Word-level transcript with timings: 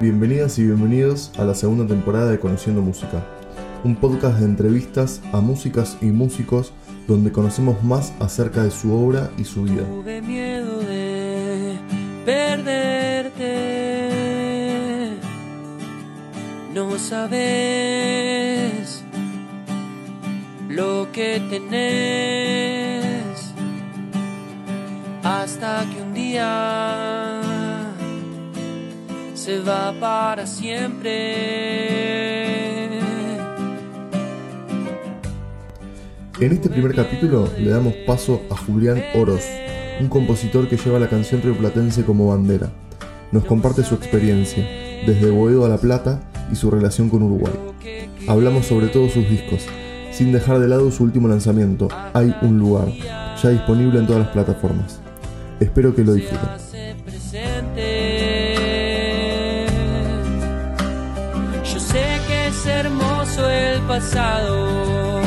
Bienvenidas 0.00 0.58
y 0.58 0.64
bienvenidos 0.64 1.30
a 1.38 1.44
la 1.44 1.54
segunda 1.54 1.86
temporada 1.86 2.28
de 2.28 2.40
Conociendo 2.40 2.82
Música, 2.82 3.24
un 3.84 3.94
podcast 3.94 4.40
de 4.40 4.46
entrevistas 4.46 5.22
a 5.32 5.40
músicas 5.40 5.96
y 6.02 6.06
músicos 6.06 6.72
donde 7.06 7.30
conocemos 7.30 7.80
más 7.84 8.12
acerca 8.18 8.64
de 8.64 8.72
su 8.72 8.92
obra 8.92 9.30
y 9.38 9.44
su 9.44 9.62
vida. 9.62 9.84
Tuve 9.84 10.20
miedo 10.20 10.80
de 10.80 11.78
perderte. 12.26 13.84
No 16.74 16.98
sabes 16.98 17.44
lo 20.68 21.06
que 21.12 21.40
tenés 21.48 23.24
hasta 25.22 25.86
que 25.88 26.02
un 26.02 26.12
día 26.14 27.33
se 29.44 29.60
va 29.60 29.92
para 30.00 30.46
siempre. 30.46 31.12
En 36.40 36.52
este 36.52 36.70
primer 36.70 36.94
capítulo 36.94 37.50
le 37.58 37.68
damos 37.68 37.92
paso 38.06 38.40
a 38.50 38.56
Julián 38.56 39.02
Oroz, 39.14 39.44
un 40.00 40.08
compositor 40.08 40.66
que 40.66 40.78
lleva 40.78 40.98
la 40.98 41.10
canción 41.10 41.42
rioplatense 41.42 42.06
como 42.06 42.28
bandera. 42.28 42.70
Nos 43.32 43.44
comparte 43.44 43.84
su 43.84 43.94
experiencia, 43.94 44.66
desde 45.06 45.30
Boedo 45.30 45.66
a 45.66 45.68
La 45.68 45.76
Plata 45.76 46.22
y 46.50 46.56
su 46.56 46.70
relación 46.70 47.10
con 47.10 47.22
Uruguay. 47.22 47.52
Hablamos 48.26 48.64
sobre 48.64 48.86
todos 48.86 49.12
sus 49.12 49.28
discos, 49.28 49.66
sin 50.10 50.32
dejar 50.32 50.58
de 50.58 50.68
lado 50.68 50.90
su 50.90 51.04
último 51.04 51.28
lanzamiento, 51.28 51.88
Hay 52.14 52.34
un 52.40 52.58
lugar, 52.58 52.88
ya 53.42 53.50
disponible 53.50 53.98
en 53.98 54.06
todas 54.06 54.22
las 54.22 54.32
plataformas. 54.32 55.00
Espero 55.60 55.94
que 55.94 56.02
lo 56.02 56.14
disfruten. 56.14 56.73
Pasado, 63.94 65.22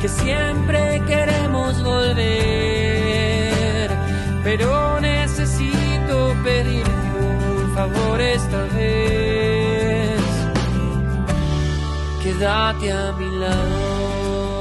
que 0.00 0.08
siempre 0.08 1.00
queremos 1.06 1.80
volver, 1.84 2.28
pero 4.42 4.98
necesito 5.00 6.34
pedirte 6.42 6.90
un 7.20 7.72
favor 7.76 8.20
esta 8.20 8.62
vez. 8.74 10.20
Quédate 12.20 12.90
a 12.90 13.12
mi 13.12 13.30
lado. 13.38 14.60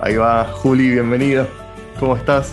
Ahí 0.00 0.16
va, 0.16 0.44
Juli, 0.54 0.90
bienvenido. 0.90 1.46
¿Cómo 2.00 2.16
estás? 2.16 2.52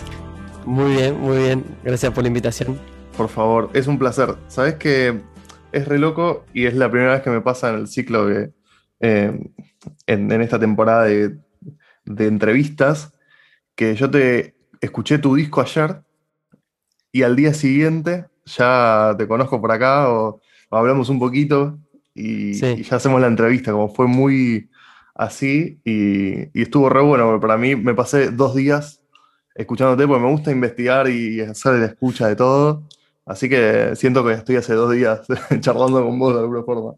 Muy 0.64 0.92
bien, 0.92 1.20
muy 1.20 1.38
bien. 1.38 1.64
Gracias 1.82 2.12
por 2.12 2.22
la 2.22 2.28
invitación. 2.28 2.97
Por 3.18 3.28
favor, 3.28 3.70
es 3.74 3.86
un 3.88 3.98
placer. 3.98 4.36
Sabes 4.46 4.76
que 4.76 5.20
es 5.72 5.88
re 5.88 5.98
loco 5.98 6.44
y 6.54 6.66
es 6.66 6.74
la 6.74 6.88
primera 6.90 7.12
vez 7.14 7.22
que 7.22 7.30
me 7.30 7.40
pasa 7.40 7.68
en 7.70 7.74
el 7.80 7.88
ciclo 7.88 8.26
que, 8.28 8.52
eh, 9.00 9.38
en, 10.06 10.32
en 10.32 10.40
esta 10.40 10.58
temporada 10.58 11.04
de, 11.04 11.36
de 12.04 12.26
entrevistas 12.26 13.12
que 13.74 13.94
yo 13.96 14.08
te 14.10 14.54
escuché 14.80 15.18
tu 15.18 15.34
disco 15.34 15.60
ayer 15.60 16.00
y 17.12 17.22
al 17.24 17.34
día 17.36 17.52
siguiente 17.54 18.26
ya 18.46 19.14
te 19.18 19.26
conozco 19.26 19.60
por 19.60 19.72
acá 19.72 20.08
o, 20.10 20.40
o 20.70 20.76
hablamos 20.76 21.08
un 21.08 21.18
poquito 21.18 21.76
y, 22.14 22.54
Sí. 22.54 22.66
y 22.78 22.82
ya 22.84 22.96
hacemos 22.96 23.20
la 23.20 23.26
entrevista, 23.26 23.72
como 23.72 23.92
fue 23.92 24.06
muy 24.06 24.70
así 25.16 25.80
y, 25.84 26.56
y 26.58 26.62
estuvo 26.62 26.88
re 26.88 27.02
bueno, 27.02 27.26
porque 27.26 27.42
para 27.42 27.58
mí 27.58 27.74
me 27.74 27.94
pasé 27.94 28.30
dos 28.30 28.54
días 28.54 29.02
escuchándote 29.56 30.06
porque 30.06 30.22
me 30.24 30.30
gusta 30.30 30.52
investigar 30.52 31.08
y 31.10 31.40
hacer 31.40 31.74
la 31.74 31.86
escucha 31.86 32.28
de 32.28 32.36
todo. 32.36 32.84
Así 33.28 33.48
que 33.48 33.94
siento 33.94 34.24
que 34.24 34.32
estoy 34.32 34.56
hace 34.56 34.72
dos 34.72 34.90
días 34.92 35.20
charlando 35.60 36.02
con 36.02 36.18
vos 36.18 36.32
de 36.34 36.40
alguna 36.40 36.62
forma. 36.62 36.94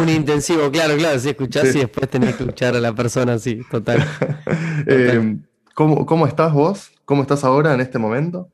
Un 0.00 0.08
intensivo, 0.08 0.70
claro, 0.70 0.96
claro. 0.96 1.18
Si 1.20 1.28
escuchás 1.28 1.68
Sí. 1.68 1.78
y 1.78 1.80
después 1.82 2.10
tenés 2.10 2.34
que 2.34 2.42
escuchar 2.42 2.74
a 2.74 2.80
la 2.80 2.92
persona, 2.92 3.38
sí, 3.38 3.60
total. 3.70 4.04
Eh, 4.86 5.36
¿cómo, 5.74 6.04
¿Cómo 6.06 6.26
estás 6.26 6.52
vos? 6.52 6.90
¿Cómo 7.04 7.22
estás 7.22 7.44
ahora 7.44 7.72
en 7.74 7.80
este 7.80 7.98
momento? 7.98 8.48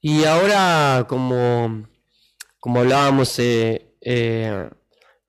Y 0.00 0.24
ahora, 0.24 1.06
como, 1.08 1.86
como 2.60 2.80
hablábamos, 2.80 3.36
eh, 3.38 3.92
eh, 4.00 4.70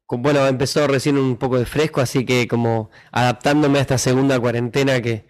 con- 0.06 0.22
bueno, 0.22 0.46
empezó 0.48 0.88
recién 0.88 1.18
un 1.18 1.38
poco 1.38 1.58
de 1.58 1.66
fresco, 1.66 2.02
así 2.02 2.26
que 2.26 2.48
como 2.48 2.92
adaptándome 3.12 3.80
a 3.80 3.82
esta 3.82 3.98
segunda 3.98 4.40
cuarentena 4.40 5.02
que, 5.02 5.28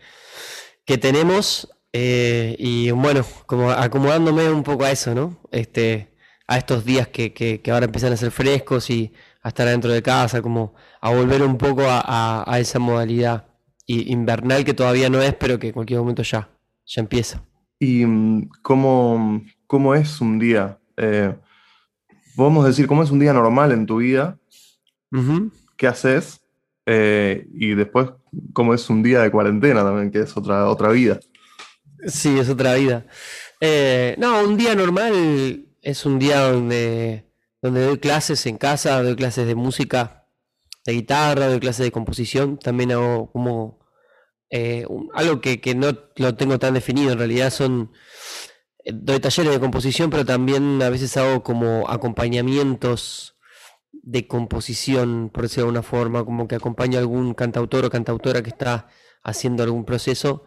que 0.86 0.98
tenemos 0.98 1.70
eh, 1.94 2.56
y 2.60 2.92
bueno, 2.92 3.24
como 3.46 3.72
acomodándome 3.72 4.50
un 4.52 4.64
poco 4.64 4.86
a 4.86 4.92
eso, 4.92 5.14
¿no? 5.16 5.38
Este, 5.52 6.14
a 6.48 6.58
estos 6.58 6.86
días 6.86 7.08
que, 7.08 7.34
que, 7.34 7.62
que 7.62 7.72
ahora 7.72 7.86
empiezan 7.86 8.14
a 8.14 8.18
ser 8.18 8.32
frescos 8.32 8.90
y 8.90 9.14
a 9.42 9.50
estar 9.50 9.68
adentro 9.68 9.92
de 9.92 10.02
casa, 10.02 10.42
como 10.42 10.74
a 11.02 11.10
volver 11.14 11.42
un 11.44 11.58
poco 11.58 11.84
a, 11.84 12.02
a- 12.06 12.44
a 12.48 12.60
esa 12.60 12.80
modalidad 12.80 13.48
i- 13.86 14.12
invernal 14.12 14.66
que 14.66 14.74
todavía 14.74 15.10
no 15.10 15.22
es, 15.22 15.34
pero 15.36 15.58
que 15.60 15.68
en 15.68 15.74
cualquier 15.74 16.00
momento 16.00 16.24
ya, 16.24 16.50
ya 16.86 17.02
empieza. 17.02 17.44
¿Y 17.80 18.06
mm, 18.06 18.50
cómo, 18.62 19.42
cómo 19.68 19.96
es 19.96 20.20
un 20.22 20.38
día? 20.40 20.78
Eh, 20.98 21.34
podemos 22.36 22.66
decir, 22.66 22.88
¿cómo 22.88 23.04
es 23.04 23.12
un 23.12 23.20
día 23.20 23.34
normal 23.34 23.72
en 23.72 23.86
tu 23.86 23.98
vida? 23.98 24.38
¿Qué 25.78 25.88
haces? 25.88 26.42
Eh, 26.86 27.48
y 27.54 27.74
después, 27.76 28.10
¿cómo 28.54 28.74
es 28.74 28.90
un 28.90 29.02
día 29.04 29.22
de 29.22 29.32
cuarentena 29.32 29.84
también, 29.84 30.12
que 30.12 30.20
es 30.22 30.36
otra, 30.36 30.68
otra 30.68 30.90
vida? 30.90 31.20
Sí, 32.08 32.40
es 32.40 32.50
otra 32.50 32.76
vida. 32.76 33.06
Eh, 33.60 34.16
no, 34.18 34.42
un 34.44 34.58
día 34.58 34.76
normal 34.76 35.66
es 35.82 36.06
un 36.06 36.20
día 36.20 36.40
donde, 36.40 37.26
donde 37.62 37.86
doy 37.86 38.00
clases 38.00 38.46
en 38.46 38.58
casa, 38.58 39.02
doy 39.04 39.16
clases 39.16 39.48
de 39.48 39.56
música, 39.56 40.28
de 40.86 40.94
guitarra, 40.94 41.48
doy 41.48 41.60
clases 41.60 41.86
de 41.86 41.92
composición. 41.92 42.58
También 42.58 42.92
hago 42.92 43.32
como 43.32 43.80
eh, 44.50 44.86
algo 45.14 45.42
que, 45.42 45.60
que 45.60 45.76
no 45.76 45.98
lo 46.16 46.36
tengo 46.36 46.58
tan 46.60 46.74
definido. 46.74 47.12
En 47.12 47.18
realidad 47.18 47.52
son, 47.52 47.92
eh, 48.86 48.92
doy 48.94 49.20
talleres 49.20 49.52
de 49.52 49.60
composición, 49.60 50.10
pero 50.10 50.26
también 50.26 50.82
a 50.82 50.90
veces 50.90 51.18
hago 51.18 51.44
como 51.44 51.90
acompañamientos 51.90 53.36
de 53.92 54.28
composición, 54.28 55.30
por 55.34 55.44
decirlo 55.44 55.66
de 55.66 55.68
alguna 55.70 55.84
forma, 55.84 56.24
como 56.24 56.48
que 56.48 56.56
acompaño 56.56 56.98
a 56.98 57.02
algún 57.02 57.34
cantautor 57.34 57.86
o 57.86 57.90
cantautora 57.90 58.42
que 58.42 58.50
está 58.50 58.88
haciendo 59.24 59.64
algún 59.64 59.84
proceso 59.86 60.46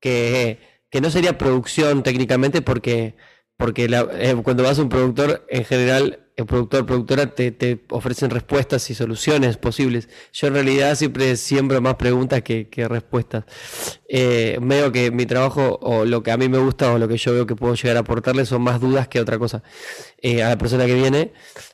que, 0.00 0.73
que 0.94 1.00
no 1.00 1.10
sería 1.10 1.36
producción 1.36 2.04
técnicamente 2.04 2.62
porque, 2.62 3.16
porque 3.56 3.86
eh, 3.90 4.36
cuando 4.44 4.62
vas 4.62 4.78
a 4.78 4.82
un 4.82 4.88
productor, 4.88 5.44
en 5.50 5.64
general, 5.64 6.28
el 6.36 6.46
productor, 6.46 6.86
productora 6.86 7.34
te, 7.34 7.50
te 7.50 7.84
ofrecen 7.90 8.30
respuestas 8.30 8.88
y 8.90 8.94
soluciones 8.94 9.56
posibles. 9.56 10.08
Yo 10.32 10.46
en 10.46 10.54
realidad 10.54 10.94
siempre 10.94 11.34
siembro 11.34 11.80
más 11.80 11.96
preguntas 11.96 12.42
que, 12.42 12.68
que 12.68 12.86
respuestas. 12.86 13.42
Eh, 14.08 14.56
veo 14.62 14.92
que 14.92 15.10
mi 15.10 15.26
trabajo 15.26 15.80
o 15.82 16.04
lo 16.04 16.22
que 16.22 16.30
a 16.30 16.36
mí 16.36 16.48
me 16.48 16.58
gusta 16.58 16.92
o 16.92 16.98
lo 16.98 17.08
que 17.08 17.16
yo 17.16 17.32
veo 17.32 17.44
que 17.44 17.56
puedo 17.56 17.74
llegar 17.74 17.96
a 17.96 18.00
aportarle 18.00 18.46
son 18.46 18.62
más 18.62 18.80
dudas 18.80 19.08
que 19.08 19.18
otra 19.18 19.36
cosa 19.36 19.64
eh, 20.22 20.44
a 20.44 20.50
la 20.50 20.58
persona 20.58 20.86
que 20.86 20.94
viene. 20.94 21.32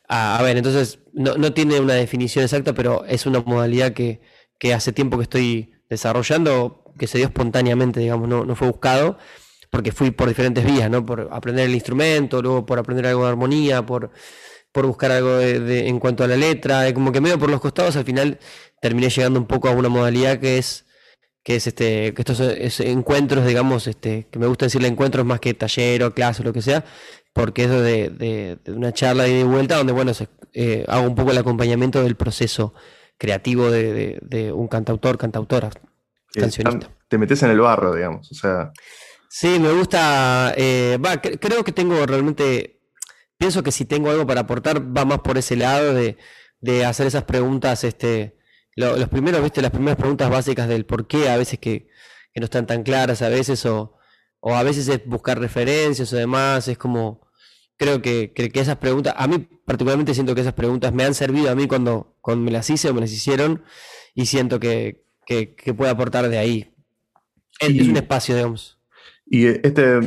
A, 0.09 0.39
a 0.39 0.43
ver, 0.43 0.57
entonces 0.57 1.01
no, 1.13 1.35
no 1.35 1.53
tiene 1.53 1.79
una 1.79 1.93
definición 1.93 2.43
exacta, 2.43 2.73
pero 2.73 3.05
es 3.05 3.27
una 3.27 3.41
modalidad 3.41 3.93
que, 3.93 4.23
que 4.59 4.73
hace 4.73 4.93
tiempo 4.93 5.19
que 5.19 5.25
estoy 5.25 5.75
desarrollando, 5.91 6.80
que 7.01 7.07
se 7.09 7.19
dio 7.19 7.27
espontáneamente, 7.27 7.99
digamos, 7.99 8.29
no, 8.29 8.45
no 8.45 8.55
fue 8.55 8.69
buscado, 8.69 9.19
porque 9.71 9.91
fui 9.91 10.11
por 10.13 10.29
diferentes 10.29 10.65
vías, 10.65 10.89
¿no? 10.91 11.05
Por 11.07 11.29
aprender 11.33 11.65
el 11.67 11.75
instrumento, 11.75 12.43
luego 12.43 12.67
por 12.67 12.79
aprender 12.79 13.07
algo 13.07 13.25
de 13.25 13.31
armonía, 13.31 13.85
por, 13.87 14.11
por 14.73 14.87
buscar 14.87 15.11
algo 15.11 15.37
de, 15.39 15.59
de- 15.61 15.89
en 15.89 15.99
cuanto 15.99 16.23
a 16.25 16.29
la 16.29 16.37
letra, 16.37 16.93
como 16.95 17.11
que 17.13 17.21
medio 17.21 17.39
por 17.39 17.51
los 17.51 17.61
costados, 17.61 17.97
al 17.97 18.05
final 18.05 18.39
terminé 18.83 19.09
llegando 19.11 19.39
un 19.41 19.47
poco 19.47 19.69
a 19.69 19.73
una 19.73 19.89
modalidad 19.89 20.39
que 20.39 20.59
es 20.59 20.85
que 21.43 21.57
es 21.57 21.67
este 21.67 22.13
que 22.15 22.21
estos 22.21 22.39
es- 22.41 22.81
encuentros 22.81 23.47
digamos 23.47 23.87
este 23.87 24.27
que 24.31 24.39
me 24.39 24.47
gusta 24.47 24.67
decirle 24.67 24.89
encuentros 24.89 25.25
más 25.25 25.41
que 25.41 25.55
taller 25.55 26.03
o 26.05 26.13
clase 26.15 26.43
o 26.43 26.45
lo 26.45 26.53
que 26.53 26.61
sea 26.61 26.85
porque 27.33 27.65
es 27.65 27.71
de, 27.71 28.11
de- 28.11 28.59
de 28.63 28.73
una 28.73 28.93
charla 28.93 29.23
de 29.25 29.41
y 29.41 29.43
vuelta 29.45 29.77
donde 29.79 29.95
bueno 29.95 30.13
se- 30.13 30.29
eh, 30.53 30.85
hago 30.87 31.07
un 31.09 31.15
poco 31.15 31.31
el 31.31 31.39
acompañamiento 31.39 32.03
del 32.03 32.15
proceso 32.15 32.75
creativo 33.17 33.71
de, 33.71 33.93
de- 33.95 34.19
de 34.23 34.53
un 34.53 34.69
cantautor 34.69 35.17
cantautora 35.17 35.71
Eh, 36.35 36.41
cancionista 36.41 36.91
te 37.11 37.19
metes 37.19 37.43
en 37.43 37.51
el 37.51 37.61
barro, 37.61 37.95
digamos. 37.95 38.31
O 38.31 38.35
sea, 38.35 38.73
Sí, 39.29 39.59
me 39.61 39.73
gusta. 39.73 40.55
eh, 40.57 40.99
va, 41.05 41.21
cre- 41.21 41.39
creo 41.41 41.63
que 41.65 41.73
tengo 41.73 42.05
realmente. 42.07 42.81
Pienso 43.37 43.63
que 43.63 43.73
si 43.73 43.85
tengo 43.85 44.11
algo 44.11 44.27
para 44.27 44.43
aportar, 44.43 44.81
va 44.97 45.05
más 45.05 45.21
por 45.21 45.37
ese 45.39 45.57
lado 45.57 45.93
de, 45.95 46.17
de 46.61 46.85
hacer 46.85 47.07
esas 47.07 47.25
preguntas. 47.25 47.85
Este, 47.85 48.37
lo- 48.77 48.97
los 48.97 49.09
primeros, 49.09 49.43
viste, 49.43 49.61
las 49.63 49.71
primeras 49.73 49.97
preguntas 49.99 50.31
básicas 50.31 50.69
del 50.69 50.87
por 50.87 51.07
qué, 51.07 51.29
a 51.29 51.37
veces 51.37 51.59
que, 51.59 51.89
que 52.33 52.41
no 52.41 52.45
están 52.45 52.67
tan 52.67 52.83
claras, 52.83 53.23
a 53.23 53.29
veces, 53.29 53.65
o, 53.67 53.97
o 54.41 54.55
a 54.55 54.63
veces 54.63 54.89
es 54.89 55.05
buscar 55.07 55.39
referencias 55.39 56.13
o 56.13 56.17
demás. 56.17 56.69
Es 56.69 56.79
como. 56.79 57.29
Creo 57.77 58.03
que, 58.03 58.33
que, 58.35 58.51
que 58.51 58.61
esas 58.61 58.77
preguntas. 58.77 59.15
A 59.17 59.27
mí, 59.27 59.39
particularmente, 59.65 60.13
siento 60.15 60.35
que 60.35 60.43
esas 60.43 60.53
preguntas 60.55 60.93
me 60.93 61.05
han 61.05 61.15
servido 61.15 61.51
a 61.51 61.55
mí 61.55 61.67
cuando, 61.67 62.17
cuando 62.21 62.45
me 62.45 62.51
las 62.51 62.69
hice 62.71 62.91
o 62.91 62.95
me 62.95 63.01
las 63.01 63.11
hicieron. 63.13 63.65
Y 64.15 64.27
siento 64.27 64.61
que, 64.61 65.05
que, 65.25 65.55
que 65.55 65.73
puedo 65.75 65.91
aportar 65.91 66.29
de 66.29 66.39
ahí. 66.39 66.75
Es, 67.61 67.89
un 67.89 67.97
espacio, 67.97 68.35
digamos. 68.35 68.79
Y 69.27 69.47
este, 69.47 70.01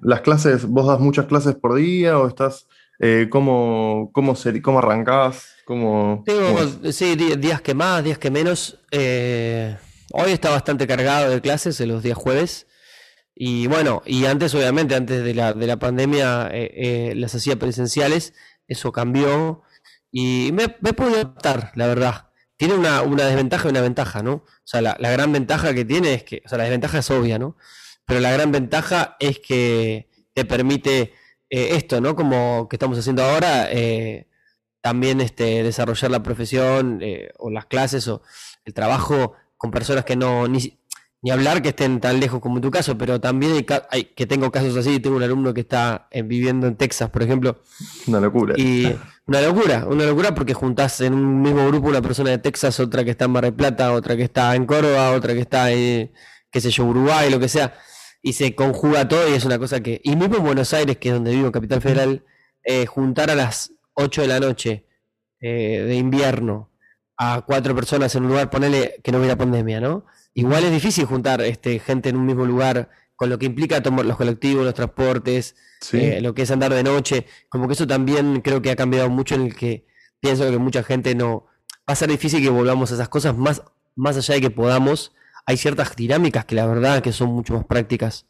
las 0.00 0.22
clases, 0.22 0.64
¿vos 0.64 0.86
das 0.86 1.00
muchas 1.00 1.26
clases 1.26 1.54
por 1.54 1.74
día 1.74 2.18
o 2.18 2.28
estás, 2.28 2.66
eh, 2.98 3.26
cómo, 3.28 4.10
cómo, 4.12 4.34
cómo 4.62 4.78
arrancás? 4.78 5.48
Cómo, 5.64 6.22
Tengo, 6.24 6.92
sí, 6.92 7.14
días 7.14 7.60
que 7.60 7.74
más, 7.74 8.02
días 8.02 8.18
que 8.18 8.30
menos. 8.30 8.78
Eh, 8.90 9.76
hoy 10.12 10.32
está 10.32 10.50
bastante 10.50 10.86
cargado 10.86 11.30
de 11.30 11.40
clases 11.40 11.80
en 11.80 11.88
los 11.88 12.02
días 12.02 12.16
jueves. 12.16 12.66
Y 13.34 13.66
bueno, 13.66 14.02
y 14.06 14.26
antes, 14.26 14.54
obviamente, 14.54 14.94
antes 14.94 15.22
de 15.22 15.34
la, 15.34 15.52
de 15.52 15.66
la 15.66 15.78
pandemia, 15.78 16.48
eh, 16.52 17.12
las 17.16 17.34
hacía 17.34 17.56
presenciales. 17.56 18.34
Eso 18.66 18.92
cambió. 18.92 19.62
Y 20.10 20.50
me, 20.52 20.76
me 20.80 20.92
pude 20.92 21.16
adaptar, 21.16 21.72
la 21.74 21.86
verdad 21.86 22.29
tiene 22.60 22.74
una, 22.74 23.00
una, 23.00 23.24
desventaja 23.24 23.68
y 23.68 23.70
una 23.70 23.80
ventaja, 23.80 24.22
¿no? 24.22 24.32
O 24.34 24.44
sea, 24.64 24.82
la, 24.82 24.94
la, 25.00 25.10
gran 25.10 25.32
ventaja 25.32 25.72
que 25.72 25.86
tiene 25.86 26.12
es 26.12 26.24
que, 26.24 26.42
o 26.44 26.48
sea, 26.50 26.58
la 26.58 26.64
desventaja 26.64 26.98
es 26.98 27.10
obvia, 27.10 27.38
¿no? 27.38 27.56
pero 28.10 28.18
la 28.18 28.32
gran 28.32 28.50
ventaja 28.50 29.16
es 29.20 29.38
que 29.38 30.08
te 30.34 30.44
permite 30.44 31.14
eh, 31.48 31.76
esto, 31.76 32.00
¿no? 32.00 32.16
Como 32.16 32.68
que 32.68 32.74
estamos 32.74 32.98
haciendo 32.98 33.22
ahora, 33.22 33.70
eh, 33.70 34.26
también 34.80 35.20
este, 35.20 35.62
desarrollar 35.62 36.10
la 36.10 36.20
profesión 36.20 36.98
eh, 37.02 37.30
o 37.38 37.50
las 37.50 37.66
clases 37.66 38.08
o 38.08 38.22
el 38.64 38.74
trabajo 38.74 39.34
con 39.56 39.70
personas 39.70 40.04
que 40.04 40.16
no, 40.16 40.48
ni, 40.48 40.76
ni 41.22 41.30
hablar 41.30 41.62
que 41.62 41.68
estén 41.68 42.00
tan 42.00 42.18
lejos 42.18 42.40
como 42.40 42.56
en 42.56 42.62
tu 42.62 42.72
caso, 42.72 42.98
pero 42.98 43.20
también 43.20 43.64
hay, 43.90 44.04
que 44.04 44.26
tengo 44.26 44.50
casos 44.50 44.76
así, 44.76 44.98
tengo 44.98 45.14
un 45.14 45.22
alumno 45.22 45.54
que 45.54 45.60
está 45.60 46.08
viviendo 46.12 46.66
en 46.66 46.74
Texas, 46.74 47.10
por 47.10 47.22
ejemplo. 47.22 47.62
Una 48.08 48.18
locura. 48.18 48.54
Y 48.58 48.92
una 49.30 49.40
locura, 49.42 49.86
una 49.86 50.04
locura 50.06 50.34
porque 50.34 50.54
juntás 50.54 51.00
en 51.02 51.14
un 51.14 51.40
mismo 51.40 51.64
grupo 51.68 51.88
una 51.88 52.02
persona 52.02 52.30
de 52.30 52.38
Texas, 52.38 52.80
otra 52.80 53.04
que 53.04 53.12
está 53.12 53.26
en 53.26 53.30
Mar 53.30 53.44
del 53.44 53.54
Plata, 53.54 53.92
otra 53.92 54.16
que 54.16 54.24
está 54.24 54.56
en 54.56 54.66
Córdoba, 54.66 55.12
otra 55.12 55.34
que 55.34 55.40
está 55.40 55.70
en, 55.70 56.12
qué 56.50 56.60
sé 56.60 56.70
yo, 56.72 56.84
Uruguay, 56.84 57.30
lo 57.30 57.38
que 57.38 57.48
sea 57.48 57.72
y 58.22 58.32
se 58.32 58.56
conjuga 58.56 59.06
todo 59.06 59.28
y 59.30 59.34
es 59.34 59.44
una 59.44 59.56
cosa 59.60 59.80
que... 59.80 60.00
Y 60.02 60.16
mismo 60.16 60.38
en 60.38 60.42
Buenos 60.42 60.74
Aires, 60.74 60.96
que 60.98 61.10
es 61.10 61.14
donde 61.14 61.30
vivo, 61.30 61.52
Capital 61.52 61.80
Federal, 61.80 62.24
eh, 62.64 62.86
juntar 62.86 63.30
a 63.30 63.36
las 63.36 63.72
8 63.94 64.22
de 64.22 64.26
la 64.26 64.40
noche 64.40 64.84
eh, 65.40 65.84
de 65.86 65.94
invierno 65.94 66.72
a 67.16 67.42
cuatro 67.46 67.72
personas 67.72 68.12
en 68.16 68.24
un 68.24 68.30
lugar, 68.30 68.50
ponele 68.50 68.96
que 69.04 69.12
no 69.12 69.18
hubiera 69.18 69.36
pandemia, 69.36 69.80
¿no? 69.80 70.06
Igual 70.34 70.64
es 70.64 70.72
difícil 70.72 71.04
juntar 71.04 71.40
este, 71.42 71.78
gente 71.78 72.08
en 72.08 72.16
un 72.16 72.26
mismo 72.26 72.44
lugar, 72.46 72.90
con 73.20 73.28
lo 73.28 73.38
que 73.38 73.44
implica 73.44 73.82
tomar 73.82 74.06
los 74.06 74.16
colectivos, 74.16 74.64
los 74.64 74.72
transportes, 74.72 75.54
eh, 75.92 76.22
lo 76.22 76.32
que 76.32 76.40
es 76.40 76.50
andar 76.50 76.72
de 76.72 76.82
noche, 76.82 77.26
como 77.50 77.66
que 77.66 77.74
eso 77.74 77.86
también 77.86 78.40
creo 78.40 78.62
que 78.62 78.70
ha 78.70 78.76
cambiado 78.76 79.10
mucho 79.10 79.34
en 79.34 79.42
el 79.42 79.54
que 79.54 79.84
pienso 80.20 80.50
que 80.50 80.56
mucha 80.56 80.82
gente 80.82 81.14
no... 81.14 81.44
Va 81.80 81.92
a 81.92 81.96
ser 81.96 82.08
difícil 82.08 82.42
que 82.42 82.48
volvamos 82.48 82.90
a 82.90 82.94
esas 82.94 83.10
cosas 83.10 83.36
más, 83.36 83.62
más 83.94 84.16
allá 84.16 84.36
de 84.36 84.40
que 84.40 84.48
podamos 84.48 85.12
hay 85.44 85.58
ciertas 85.58 85.94
dinámicas 85.96 86.46
que 86.46 86.54
la 86.54 86.64
verdad 86.64 87.02
que 87.02 87.12
son 87.12 87.28
mucho 87.28 87.52
más 87.52 87.66
prácticas 87.66 88.26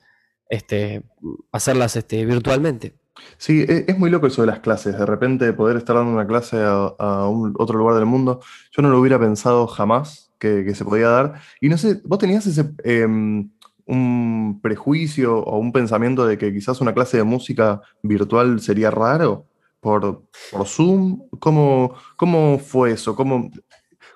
este, 0.48 1.04
hacerlas 1.52 1.94
este, 1.94 2.26
virtualmente. 2.26 2.96
Sí, 3.36 3.64
e, 3.68 3.84
es, 3.86 3.96
muy 3.96 4.10
loco 4.10 4.26
eso 4.26 4.40
de 4.42 4.48
las 4.48 4.58
clases. 4.58 4.98
De 4.98 5.06
repente 5.06 5.52
poder 5.52 5.76
estar 5.76 5.94
dando 5.94 6.10
una 6.10 6.26
clase 6.26 6.56
a, 6.60 7.28
un, 7.28 7.54
otro 7.58 7.78
lugar 7.78 7.94
del 7.94 8.06
mundo, 8.06 8.40
yo 8.72 8.82
no 8.82 8.90
lo 8.90 8.98
hubiera 8.98 9.20
pensado 9.20 9.68
jamás 9.68 10.32
que, 10.40 10.74
se 10.74 10.84
podía 10.84 11.10
dar. 11.10 11.40
Y 11.60 11.68
no 11.68 11.78
sé, 11.78 12.00
¿vos 12.02 12.18
tenías 12.18 12.44
ese 12.48 12.72
em, 12.82 13.50
un 13.90 14.60
prejuicio 14.62 15.38
o 15.38 15.58
un 15.58 15.72
pensamiento 15.72 16.26
de 16.26 16.38
que 16.38 16.52
quizás 16.52 16.80
una 16.80 16.94
clase 16.94 17.16
de 17.16 17.24
música 17.24 17.82
virtual 18.02 18.60
sería 18.60 18.90
raro 18.90 19.46
por, 19.80 20.22
por 20.50 20.66
Zoom? 20.66 21.28
¿Cómo, 21.38 21.94
¿Cómo 22.16 22.58
fue 22.58 22.92
eso? 22.92 23.14
¿Cómo, 23.14 23.50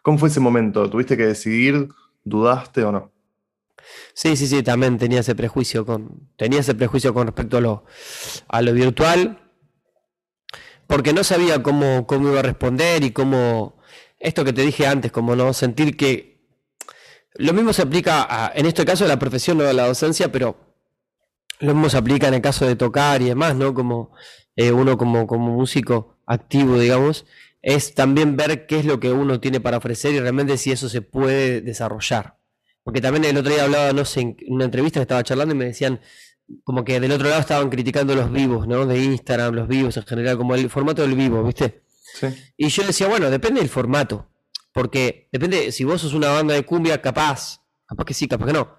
¿Cómo 0.02 0.18
fue 0.18 0.28
ese 0.28 0.40
momento? 0.40 0.88
¿Tuviste 0.88 1.16
que 1.16 1.26
decidir 1.26 1.88
¿Dudaste 2.24 2.82
o 2.84 2.90
no? 2.90 3.12
Sí, 4.14 4.34
sí, 4.36 4.46
sí, 4.46 4.62
también 4.62 4.96
tenía 4.96 5.20
ese 5.20 5.34
prejuicio 5.34 5.84
con, 5.84 6.30
tenía 6.36 6.60
ese 6.60 6.74
prejuicio 6.74 7.12
con 7.12 7.26
respecto 7.26 7.58
a 7.58 7.60
lo, 7.60 7.84
a 8.48 8.62
lo 8.62 8.72
virtual, 8.72 9.38
porque 10.86 11.12
no 11.12 11.22
sabía 11.22 11.62
cómo, 11.62 12.06
cómo 12.06 12.30
iba 12.30 12.40
a 12.40 12.42
responder 12.42 13.04
y 13.04 13.10
cómo, 13.10 13.76
esto 14.18 14.44
que 14.44 14.54
te 14.54 14.62
dije 14.62 14.86
antes, 14.86 15.12
como 15.12 15.36
no 15.36 15.52
sentir 15.52 15.98
que 15.98 16.33
lo 17.34 17.52
mismo 17.52 17.72
se 17.72 17.82
aplica 17.82 18.26
a, 18.28 18.52
en 18.54 18.66
este 18.66 18.84
caso 18.84 19.04
a 19.04 19.08
la 19.08 19.18
profesión, 19.18 19.58
no 19.58 19.64
a 19.64 19.72
la 19.72 19.86
docencia, 19.86 20.30
pero 20.30 20.56
lo 21.60 21.74
mismo 21.74 21.90
se 21.90 21.96
aplica 21.96 22.28
en 22.28 22.34
el 22.34 22.42
caso 22.42 22.66
de 22.66 22.76
tocar 22.76 23.22
y 23.22 23.26
demás, 23.26 23.56
¿no? 23.56 23.74
Como 23.74 24.12
eh, 24.56 24.72
uno 24.72 24.96
como, 24.96 25.26
como 25.26 25.52
músico 25.52 26.18
activo, 26.26 26.78
digamos, 26.78 27.26
es 27.62 27.94
también 27.94 28.36
ver 28.36 28.66
qué 28.66 28.78
es 28.78 28.84
lo 28.84 29.00
que 29.00 29.12
uno 29.12 29.40
tiene 29.40 29.60
para 29.60 29.78
ofrecer 29.78 30.14
y 30.14 30.20
realmente 30.20 30.56
si 30.58 30.70
eso 30.70 30.88
se 30.88 31.02
puede 31.02 31.60
desarrollar. 31.60 32.38
Porque 32.82 33.00
también 33.00 33.24
el 33.24 33.36
otro 33.36 33.52
día 33.52 33.64
hablaba, 33.64 33.92
no 33.92 34.04
sé, 34.04 34.20
en 34.20 34.36
una 34.48 34.66
entrevista 34.66 35.00
que 35.00 35.02
estaba 35.02 35.22
charlando 35.24 35.54
y 35.54 35.58
me 35.58 35.64
decían, 35.64 36.00
como 36.62 36.84
que 36.84 37.00
del 37.00 37.12
otro 37.12 37.28
lado 37.28 37.40
estaban 37.40 37.70
criticando 37.70 38.14
los 38.14 38.30
vivos, 38.30 38.68
¿no? 38.68 38.86
De 38.86 39.02
Instagram, 39.02 39.54
los 39.54 39.66
vivos 39.66 39.96
en 39.96 40.04
general, 40.04 40.36
como 40.36 40.54
el 40.54 40.68
formato 40.68 41.02
del 41.02 41.14
vivo, 41.14 41.42
¿viste? 41.42 41.82
Sí. 42.20 42.26
Y 42.56 42.68
yo 42.68 42.86
decía, 42.86 43.08
bueno, 43.08 43.30
depende 43.30 43.60
del 43.60 43.70
formato. 43.70 44.28
Porque 44.74 45.30
depende, 45.32 45.72
si 45.72 45.84
vos 45.84 46.02
sos 46.02 46.12
una 46.12 46.28
banda 46.28 46.52
de 46.52 46.66
cumbia, 46.66 47.00
capaz, 47.00 47.62
capaz 47.86 48.04
que 48.04 48.12
sí, 48.12 48.28
capaz 48.28 48.46
que 48.46 48.52
no. 48.52 48.76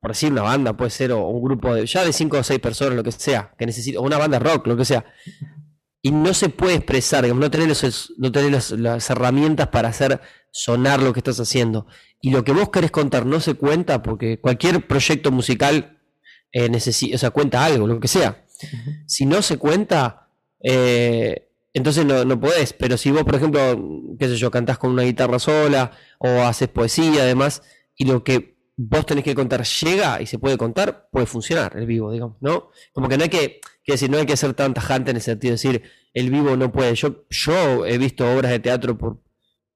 Por 0.00 0.12
decir 0.12 0.32
una 0.32 0.42
banda, 0.42 0.74
puede 0.74 0.90
ser, 0.90 1.12
o 1.12 1.28
un 1.28 1.44
grupo 1.44 1.74
de, 1.74 1.84
ya 1.84 2.02
de 2.04 2.14
cinco 2.14 2.38
o 2.38 2.42
seis 2.42 2.60
personas, 2.60 2.94
lo 2.94 3.04
que 3.04 3.12
sea, 3.12 3.52
que 3.58 3.66
necesita, 3.66 3.98
o 3.98 4.02
una 4.02 4.16
banda 4.16 4.38
rock, 4.38 4.66
lo 4.66 4.76
que 4.78 4.86
sea 4.86 5.04
y 6.04 6.10
no 6.10 6.34
se 6.34 6.48
puede 6.48 6.74
expresar, 6.74 7.24
no 7.28 7.48
tenés, 7.48 8.12
no 8.18 8.30
las, 8.30 9.10
herramientas 9.10 9.68
para 9.68 9.88
hacer 9.88 10.20
sonar 10.50 11.00
lo 11.00 11.12
que 11.12 11.20
estás 11.20 11.38
haciendo. 11.38 11.86
Y 12.20 12.30
lo 12.30 12.42
que 12.42 12.50
vos 12.50 12.70
querés 12.70 12.90
contar 12.90 13.24
no 13.24 13.38
se 13.38 13.54
cuenta 13.54 14.02
porque 14.02 14.40
cualquier 14.40 14.86
proyecto 14.88 15.30
musical 15.30 16.00
eh, 16.50 16.68
necesita, 16.68 17.14
o 17.14 17.18
sea, 17.18 17.30
cuenta 17.30 17.64
algo, 17.64 17.86
lo 17.86 18.00
que 18.00 18.08
sea. 18.08 18.44
Si 19.06 19.26
no 19.26 19.42
se 19.42 19.58
cuenta, 19.58 20.28
eh, 20.60 21.51
entonces 21.72 22.04
no, 22.04 22.24
no 22.24 22.40
podés. 22.40 22.72
Pero 22.72 22.96
si 22.96 23.10
vos, 23.10 23.24
por 23.24 23.34
ejemplo, 23.34 23.60
qué 24.18 24.28
sé 24.28 24.36
yo, 24.36 24.50
cantás 24.50 24.78
con 24.78 24.90
una 24.90 25.02
guitarra 25.02 25.38
sola 25.38 25.92
o 26.18 26.28
haces 26.42 26.68
poesía, 26.68 27.22
además, 27.22 27.62
y 27.96 28.04
lo 28.04 28.24
que 28.24 28.56
vos 28.76 29.06
tenés 29.06 29.24
que 29.24 29.34
contar 29.34 29.64
llega 29.64 30.20
y 30.22 30.26
se 30.26 30.38
puede 30.38 30.56
contar, 30.58 31.08
puede 31.10 31.26
funcionar 31.26 31.76
el 31.76 31.86
vivo, 31.86 32.10
digamos, 32.12 32.36
¿no? 32.40 32.70
Como 32.92 33.08
que 33.08 33.16
no 33.16 33.24
hay 33.24 33.30
que 33.30 33.60
Quiero 33.84 33.94
decir, 33.94 34.10
no 34.10 34.18
hay 34.18 34.26
que 34.26 34.36
ser 34.36 34.54
tan 34.54 34.74
tajante 34.74 35.10
en 35.10 35.16
el 35.16 35.22
sentido 35.22 35.50
de 35.50 35.54
decir, 35.54 35.82
el 36.14 36.30
vivo 36.30 36.56
no 36.56 36.70
puede. 36.70 36.94
Yo, 36.94 37.26
yo 37.30 37.84
he 37.84 37.98
visto 37.98 38.30
obras 38.32 38.52
de 38.52 38.60
teatro 38.60 38.96
por, 38.96 39.20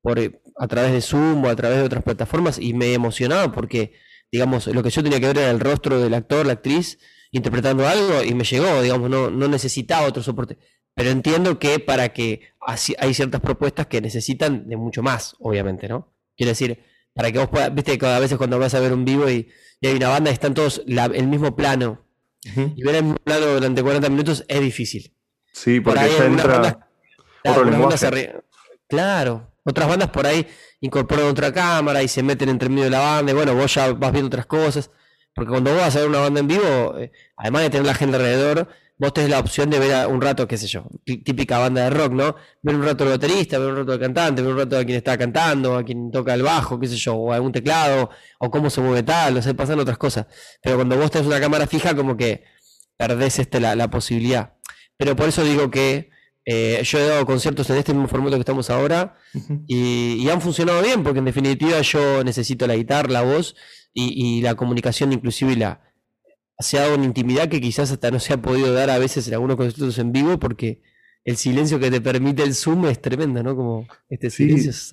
por, 0.01 0.19
a 0.59 0.69
través 0.69 0.93
de 0.93 1.01
Zoom 1.01 1.45
o 1.45 1.49
a 1.49 1.57
través 1.57 1.79
de 1.79 1.85
otras 1.85 2.05
plataformas 2.05 2.59
y 2.59 2.73
me 2.73 2.87
he 2.87 2.95
emocionado 2.95 3.51
porque, 3.53 3.95
digamos, 4.31 4.69
lo 4.69 4.83
que 4.83 4.91
yo 4.91 5.03
tenía 5.03 5.19
que 5.19 5.27
ver 5.27 5.39
era 5.39 5.51
el 5.51 5.59
rostro 5.59 6.01
del 6.01 6.15
actor, 6.15 6.47
la 6.47 6.53
actriz, 6.53 6.99
interpretando 7.33 7.87
algo 7.87 8.23
y 8.23 8.35
me 8.35 8.45
llegó, 8.45 8.81
digamos, 8.81 9.11
no, 9.11 9.29
no 9.29 9.49
necesitaba 9.49 10.07
otro 10.07 10.23
soporte. 10.23 10.59
Pero 10.97 11.11
entiendo 11.11 11.59
que 11.59 11.79
para 11.79 12.09
que 12.09 12.41
así, 12.59 12.97
hay 12.99 13.13
ciertas 13.13 13.43
propuestas 13.43 13.87
que 13.87 14.01
necesitan 14.01 14.67
de 14.67 14.79
mucho 14.79 15.03
más, 15.03 15.37
obviamente, 15.41 15.89
¿no? 15.89 16.09
Quiero 16.39 16.53
decir, 16.53 16.83
para 17.13 17.31
que 17.31 17.39
vos 17.39 17.49
puedas, 17.49 17.73
viste, 17.75 17.99
cada 17.99 18.19
veces 18.19 18.39
cuando 18.39 18.59
vas 18.59 18.75
a 18.75 18.81
ver 18.81 18.95
un 18.95 19.05
vivo 19.05 19.29
y, 19.29 19.47
hay 19.83 19.95
una 19.95 20.09
banda, 20.09 20.31
están 20.31 20.55
todos 20.55 20.83
el 20.87 21.27
mismo 21.29 21.55
plano, 21.55 22.03
y 22.43 22.83
ver 22.83 22.95
el 22.95 23.15
plano 23.23 23.47
durante 23.47 23.83
40 23.83 24.09
minutos 24.09 24.43
es 24.49 24.61
difícil. 24.61 25.13
Sí, 25.53 25.81
porque 25.81 26.01
por 26.01 26.19
ya 26.19 26.25
entra 26.25 26.89
otro 27.45 27.65
lenguaje. 27.65 28.35
claro, 28.89 29.53
otras 29.65 29.89
bandas 29.89 30.09
por 30.09 30.27
ahí 30.27 30.47
incorporan 30.81 31.27
otra 31.27 31.53
cámara 31.53 32.03
y 32.03 32.09
se 32.09 32.23
meten 32.23 32.49
entre 32.49 32.71
medio 32.71 32.85
de 32.85 32.91
la 32.91 33.01
banda 33.01 33.33
y 33.33 33.35
bueno, 33.35 33.55
vos 33.55 33.75
ya 33.75 33.93
vas 33.93 34.13
viendo 34.13 34.29
otras 34.29 34.47
cosas. 34.47 34.91
Porque 35.35 35.51
cuando 35.51 35.73
vos 35.73 35.81
vas 35.81 35.95
a 35.95 36.01
ver 36.01 36.09
una 36.09 36.21
banda 36.21 36.41
en 36.41 36.49
vivo, 36.49 36.97
eh, 36.99 37.13
además 37.37 37.63
de 37.63 37.71
tener 37.71 37.87
la 37.87 37.95
gente 37.95 38.17
alrededor, 38.17 38.69
vos 38.99 39.13
tenés 39.13 39.31
la 39.31 39.39
opción 39.41 39.69
de 39.69 39.79
ver 39.79 40.07
un 40.07 40.21
rato, 40.21 40.49
qué 40.49 40.57
sé 40.57 40.67
yo, 40.67 40.87
típica 41.05 41.59
banda 41.59 41.85
de 41.85 41.91
rock, 41.91 42.13
¿no? 42.13 42.37
Ver 42.63 42.75
un 42.75 42.83
rato 42.83 43.05
al 43.05 43.11
baterista, 43.11 43.59
ver 43.59 43.71
un 43.71 43.77
rato 43.77 43.93
al 43.93 44.01
cantante, 44.01 44.43
ver 44.43 44.53
un 44.53 44.59
rato 44.59 44.79
a 44.79 44.85
quien 44.85 44.97
está 44.97 45.19
cantando, 45.19 45.77
a 45.77 45.85
quien 45.85 46.11
toca 46.11 46.33
el 46.35 46.43
bajo, 46.43 46.81
qué 46.81 46.87
sé 46.87 46.97
yo, 46.97 47.15
o 47.15 47.33
algún 47.33 47.53
teclado, 47.53 48.11
o 48.39 48.51
cómo 48.51 48.71
se 48.71 48.81
mueve 48.81 49.03
tal, 49.03 49.37
o 49.37 49.43
sea, 49.43 49.55
pasan 49.55 49.79
otras 49.81 49.99
cosas. 49.99 50.27
Pero 50.63 50.77
cuando 50.77 50.97
vos 50.97 51.11
tenés 51.11 51.27
una 51.27 51.41
cámara 51.41 51.67
fija, 51.67 51.95
como 51.95 52.17
que 52.17 52.45
perdés 52.97 53.39
este, 53.39 53.61
la, 53.61 53.91
posibilidad. 53.91 54.55
Pero 54.97 55.15
por 55.15 55.29
eso 55.29 55.45
digo 55.45 55.71
que 55.71 56.11
eh, 56.47 56.81
yo 56.83 56.99
he 56.99 57.07
dado 57.07 57.27
conciertos 57.27 57.69
en 57.71 57.77
este 57.77 57.93
mismo 57.93 58.09
formato 58.09 58.37
que 58.37 58.41
estamos 58.41 58.71
ahora 58.71 59.19
y, 59.67 60.27
han 60.31 60.41
funcionado 60.41 60.83
bien, 60.83 61.03
porque 61.03 61.19
en 61.19 61.27
definitiva 61.27 61.81
yo 61.83 62.25
necesito 62.25 62.67
la 62.67 62.77
guitarra, 62.77 63.11
la 63.11 63.23
voz 63.23 63.57
y, 63.93 64.39
y 64.39 64.41
la 64.41 64.55
comunicación 64.55 65.13
inclusive 65.13 65.53
y 65.53 65.57
la, 65.57 65.86
se 66.59 66.79
ha 66.79 66.83
dado 66.83 66.97
una 66.97 67.05
intimidad 67.05 67.49
que 67.49 67.61
quizás 67.61 67.93
hasta 67.93 68.11
no 68.11 68.19
se 68.19 68.33
ha 68.33 68.39
podido 68.39 68.73
dar 68.73 68.91
a 68.91 68.99
veces 68.99 69.29
en 69.29 69.35
algunos 69.35 69.57
conciertos 69.57 69.99
en 69.99 70.13
vivo 70.13 70.39
porque 70.39 70.81
el 71.25 71.37
silencio 71.37 71.79
que 71.79 71.91
te 71.91 72.01
permite 72.01 72.43
el 72.43 72.55
Zoom 72.55 72.87
es 72.87 73.01
tremendo, 73.01 73.43
¿no? 73.43 73.57
Como 73.57 73.87
este 74.09 74.31
silencio 74.31 74.71
es 74.71 74.93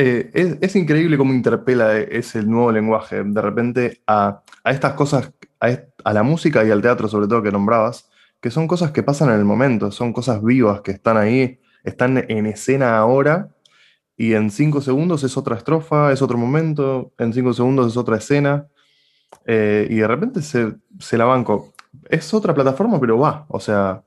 eh, 0.00 0.58
es, 0.60 0.76
increíble 0.76 1.18
cómo 1.18 1.34
interpela 1.34 1.96
ese 1.98 2.42
nuevo 2.42 2.70
lenguaje. 2.70 3.22
De 3.24 3.42
repente 3.42 4.00
a, 4.06 4.42
estas 4.64 4.94
cosas, 4.94 5.32
a, 5.60 6.12
la 6.12 6.22
música 6.22 6.64
y 6.64 6.70
al 6.70 6.80
teatro 6.80 7.08
sobre 7.08 7.26
todo 7.26 7.42
que 7.42 7.50
nombrabas, 7.50 8.08
que 8.40 8.50
son 8.50 8.68
cosas 8.68 8.92
que 8.92 9.02
pasan 9.02 9.30
en 9.30 9.38
el 9.40 9.44
momento, 9.44 9.90
son 9.90 10.12
cosas 10.12 10.42
vivas 10.42 10.80
que 10.82 10.92
están 10.92 11.16
ahí, 11.16 11.60
están 11.82 12.24
en 12.28 12.46
escena 12.46 12.96
ahora 12.96 13.48
y 14.16 14.34
en 14.34 14.50
cinco 14.50 14.80
segundos 14.80 15.24
es 15.24 15.36
otra 15.36 15.56
estrofa, 15.56 16.12
es 16.12 16.22
otro 16.22 16.38
momento, 16.38 17.12
en 17.18 17.32
cinco 17.32 17.52
segundos 17.52 17.88
es 17.88 17.96
otra 17.96 18.18
escena 18.18 18.68
eh, 19.46 19.86
y 19.90 19.96
de 19.96 20.06
repente 20.08 20.42
se, 20.42 20.74
se 20.98 21.16
la 21.18 21.24
banco. 21.24 21.72
Es 22.08 22.32
otra 22.34 22.54
plataforma, 22.54 23.00
pero 23.00 23.18
va, 23.18 23.46
o 23.48 23.60
sea, 23.60 24.02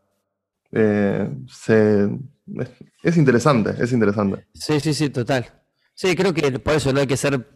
eh, 0.72 1.30
se, 1.48 2.04
es, 2.56 2.70
es 3.04 3.18
interesante, 3.18 3.74
es 3.80 3.92
interesante. 3.92 4.48
Sí, 4.54 4.80
sí, 4.80 4.94
sí, 4.94 5.10
total. 5.10 5.46
Sí, 5.94 6.16
creo 6.16 6.34
que 6.34 6.60
por 6.60 6.76
eso 6.76 6.94
no 6.94 7.00
hay 7.02 7.08
que 7.08 7.18
ser 7.18 7.48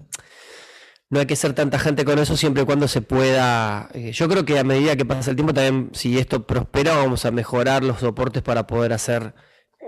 no 1.10 1.19
hay 1.19 1.27
que 1.27 1.36
ser 1.36 1.53
tanta 1.53 1.77
gente 1.79 2.03
con 2.03 2.17
eso 2.19 2.36
siempre 2.36 2.63
y 2.63 2.65
cuando 2.65 2.88
se 2.88 3.01
pueda. 3.01 3.89
eh, 3.93 4.12
Yo 4.12 4.27
creo 4.27 4.43
que 4.43 4.57
a 4.60 4.63
medida 4.63 4.95
que 4.95 5.05
pasa 5.05 5.29
el 5.29 5.36
tiempo 5.36 5.53
también, 5.53 5.89
si 5.93 6.17
esto 6.17 6.45
prospera, 6.45 6.98
vamos 6.98 7.25
a 7.25 7.31
mejorar 7.31 7.84
los 7.84 8.00
soportes 8.00 8.41
para 8.41 8.65
poder 8.67 8.91
hacer 8.93 9.34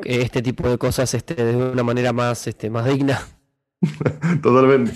este 0.06 0.42
tipo 0.44 0.70
de 0.70 0.78
cosas 0.78 1.14
este, 1.16 1.34
de 1.34 1.56
una 1.56 1.84
manera 1.84 2.14
más, 2.14 2.46
este, 2.48 2.70
más 2.70 2.86
digna. 2.86 3.20
Totalmente. 4.44 4.94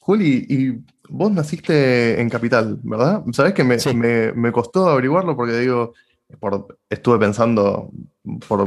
Juli, 0.00 0.46
y 0.48 0.84
vos 1.14 1.30
naciste 1.30 2.20
en 2.20 2.28
Capital, 2.30 2.78
¿verdad? 2.82 3.22
Sabés 3.32 3.52
que 3.54 3.64
me, 3.64 3.78
Sí. 3.78 3.94
me- 3.94 4.32
me 4.32 4.50
costó 4.50 4.88
averiguarlo 4.88 5.36
porque 5.36 5.58
digo, 5.58 5.92
por- 6.40 6.78
estuve 6.88 7.18
pensando 7.18 7.90
por 8.48 8.64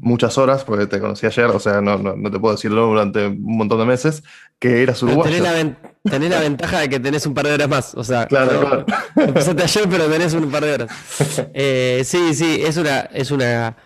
muchas 0.00 0.38
horas, 0.38 0.62
porque 0.64 0.86
te 0.86 1.00
conocí 1.00 1.26
ayer, 1.26 1.46
o 1.46 1.58
sea, 1.58 1.80
no, 1.80 1.98
no, 1.98 2.14
no 2.14 2.30
te 2.30 2.38
puedo 2.38 2.54
decirlo 2.54 2.86
durante 2.86 3.26
un 3.26 3.56
montón 3.58 3.78
de 3.80 3.84
meses, 3.86 4.22
que 4.60 4.82
eras 4.82 5.02
uruguayo. 5.02 5.24
tenés 5.30 5.42
la, 5.42 5.52
ven- 5.52 5.76
tenés 6.04 6.30
la 6.30 6.40
ventaja 6.40 6.78
de 6.80 6.88
que 6.88 7.00
tenés 7.00 7.26
un 7.26 7.34
par 7.34 7.46
de 7.46 7.54
horas 7.54 7.68
más. 7.68 7.94
O 7.96 8.04
sea, 8.04 8.26
Claro, 8.26 8.60
claro. 8.60 8.86
empezaste 9.16 9.62
ayer, 9.64 9.84
pero 9.90 10.06
tenés 10.06 10.34
un 10.34 10.50
par 10.50 10.64
de 10.64 10.72
horas. 10.74 10.90
Eh, 11.54 12.02
sí, 12.04 12.34
sí, 12.34 12.60
es 12.64 12.76
una, 12.76 13.00
es 13.12 13.30
una, 13.32 13.76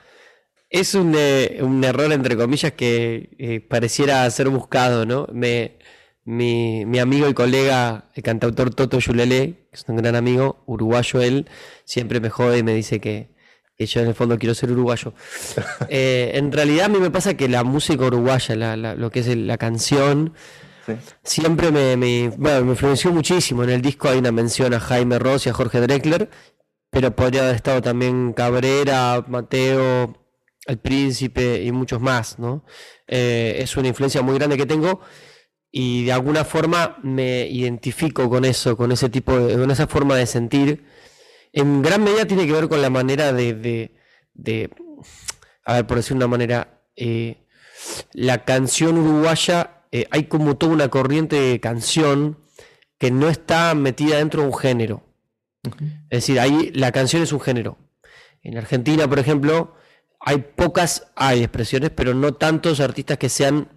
es 0.68 0.94
un, 0.94 1.14
eh, 1.16 1.60
un 1.62 1.82
error 1.84 2.12
entre 2.12 2.36
comillas 2.36 2.72
que 2.72 3.30
eh, 3.38 3.60
pareciera 3.60 4.28
ser 4.30 4.48
buscado, 4.50 5.06
¿no? 5.06 5.26
Me, 5.32 5.78
mi, 6.24 6.84
mi 6.86 6.98
amigo 6.98 7.28
y 7.28 7.34
colega, 7.34 8.04
el 8.14 8.22
cantautor 8.22 8.74
Toto 8.74 8.98
Yulele, 8.98 9.66
que 9.70 9.76
es 9.76 9.84
un 9.88 9.96
gran 9.96 10.14
amigo, 10.16 10.62
uruguayo 10.66 11.20
él, 11.20 11.48
siempre 11.84 12.20
me 12.20 12.30
jode 12.30 12.58
y 12.58 12.62
me 12.62 12.74
dice 12.74 13.00
que, 13.00 13.30
que 13.76 13.86
yo 13.86 14.00
en 14.00 14.08
el 14.08 14.14
fondo 14.14 14.38
quiero 14.38 14.54
ser 14.54 14.70
uruguayo. 14.70 15.14
Eh, 15.88 16.32
en 16.34 16.52
realidad 16.52 16.86
a 16.86 16.88
mí 16.88 16.98
me 16.98 17.10
pasa 17.10 17.34
que 17.34 17.48
la 17.48 17.64
música 17.64 18.04
uruguaya, 18.06 18.54
la- 18.56 18.76
la- 18.76 18.94
lo 18.94 19.10
que 19.10 19.20
es 19.20 19.26
la 19.36 19.58
canción, 19.58 20.34
Sí. 20.86 20.94
siempre 21.22 21.70
me, 21.70 21.96
me, 21.96 22.28
bueno, 22.36 22.64
me 22.64 22.70
influenció 22.72 23.12
muchísimo. 23.12 23.62
En 23.62 23.70
el 23.70 23.82
disco 23.82 24.08
hay 24.08 24.18
una 24.18 24.32
mención 24.32 24.74
a 24.74 24.80
Jaime 24.80 25.18
Ross 25.20 25.46
y 25.46 25.48
a 25.50 25.52
Jorge 25.52 25.80
Drexler, 25.80 26.28
pero 26.90 27.14
podría 27.14 27.42
haber 27.42 27.54
estado 27.54 27.80
también 27.80 28.32
Cabrera, 28.32 29.24
Mateo, 29.28 30.16
El 30.66 30.78
Príncipe 30.78 31.62
y 31.62 31.70
muchos 31.70 32.00
más, 32.00 32.38
¿no? 32.40 32.64
Eh, 33.06 33.58
es 33.60 33.76
una 33.76 33.88
influencia 33.88 34.22
muy 34.22 34.34
grande 34.34 34.56
que 34.56 34.66
tengo 34.66 35.00
y 35.72 36.04
de 36.04 36.12
alguna 36.12 36.44
forma 36.44 36.98
me 37.02 37.46
identifico 37.48 38.28
con 38.30 38.44
eso, 38.44 38.76
con 38.76 38.92
ese 38.92 39.08
tipo 39.08 39.36
de, 39.38 39.56
con 39.58 39.70
esa 39.70 39.86
forma 39.86 40.14
de 40.16 40.26
sentir. 40.26 40.84
En 41.52 41.82
gran 41.82 42.04
medida 42.04 42.26
tiene 42.26 42.46
que 42.46 42.52
ver 42.52 42.68
con 42.68 42.82
la 42.82 42.90
manera 42.90 43.32
de, 43.32 43.54
de, 43.54 43.94
de- 44.34 44.70
a 45.64 45.74
ver, 45.74 45.86
por 45.86 45.96
decir 45.96 46.16
una 46.16 46.26
manera, 46.28 46.82
eh, 46.94 47.46
la 48.12 48.44
canción 48.44 48.98
uruguaya, 48.98 49.82
eh, 49.92 50.06
hay 50.10 50.24
como 50.24 50.56
toda 50.56 50.72
una 50.72 50.88
corriente 50.88 51.36
de 51.36 51.58
canción 51.60 52.38
que 52.98 53.10
no 53.10 53.28
está 53.28 53.74
metida 53.74 54.18
dentro 54.18 54.42
de 54.42 54.48
un 54.48 54.54
género. 54.56 55.02
Es 56.10 56.26
decir, 56.26 56.38
ahí 56.40 56.70
la 56.74 56.92
canción 56.92 57.22
es 57.22 57.32
un 57.32 57.40
género. 57.40 57.78
En 58.42 58.58
Argentina, 58.58 59.08
por 59.08 59.18
ejemplo, 59.18 59.74
hay 60.20 60.38
pocas, 60.38 61.10
hay 61.16 61.40
expresiones, 61.42 61.90
pero 61.90 62.14
no 62.14 62.34
tantos 62.34 62.80
artistas 62.80 63.18
que 63.18 63.28
sean, 63.28 63.68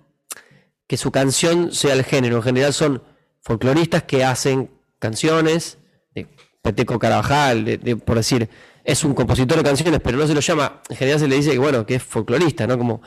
que 0.88 0.98
su 0.98 1.12
canción 1.12 1.72
sea 1.72 1.94
el 1.94 2.04
género. 2.04 2.38
En 2.38 2.44
general 2.44 2.74
son 2.74 3.04
folcloristas 3.42 4.04
que 4.04 4.24
hacen 4.24 4.72
canciones, 5.00 5.78
de 6.14 6.28
Peteco 6.62 6.98
Carabajal, 7.00 7.66
de- 7.66 7.96
por 7.98 8.18
decir, 8.18 8.50
es 8.84 9.04
un 9.04 9.16
compositor 9.16 9.58
de 9.58 9.64
canciones, 9.64 10.00
pero 10.04 10.18
no 10.18 10.28
se 10.28 10.36
lo 10.36 10.42
llama, 10.42 10.82
en 10.90 10.96
general 10.96 11.20
se 11.20 11.28
le 11.28 11.36
dice 11.36 11.52
que 11.52 11.58
bueno, 11.58 11.86
que 11.88 11.96
es 11.96 12.04
folclorista, 12.04 12.68
¿no? 12.68 12.78
Como 12.78 13.02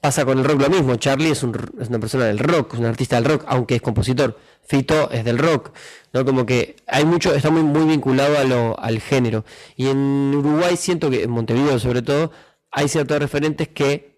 pasa 0.00 0.26
con 0.26 0.38
el 0.38 0.44
rock 0.44 0.60
lo 0.60 0.68
mismo, 0.68 0.94
Charlie 0.96 1.30
es 1.30 1.42
una 1.42 1.98
persona 1.98 2.26
del 2.26 2.38
rock, 2.38 2.74
es 2.74 2.80
un 2.80 2.84
artista 2.86 3.16
del 3.16 3.24
rock, 3.24 3.44
aunque 3.46 3.76
es 3.76 3.82
compositor, 3.82 4.38
Fito 4.62 5.10
es 5.10 5.24
del 5.24 5.38
rock, 5.38 5.72
¿no? 6.12 6.24
Como 6.26 6.44
que 6.44 6.76
hay 6.86 7.06
mucho, 7.06 7.34
está 7.34 7.48
muy, 7.50 7.62
muy 7.62 7.86
vinculado 7.86 8.38
a 8.38 8.44
lo, 8.44 8.78
al 8.78 9.00
género. 9.00 9.44
Y 9.74 9.86
en 9.88 10.34
Uruguay 10.34 10.76
siento 10.76 11.08
que, 11.08 11.22
en 11.22 11.30
Montevideo 11.30 11.78
sobre 11.78 12.02
todo, 12.02 12.30
hay 12.70 12.88
ciertos 12.88 13.18
referentes 13.18 13.68
que 13.68 14.11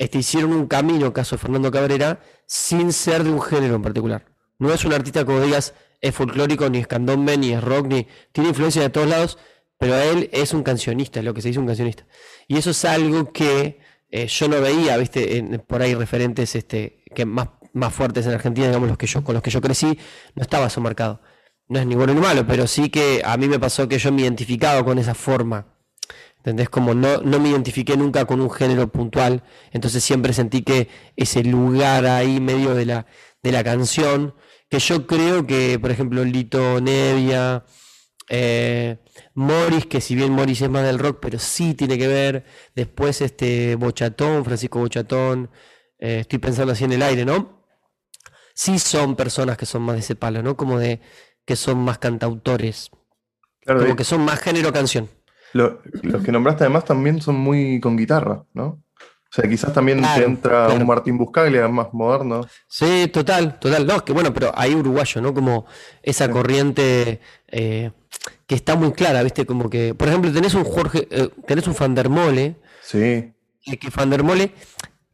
este, 0.00 0.16
hicieron 0.16 0.54
un 0.54 0.66
camino, 0.66 1.12
caso 1.12 1.36
de 1.36 1.42
Fernando 1.42 1.70
Cabrera, 1.70 2.20
sin 2.46 2.90
ser 2.90 3.22
de 3.22 3.30
un 3.30 3.42
género 3.42 3.74
en 3.74 3.82
particular. 3.82 4.24
No 4.58 4.72
es 4.72 4.86
un 4.86 4.94
artista 4.94 5.26
como 5.26 5.42
digas, 5.42 5.74
es 6.00 6.14
folclórico, 6.14 6.70
ni 6.70 6.78
es 6.78 6.86
candombe, 6.86 7.36
ni 7.36 7.52
es 7.52 7.62
rock, 7.62 7.86
ni 7.86 8.06
tiene 8.32 8.48
influencia 8.48 8.80
de 8.80 8.88
todos 8.88 9.06
lados, 9.06 9.36
pero 9.78 9.96
él 9.96 10.30
es 10.32 10.54
un 10.54 10.62
cancionista, 10.62 11.20
es 11.20 11.26
lo 11.26 11.34
que 11.34 11.42
se 11.42 11.48
dice 11.48 11.60
un 11.60 11.66
cancionista. 11.66 12.06
Y 12.48 12.56
eso 12.56 12.70
es 12.70 12.82
algo 12.86 13.30
que 13.30 13.80
eh, 14.10 14.26
yo 14.26 14.48
no 14.48 14.62
veía, 14.62 14.96
viste, 14.96 15.60
por 15.66 15.82
ahí 15.82 15.94
referentes 15.94 16.54
este, 16.54 17.04
que 17.14 17.26
más, 17.26 17.50
más 17.74 17.92
fuertes 17.92 18.24
en 18.24 18.32
Argentina, 18.32 18.68
digamos, 18.68 18.88
los 18.88 18.96
que 18.96 19.06
yo, 19.06 19.22
con 19.22 19.34
los 19.34 19.42
que 19.42 19.50
yo 19.50 19.60
crecí, 19.60 19.98
no 20.34 20.42
estaba 20.42 20.68
eso 20.68 20.80
marcado. 20.80 21.20
No 21.68 21.78
es 21.78 21.84
ni 21.84 21.94
bueno 21.94 22.14
ni 22.14 22.22
malo, 22.22 22.46
pero 22.46 22.66
sí 22.66 22.88
que 22.88 23.20
a 23.22 23.36
mí 23.36 23.48
me 23.48 23.58
pasó 23.58 23.86
que 23.86 23.98
yo 23.98 24.10
me 24.12 24.22
identificaba 24.22 24.82
con 24.82 24.98
esa 24.98 25.14
forma. 25.14 25.66
¿Entendés? 26.40 26.70
Como 26.70 26.94
no, 26.94 27.18
no 27.18 27.38
me 27.38 27.50
identifiqué 27.50 27.98
nunca 27.98 28.24
con 28.24 28.40
un 28.40 28.50
género 28.50 28.90
puntual, 28.90 29.42
entonces 29.72 30.02
siempre 30.02 30.32
sentí 30.32 30.62
que 30.62 30.88
ese 31.14 31.44
lugar 31.44 32.06
ahí 32.06 32.40
medio 32.40 32.74
de 32.74 32.86
la, 32.86 33.06
de 33.42 33.52
la 33.52 33.62
canción, 33.62 34.34
que 34.70 34.78
yo 34.78 35.06
creo 35.06 35.46
que, 35.46 35.78
por 35.78 35.90
ejemplo, 35.90 36.24
Lito 36.24 36.80
Nevia, 36.80 37.64
eh, 38.30 38.98
Morris, 39.34 39.84
que 39.84 40.00
si 40.00 40.14
bien 40.14 40.32
Morris 40.32 40.62
es 40.62 40.70
más 40.70 40.84
del 40.84 40.98
rock, 40.98 41.18
pero 41.20 41.38
sí 41.38 41.74
tiene 41.74 41.98
que 41.98 42.08
ver, 42.08 42.46
después 42.74 43.20
este 43.20 43.74
Bochatón, 43.74 44.44
Francisco 44.44 44.78
Bochatón, 44.78 45.50
eh, 45.98 46.20
estoy 46.20 46.38
pensando 46.38 46.72
así 46.72 46.84
en 46.84 46.92
el 46.92 47.02
aire, 47.02 47.26
¿no? 47.26 47.66
Sí 48.54 48.78
son 48.78 49.14
personas 49.14 49.58
que 49.58 49.66
son 49.66 49.82
más 49.82 49.96
de 49.96 50.00
ese 50.00 50.14
palo, 50.16 50.42
¿no? 50.42 50.56
Como 50.56 50.78
de 50.78 51.00
que 51.44 51.56
son 51.56 51.78
más 51.78 51.98
cantautores, 51.98 52.90
Claro, 53.60 53.80
como 53.80 53.96
que 53.96 54.04
son 54.04 54.24
más 54.24 54.40
género 54.40 54.72
canción. 54.72 55.10
Lo- 55.52 55.80
los 56.02 56.22
que 56.22 56.32
nombraste 56.32 56.64
además 56.64 56.84
también 56.84 57.20
son 57.20 57.36
muy 57.36 57.80
con 57.80 57.96
guitarra, 57.96 58.44
¿no? 58.54 58.64
O 59.32 59.32
sea, 59.32 59.48
quizás 59.48 59.72
también 59.72 60.02
te 60.02 60.24
entra 60.24 60.66
claro. 60.66 60.74
un 60.74 60.86
Martín 60.86 61.16
Buscaglia 61.16 61.68
más 61.68 61.92
moderno. 61.92 62.40
Sí, 62.66 63.08
total, 63.12 63.60
total. 63.60 63.86
No, 63.86 63.96
es 63.96 64.02
que 64.02 64.12
bueno, 64.12 64.34
pero 64.34 64.52
hay 64.56 64.74
uruguayo, 64.74 65.20
¿no? 65.20 65.32
Como 65.32 65.66
esa 66.02 66.26
Sí. 66.26 66.32
corriente 66.32 67.20
eh, 67.46 67.92
que 68.48 68.54
está 68.56 68.74
muy 68.74 68.90
clara, 68.92 69.22
¿viste? 69.22 69.46
Como 69.46 69.70
que, 69.70 69.94
por 69.94 70.08
ejemplo, 70.08 70.32
tenés 70.32 70.54
un 70.54 70.64
Jorge, 70.64 71.06
eh, 71.12 71.28
tenés 71.46 71.66
un 71.68 71.74
Fandermole, 71.76 72.56
Sí, 72.82 73.32
y 73.64 73.76
que 73.76 73.90
Fandermole 73.92 74.52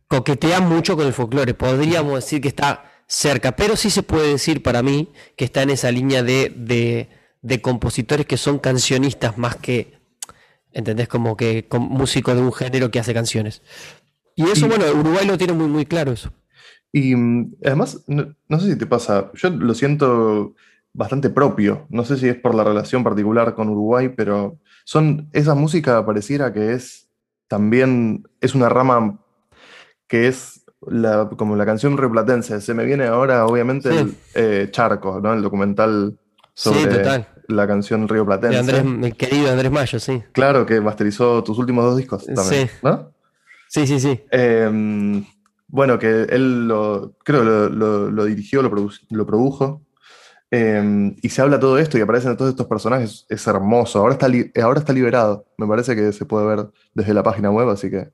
coquetea 0.09 0.61
mucho 0.61 0.97
con 0.97 1.07
el 1.07 1.13
folclore. 1.13 1.53
Podríamos 1.55 2.15
decir 2.15 2.41
que 2.41 2.49
está 2.49 2.91
cerca, 3.07 3.55
pero 3.55 3.77
sí 3.77 3.91
se 3.91 4.03
puede 4.03 4.29
decir 4.31 4.63
para 4.63 4.83
mí 4.83 5.13
que 5.37 5.45
está 5.45 5.63
en 5.63 5.71
esa 5.71 5.91
línea 5.91 6.23
de, 6.23 6.53
de, 6.57 7.09
de 7.43 7.61
compositores 7.61 8.25
que 8.27 8.37
son 8.39 8.59
cancionistas 8.59 9.37
más 9.37 9.57
que, 9.57 9.96
¿entendés? 10.77 11.09
Como 11.09 11.37
que 11.37 11.67
con 11.67 11.83
músico 11.83 12.35
de 12.35 12.43
un 12.43 12.53
género 12.53 12.91
que 12.91 13.01
hace 13.01 13.15
canciones. 13.15 13.63
Y 14.35 14.45
eso, 14.51 14.67
Y- 14.67 14.69
bueno, 14.69 14.85
Uruguay 14.95 15.27
lo 15.27 15.39
tiene 15.39 15.55
muy, 15.55 15.67
muy 15.69 15.87
claro 15.87 16.13
eso. 16.13 16.31
Y 16.93 17.17
mm, 17.17 17.55
además, 17.65 18.05
no, 18.07 18.35
no 18.49 18.61
sé 18.61 18.73
si 18.73 18.79
te 18.79 18.87
pasa, 18.87 19.31
yo 19.35 19.51
lo 19.51 19.75
siento 19.75 20.55
bastante 20.93 21.31
propio, 21.31 21.87
no 21.91 22.05
sé 22.05 22.17
si 22.17 22.29
es 22.29 22.37
por 22.37 22.55
la 22.55 22.65
relación 22.65 23.03
particular 23.05 23.55
con 23.55 23.69
Uruguay, 23.69 24.11
pero 24.17 24.59
son, 24.85 25.29
esa 25.33 25.55
música 25.55 26.05
pareciera 26.07 26.53
que 26.53 26.73
es 26.73 27.09
también, 27.49 28.27
es 28.41 28.55
una 28.55 28.69
rama 28.69 29.19
que 30.07 30.29
es 30.29 30.65
la, 30.87 31.29
como 31.37 31.57
la 31.57 31.67
canción 31.67 31.97
rioplatense. 31.99 32.61
Se 32.61 32.75
me 32.75 32.85
viene 32.85 33.05
ahora, 33.07 33.47
obviamente, 33.47 33.91
Sí. 33.91 33.97
el 33.99 34.17
eh, 34.35 34.69
Charco, 34.71 35.21
¿no? 35.21 35.33
El 35.35 35.43
documental 35.43 36.19
sobre 36.55 36.81
Sí, 36.81 36.89
total. 36.89 37.29
La 37.49 37.67
canción 37.67 38.07
De 38.07 38.15
rioplatense. 38.15 38.59
Andrés, 38.59 38.85
el 39.11 39.17
querido 39.17 39.51
Andrés 39.51 39.71
Mayo, 39.73 39.99
sí. 40.01 40.23
Claro, 40.33 40.65
que 40.67 40.81
masterizó 40.81 41.43
tus 41.45 41.59
últimos 41.59 41.85
dos 41.85 41.97
discos 41.97 42.25
también, 42.27 42.69
Sí. 42.69 42.75
¿no? 42.83 43.13
Sí, 43.69 43.87
sí, 43.87 43.99
sí. 44.01 44.21
Eh, 44.31 45.25
bueno, 45.69 45.99
que 45.99 46.23
él 46.31 46.69
lo, 46.69 47.15
creo 47.25 47.43
lo, 47.45 47.69
lo- 47.69 48.11
lo 48.11 48.25
dirigió, 48.25 48.63
lo, 48.63 48.71
produ- 48.71 49.01
lo 49.11 49.27
produjo. 49.27 49.83
eh, 50.53 51.13
y 51.23 51.29
se 51.29 51.43
habla 51.43 51.59
todo 51.59 51.77
esto 51.79 51.99
y 51.99 52.01
aparecen 52.03 52.37
todos 52.37 52.51
estos 52.53 52.67
personajes. 52.69 53.27
Es 53.29 53.47
hermoso. 53.49 53.99
Ahora 53.99 54.13
está, 54.15 54.29
ahora 54.63 54.79
está 54.79 54.93
liberado. 54.93 55.45
Me 55.59 55.67
parece 55.67 55.97
que 55.97 56.13
se 56.13 56.25
puede 56.25 56.47
ver 56.47 56.69
desde 56.95 57.13
la 57.15 57.25
página 57.25 57.51
web, 57.51 57.69
así 57.69 57.91
que, 57.91 58.11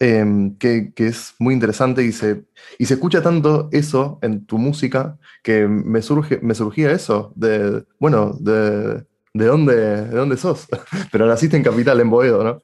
eh, 0.00 0.52
que, 0.58 0.92
que 0.94 1.08
es 1.08 1.34
muy 1.38 1.54
interesante 1.54 2.04
y 2.04 2.12
se, 2.12 2.44
y 2.78 2.86
se 2.86 2.94
escucha 2.94 3.22
tanto 3.22 3.68
eso 3.72 4.18
en 4.22 4.46
tu 4.46 4.58
música 4.58 5.18
que 5.42 5.66
me, 5.66 6.02
surge, 6.02 6.38
me 6.42 6.54
surgía 6.54 6.92
eso. 6.92 7.32
De, 7.34 7.84
bueno, 7.98 8.36
de, 8.38 9.04
de, 9.34 9.44
dónde, 9.44 9.74
¿de 9.74 10.16
dónde 10.16 10.36
sos? 10.36 10.66
Pero 11.12 11.26
naciste 11.26 11.56
en 11.56 11.64
Capital, 11.64 12.00
en 12.00 12.10
Boedo, 12.10 12.44
¿no? 12.44 12.62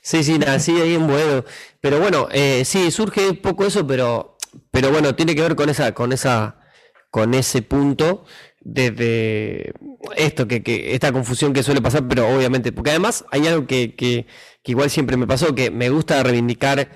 Sí, 0.00 0.24
sí, 0.24 0.38
nací 0.38 0.72
ahí 0.80 0.94
en 0.94 1.06
Boedo. 1.06 1.44
Pero 1.80 2.00
bueno, 2.00 2.28
eh, 2.32 2.64
sí, 2.64 2.90
surge 2.90 3.30
un 3.30 3.36
poco 3.36 3.64
eso, 3.64 3.86
pero, 3.86 4.36
pero 4.70 4.90
bueno, 4.90 5.14
tiene 5.14 5.34
que 5.34 5.42
ver 5.42 5.54
con 5.54 5.68
esa, 5.68 5.92
con 5.94 6.12
esa, 6.12 6.58
con 7.10 7.34
ese 7.34 7.62
punto. 7.62 8.24
desde 8.60 9.72
esto, 10.16 10.48
que, 10.48 10.62
que, 10.62 10.94
esta 10.94 11.12
confusión 11.12 11.52
que 11.52 11.62
suele 11.62 11.80
pasar, 11.80 12.06
pero 12.08 12.28
obviamente, 12.28 12.72
porque 12.72 12.90
además 12.90 13.24
hay 13.30 13.46
algo 13.46 13.66
que, 13.66 13.94
que, 13.94 14.26
que 14.62 14.72
igual 14.72 14.90
siempre 14.90 15.16
me 15.16 15.26
pasó, 15.26 15.54
que 15.54 15.70
me 15.70 15.88
gusta 15.90 16.22
reivindicar 16.22 16.88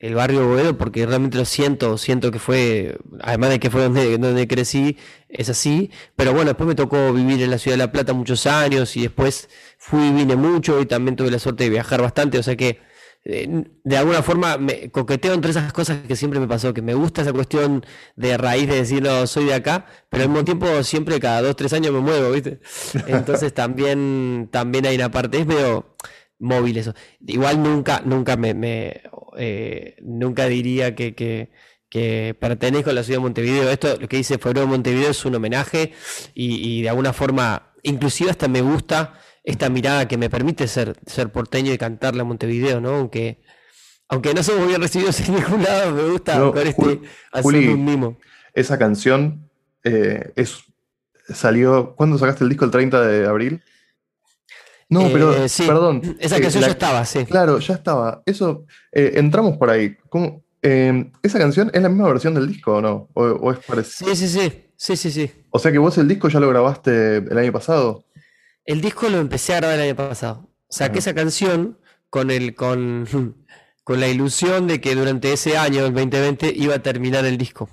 el 0.00 0.14
barrio 0.14 0.48
Boedo 0.48 0.78
porque 0.78 1.04
realmente 1.04 1.36
lo 1.36 1.44
siento, 1.44 1.98
siento 1.98 2.30
que 2.30 2.38
fue, 2.38 2.98
además 3.20 3.50
de 3.50 3.60
que 3.60 3.70
fue 3.70 3.82
donde, 3.82 4.16
donde 4.16 4.48
crecí, 4.48 4.96
es 5.28 5.50
así, 5.50 5.90
pero 6.16 6.32
bueno, 6.32 6.46
después 6.46 6.66
me 6.66 6.74
tocó 6.74 7.12
vivir 7.12 7.42
en 7.42 7.50
la 7.50 7.58
ciudad 7.58 7.74
de 7.74 7.84
La 7.84 7.92
Plata 7.92 8.14
muchos 8.14 8.46
años 8.46 8.96
y 8.96 9.02
después 9.02 9.50
fui 9.78 10.06
y 10.06 10.12
vine 10.12 10.36
mucho 10.36 10.80
y 10.80 10.86
también 10.86 11.16
tuve 11.16 11.30
la 11.30 11.38
suerte 11.38 11.64
de 11.64 11.70
viajar 11.70 12.00
bastante, 12.00 12.38
o 12.38 12.42
sea 12.42 12.56
que 12.56 12.80
eh, 13.24 13.64
de 13.84 13.96
alguna 13.98 14.22
forma 14.22 14.56
me 14.56 14.90
coqueteo 14.90 15.34
entre 15.34 15.50
esas 15.50 15.70
cosas 15.74 15.98
que 16.08 16.16
siempre 16.16 16.40
me 16.40 16.48
pasó, 16.48 16.72
que 16.72 16.80
me 16.80 16.94
gusta 16.94 17.20
esa 17.20 17.34
cuestión 17.34 17.84
de 18.16 18.38
raíz 18.38 18.68
de 18.68 18.76
decir, 18.76 19.02
no, 19.02 19.26
soy 19.26 19.44
de 19.44 19.54
acá, 19.54 19.84
pero 20.08 20.22
al 20.22 20.30
mismo 20.30 20.44
tiempo 20.46 20.82
siempre 20.82 21.20
cada 21.20 21.42
dos, 21.42 21.56
tres 21.56 21.74
años 21.74 21.92
me 21.92 22.00
muevo, 22.00 22.30
¿viste? 22.30 22.60
Entonces 23.06 23.52
también, 23.52 24.48
también 24.50 24.86
hay 24.86 24.96
una 24.96 25.10
parte, 25.10 25.40
es 25.40 25.46
medio 25.46 25.89
móvil 26.40 26.78
eso. 26.78 26.94
Igual 27.26 27.62
nunca, 27.62 28.02
nunca 28.04 28.36
me, 28.36 28.54
me 28.54 29.02
eh, 29.36 29.96
nunca 30.02 30.46
diría 30.46 30.94
que, 30.94 31.14
que, 31.14 31.50
que, 31.88 32.36
pertenezco 32.38 32.90
a 32.90 32.92
la 32.92 33.04
ciudad 33.04 33.18
de 33.18 33.22
Montevideo. 33.22 33.70
Esto, 33.70 33.96
lo 34.00 34.08
que 34.08 34.16
dice 34.16 34.38
Febrero 34.38 34.62
de 34.62 34.66
Montevideo 34.66 35.10
es 35.10 35.24
un 35.24 35.34
homenaje 35.34 35.92
y, 36.34 36.78
y, 36.78 36.82
de 36.82 36.88
alguna 36.88 37.12
forma, 37.12 37.72
inclusive 37.82 38.30
hasta 38.30 38.48
me 38.48 38.62
gusta 38.62 39.14
esta 39.44 39.68
mirada 39.68 40.08
que 40.08 40.16
me 40.16 40.28
permite 40.28 40.66
ser, 40.66 40.96
ser 41.06 41.30
porteño 41.30 41.72
y 41.72 41.78
cantarle 41.78 42.22
a 42.22 42.24
Montevideo, 42.24 42.80
¿no? 42.80 42.96
Aunque, 42.96 43.40
aunque 44.08 44.34
no 44.34 44.42
somos 44.42 44.66
bien 44.66 44.80
recibidos 44.80 45.20
en 45.20 45.34
ningún 45.36 45.62
lado, 45.62 45.92
me 45.92 46.02
gusta 46.10 46.38
No, 46.38 46.52
con 46.52 46.66
este 46.66 47.00
Juli, 47.42 47.68
un 47.68 47.84
mimo. 47.84 48.18
Esa 48.54 48.78
canción 48.78 49.48
eh, 49.84 50.32
es, 50.36 50.64
salió. 51.28 51.94
¿Cuándo 51.96 52.18
sacaste 52.18 52.44
el 52.44 52.50
disco? 52.50 52.64
¿El 52.64 52.70
30 52.70 53.00
de 53.06 53.26
abril? 53.26 53.62
No, 54.90 55.06
Eh, 55.06 55.10
pero. 55.12 55.48
sí, 55.48 55.66
Perdón. 55.66 56.16
Esa 56.18 56.36
eh, 56.36 56.40
canción 56.42 56.60
la- 56.62 56.66
ya 56.68 56.72
estaba, 56.72 57.04
sí. 57.04 57.24
Claro, 57.24 57.58
ya 57.60 57.74
estaba. 57.74 58.22
Eso. 58.26 58.66
eh, 58.92 59.12
entramos 59.14 59.56
por 59.56 59.70
ahí. 59.70 59.96
¿Cómo, 60.08 60.44
eh, 60.62 61.10
¿Esa 61.22 61.38
canción 61.38 61.70
es 61.72 61.80
la 61.80 61.88
misma 61.88 62.08
versión 62.08 62.34
del 62.34 62.48
disco 62.48 62.74
o 62.76 62.80
no? 62.82 63.08
¿O, 63.14 63.22
o 63.24 63.52
es 63.52 63.58
parecida? 63.60 64.14
Sí, 64.14 64.16
sí, 64.16 64.28
sí. 64.28 64.64
Sí, 64.76 64.96
sí, 64.96 65.10
sí. 65.10 65.30
O 65.50 65.58
sea 65.58 65.70
que 65.72 65.78
vos 65.78 65.96
el 65.98 66.08
disco 66.08 66.28
ya 66.28 66.40
lo 66.40 66.48
grabaste 66.48 67.18
el 67.18 67.38
año 67.38 67.52
pasado. 67.52 68.04
El 68.64 68.80
disco 68.80 69.08
lo 69.08 69.18
empecé 69.18 69.52
a 69.54 69.56
grabar 69.56 69.78
el 69.78 69.84
año 69.84 69.96
pasado. 69.96 70.48
Saqué 70.68 70.92
Ajá. 70.92 70.98
esa 71.00 71.14
canción 71.14 71.78
con 72.08 72.30
el 72.30 72.54
con, 72.54 73.06
con 73.84 74.00
la 74.00 74.08
ilusión 74.08 74.66
de 74.66 74.80
que 74.80 74.94
durante 74.94 75.32
ese 75.32 75.56
año, 75.56 75.84
el 75.86 75.92
2020, 75.94 76.52
iba 76.56 76.74
a 76.76 76.78
terminar 76.82 77.24
el 77.26 77.36
disco. 77.38 77.68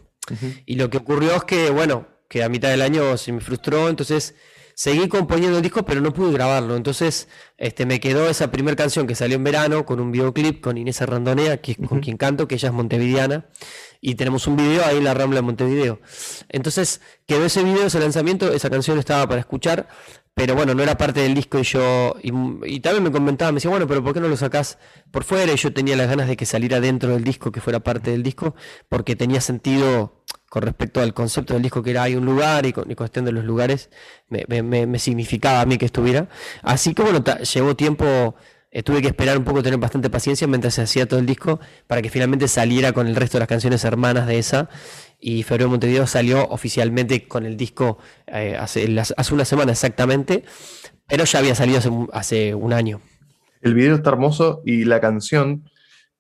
Y 0.66 0.76
lo 0.76 0.90
que 0.90 0.98
ocurrió 0.98 1.34
es 1.36 1.44
que, 1.46 1.70
bueno, 1.70 2.08
que 2.30 2.44
a 2.44 2.50
mitad 2.50 2.70
del 2.70 2.82
año 2.82 3.16
se 3.18 3.32
me 3.32 3.40
frustró, 3.40 3.88
entonces 3.88 4.36
seguí 4.78 5.08
componiendo 5.08 5.58
el 5.58 5.64
disco, 5.64 5.84
pero 5.84 6.02
no 6.02 6.14
pude 6.14 6.32
grabarlo. 6.32 6.76
Entonces, 6.76 7.28
este, 7.58 7.88
me 7.88 8.00
quedó 8.00 8.30
esa 8.30 8.52
primera 8.52 8.76
canción 8.76 9.08
que 9.08 9.16
salió 9.16 9.36
en 9.36 9.44
verano 9.44 9.88
con 9.88 10.00
un 10.00 10.12
videoclip 10.12 10.62
con 10.62 10.78
Inés 10.78 11.02
Arrandonea, 11.02 11.58
que 11.58 11.72
es 11.72 11.78
con 11.80 12.00
quien 12.00 12.16
canto, 12.16 12.48
que 12.48 12.56
ella 12.56 12.70
es 12.70 12.76
montevideana, 12.76 13.48
y 14.02 14.14
tenemos 14.14 14.46
un 14.46 14.56
video 14.56 14.86
ahí 14.86 14.98
en 14.98 15.04
la 15.04 15.16
Rambla 15.16 15.38
de 15.38 15.42
Montevideo. 15.42 16.00
Entonces, 16.50 17.02
quedó 17.26 17.46
ese 17.46 17.64
video, 17.64 17.88
ese 17.88 18.00
lanzamiento, 18.00 18.54
esa 18.54 18.70
canción 18.70 19.00
estaba 19.00 19.28
para 19.28 19.40
escuchar, 19.40 19.88
pero 20.36 20.54
bueno, 20.54 20.76
no 20.76 20.84
era 20.84 20.96
parte 20.96 21.22
del 21.22 21.34
disco 21.34 21.58
y 21.58 21.64
yo, 21.64 22.16
y, 22.22 22.32
y 22.76 22.80
también 22.80 23.04
me 23.04 23.12
comentaba, 23.12 23.52
me 23.52 23.56
decía, 23.56 23.72
bueno, 23.72 23.88
pero 23.88 24.04
¿por 24.04 24.14
qué 24.14 24.20
no 24.20 24.28
lo 24.28 24.38
sacás 24.38 24.78
por 25.10 25.24
fuera? 25.24 25.52
Y 25.52 25.56
yo 25.56 25.74
tenía 25.74 25.96
las 25.96 26.08
ganas 26.08 26.28
de 26.28 26.38
que 26.38 26.46
saliera 26.46 26.80
dentro 26.80 27.10
del 27.14 27.24
disco, 27.24 27.52
que 27.52 27.62
fuera 27.62 27.80
parte 27.80 28.12
del 28.12 28.22
disco, 28.22 28.54
porque 28.90 29.16
tenía 29.16 29.42
sentido 29.42 30.24
con 30.50 30.62
respecto 30.62 31.02
al 31.02 31.14
concepto 31.14 31.54
del 31.54 31.64
disco 31.64 31.84
que 31.84 31.92
era 31.92 32.04
hay 32.04 32.16
un 32.16 32.26
lugar 32.26 32.66
y 32.66 32.74
con 32.74 32.90
y 32.90 32.96
cuestión 32.96 33.26
de 33.26 33.32
los 33.32 33.44
lugares 33.44 33.90
me, 34.30 35.00
significaba 35.00 35.62
a 35.62 35.66
mí 35.66 35.78
que 35.78 35.86
estuviera. 35.86 36.30
Así 36.62 36.94
que 36.94 37.02
bueno, 37.02 37.24
llevó 37.24 37.76
tiempo, 37.76 38.36
eh, 38.72 38.84
tuve 38.84 39.02
que 39.02 39.10
esperar 39.10 39.38
un 39.38 39.44
poco, 39.44 39.62
tener 39.62 39.80
bastante 39.80 40.10
paciencia 40.10 40.48
mientras 40.48 40.76
se 40.76 40.82
hacía 40.82 41.08
todo 41.08 41.20
el 41.20 41.26
disco 41.26 41.60
para 41.88 42.02
que 42.02 42.10
finalmente 42.10 42.48
saliera 42.48 42.94
con 42.94 43.08
el 43.08 43.16
resto 43.16 43.38
de 43.38 43.42
las 43.42 43.50
canciones 43.50 43.84
hermanas 43.84 44.28
de 44.28 44.40
esa. 44.40 44.70
Y 45.20 45.44
Febrero 45.44 45.66
de 45.66 45.72
Montevideo 45.72 46.08
salió 46.08 46.48
oficialmente 46.48 47.28
con 47.28 47.46
el 47.46 47.58
disco 47.58 47.98
eh, 48.28 48.56
hace, 48.60 48.88
hace 49.00 49.34
una 49.34 49.46
semana 49.46 49.72
exactamente, 49.72 50.44
pero 51.08 51.26
ya 51.26 51.40
había 51.40 51.56
salido 51.56 52.08
hace 52.14 52.54
un 52.54 52.72
año. 52.72 53.02
El 53.62 53.74
video 53.74 53.96
está 53.96 54.12
hermoso 54.12 54.62
y 54.66 54.86
la 54.86 55.02
canción, 55.02 55.70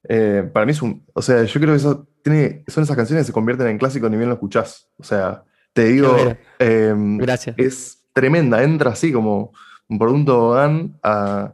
eh, 0.09 0.49
para 0.51 0.65
mí 0.65 0.71
es 0.71 0.81
un. 0.81 1.05
O 1.13 1.21
sea, 1.21 1.43
yo 1.43 1.59
creo 1.59 1.73
que 1.73 1.77
eso 1.77 2.07
tiene, 2.23 2.63
son 2.67 2.83
esas 2.83 2.95
canciones 2.95 3.23
que 3.23 3.27
se 3.27 3.33
convierten 3.33 3.67
en 3.67 3.77
clásicos 3.77 4.09
ni 4.09 4.17
bien 4.17 4.29
lo 4.29 4.35
escuchás. 4.35 4.89
O 4.97 5.03
sea, 5.03 5.43
te 5.73 5.85
digo, 5.85 6.15
eh, 6.59 6.93
Gracias. 6.95 7.55
es 7.57 8.03
tremenda, 8.13 8.63
entra 8.63 8.91
así 8.91 9.11
como 9.11 9.53
por 9.99 10.09
un 10.09 10.25
tobogán 10.25 10.97
a, 11.03 11.53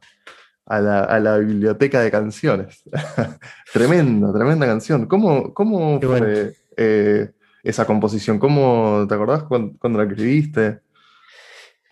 a 0.66 0.80
la, 0.80 1.04
a 1.04 1.20
la 1.20 1.38
biblioteca 1.38 2.02
de 2.02 2.12
canciones. 2.12 2.84
tremenda, 3.74 4.34
tremenda 4.34 4.66
canción. 4.66 5.06
¿Cómo, 5.08 5.54
cómo 5.54 6.00
fue 6.00 6.08
bueno. 6.08 6.28
eh, 6.78 7.32
esa 7.64 7.86
composición? 7.86 8.40
¿Cómo, 8.40 9.06
te 9.08 9.16
acordás 9.16 9.44
cuando, 9.44 9.78
cuando 9.80 10.00
la 10.00 10.06
escribiste? 10.10 10.80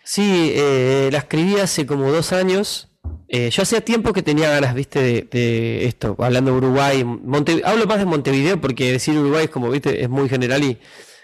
Sí, 0.04 0.52
eh, 0.54 1.08
la 1.12 1.18
escribí 1.18 1.56
hace 1.56 1.86
como 1.86 2.10
dos 2.10 2.32
años. 2.32 2.91
Eh, 3.28 3.48
yo 3.50 3.62
hacía 3.62 3.80
tiempo 3.80 4.12
que 4.12 4.22
tenía 4.22 4.50
ganas, 4.50 4.74
viste, 4.74 5.00
de, 5.00 5.22
de 5.30 5.86
esto, 5.86 6.16
hablando 6.18 6.50
de 6.50 6.58
Uruguay. 6.58 7.00
Hablo 7.64 7.86
más 7.86 7.98
de 7.98 8.04
Montevideo 8.04 8.60
porque 8.60 8.92
decir 8.92 9.16
Uruguay 9.18 9.44
es 9.44 9.50
como, 9.50 9.70
viste, 9.70 10.02
es 10.02 10.10
muy 10.10 10.28
general 10.28 10.62
y 10.62 10.78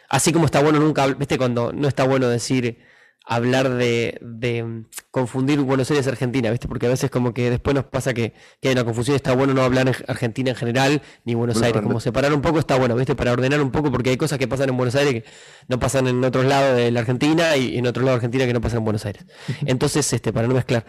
así 0.08 0.32
como 0.32 0.46
está 0.46 0.62
bueno 0.62 0.80
nunca, 0.80 1.06
viste, 1.08 1.36
cuando 1.36 1.70
no 1.72 1.86
está 1.86 2.04
bueno 2.04 2.28
decir, 2.28 2.78
hablar 3.28 3.68
de, 3.68 4.18
de, 4.22 4.64
mm, 4.64 4.86
confundir 5.10 5.60
Buenos 5.60 5.90
Aires 5.90 6.06
y 6.06 6.08
Argentina, 6.08 6.50
viste, 6.50 6.66
porque 6.66 6.86
a 6.86 6.88
veces 6.88 7.10
como 7.10 7.34
que 7.34 7.50
después 7.50 7.74
nos 7.74 7.84
pasa 7.84 8.14
que, 8.14 8.32
que 8.60 8.68
hay 8.68 8.72
una 8.72 8.84
confusión, 8.84 9.16
está 9.16 9.34
bueno 9.34 9.52
no 9.52 9.62
hablar 9.62 9.86
en 9.86 9.94
Argentina 10.08 10.50
en 10.50 10.56
general, 10.56 11.02
ni 11.24 11.34
Buenos 11.34 11.60
Aires, 11.60 11.82
como 11.82 12.00
separar 12.00 12.32
un 12.32 12.40
poco 12.40 12.58
está 12.58 12.76
bueno, 12.78 12.96
viste, 12.96 13.14
para 13.14 13.32
ordenar 13.32 13.60
un 13.60 13.70
poco, 13.70 13.92
porque 13.92 14.10
hay 14.10 14.16
cosas 14.16 14.38
que 14.38 14.48
pasan 14.48 14.70
en 14.70 14.78
Buenos 14.78 14.94
Aires 14.94 15.22
que 15.22 15.24
no 15.68 15.78
pasan 15.78 16.08
en 16.08 16.24
otros 16.24 16.46
lados 16.46 16.74
de 16.74 16.90
la 16.90 17.00
Argentina 17.00 17.54
y 17.56 17.76
en 17.76 17.86
otro 17.86 18.02
lado 18.02 18.14
de 18.14 18.16
Argentina 18.16 18.46
que 18.46 18.54
no 18.54 18.62
pasan 18.62 18.78
en 18.78 18.84
Buenos 18.84 19.04
Aires. 19.04 19.26
Entonces, 19.66 20.10
este, 20.10 20.32
para 20.32 20.48
no 20.48 20.54
mezclar, 20.54 20.86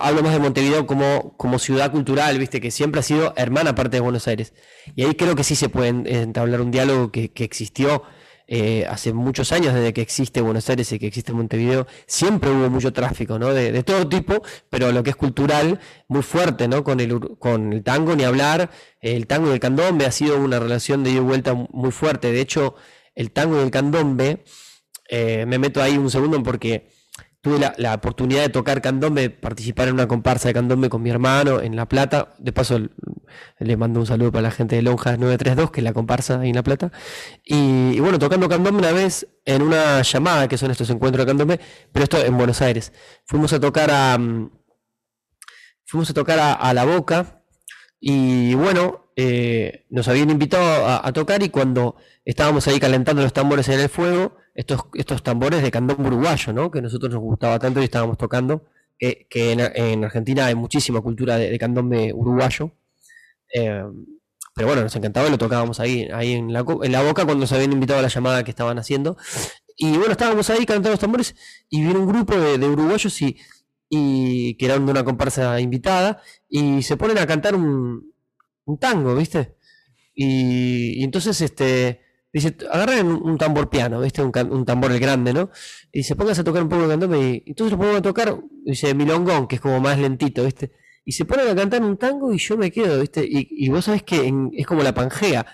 hablo 0.00 0.22
más 0.22 0.32
de 0.32 0.38
Montevideo 0.38 0.86
como, 0.86 1.36
como 1.36 1.58
ciudad 1.58 1.92
cultural, 1.92 2.38
viste, 2.38 2.58
que 2.58 2.70
siempre 2.70 3.00
ha 3.00 3.02
sido 3.02 3.34
hermana 3.36 3.74
parte 3.74 3.98
de 3.98 4.00
Buenos 4.00 4.26
Aires. 4.28 4.54
Y 4.94 5.04
ahí 5.04 5.14
creo 5.14 5.36
que 5.36 5.44
sí 5.44 5.54
se 5.56 5.68
puede 5.68 5.88
entablar 5.88 6.62
un 6.62 6.70
diálogo 6.70 7.12
que, 7.12 7.32
que 7.32 7.44
existió 7.44 8.02
eh, 8.48 8.86
hace 8.88 9.12
muchos 9.12 9.50
años, 9.50 9.74
desde 9.74 9.92
que 9.92 10.00
existe 10.00 10.40
Buenos 10.40 10.68
Aires 10.70 10.90
y 10.92 10.98
que 10.98 11.06
existe 11.06 11.32
Montevideo, 11.32 11.86
siempre 12.06 12.50
hubo 12.50 12.70
mucho 12.70 12.92
tráfico, 12.92 13.38
¿no? 13.38 13.52
De, 13.52 13.82
todo 13.82 14.08
tipo, 14.08 14.42
pero 14.70 14.92
lo 14.92 15.02
que 15.02 15.10
es 15.10 15.16
cultural, 15.16 15.80
muy 16.08 16.22
fuerte, 16.22 16.68
¿no? 16.68 16.84
Con 16.84 17.00
el, 17.00 17.18
con 17.38 17.72
el 17.72 17.82
tango, 17.82 18.14
ni 18.14 18.24
hablar. 18.24 18.70
El 19.00 19.26
tango 19.26 19.50
y 19.50 19.54
el 19.54 19.60
candombe 19.60 20.06
ha 20.06 20.12
sido 20.12 20.38
una 20.38 20.58
relación 20.60 21.02
de 21.02 21.10
ida 21.10 21.18
y 21.18 21.22
vuelta 21.22 21.54
muy 21.54 21.90
fuerte. 21.90 22.32
De 22.32 22.40
hecho, 22.40 22.76
el 23.14 23.32
tango 23.32 23.58
y 23.58 23.64
el 23.64 23.70
candombe, 23.70 24.44
eh, 25.08 25.44
me 25.46 25.58
meto 25.58 25.82
ahí 25.82 25.98
un 25.98 26.10
segundo 26.10 26.42
porque 26.42 26.88
tuve 27.46 27.72
la, 27.78 27.94
oportunidad 27.94 28.42
de 28.42 28.48
tocar 28.48 28.82
candombe, 28.82 29.30
participar 29.30 29.86
en 29.86 29.94
una 29.94 30.08
comparsa 30.08 30.48
de 30.48 30.54
candombe 30.54 30.88
con 30.88 31.00
mi 31.00 31.10
hermano 31.10 31.60
en 31.60 31.76
La 31.76 31.86
Plata. 31.86 32.34
De 32.38 32.52
paso, 32.52 32.80
le 33.60 33.76
mando 33.76 34.00
un 34.00 34.06
saludo 34.06 34.32
para 34.32 34.42
la 34.42 34.50
gente 34.50 34.74
de 34.74 34.82
Lonjas 34.82 35.16
932, 35.16 35.70
que 35.70 35.78
es 35.80 35.84
la 35.84 35.92
comparsa 35.92 36.40
ahí 36.40 36.48
en 36.48 36.56
La 36.56 36.64
Plata. 36.64 36.90
Y, 37.44 38.00
bueno, 38.00 38.18
tocando 38.18 38.48
candombe 38.48 38.80
una 38.80 38.90
vez 38.90 39.28
en 39.44 39.62
una 39.62 40.02
llamada, 40.02 40.48
que 40.48 40.58
son 40.58 40.72
estos 40.72 40.90
encuentros 40.90 41.24
de 41.24 41.30
candombe, 41.30 41.60
pero 41.92 42.02
esto 42.02 42.18
en 42.18 42.36
Buenos 42.36 42.60
Aires. 42.62 42.92
Fuimos 43.26 43.52
a 43.52 43.60
tocar 43.60 43.90
a. 43.92 44.18
mm, 44.18 44.50
Fuimos 45.84 46.10
a 46.10 46.14
tocar 46.14 46.40
a, 46.40 46.52
a 46.52 46.74
La 46.74 46.84
Boca. 46.84 47.44
Y 48.00 48.54
bueno, 48.54 49.12
eh, 49.14 49.86
nos 49.88 50.08
habían 50.08 50.30
invitado 50.30 50.84
a, 50.84 51.06
a 51.06 51.12
tocar 51.12 51.44
y 51.44 51.50
cuando 51.50 51.94
estábamos 52.24 52.66
ahí 52.66 52.80
calentando 52.80 53.22
los 53.22 53.32
tambores 53.32 53.68
en 53.68 53.78
el 53.78 53.88
fuego, 53.88 54.36
estos, 54.56 54.80
estos 54.94 55.22
tambores 55.22 55.62
de 55.62 55.70
candombe 55.70 56.08
uruguayo, 56.08 56.52
¿no? 56.52 56.70
Que 56.70 56.82
nosotros 56.82 57.12
nos 57.12 57.22
gustaba 57.22 57.58
tanto 57.58 57.80
y 57.80 57.84
estábamos 57.84 58.16
tocando, 58.16 58.64
que, 58.98 59.26
en, 59.30 59.60
en 59.60 60.04
Argentina 60.04 60.46
hay 60.46 60.54
muchísima 60.54 61.02
cultura 61.02 61.36
de, 61.36 61.50
de 61.50 61.58
candombe 61.58 62.12
uruguayo. 62.14 62.72
Eh, 63.54 63.84
pero 64.54 64.68
bueno, 64.68 64.82
nos 64.82 64.96
encantaba 64.96 65.28
y 65.28 65.30
lo 65.30 65.36
tocábamos 65.36 65.78
ahí, 65.80 66.08
ahí 66.12 66.32
en 66.32 66.50
la, 66.50 66.64
en 66.82 66.90
la 66.90 67.02
boca 67.02 67.26
cuando 67.26 67.42
nos 67.42 67.52
habían 67.52 67.72
invitado 67.72 67.98
a 67.98 68.02
la 68.02 68.08
llamada 68.08 68.42
que 68.42 68.50
estaban 68.50 68.78
haciendo. 68.78 69.18
Y 69.76 69.98
bueno, 69.98 70.12
estábamos 70.12 70.48
ahí 70.48 70.64
cantando 70.64 70.88
los 70.88 70.98
tambores 70.98 71.36
y 71.68 71.82
vino 71.84 72.00
un 72.00 72.06
grupo 72.06 72.34
de, 72.34 72.56
de 72.56 72.66
uruguayos 72.66 73.20
y, 73.20 73.36
y 73.90 74.54
que 74.54 74.64
eran 74.64 74.86
de 74.86 74.92
una 74.92 75.04
comparsa 75.04 75.60
invitada 75.60 76.22
y 76.48 76.82
se 76.82 76.96
ponen 76.96 77.18
a 77.18 77.26
cantar 77.26 77.54
un, 77.54 78.14
un 78.64 78.78
tango, 78.78 79.14
¿viste? 79.14 79.56
Y, 80.14 80.98
y 81.00 81.04
entonces 81.04 81.38
este 81.42 82.05
dice, 82.36 82.56
agarren 82.70 83.06
un, 83.06 83.38
tambor 83.38 83.68
piano, 83.70 84.00
¿viste? 84.00 84.22
Un, 84.22 84.64
tambor 84.64 84.92
el 84.92 85.00
grande, 85.00 85.32
¿no? 85.32 85.50
Y 85.92 86.02
se 86.02 86.14
pongas 86.16 86.38
a 86.38 86.44
tocar 86.44 86.62
un 86.62 86.68
poco 86.68 86.82
de 86.82 86.88
candombe 86.88 87.42
y 87.44 87.50
entonces 87.50 87.72
lo 87.72 87.78
pongo 87.78 87.96
a 87.96 88.02
tocar, 88.02 88.38
dice 88.64 88.94
milongón, 88.94 89.46
que 89.48 89.56
es 89.56 89.60
como 89.60 89.80
más 89.80 89.98
lentito, 89.98 90.44
¿viste? 90.44 90.72
Y 91.04 91.12
se 91.12 91.24
ponen 91.24 91.48
a 91.48 91.54
cantar 91.54 91.82
un 91.82 91.96
tango 91.96 92.32
y 92.32 92.38
yo 92.38 92.56
me 92.56 92.70
quedo, 92.70 93.00
¿viste? 93.00 93.24
Y, 93.24 93.48
y 93.50 93.68
vos 93.68 93.84
sabés 93.84 94.02
que 94.02 94.26
en- 94.26 94.50
es 94.56 94.66
como 94.66 94.82
la 94.82 94.92
Pangea. 94.94 95.46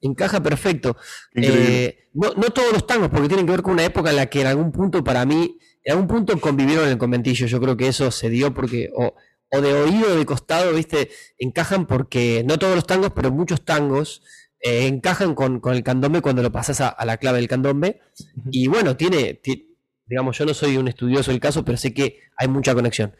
encaja 0.00 0.42
perfecto. 0.42 0.96
Eh, 1.34 2.08
no, 2.14 2.32
no, 2.36 2.50
todos 2.50 2.72
los 2.72 2.86
tangos, 2.86 3.08
porque 3.08 3.28
tienen 3.28 3.46
que 3.46 3.52
ver 3.52 3.62
con 3.62 3.74
una 3.74 3.84
época 3.84 4.10
en 4.10 4.16
la 4.16 4.26
que 4.26 4.40
en 4.42 4.46
algún 4.48 4.72
punto 4.72 5.02
para 5.04 5.24
mí, 5.24 5.58
en 5.84 5.92
algún 5.92 6.06
punto 6.08 6.38
convivieron 6.40 6.84
en 6.86 6.92
el 6.92 6.98
conventillo. 6.98 7.46
Yo 7.46 7.60
creo 7.60 7.76
que 7.76 7.88
eso 7.88 8.10
se 8.10 8.28
dio 8.30 8.52
porque, 8.52 8.90
o, 8.94 9.14
o 9.50 9.60
de 9.60 9.72
oído 9.74 10.12
o 10.12 10.16
de 10.16 10.26
costado, 10.26 10.72
viste, 10.74 11.10
encajan 11.38 11.86
porque, 11.86 12.42
no 12.46 12.58
todos 12.58 12.74
los 12.74 12.86
tangos, 12.86 13.12
pero 13.14 13.30
muchos 13.30 13.64
tangos 13.64 14.22
eh, 14.60 14.86
encajan 14.86 15.34
con, 15.34 15.60
con, 15.60 15.74
el 15.74 15.82
candombe 15.82 16.20
cuando 16.20 16.42
lo 16.42 16.52
pasas 16.52 16.80
a, 16.80 16.88
a 16.88 17.04
la 17.04 17.16
clave 17.16 17.38
del 17.38 17.48
candombe. 17.48 18.00
Y 18.50 18.68
bueno, 18.68 18.96
tiene, 18.96 19.40
digamos, 20.06 20.38
yo 20.38 20.46
no 20.46 20.54
soy 20.54 20.76
un 20.76 20.88
estudioso 20.88 21.30
del 21.30 21.40
caso, 21.40 21.64
pero 21.64 21.76
sé 21.76 21.92
que 21.92 22.20
hay 22.36 22.48
mucha 22.48 22.74
conexión. 22.74 23.14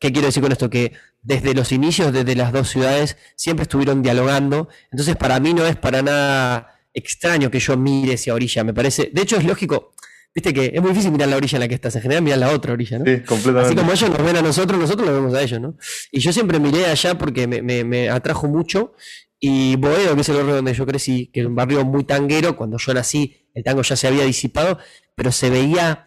¿Qué 0.00 0.12
quiero 0.12 0.26
decir 0.26 0.42
con 0.42 0.52
esto? 0.52 0.70
Que 0.70 0.92
desde 1.22 1.54
los 1.54 1.70
inicios, 1.72 2.12
desde 2.12 2.34
las 2.34 2.52
dos 2.52 2.68
ciudades, 2.68 3.16
siempre 3.36 3.62
estuvieron 3.62 4.02
dialogando. 4.02 4.68
Entonces, 4.90 5.16
para 5.16 5.38
mí 5.40 5.54
no 5.54 5.66
es 5.66 5.76
para 5.76 6.02
nada 6.02 6.80
extraño 6.92 7.50
que 7.50 7.60
yo 7.60 7.76
mire 7.76 8.14
esa 8.14 8.34
orilla. 8.34 8.64
Me 8.64 8.74
parece. 8.74 9.10
De 9.12 9.22
hecho, 9.22 9.36
es 9.36 9.44
lógico. 9.44 9.94
Viste 10.34 10.52
que 10.52 10.72
es 10.74 10.80
muy 10.80 10.90
difícil 10.90 11.10
mirar 11.10 11.28
la 11.28 11.36
orilla 11.36 11.56
en 11.56 11.60
la 11.60 11.68
que 11.68 11.74
estás. 11.74 11.94
En 11.96 12.02
general, 12.02 12.22
mirar 12.22 12.38
la 12.38 12.50
otra 12.50 12.72
orilla, 12.72 12.98
¿no? 12.98 13.04
Sí, 13.04 13.20
completamente. 13.20 13.66
Así 13.66 13.76
como 13.76 13.92
ellos 13.92 14.10
nos 14.10 14.22
ven 14.22 14.36
a 14.36 14.42
nosotros, 14.42 14.80
nosotros 14.80 15.08
los 15.08 15.16
vemos 15.16 15.34
a 15.34 15.42
ellos, 15.42 15.60
¿no? 15.60 15.76
Y 16.12 16.20
yo 16.20 16.32
siempre 16.32 16.58
miré 16.58 16.86
allá 16.86 17.16
porque 17.16 17.46
me, 17.46 17.62
me, 17.62 17.84
me 17.84 18.10
atrajo 18.10 18.48
mucho. 18.48 18.94
Y 19.40 19.76
Boedo, 19.76 20.14
que 20.14 20.20
es 20.22 20.28
el 20.28 20.36
barrio 20.36 20.56
donde 20.56 20.74
yo 20.74 20.84
crecí, 20.86 21.28
que 21.32 21.40
es 21.40 21.46
un 21.46 21.54
barrio 21.54 21.84
muy 21.84 22.04
tanguero, 22.04 22.56
cuando 22.56 22.76
yo 22.78 22.92
nací, 22.94 23.36
el 23.54 23.62
tango 23.62 23.82
ya 23.82 23.96
se 23.96 24.08
había 24.08 24.24
disipado, 24.24 24.78
pero 25.14 25.30
se 25.30 25.50
veía 25.50 26.06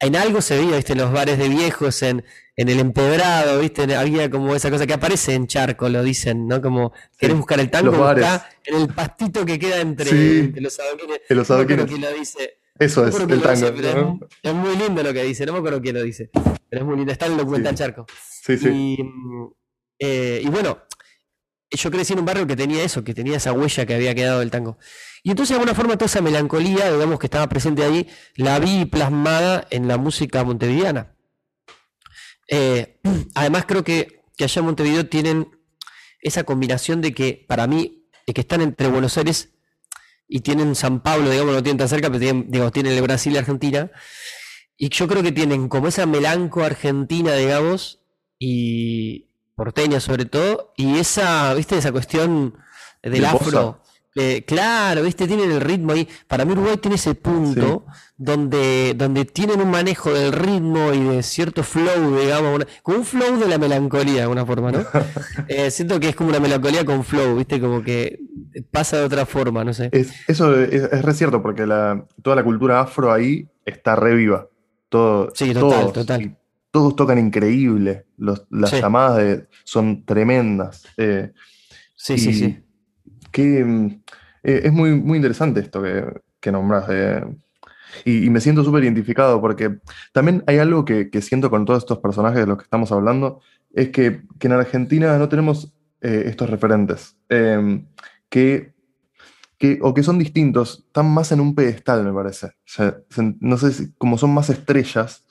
en 0.00 0.16
algo 0.16 0.42
se 0.42 0.58
veía, 0.58 0.76
viste, 0.76 0.92
en 0.92 0.98
los 0.98 1.12
bares 1.12 1.38
de 1.38 1.48
viejos, 1.48 2.02
en, 2.02 2.24
en 2.56 2.68
el 2.68 2.78
empedrado, 2.78 3.58
viste, 3.60 3.94
había 3.94 4.30
como 4.30 4.54
esa 4.54 4.70
cosa 4.70 4.86
que 4.86 4.92
aparece 4.92 5.34
en 5.34 5.46
Charco, 5.46 5.88
lo 5.88 6.02
dicen, 6.02 6.46
¿no? 6.46 6.60
Como 6.60 6.92
querés 7.18 7.36
buscar 7.36 7.60
el 7.60 7.70
tango, 7.70 8.10
está 8.10 8.48
en 8.64 8.82
el 8.82 8.88
pastito 8.88 9.46
que 9.46 9.58
queda 9.58 9.80
entre, 9.80 10.10
sí, 10.10 10.52
los 10.56 10.78
adoquines. 10.78 11.20
los 11.28 11.50
adoquines. 11.50 11.90
No 11.90 11.98
lo 11.98 12.12
dice. 12.12 12.58
Eso 12.78 13.06
es, 13.06 13.14
el 13.18 13.40
tango. 13.40 13.70
Dice, 13.70 13.94
¿no? 13.94 14.20
es, 14.20 14.50
es, 14.50 14.54
muy 14.54 14.76
lindo 14.76 15.02
lo 15.02 15.12
que 15.12 15.22
dice, 15.22 15.46
no 15.46 15.52
me 15.52 15.60
acuerdo 15.60 15.80
quién 15.80 15.94
lo 15.94 16.02
dice, 16.02 16.30
pero 16.68 16.82
es 16.82 16.86
muy 16.86 16.96
lindo, 16.96 17.12
está 17.12 17.26
en 17.26 17.32
el 17.32 17.38
documental 17.38 17.72
sí. 17.72 17.78
Charco. 17.78 18.06
Sí, 18.44 18.58
sí. 18.58 18.68
Y, 18.68 18.98
eh, 20.00 20.42
y 20.44 20.48
bueno, 20.48 20.82
yo 21.76 21.90
crecí 21.90 22.12
en 22.12 22.20
un 22.20 22.24
barrio 22.24 22.46
que 22.46 22.56
tenía 22.56 22.84
eso, 22.84 23.04
que 23.04 23.14
tenía 23.14 23.36
esa 23.36 23.52
huella 23.52 23.86
que 23.86 23.94
había 23.94 24.14
quedado 24.14 24.40
del 24.40 24.50
tango. 24.50 24.78
Y 25.22 25.30
entonces 25.30 25.50
de 25.50 25.54
alguna 25.56 25.74
forma 25.74 25.94
toda 25.94 26.06
esa 26.06 26.20
melancolía, 26.20 26.92
digamos, 26.92 27.18
que 27.18 27.26
estaba 27.26 27.48
presente 27.48 27.82
ahí, 27.82 28.08
la 28.36 28.58
vi 28.58 28.84
plasmada 28.84 29.66
en 29.70 29.88
la 29.88 29.96
música 29.96 30.44
montevideana. 30.44 31.14
Eh, 32.48 33.00
además 33.34 33.64
creo 33.66 33.84
que, 33.84 34.22
que, 34.36 34.44
allá 34.44 34.60
en 34.60 34.66
Montevideo 34.66 35.06
tienen 35.06 35.48
esa 36.20 36.44
combinación 36.44 37.00
de 37.00 37.14
que 37.14 37.44
para 37.48 37.66
mí, 37.66 38.06
de 38.26 38.34
que 38.34 38.42
están 38.42 38.60
entre 38.60 38.88
Buenos 38.88 39.16
Aires 39.16 39.50
y 40.28 40.40
tienen 40.40 40.74
San 40.74 41.02
Pablo, 41.02 41.30
digamos, 41.30 41.54
no 41.54 41.62
tienen 41.62 41.78
tan 41.78 41.88
cerca, 41.88 42.08
pero 42.08 42.20
tienen, 42.20 42.50
digamos, 42.50 42.72
tienen 42.72 42.92
el 42.92 43.02
Brasil 43.02 43.32
y 43.32 43.36
Argentina. 43.36 43.90
Y 44.76 44.88
yo 44.88 45.06
creo 45.06 45.22
que 45.22 45.32
tienen 45.32 45.68
como 45.68 45.88
esa 45.88 46.06
melanco 46.06 46.64
argentina, 46.64 47.34
digamos, 47.34 48.00
y 48.38 49.30
porteña 49.54 50.00
sobre 50.00 50.24
todo, 50.24 50.72
y 50.76 50.98
esa, 50.98 51.54
viste, 51.54 51.78
esa 51.78 51.92
cuestión 51.92 52.54
del 53.02 53.20
¿De 53.20 53.26
afro. 53.26 53.80
Eh, 54.16 54.44
claro, 54.46 55.02
viste, 55.02 55.26
tienen 55.26 55.50
el 55.50 55.60
ritmo 55.60 55.92
ahí. 55.92 56.08
Para 56.28 56.44
mí 56.44 56.52
Uruguay 56.52 56.76
tiene 56.76 56.94
ese 56.94 57.16
punto 57.16 57.84
sí. 57.84 58.12
donde, 58.16 58.94
donde 58.96 59.24
tienen 59.24 59.60
un 59.60 59.70
manejo 59.70 60.12
del 60.12 60.32
ritmo 60.32 60.92
y 60.92 61.00
de 61.00 61.22
cierto 61.24 61.64
flow, 61.64 62.16
digamos, 62.20 62.54
una, 62.54 62.66
como 62.84 62.98
un 62.98 63.04
flow 63.04 63.36
de 63.38 63.48
la 63.48 63.58
melancolía 63.58 64.14
de 64.14 64.22
alguna 64.22 64.46
forma, 64.46 64.70
¿no? 64.70 64.84
eh, 65.48 65.70
siento 65.72 65.98
que 65.98 66.10
es 66.10 66.16
como 66.16 66.30
una 66.30 66.38
melancolía 66.38 66.84
con 66.84 67.02
flow, 67.02 67.36
viste, 67.36 67.60
como 67.60 67.82
que 67.82 68.20
pasa 68.70 68.98
de 68.98 69.04
otra 69.04 69.26
forma, 69.26 69.64
no 69.64 69.74
sé. 69.74 69.88
Es, 69.90 70.12
eso 70.28 70.60
es, 70.60 70.84
es 70.84 71.02
re 71.02 71.14
cierto, 71.14 71.42
porque 71.42 71.66
la, 71.66 72.06
toda 72.22 72.36
la 72.36 72.44
cultura 72.44 72.80
afro 72.80 73.12
ahí 73.12 73.48
está 73.64 73.96
re 73.96 74.14
viva. 74.14 74.46
Todo, 74.88 75.32
sí, 75.34 75.52
total, 75.52 75.80
todos, 75.80 75.92
total. 75.92 76.36
Todos 76.74 76.96
tocan 76.96 77.18
increíble. 77.18 78.06
Los, 78.18 78.46
las 78.50 78.70
sí. 78.70 78.80
llamadas 78.80 79.16
de, 79.18 79.46
son 79.62 80.04
tremendas. 80.04 80.84
Eh, 80.98 81.32
sí, 81.94 82.18
sí, 82.18 82.34
sí 82.34 82.64
que 83.34 83.60
eh, 84.44 84.60
es 84.64 84.72
muy, 84.72 84.94
muy 84.94 85.16
interesante 85.16 85.60
esto 85.60 85.82
que, 85.82 86.04
que 86.40 86.52
nombras. 86.52 86.86
Eh, 86.88 87.24
y, 88.04 88.26
y, 88.26 88.30
me 88.30 88.40
siento 88.40 88.64
súper 88.64 88.84
identificado 88.84 89.40
porque 89.40 89.78
también 90.12 90.44
hay 90.46 90.58
algo 90.58 90.84
que, 90.84 91.10
que, 91.10 91.20
siento 91.20 91.50
con 91.50 91.64
todos 91.64 91.82
estos 91.82 91.98
personajes 91.98 92.40
de 92.40 92.46
los 92.46 92.56
que 92.56 92.64
estamos 92.64 92.92
hablando, 92.92 93.40
es 93.72 93.90
que, 93.90 94.22
que 94.38 94.46
en 94.46 94.52
Argentina 94.52 95.18
no 95.18 95.28
tenemos 95.28 95.74
eh, 96.00 96.24
estos 96.26 96.48
referentes, 96.48 97.16
em, 97.28 97.86
que, 98.28 98.72
que, 99.58 99.78
o 99.82 99.94
que 99.94 100.02
son 100.02 100.18
distintos, 100.18 100.84
están 100.86 101.12
más 101.12 101.32
en 101.32 101.40
un 101.40 101.54
pedestal, 101.54 102.04
me 102.04 102.12
parece. 102.12 102.46
O 102.46 102.52
sea, 102.66 102.96
no 103.40 103.56
sé 103.58 103.72
si, 103.72 103.92
como 103.94 104.16
son 104.16 104.32
más 104.32 104.48
estrellas, 104.50 105.24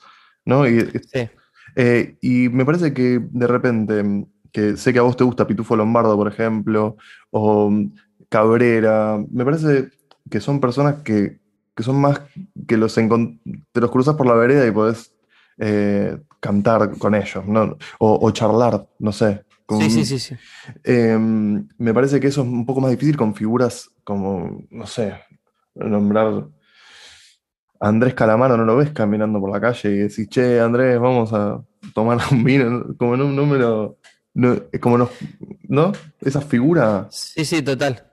¿no? 0.44 0.68
Y, 0.68 0.80
sí. 1.12 1.28
Eh, 1.76 2.16
y 2.20 2.48
me 2.48 2.64
parece 2.64 2.92
que 2.94 3.20
de 3.20 3.46
repente 3.46 4.26
que 4.54 4.76
sé 4.76 4.92
que 4.92 5.00
a 5.00 5.02
vos 5.02 5.16
te 5.16 5.24
gusta 5.24 5.48
Pitufo 5.48 5.74
Lombardo, 5.74 6.16
por 6.16 6.28
ejemplo, 6.28 6.96
o 7.30 7.72
Cabrera, 8.28 9.20
me 9.30 9.44
parece 9.44 9.88
que 10.30 10.40
son 10.40 10.60
personas 10.60 11.02
que, 11.02 11.40
que 11.74 11.82
son 11.82 12.00
más 12.00 12.20
que 12.68 12.76
los 12.76 12.94
te 12.94 13.80
los 13.80 13.90
cruzas 13.90 14.14
por 14.14 14.26
la 14.26 14.34
vereda 14.34 14.64
y 14.64 14.70
podés 14.70 15.12
eh, 15.58 16.18
cantar 16.38 16.96
con 16.98 17.16
ellos, 17.16 17.44
¿no? 17.46 17.76
o, 17.98 18.18
o, 18.26 18.30
charlar, 18.30 18.86
no 19.00 19.10
sé. 19.10 19.42
Con, 19.66 19.80
sí, 19.80 19.90
sí, 19.90 20.04
sí. 20.04 20.18
sí. 20.20 20.36
Eh, 20.84 21.18
me 21.18 21.94
parece 21.94 22.20
que 22.20 22.28
eso 22.28 22.42
es 22.42 22.46
un 22.46 22.64
poco 22.64 22.80
más 22.80 22.92
difícil 22.92 23.16
con 23.16 23.34
figuras 23.34 23.90
como, 24.04 24.62
no 24.70 24.86
sé, 24.86 25.14
nombrar 25.74 26.46
Andrés 27.84 28.14
Calamaro, 28.14 28.56
no 28.56 28.64
lo 28.64 28.76
ves 28.76 28.90
caminando 28.90 29.38
por 29.40 29.50
la 29.50 29.60
calle 29.60 29.90
y 29.90 29.98
decís, 29.98 30.28
che, 30.28 30.58
Andrés, 30.58 30.98
vamos 30.98 31.32
a 31.34 31.62
tomar 31.92 32.18
un 32.30 32.42
vino, 32.42 32.84
como 32.98 33.14
en 33.14 33.22
un 33.22 33.36
número 33.36 33.98
no, 34.32 34.56
como 34.80 34.98
no, 34.98 35.10
¿no? 35.68 35.92
Esa 36.20 36.40
figura. 36.40 37.06
Sí, 37.10 37.44
sí, 37.44 37.62
total. 37.62 38.04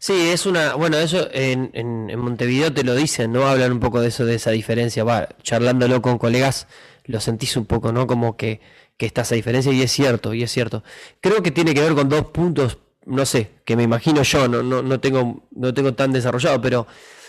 Sí, 0.00 0.30
es 0.30 0.46
una. 0.46 0.74
Bueno, 0.74 0.96
eso 0.98 1.28
en, 1.32 1.70
en, 1.74 2.08
en, 2.08 2.18
Montevideo 2.20 2.72
te 2.72 2.84
lo 2.84 2.94
dicen, 2.94 3.32
¿no? 3.32 3.46
Hablan 3.48 3.72
un 3.72 3.80
poco 3.80 4.00
de 4.00 4.08
eso, 4.08 4.24
de 4.24 4.36
esa 4.36 4.52
diferencia. 4.52 5.02
Va, 5.02 5.28
charlándolo 5.42 6.00
con 6.00 6.18
colegas, 6.18 6.68
lo 7.04 7.20
sentís 7.20 7.56
un 7.56 7.66
poco, 7.66 7.92
¿no? 7.92 8.06
Como 8.06 8.36
que, 8.36 8.60
que 8.96 9.06
está 9.06 9.22
esa 9.22 9.34
diferencia, 9.34 9.72
y 9.72 9.82
es 9.82 9.90
cierto, 9.90 10.32
y 10.32 10.44
es 10.44 10.52
cierto. 10.52 10.84
Creo 11.20 11.42
que 11.42 11.50
tiene 11.50 11.74
que 11.74 11.82
ver 11.82 11.94
con 11.94 12.08
dos 12.08 12.26
puntos, 12.26 12.78
no 13.04 13.26
sé, 13.26 13.50
que 13.64 13.76
me 13.76 13.82
imagino 13.82 14.22
yo, 14.22 14.46
no, 14.46 14.62
no, 14.62 14.82
no, 14.82 15.00
tengo, 15.00 15.42
no 15.50 15.74
tengo 15.74 15.94
tan 15.94 16.12
desarrollado, 16.12 16.62
pero 16.62 16.86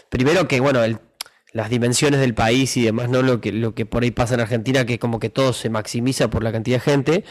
primero 0.10 0.48
que, 0.48 0.60
bueno, 0.60 0.84
el, 0.84 1.00
las 1.52 1.70
dimensiones 1.70 2.20
del 2.20 2.34
país 2.34 2.78
y 2.78 2.84
demás, 2.84 3.10
¿no? 3.10 3.22
Lo 3.22 3.42
que, 3.42 3.52
lo 3.52 3.74
que 3.74 3.86
por 3.86 4.04
ahí 4.04 4.12
pasa 4.12 4.36
en 4.36 4.42
Argentina, 4.42 4.86
que 4.86 5.00
como 5.00 5.20
que 5.20 5.30
todo 5.30 5.54
se 5.54 5.70
maximiza 5.70 6.30
por 6.30 6.44
la 6.44 6.52
cantidad 6.52 6.78
de 6.78 6.92
gente. 6.92 7.24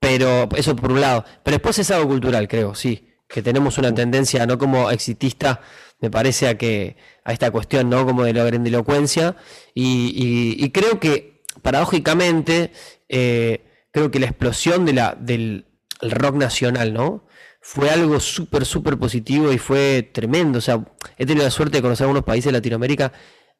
Pero 0.00 0.48
eso 0.56 0.74
por 0.74 0.90
un 0.92 1.00
lado. 1.00 1.24
Pero 1.44 1.56
después 1.56 1.78
es 1.78 1.90
algo 1.92 2.08
cultural, 2.08 2.48
creo, 2.48 2.74
sí. 2.74 3.08
Que 3.28 3.40
tenemos 3.42 3.78
una 3.78 3.94
tendencia, 3.94 4.44
no 4.46 4.58
como 4.58 4.90
exitista, 4.90 5.60
me 6.00 6.10
parece 6.10 6.48
a 6.48 6.58
que 6.58 6.96
a 7.24 7.32
esta 7.32 7.50
cuestión, 7.52 7.88
¿no? 7.88 8.04
Como 8.04 8.24
de 8.24 8.32
la 8.34 8.44
grandilocuencia. 8.44 9.36
Y, 9.74 10.12
y, 10.58 10.64
y 10.64 10.70
creo 10.70 10.98
que, 10.98 11.42
paradójicamente, 11.62 12.72
eh, 13.08 13.64
creo 13.92 14.10
que 14.10 14.18
la 14.18 14.26
explosión 14.26 14.84
de 14.84 14.92
la, 14.94 15.16
del 15.18 15.66
rock 16.00 16.34
nacional, 16.34 16.92
¿no? 16.92 17.24
Fue 17.60 17.90
algo 17.90 18.18
súper, 18.18 18.66
súper 18.66 18.98
positivo 18.98 19.52
y 19.52 19.58
fue 19.58 20.10
tremendo. 20.12 20.58
O 20.58 20.62
sea, 20.62 20.84
he 21.16 21.26
tenido 21.26 21.44
la 21.44 21.52
suerte 21.52 21.78
de 21.78 21.82
conocer 21.82 22.04
algunos 22.04 22.24
países 22.24 22.46
de 22.46 22.58
Latinoamérica 22.58 23.12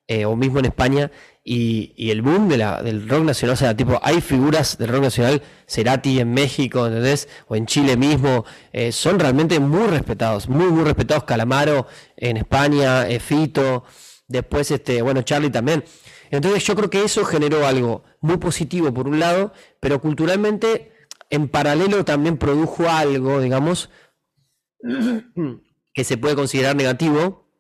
eh, 0.07 0.25
o 0.25 0.37
mismo 0.37 0.59
en 0.59 0.67
España, 0.67 1.11
y, 1.45 2.11
el 2.11 2.23
boom 2.23 2.49
de 2.49 2.57
la, 2.57 2.83
del 2.83 3.09
rock 3.09 3.25
nacional, 3.25 3.55
o 3.55 3.57
sea, 3.57 3.77
tipo, 3.77 3.99
hay 4.03 4.21
figuras 4.21 4.79
del 4.79 4.89
rock 4.89 5.03
nacional, 5.03 5.43
Cerati 5.67 6.21
en 6.21 6.33
México, 6.33 6.87
¿entendés? 6.87 7.29
O 7.49 7.57
en 7.57 7.67
Chile 7.67 7.97
mismo, 7.97 8.45
eh, 8.73 8.93
son 8.93 9.19
realmente 9.19 9.59
muy 9.59 9.89
respetados, 9.89 10.49
muy, 10.49 10.67
muy 10.67 10.85
respetados, 10.85 11.25
Calamaro 11.25 11.87
en 12.17 12.37
España, 12.37 13.09
eh, 13.09 13.19
Fito, 13.19 13.85
después, 14.29 14.71
este, 14.71 15.03
bueno, 15.03 15.23
Charlie 15.23 15.51
también. 15.51 15.85
Entonces 16.31 16.65
yo 16.65 16.75
creo 16.77 16.91
que 16.91 17.05
eso 17.05 17.25
generó 17.25 17.67
algo 17.67 18.05
muy 18.21 18.39
positivo 18.39 18.95
por 18.95 19.07
un 19.09 19.19
lado, 19.19 19.53
pero 19.81 20.01
culturalmente 20.01 20.93
en 21.29 21.49
paralelo 21.49 22.05
también 22.05 22.39
produjo 22.39 22.89
algo, 22.89 23.41
digamos, 23.41 23.91
que 25.95 26.05
se 26.05 26.17
puede 26.17 26.35
considerar 26.35 26.77
negativo, 26.77 27.52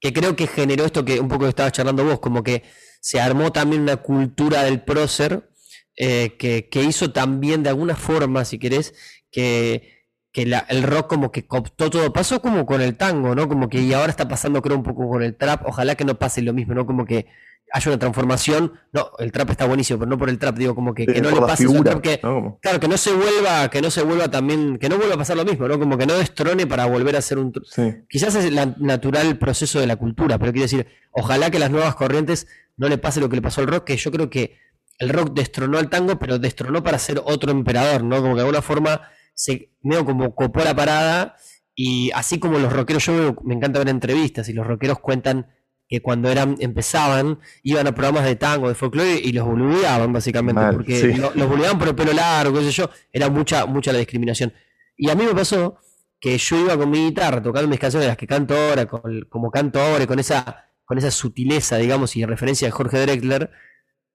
que 0.00 0.12
creo 0.12 0.36
que 0.36 0.46
generó 0.46 0.84
esto 0.84 1.04
que 1.04 1.20
un 1.20 1.28
poco 1.28 1.46
estabas 1.48 1.72
charlando 1.72 2.04
vos, 2.04 2.20
como 2.20 2.42
que 2.42 2.62
se 3.00 3.20
armó 3.20 3.52
también 3.52 3.82
una 3.82 3.96
cultura 3.96 4.62
del 4.64 4.82
prócer 4.82 5.50
eh, 5.96 6.36
que, 6.38 6.68
que, 6.68 6.82
hizo 6.82 7.12
también 7.12 7.62
de 7.62 7.70
alguna 7.70 7.96
forma, 7.96 8.44
si 8.44 8.58
querés, 8.58 8.94
que, 9.32 10.04
que 10.32 10.46
la, 10.46 10.60
el 10.68 10.84
rock 10.84 11.08
como 11.08 11.32
que 11.32 11.46
cooptó 11.46 11.90
todo. 11.90 12.12
Pasó 12.12 12.40
como 12.40 12.66
con 12.66 12.80
el 12.80 12.96
tango, 12.96 13.34
¿no? 13.34 13.48
Como 13.48 13.68
que 13.68 13.80
y 13.80 13.92
ahora 13.92 14.10
está 14.10 14.28
pasando 14.28 14.62
creo 14.62 14.76
un 14.76 14.84
poco 14.84 15.08
con 15.08 15.22
el 15.22 15.36
trap. 15.36 15.66
Ojalá 15.66 15.96
que 15.96 16.04
no 16.04 16.18
pase 16.18 16.42
lo 16.42 16.52
mismo, 16.52 16.74
¿no? 16.74 16.86
Como 16.86 17.04
que 17.04 17.26
haya 17.72 17.90
una 17.90 17.98
transformación. 17.98 18.72
No, 18.92 19.10
el 19.18 19.32
trap 19.32 19.50
está 19.50 19.66
buenísimo, 19.66 19.98
pero 19.98 20.08
no 20.10 20.18
por 20.18 20.28
el 20.28 20.38
trap, 20.38 20.56
digo, 20.56 20.74
como 20.74 20.94
que, 20.94 21.06
que 21.06 21.20
no 21.20 21.30
le 21.30 21.40
pase 21.40 21.64
eso 21.64 21.72
figura, 21.72 21.90
trap, 21.92 22.02
que, 22.02 22.20
¿no? 22.22 22.58
Claro, 22.62 22.80
que 22.80 22.88
no 22.88 22.96
se 22.96 23.12
vuelva, 23.12 23.68
que 23.70 23.82
no 23.82 23.90
se 23.90 24.02
vuelva 24.02 24.28
también, 24.30 24.78
que 24.78 24.88
no 24.88 24.96
vuelva 24.96 25.14
a 25.14 25.18
pasar 25.18 25.36
lo 25.36 25.44
mismo, 25.44 25.68
¿no? 25.68 25.78
Como 25.78 25.98
que 25.98 26.06
no 26.06 26.14
destrone 26.14 26.66
para 26.66 26.86
volver 26.86 27.16
a 27.16 27.22
ser 27.22 27.38
un 27.38 27.52
Sí. 27.64 27.94
quizás 28.08 28.34
es 28.34 28.44
el 28.46 28.74
natural 28.78 29.38
proceso 29.38 29.80
de 29.80 29.86
la 29.86 29.96
cultura, 29.96 30.38
pero 30.38 30.52
quiero 30.52 30.64
decir, 30.64 30.86
ojalá 31.12 31.50
que 31.50 31.58
las 31.58 31.70
nuevas 31.70 31.94
corrientes 31.94 32.46
no 32.76 32.88
le 32.88 32.98
pase 32.98 33.20
lo 33.20 33.28
que 33.28 33.36
le 33.36 33.42
pasó 33.42 33.60
al 33.60 33.66
rock, 33.66 33.84
que 33.84 33.96
yo 33.96 34.10
creo 34.10 34.30
que 34.30 34.56
el 34.98 35.10
rock 35.10 35.32
destronó 35.34 35.78
al 35.78 35.90
tango, 35.90 36.18
pero 36.18 36.38
destronó 36.38 36.82
para 36.82 36.98
ser 36.98 37.20
otro 37.24 37.50
emperador, 37.50 38.02
¿no? 38.04 38.16
Como 38.16 38.30
que 38.34 38.40
de 38.40 38.40
alguna 38.40 38.62
forma 38.62 39.02
se 39.34 39.70
medio 39.82 40.04
como 40.04 40.34
copó 40.34 40.64
la 40.64 40.74
parada 40.74 41.36
y 41.74 42.10
así 42.12 42.40
como 42.40 42.58
los 42.58 42.72
rockeros, 42.72 43.04
yo 43.06 43.36
me 43.44 43.54
encanta 43.54 43.78
ver 43.78 43.88
entrevistas 43.88 44.48
y 44.48 44.52
los 44.52 44.66
rockeros 44.66 44.98
cuentan 44.98 45.46
que 45.88 46.02
cuando 46.02 46.30
eran 46.30 46.56
empezaban 46.60 47.38
iban 47.62 47.86
a 47.86 47.92
programas 47.94 48.24
de 48.24 48.36
tango, 48.36 48.68
de 48.68 48.74
folclore 48.74 49.18
y 49.24 49.32
los 49.32 49.46
boludeaban 49.46 50.12
básicamente, 50.12 50.60
Mal, 50.60 50.74
porque 50.74 51.00
sí. 51.00 51.14
lo- 51.14 51.32
los 51.34 51.48
boludeaban 51.48 51.78
por 51.78 51.88
el 51.88 51.94
pelo 51.94 52.12
largo, 52.12 52.58
qué 52.58 52.64
sé 52.66 52.70
yo, 52.72 52.90
era 53.12 53.28
mucha 53.30 53.64
mucha 53.66 53.92
la 53.92 53.98
discriminación. 53.98 54.52
Y 54.96 55.08
a 55.10 55.14
mí 55.14 55.24
me 55.24 55.34
pasó 55.34 55.78
que 56.20 56.36
yo 56.36 56.58
iba 56.60 56.76
con 56.76 56.90
mi 56.90 57.06
guitarra 57.06 57.42
tocando 57.42 57.68
mis 57.68 57.78
canciones, 57.78 58.08
las 58.08 58.16
que 58.16 58.26
canto 58.26 58.54
ahora, 58.56 58.86
con- 58.86 59.22
como 59.30 59.50
canto 59.50 59.80
ahora, 59.80 60.04
y 60.04 60.06
con 60.06 60.18
esa, 60.18 60.66
con 60.84 60.98
esa 60.98 61.10
sutileza, 61.10 61.76
digamos, 61.76 62.16
y 62.16 62.24
referencia 62.24 62.66
de 62.68 62.72
Jorge 62.72 62.98
Drexler, 63.00 63.50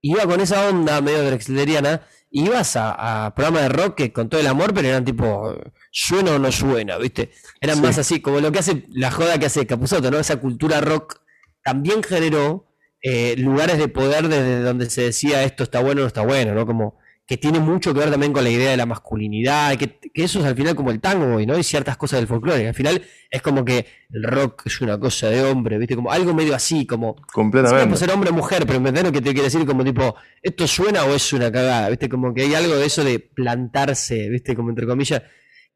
iba 0.02 0.24
con 0.26 0.42
esa 0.42 0.68
onda 0.68 1.00
medio 1.02 1.24
drexleriana, 1.24 2.02
ibas 2.30 2.76
a, 2.76 3.26
a 3.28 3.34
programas 3.36 3.64
de 3.64 3.70
rock 3.70 3.96
que 3.96 4.12
con 4.12 4.28
todo 4.28 4.42
el 4.42 4.48
amor, 4.48 4.74
pero 4.74 4.90
eran 4.90 5.06
tipo, 5.06 5.56
suena 5.92 6.32
o 6.32 6.40
no 6.40 6.52
suena, 6.52 6.98
¿viste? 6.98 7.32
Eran 7.62 7.78
Sí. 7.78 7.82
más 7.82 7.98
así, 7.98 8.20
como 8.22 8.42
lo 8.42 8.52
que 8.52 8.60
hace, 8.60 8.86
la 8.90 9.10
joda 9.12 9.38
que 9.40 9.46
hace 9.46 9.66
Capuzotto, 9.66 10.12
¿no? 10.12 10.20
Esa 10.20 10.38
cultura 10.42 10.82
rock 10.82 11.22
también 11.64 12.04
generó 12.04 12.68
eh, 13.02 13.36
lugares 13.38 13.78
de 13.78 13.88
poder 13.88 14.28
desde 14.28 14.62
donde 14.62 14.90
se 14.90 15.02
decía 15.04 15.44
esto 15.44 15.64
está 15.64 15.82
bueno 15.82 16.02
o 16.02 16.04
no 16.04 16.08
está 16.08 16.22
bueno, 16.22 16.54
¿no? 16.54 16.66
Como 16.66 16.98
que 17.26 17.38
tiene 17.38 17.60
mucho 17.60 17.94
que 17.94 18.02
ver 18.02 18.12
también 18.12 18.34
con 18.34 18.44
la 18.44 18.50
idea 18.50 18.72
de 18.72 18.78
la 18.78 18.86
masculinidad, 18.86 19.78
que, 19.78 19.98
que 19.98 20.24
eso 20.24 20.40
es 20.40 20.46
al 20.46 20.56
final 20.56 20.76
como 20.76 20.92
el 20.92 21.00
tango, 21.00 21.40
¿no? 21.46 21.58
Y 21.58 21.64
ciertas 21.64 21.96
cosas 21.96 22.20
del 22.20 22.28
folclore. 22.28 22.68
Al 22.68 22.74
final 22.74 23.02
es 23.30 23.42
como 23.42 23.64
que 23.64 23.86
el 24.12 24.24
rock 24.24 24.64
es 24.66 24.82
una 24.82 25.00
cosa 25.00 25.30
de 25.30 25.42
hombre, 25.44 25.78
¿viste? 25.78 25.96
Como 25.96 26.12
algo 26.12 26.34
medio 26.34 26.54
así, 26.54 26.86
como 26.86 27.16
Completamente. 27.32 27.88
por 27.88 27.98
ser 27.98 28.12
hombre 28.12 28.30
o 28.30 28.34
mujer, 28.34 28.66
pero 28.66 28.78
¿entendés 28.78 29.06
lo 29.06 29.12
que 29.14 29.22
te 29.22 29.32
quiere 29.32 29.44
decir? 29.44 29.66
Como 29.66 29.86
tipo, 29.86 30.16
¿esto 30.42 30.68
suena 30.68 31.06
o 31.06 31.14
es 31.14 31.32
una 31.32 31.50
cagada? 31.50 31.90
¿Viste? 31.90 32.10
Como 32.10 32.34
que 32.34 32.42
hay 32.42 32.56
algo 32.56 32.76
de 32.76 32.86
eso 32.86 33.06
de 33.06 33.20
plantarse, 33.20 34.28
¿viste? 34.30 34.54
Como 34.54 34.70
entre 34.70 34.86
comillas, 34.86 35.24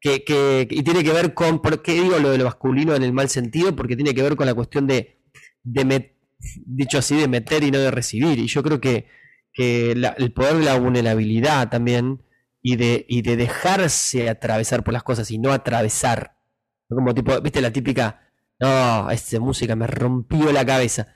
que, 0.00 0.24
que, 0.24 0.68
y 0.70 0.82
tiene 0.82 1.02
que 1.02 1.12
ver 1.12 1.32
con, 1.32 1.60
¿por 1.62 1.82
qué 1.82 1.94
digo 1.94 2.18
lo 2.18 2.30
de 2.30 2.38
lo 2.38 2.44
masculino 2.44 2.94
en 2.94 3.02
el 3.02 3.14
mal 3.14 3.30
sentido? 3.30 3.74
Porque 3.74 3.96
tiene 3.96 4.14
que 4.14 4.22
ver 4.22 4.36
con 4.36 4.46
la 4.46 4.54
cuestión 4.54 4.86
de, 4.86 5.17
de 5.62 5.84
met- 5.84 6.12
dicho 6.66 6.98
así, 6.98 7.16
de 7.16 7.28
meter 7.28 7.62
y 7.64 7.70
no 7.70 7.78
de 7.78 7.90
recibir. 7.90 8.38
Y 8.38 8.46
yo 8.46 8.62
creo 8.62 8.80
que, 8.80 9.06
que 9.52 9.94
la- 9.96 10.10
el 10.18 10.32
poder 10.32 10.56
de 10.58 10.64
la 10.64 10.78
vulnerabilidad 10.78 11.68
también 11.70 12.22
y 12.62 12.76
de, 12.76 13.04
y 13.08 13.22
de 13.22 13.36
dejarse 13.36 14.28
atravesar 14.28 14.84
por 14.84 14.92
las 14.94 15.02
cosas 15.02 15.30
y 15.30 15.38
no 15.38 15.52
atravesar. 15.52 16.36
Como 16.88 17.14
tipo, 17.14 17.40
¿viste 17.40 17.60
la 17.60 17.72
típica? 17.72 18.22
No, 18.60 19.10
esta 19.10 19.38
música 19.40 19.76
me 19.76 19.86
rompió 19.86 20.50
la 20.52 20.64
cabeza 20.66 21.14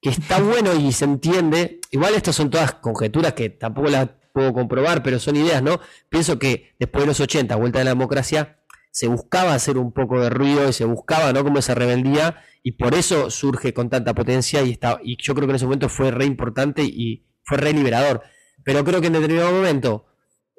que 0.00 0.10
está 0.10 0.40
bueno 0.40 0.74
y 0.74 0.92
se 0.92 1.04
entiende. 1.06 1.80
Igual 1.90 2.14
estas 2.14 2.36
son 2.36 2.50
todas 2.50 2.74
conjeturas 2.74 3.32
que 3.32 3.50
tampoco 3.50 3.88
las 3.88 4.08
puedo 4.32 4.52
comprobar, 4.52 5.02
pero 5.02 5.18
son 5.18 5.36
ideas, 5.36 5.62
¿no? 5.62 5.80
Pienso 6.08 6.38
que 6.38 6.74
después 6.78 7.02
de 7.02 7.06
los 7.08 7.18
80, 7.20 7.56
vuelta 7.56 7.78
de 7.80 7.84
la 7.86 7.90
democracia, 7.92 8.58
se 8.98 9.06
buscaba 9.06 9.54
hacer 9.54 9.78
un 9.78 9.92
poco 9.92 10.20
de 10.20 10.28
ruido 10.28 10.68
y 10.68 10.72
se 10.72 10.84
buscaba, 10.84 11.32
¿no? 11.32 11.44
Como 11.44 11.60
esa 11.60 11.72
rebeldía 11.72 12.42
y 12.64 12.72
por 12.72 12.96
eso 12.96 13.30
surge 13.30 13.72
con 13.72 13.88
tanta 13.88 14.12
potencia 14.12 14.60
y 14.62 14.72
está 14.72 14.98
y 15.04 15.16
yo 15.22 15.36
creo 15.36 15.46
que 15.46 15.52
en 15.52 15.54
ese 15.54 15.66
momento 15.66 15.88
fue 15.88 16.10
re 16.10 16.24
importante 16.24 16.82
y 16.82 17.24
fue 17.44 17.58
re 17.58 17.72
liberador. 17.72 18.22
Pero 18.64 18.82
creo 18.82 19.00
que 19.00 19.06
en 19.06 19.12
determinado 19.12 19.52
momento 19.52 20.06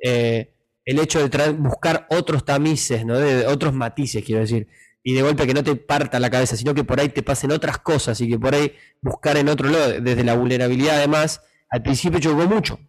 eh, 0.02 0.56
el 0.86 1.00
hecho 1.00 1.28
de 1.28 1.50
buscar 1.50 2.08
otros 2.12 2.46
tamices, 2.46 3.06
¿no? 3.06 3.20
De, 3.20 3.40
de 3.40 3.48
otros 3.48 3.74
matices, 3.74 4.24
quiero 4.24 4.40
decir, 4.40 4.70
y 5.04 5.16
de 5.16 5.22
golpe 5.22 5.46
que 5.46 5.54
no 5.54 5.62
te 5.62 5.76
parta 5.76 6.18
la 6.18 6.30
cabeza, 6.30 6.56
sino 6.56 6.74
que 6.74 6.86
por 6.86 7.02
ahí 7.02 7.10
te 7.10 7.24
pasen 7.24 7.52
otras 7.52 7.80
cosas 7.80 8.22
y 8.22 8.30
que 8.30 8.40
por 8.40 8.56
ahí 8.56 8.72
buscar 9.02 9.36
en 9.36 9.50
otro 9.50 9.68
lado, 9.68 10.00
desde 10.00 10.24
la 10.24 10.36
vulnerabilidad 10.36 10.96
además, 10.96 11.42
al 11.70 11.84
principio 11.84 12.22
chocó 12.22 12.48
mucho, 12.48 12.80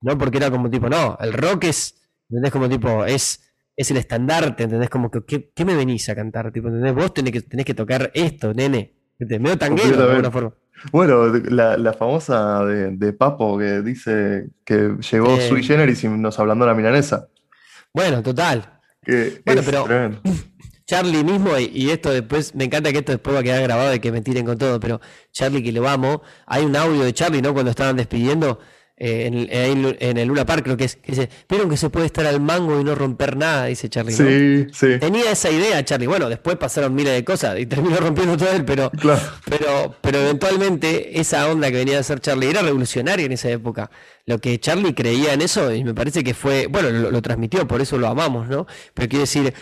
¿no? 0.00 0.16
Porque 0.16 0.38
era 0.38 0.50
como 0.50 0.70
tipo, 0.70 0.88
no, 0.88 1.18
el 1.20 1.34
rock 1.34 1.64
es, 1.64 1.94
¿entendés? 2.30 2.52
Como 2.52 2.70
tipo, 2.70 3.04
es, 3.04 3.43
es 3.76 3.90
el 3.90 3.96
estandarte, 3.96 4.64
¿entendés? 4.64 4.88
Como 4.90 5.10
que, 5.10 5.24
¿qué, 5.24 5.50
qué 5.54 5.64
me 5.64 5.74
venís 5.76 6.08
a 6.08 6.14
cantar? 6.14 6.52
Tipo, 6.52 6.68
¿entendés? 6.68 6.94
Vos 6.94 7.12
tenés 7.14 7.32
que, 7.32 7.42
tenés 7.42 7.66
que 7.66 7.74
tocar 7.74 8.10
esto, 8.14 8.52
nene. 8.54 8.94
¿Entendés? 9.18 9.40
Medio 9.40 9.58
tanguero 9.58 9.96
de 9.96 10.10
alguna 10.10 10.30
forma. 10.30 10.52
Bueno, 10.92 11.26
la, 11.28 11.76
la 11.78 11.92
famosa 11.92 12.64
de, 12.64 12.90
de 12.90 13.12
Papo 13.12 13.56
que 13.58 13.80
dice 13.80 14.48
que 14.64 14.96
llegó 15.10 15.36
Eh. 15.36 15.48
sui 15.48 15.62
generis 15.62 16.04
y 16.04 16.08
nos 16.08 16.38
ablandó 16.38 16.66
la 16.66 16.74
milanesa. 16.74 17.28
Bueno, 17.92 18.22
total. 18.22 18.80
Que 19.02 19.40
Bueno, 19.46 19.62
pero- 19.64 19.84
tremendo. 19.84 20.20
Charlie 20.86 21.24
mismo, 21.24 21.56
y, 21.58 21.70
y 21.72 21.90
esto 21.90 22.10
después, 22.10 22.54
me 22.54 22.64
encanta 22.64 22.92
que 22.92 22.98
esto 22.98 23.12
después 23.12 23.34
va 23.34 23.40
a 23.40 23.42
quedar 23.42 23.62
grabado 23.62 23.94
y 23.94 24.00
que 24.00 24.12
me 24.12 24.20
tiren 24.20 24.44
con 24.44 24.58
todo, 24.58 24.78
pero 24.78 25.00
Charlie 25.32 25.62
que 25.62 25.72
lo 25.72 25.88
amo, 25.88 26.20
hay 26.46 26.62
un 26.66 26.76
audio 26.76 27.02
de 27.04 27.14
Charlie, 27.14 27.40
¿no? 27.40 27.54
Cuando 27.54 27.70
estaban 27.70 27.96
despidiendo 27.96 28.58
eh, 28.96 29.26
en, 29.26 29.34
el- 29.34 29.48
en, 29.50 29.96
en 29.98 30.16
el 30.18 30.28
Luna 30.28 30.46
Park, 30.46 30.62
creo 30.64 30.76
que 30.76 30.84
es, 30.84 30.96
que 30.96 31.12
dice, 31.12 31.28
vieron 31.48 31.68
que 31.68 31.76
se 31.76 31.90
puede 31.90 32.06
estar 32.06 32.24
al 32.26 32.40
mango 32.40 32.80
y 32.80 32.84
no 32.84 32.94
romper 32.94 33.36
nada, 33.36 33.66
dice 33.66 33.88
Charlie, 33.88 34.12
¿no? 34.16 34.18
Sí, 34.18 34.66
sí, 34.72 34.98
Tenía 35.00 35.30
esa 35.32 35.50
idea 35.50 35.84
Charlie, 35.84 36.06
bueno, 36.06 36.28
después 36.28 36.56
pasaron 36.56 36.94
miles 36.94 37.12
de 37.12 37.24
cosas 37.24 37.58
y 37.58 37.66
terminó 37.66 37.96
rompiendo 37.96 38.36
todo 38.36 38.52
él, 38.52 38.64
pero, 38.64 38.90
claro. 38.90 39.20
pero, 39.50 39.96
pero 40.00 40.18
eventualmente 40.20 41.20
esa 41.20 41.48
onda 41.50 41.70
que 41.70 41.78
venía 41.78 41.96
a 41.96 42.00
hacer 42.00 42.20
Charlie 42.20 42.50
era 42.50 42.62
revolucionaria 42.62 43.26
en 43.26 43.32
esa 43.32 43.50
época. 43.50 43.90
Lo 44.26 44.38
que 44.38 44.58
Charlie 44.58 44.94
creía 44.94 45.34
en 45.34 45.42
eso, 45.42 45.72
y 45.74 45.84
me 45.84 45.92
parece 45.92 46.24
que 46.24 46.32
fue, 46.32 46.66
bueno, 46.68 46.90
lo, 46.90 47.10
lo 47.10 47.20
transmitió, 47.22 47.66
por 47.68 47.80
eso 47.82 47.98
lo 47.98 48.08
amamos, 48.08 48.48
¿no? 48.48 48.66
Pero 48.94 49.08
quiero 49.08 49.20
decir, 49.22 49.52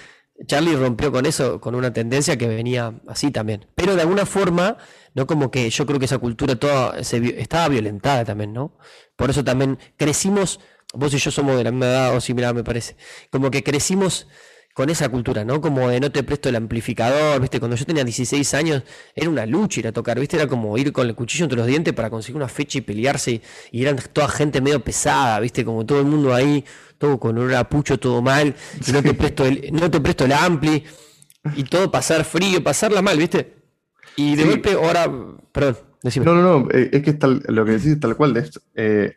Charlie 0.46 0.76
rompió 0.76 1.12
con 1.12 1.26
eso, 1.26 1.60
con 1.60 1.74
una 1.74 1.92
tendencia 1.92 2.36
que 2.36 2.48
venía 2.48 2.94
así 3.06 3.30
también. 3.30 3.66
Pero 3.74 3.94
de 3.94 4.02
alguna 4.02 4.26
forma, 4.26 4.76
no 5.14 5.26
como 5.26 5.50
que 5.50 5.68
yo 5.70 5.86
creo 5.86 5.98
que 5.98 6.06
esa 6.06 6.18
cultura 6.18 6.56
toda 6.56 7.02
se 7.04 7.40
estaba 7.40 7.68
violentada 7.68 8.24
también, 8.24 8.52
¿no? 8.52 8.76
Por 9.16 9.30
eso 9.30 9.44
también 9.44 9.78
crecimos, 9.96 10.60
vos 10.94 11.14
y 11.14 11.18
yo 11.18 11.30
somos 11.30 11.56
de 11.56 11.64
la 11.64 11.70
misma 11.70 11.86
edad 11.86 12.16
o 12.16 12.20
similar, 12.20 12.54
me 12.54 12.64
parece. 12.64 12.96
Como 13.30 13.50
que 13.50 13.62
crecimos 13.62 14.26
con 14.74 14.88
esa 14.90 15.08
cultura, 15.08 15.44
¿no? 15.44 15.60
Como 15.60 15.88
de 15.88 16.00
no 16.00 16.10
te 16.10 16.22
presto 16.22 16.48
el 16.48 16.56
amplificador, 16.56 17.40
¿viste? 17.40 17.58
Cuando 17.60 17.76
yo 17.76 17.84
tenía 17.84 18.04
16 18.04 18.54
años 18.54 18.82
era 19.14 19.28
una 19.28 19.44
lucha 19.46 19.80
ir 19.80 19.86
a 19.88 19.92
tocar, 19.92 20.18
¿viste? 20.18 20.36
Era 20.36 20.46
como 20.46 20.76
ir 20.78 20.92
con 20.92 21.06
el 21.06 21.14
cuchillo 21.14 21.44
entre 21.44 21.58
los 21.58 21.66
dientes 21.66 21.92
para 21.94 22.08
conseguir 22.10 22.36
una 22.36 22.48
fecha 22.48 22.78
y 22.78 22.80
pelearse. 22.80 23.32
Y, 23.32 23.42
y 23.72 23.82
eran 23.82 23.96
toda 24.12 24.28
gente 24.28 24.60
medio 24.60 24.82
pesada, 24.82 25.38
¿viste? 25.40 25.64
Como 25.64 25.84
todo 25.84 26.00
el 26.00 26.06
mundo 26.06 26.34
ahí, 26.34 26.64
todo 26.98 27.18
con 27.20 27.36
olor 27.38 27.54
a 27.54 27.68
pucho, 27.68 27.98
todo 27.98 28.22
mal. 28.22 28.54
Y 28.86 28.92
no 28.92 29.02
te 29.02 29.12
presto 29.14 29.44
el, 29.44 29.68
no 29.72 29.90
te 29.90 30.00
presto 30.00 30.24
el 30.24 30.32
ampli. 30.32 30.84
Y 31.56 31.64
todo 31.64 31.90
pasar 31.90 32.24
frío, 32.24 32.62
pasarla 32.62 33.02
mal, 33.02 33.18
¿viste? 33.18 33.54
Y 34.16 34.36
de 34.36 34.42
Sí. 34.42 34.48
golpe 34.48 34.72
ahora, 34.72 35.10
perdón, 35.52 35.78
No, 36.24 36.34
no, 36.34 36.42
no, 36.60 36.68
eh, 36.72 36.90
es 36.92 37.02
que 37.02 37.16
lo 37.48 37.64
que 37.64 37.72
decís 37.72 37.86
es 37.92 38.00
tal 38.00 38.16
cual, 38.16 38.36
es 38.36 38.60
eh, 38.74 39.12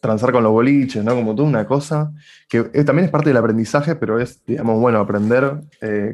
transar 0.00 0.30
con 0.32 0.42
los 0.42 0.52
boliches, 0.52 1.02
¿no? 1.02 1.14
Como 1.14 1.34
toda 1.34 1.48
una 1.48 1.66
cosa 1.66 2.12
que 2.48 2.58
eh, 2.74 2.84
también 2.84 3.06
es 3.06 3.10
parte 3.10 3.30
del 3.30 3.38
aprendizaje, 3.38 3.96
pero 3.96 4.18
es, 4.20 4.44
digamos, 4.46 4.78
bueno, 4.80 4.98
aprender 4.98 5.60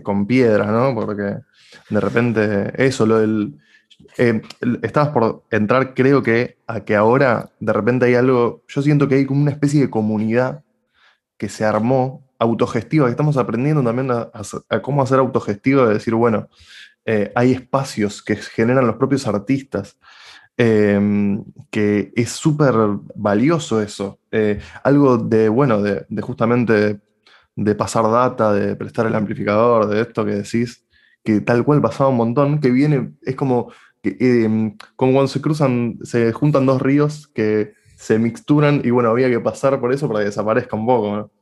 con 0.03 0.27
piedras, 0.27 0.69
¿no? 0.69 0.95
Porque 0.95 1.39
de 1.91 2.01
repente 2.01 2.73
eso, 2.85 3.07
lo 3.07 3.19
del... 3.19 3.59
el- 4.19 4.43
estabas 4.83 5.11
por 5.11 5.45
entrar, 5.51 5.95
creo 5.95 6.23
que 6.23 6.59
a 6.67 6.81
que 6.85 6.97
ahora 6.97 7.51
de 7.61 7.73
repente 7.73 8.07
hay 8.07 8.15
algo, 8.17 8.63
yo 8.69 8.83
siento 8.83 9.09
que 9.09 9.17
hay 9.17 9.27
como 9.27 9.43
una 9.43 9.53
especie 9.53 9.81
de 9.83 9.91
comunidad 9.91 10.63
que 11.37 11.49
se 11.49 11.65
armó 11.65 12.25
autogestiva, 12.39 13.07
que 13.07 13.11
estamos 13.11 13.37
aprendiendo 13.37 13.83
también 13.83 14.11
a, 14.11 14.31
a 14.69 14.83
cómo 14.83 15.03
hacer 15.03 15.19
autogestiva, 15.19 15.87
de 15.89 15.95
decir, 15.95 16.15
bueno, 16.15 16.49
eh, 17.11 17.33
hay 17.35 17.53
espacios 17.53 18.23
que 18.23 18.37
generan 18.37 18.87
los 18.87 18.97
propios 18.97 19.27
artistas, 19.27 19.97
eh, 20.59 21.39
que 21.71 22.13
es 22.15 22.31
súper 22.33 22.75
valioso 23.15 23.81
eso. 23.81 24.21
Eh, 24.31 24.61
algo 24.85 25.17
de, 25.17 25.49
bueno, 25.49 25.81
de, 25.81 26.05
justamente 26.21 27.01
de 27.57 27.75
pasar 27.75 28.11
data, 28.11 28.53
de 28.53 28.77
prestar 28.77 29.07
el 29.07 29.15
amplificador, 29.15 29.87
de 29.87 30.03
esto 30.03 30.23
que 30.27 30.33
decís, 30.33 30.85
que 31.25 31.41
tal 31.41 31.65
cual 31.65 31.81
pasaba 31.81 32.11
un 32.11 32.17
montón, 32.17 32.61
que 32.61 32.71
viene, 32.71 33.13
es 33.23 33.37
como, 33.37 33.73
que, 34.03 34.19
eh, 34.21 34.77
como 34.95 35.13
cuando 35.13 35.29
se 35.29 35.41
cruzan, 35.41 35.99
se 36.03 36.31
juntan 36.33 36.67
dos 36.67 36.83
ríos 36.83 37.27
que 37.29 37.73
se 37.97 38.19
mixturan 38.19 38.83
y 38.85 38.91
bueno, 38.91 39.09
había 39.09 39.31
que 39.31 39.41
pasar 39.41 39.81
por 39.81 39.95
eso 39.95 40.09
para 40.09 40.21
que 40.21 40.27
desaparezca 40.27 40.77
un 40.77 40.87
poco. 40.87 41.33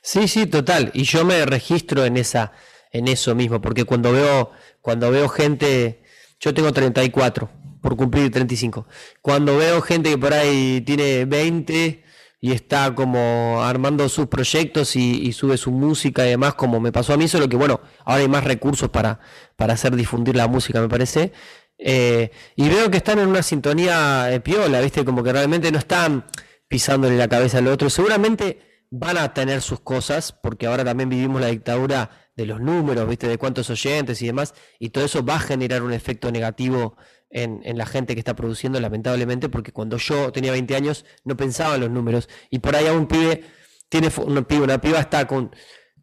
Sí, 0.00 0.28
sí, 0.28 0.46
total. 0.46 0.92
Y 0.94 1.02
yo 1.02 1.24
me 1.24 1.44
registro 1.44 2.04
en 2.04 2.18
esa, 2.18 2.52
en 2.94 3.08
eso 3.08 3.34
mismo, 3.34 3.60
porque 3.60 3.84
cuando 3.84 4.12
veo, 4.12 4.52
cuando 4.80 5.10
veo 5.10 5.28
gente, 5.28 6.00
yo 6.38 6.54
tengo 6.54 6.72
34, 6.72 7.50
por 7.82 7.96
cumplir 7.96 8.30
35. 8.30 8.86
Cuando 9.20 9.58
veo 9.58 9.82
gente 9.82 10.10
que 10.10 10.18
por 10.18 10.32
ahí 10.32 10.80
tiene 10.80 11.24
20 11.24 12.04
y 12.40 12.52
está 12.52 12.94
como 12.94 13.62
armando 13.64 14.08
sus 14.08 14.28
proyectos 14.28 14.94
y, 14.94 15.32
sube 15.32 15.56
su 15.56 15.72
música 15.72 16.24
y 16.24 16.30
demás, 16.30 16.54
como 16.54 16.78
me 16.78 16.92
pasó 16.92 17.12
a 17.12 17.16
mí, 17.16 17.26
solo 17.26 17.48
que 17.48 17.56
bueno, 17.56 17.80
ahora 18.04 18.22
hay 18.22 18.28
más 18.28 18.44
recursos 18.44 18.88
para, 18.90 19.18
para 19.56 19.74
hacer 19.74 19.96
difundir 19.96 20.36
la 20.36 20.46
música, 20.46 20.80
me 20.80 20.88
parece. 20.88 21.32
Eh, 21.76 22.30
y 22.54 22.68
veo 22.68 22.92
que 22.92 22.98
están 22.98 23.18
en 23.18 23.26
una 23.26 23.42
sintonía 23.42 24.32
eh, 24.32 24.38
piola, 24.38 24.80
¿viste? 24.80 25.04
Como 25.04 25.24
que 25.24 25.32
realmente 25.32 25.72
no 25.72 25.78
están 25.78 26.26
pisándole 26.68 27.16
la 27.16 27.26
cabeza 27.26 27.58
al 27.58 27.66
otro. 27.66 27.90
Seguramente 27.90 28.86
van 28.92 29.18
a 29.18 29.34
tener 29.34 29.62
sus 29.62 29.80
cosas, 29.80 30.30
porque 30.30 30.68
ahora 30.68 30.84
también 30.84 31.08
vivimos 31.08 31.40
la 31.40 31.48
dictadura 31.48 32.23
de 32.36 32.46
los 32.46 32.60
números, 32.60 33.08
¿viste? 33.08 33.28
De 33.28 33.38
cuántos 33.38 33.70
oyentes 33.70 34.20
y 34.22 34.26
demás, 34.26 34.54
y 34.78 34.90
todo 34.90 35.04
eso 35.04 35.24
va 35.24 35.36
a 35.36 35.40
generar 35.40 35.82
un 35.82 35.92
efecto 35.92 36.30
negativo 36.32 36.96
en, 37.30 37.60
en, 37.64 37.78
la 37.78 37.86
gente 37.86 38.14
que 38.14 38.20
está 38.20 38.34
produciendo, 38.34 38.80
lamentablemente, 38.80 39.48
porque 39.48 39.72
cuando 39.72 39.96
yo 39.98 40.32
tenía 40.32 40.52
20 40.52 40.76
años 40.76 41.04
no 41.24 41.36
pensaba 41.36 41.74
en 41.76 41.82
los 41.82 41.90
números, 41.90 42.28
y 42.50 42.60
por 42.60 42.76
ahí 42.76 42.86
a 42.86 42.92
un 42.92 43.06
pibe, 43.06 43.44
tiene 43.88 44.10
un 44.16 44.44
pibe, 44.44 44.62
una 44.62 44.80
piba 44.80 45.00
está 45.00 45.26
con 45.26 45.50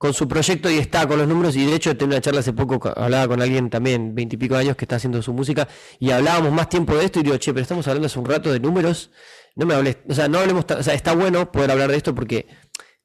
con 0.02 0.16
su 0.16 0.28
proyecto 0.28 0.68
y 0.68 0.80
está 0.80 1.08
con 1.08 1.20
los 1.20 1.28
números. 1.28 1.56
Y 1.56 1.64
de 1.64 1.76
hecho, 1.76 1.96
tengo 1.96 2.14
una 2.14 2.22
charla 2.22 2.40
hace 2.40 2.54
poco, 2.54 2.82
hablaba 2.96 3.28
con 3.28 3.40
alguien 3.40 3.70
también, 3.70 4.16
veintipico 4.16 4.56
años, 4.56 4.76
que 4.76 4.86
está 4.86 4.96
haciendo 4.96 5.22
su 5.22 5.32
música, 5.32 5.68
y 6.00 6.10
hablábamos 6.10 6.52
más 6.52 6.70
tiempo 6.70 6.96
de 6.96 7.06
esto. 7.06 7.20
Y 7.20 7.24
digo, 7.24 7.38
che, 7.38 7.54
pero 7.54 7.62
estamos 7.62 7.88
hablando 7.88 8.08
hace 8.08 8.18
un 8.18 8.26
rato 8.26 8.52
de 8.52 8.60
números. 8.60 9.12
No 9.56 9.68
me 9.68 9.76
hables, 9.76 9.98
o 10.10 10.16
sea, 10.16 10.28
no 10.28 10.40
hablemos, 10.40 10.66
o 10.76 10.82
sea, 10.82 10.96
está 10.96 11.14
bueno 11.14 11.52
poder 11.52 11.70
hablar 11.70 11.92
de 11.92 11.98
esto 11.98 12.16
porque 12.16 12.48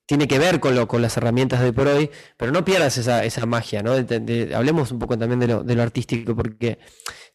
tiene 0.06 0.28
que 0.28 0.38
ver 0.38 0.60
con, 0.60 0.74
lo, 0.74 0.86
con 0.88 1.02
las 1.02 1.16
herramientas 1.16 1.60
de 1.60 1.72
por 1.72 1.88
hoy, 1.88 2.10
pero 2.36 2.52
no 2.52 2.64
pierdas 2.64 2.96
esa, 2.96 3.24
esa 3.24 3.44
magia, 3.44 3.82
¿no? 3.82 3.92
hablemos 4.54 4.92
un 4.92 4.98
poco 4.98 5.18
también 5.18 5.40
de 5.40 5.48
lo, 5.48 5.64
de 5.64 5.74
lo 5.74 5.82
artístico, 5.82 6.34
porque 6.34 6.78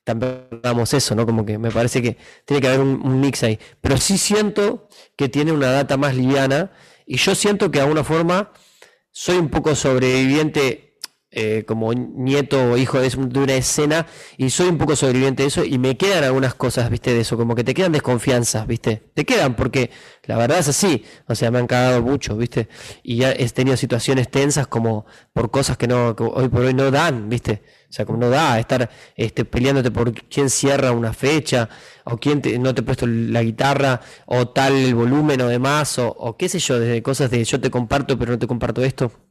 también 0.03 0.47
damos 0.63 0.93
eso, 0.93 1.13
¿no? 1.13 1.25
Como 1.25 1.45
que 1.45 1.57
me 1.57 1.69
parece 1.69 2.01
que 2.01 2.17
tiene 2.45 2.62
que 2.62 2.67
haber 2.67 2.79
un, 2.79 3.01
un, 3.03 3.19
mix 3.19 3.43
ahí. 3.43 3.60
Pero 3.81 3.97
sí 3.97 4.17
siento 4.17 4.88
que 5.15 5.29
tiene 5.29 5.51
una 5.51 5.71
data 5.71 5.97
más 5.97 6.15
liviana 6.15 6.71
y 7.05 7.17
yo 7.17 7.36
siento 7.36 7.69
que 7.69 7.79
de 7.79 7.84
alguna 7.84 8.03
forma 8.03 8.51
soy 9.12 9.38
un 9.38 9.49
poco 9.49 9.75
sobreviviente 9.75 10.90
eh, 11.33 11.63
como 11.65 11.93
nieto 11.93 12.71
o 12.71 12.77
hijo 12.77 12.99
de, 12.99 13.09
una 13.17 13.53
escena 13.53 14.05
y 14.35 14.49
soy 14.49 14.67
un 14.67 14.77
poco 14.77 14.97
sobreviviente 14.97 15.43
de 15.43 15.47
eso 15.47 15.63
y 15.63 15.77
me 15.77 15.95
quedan 15.95 16.25
algunas 16.25 16.55
cosas, 16.55 16.89
viste, 16.89 17.13
de 17.13 17.21
eso, 17.21 17.37
como 17.37 17.55
que 17.55 17.63
te 17.63 17.73
quedan 17.73 17.93
desconfianzas, 17.93 18.67
viste, 18.67 19.11
te 19.13 19.25
quedan 19.25 19.55
porque 19.55 19.91
la 20.25 20.35
verdad 20.35 20.59
es 20.59 20.67
así, 20.67 21.05
o 21.27 21.35
sea, 21.35 21.49
me 21.49 21.59
han 21.59 21.67
cagado 21.67 22.01
mucho, 22.01 22.35
viste, 22.35 22.67
y 23.01 23.15
ya 23.17 23.31
he 23.31 23.47
tenido 23.49 23.77
situaciones 23.77 24.29
tensas 24.29 24.67
como 24.67 25.05
por 25.31 25.51
cosas 25.51 25.77
que 25.77 25.87
no, 25.87 26.09
hoy 26.09 26.49
por 26.49 26.61
hoy 26.65 26.73
no 26.73 26.91
dan, 26.91 27.29
viste, 27.29 27.63
o 27.89 27.93
sea, 27.93 28.05
como 28.05 28.19
no 28.19 28.29
da 28.29 28.59
estar 28.59 28.89
este, 29.15 29.45
peleándote 29.45 29.89
por 29.89 30.13
quién 30.13 30.49
cierra 30.49 30.91
una 30.91 31.13
fecha, 31.13 31.69
o 32.03 32.17
quién 32.17 32.41
no 32.59 32.75
te 32.75 32.83
puesto 32.83 33.07
la 33.07 33.41
guitarra, 33.41 34.01
o 34.25 34.49
tal 34.49 34.73
el 34.73 34.95
volumen 34.95 35.39
o 35.41 35.47
demás, 35.47 35.97
o, 35.97 36.09
o 36.09 36.35
qué 36.35 36.49
sé 36.49 36.59
yo, 36.59 36.77
desde 36.77 37.01
cosas 37.01 37.31
de 37.31 37.43
yo 37.45 37.61
te 37.61 37.71
comparto 37.71 38.19
pero 38.19 38.33
no 38.33 38.39
te 38.39 38.47
comparto 38.47 38.83
esto. 38.83 39.30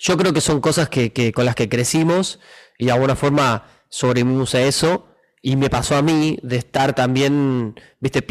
Yo 0.00 0.16
creo 0.16 0.32
que 0.32 0.40
son 0.40 0.60
cosas 0.60 0.88
que, 0.88 1.12
que 1.12 1.30
con 1.30 1.44
las 1.44 1.54
que 1.54 1.68
crecimos 1.68 2.40
y 2.78 2.86
de 2.86 2.92
alguna 2.92 3.16
forma 3.16 3.66
sobrevivimos 3.90 4.54
a 4.54 4.62
eso. 4.62 5.06
Y 5.42 5.56
me 5.56 5.70
pasó 5.70 5.96
a 5.96 6.02
mí 6.02 6.38
de 6.42 6.56
estar 6.56 6.94
también, 6.94 7.74
viste, 7.98 8.22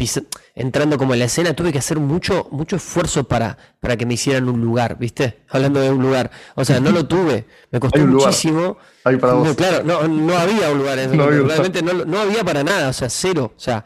entrando 0.54 0.96
como 0.96 1.12
en 1.12 1.18
la 1.18 1.24
escena, 1.24 1.54
tuve 1.54 1.72
que 1.72 1.78
hacer 1.78 1.98
mucho, 1.98 2.46
mucho 2.52 2.76
esfuerzo 2.76 3.24
para, 3.24 3.58
para 3.80 3.96
que 3.96 4.06
me 4.06 4.14
hicieran 4.14 4.48
un 4.48 4.60
lugar, 4.60 4.96
viste, 4.96 5.40
hablando 5.48 5.80
de 5.80 5.90
un 5.90 6.00
lugar. 6.00 6.30
O 6.54 6.64
sea, 6.64 6.78
no 6.78 6.92
lo 6.92 7.08
tuve, 7.08 7.46
me 7.72 7.80
costó 7.80 7.98
muchísimo. 8.06 8.78
No, 9.04 9.56
claro, 9.56 9.82
no, 9.82 10.06
no, 10.06 10.38
había 10.38 10.70
un 10.70 10.78
lugar, 10.78 10.98
no 11.12 11.26
realmente 11.28 11.82
no, 11.82 12.04
no, 12.04 12.20
había 12.20 12.44
para 12.44 12.62
nada, 12.62 12.90
o 12.90 12.92
sea, 12.92 13.10
cero. 13.10 13.54
O 13.56 13.60
sea, 13.60 13.84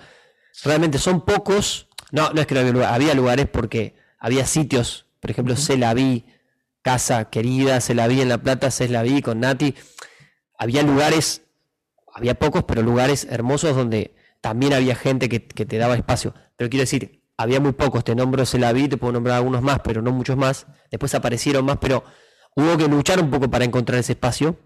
realmente 0.62 0.99
son 0.99 1.25
pocos. 1.25 1.88
No, 2.12 2.31
no 2.31 2.42
es 2.42 2.47
que 2.47 2.53
no 2.53 2.61
había 2.61 2.73
lugar, 2.73 2.92
había 2.92 3.14
lugares 3.14 3.49
porque 3.51 3.94
había 4.18 4.44
sitios, 4.47 5.07
por 5.20 5.31
ejemplo, 5.31 5.57
se 5.57 5.79
la 5.79 5.94
vi, 5.94 6.27
casa 6.85 7.31
querida, 7.31 7.81
se 7.81 7.94
la 7.94 8.07
vi 8.07 8.20
en 8.20 8.29
La 8.29 8.38
Plata, 8.38 8.70
se 8.70 8.88
la 8.88 9.03
vi 9.03 9.23
con 9.23 9.40
Nati. 9.40 9.75
Había 10.59 10.83
lugares, 10.83 11.42
había 12.12 12.35
pocos, 12.38 12.64
pero 12.64 12.83
lugares 12.83 13.27
hermosos 13.29 13.75
donde 13.75 14.14
también 14.42 14.75
había 14.75 14.94
gente 14.94 15.31
que, 15.31 15.40
te 15.40 15.79
daba 15.79 15.97
espacio. 15.97 16.35
Pero 16.57 16.68
quiero 16.68 16.83
decir, 16.83 17.25
había 17.38 17.59
muy 17.59 17.73
pocos, 17.73 18.05
te 18.05 18.14
nombro 18.14 18.44
se 18.44 18.59
la 18.59 18.73
vi, 18.73 18.87
te 18.87 18.99
puedo 18.99 19.14
nombrar 19.14 19.38
algunos 19.38 19.62
más, 19.62 19.81
pero 19.83 20.03
no 20.03 20.12
muchos 20.12 20.37
más. 20.37 20.66
Después 20.90 21.14
aparecieron 21.14 21.64
más, 21.64 21.79
pero 21.81 22.05
hubo 22.55 22.77
que 22.77 22.87
luchar 22.87 23.18
un 23.18 23.31
poco 23.31 23.51
para 23.51 23.64
encontrar 23.64 23.99
ese 23.99 24.12
espacio. 24.12 24.59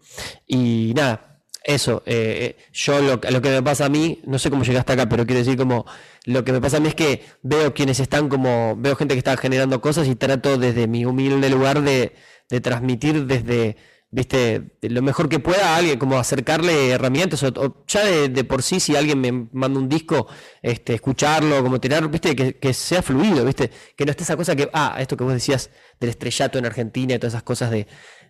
Y 0.44 0.92
nada, 0.96 1.27
eso, 1.64 2.02
eh, 2.06 2.56
eh, 2.56 2.64
yo 2.72 3.00
lo, 3.00 3.20
lo, 3.30 3.42
que 3.42 3.50
me 3.50 3.62
pasa 3.62 3.86
a 3.86 3.88
mí, 3.88 4.20
no 4.24 4.38
sé 4.38 4.50
cómo 4.50 4.64
llegaste 4.64 4.92
acá, 4.92 5.08
pero 5.08 5.26
quiero 5.26 5.40
decir 5.40 5.56
como, 5.56 5.84
lo 6.24 6.44
que 6.44 6.52
me 6.52 6.60
pasa 6.60 6.78
a 6.78 6.80
mí 6.80 6.88
es 6.88 6.94
que 6.94 7.24
veo 7.42 7.74
quienes 7.74 8.00
están 8.00 8.28
como, 8.28 8.74
veo 8.76 8.96
gente 8.96 9.14
que 9.14 9.18
está 9.18 9.36
generando 9.36 9.80
cosas 9.80 10.08
y 10.08 10.14
trato 10.14 10.56
desde 10.58 10.86
mi 10.86 11.04
humilde 11.04 11.50
lugar 11.50 11.82
de, 11.82 12.14
de 12.48 12.60
transmitir 12.60 13.26
desde, 13.26 13.76
viste, 14.10 14.78
lo 14.82 15.02
mejor 15.02 15.28
que 15.28 15.38
pueda 15.38 15.74
a 15.74 15.76
alguien, 15.76 15.98
como 15.98 16.18
acercarle 16.18 16.90
herramientas, 16.90 17.42
o, 17.42 17.84
ya 17.86 18.04
de, 18.04 18.44
por 18.44 18.62
sí, 18.62 18.80
si 18.80 18.96
alguien 18.96 19.20
me 19.20 19.32
manda 19.52 19.78
un 19.78 19.88
disco, 19.88 20.26
este, 20.62 20.94
escucharlo, 20.94 21.62
como 21.62 21.80
tirar, 21.80 22.08
viste, 22.08 22.34
que, 22.34 22.56
que, 22.56 22.72
sea 22.72 23.02
fluido, 23.02 23.44
viste, 23.44 23.70
que 23.96 24.04
no 24.04 24.10
esté 24.10 24.22
esa 24.22 24.36
cosa 24.36 24.56
que, 24.56 24.70
ah, 24.72 24.96
esto 25.00 25.16
que 25.16 25.24
vos 25.24 25.34
decías 25.34 25.70
del 26.00 26.10
estrellato 26.10 26.58
en 26.58 26.66
Argentina 26.66 27.14
y 27.14 27.18
todas 27.18 27.34
esas 27.34 27.42
cosas 27.42 27.70
de, 27.70 27.86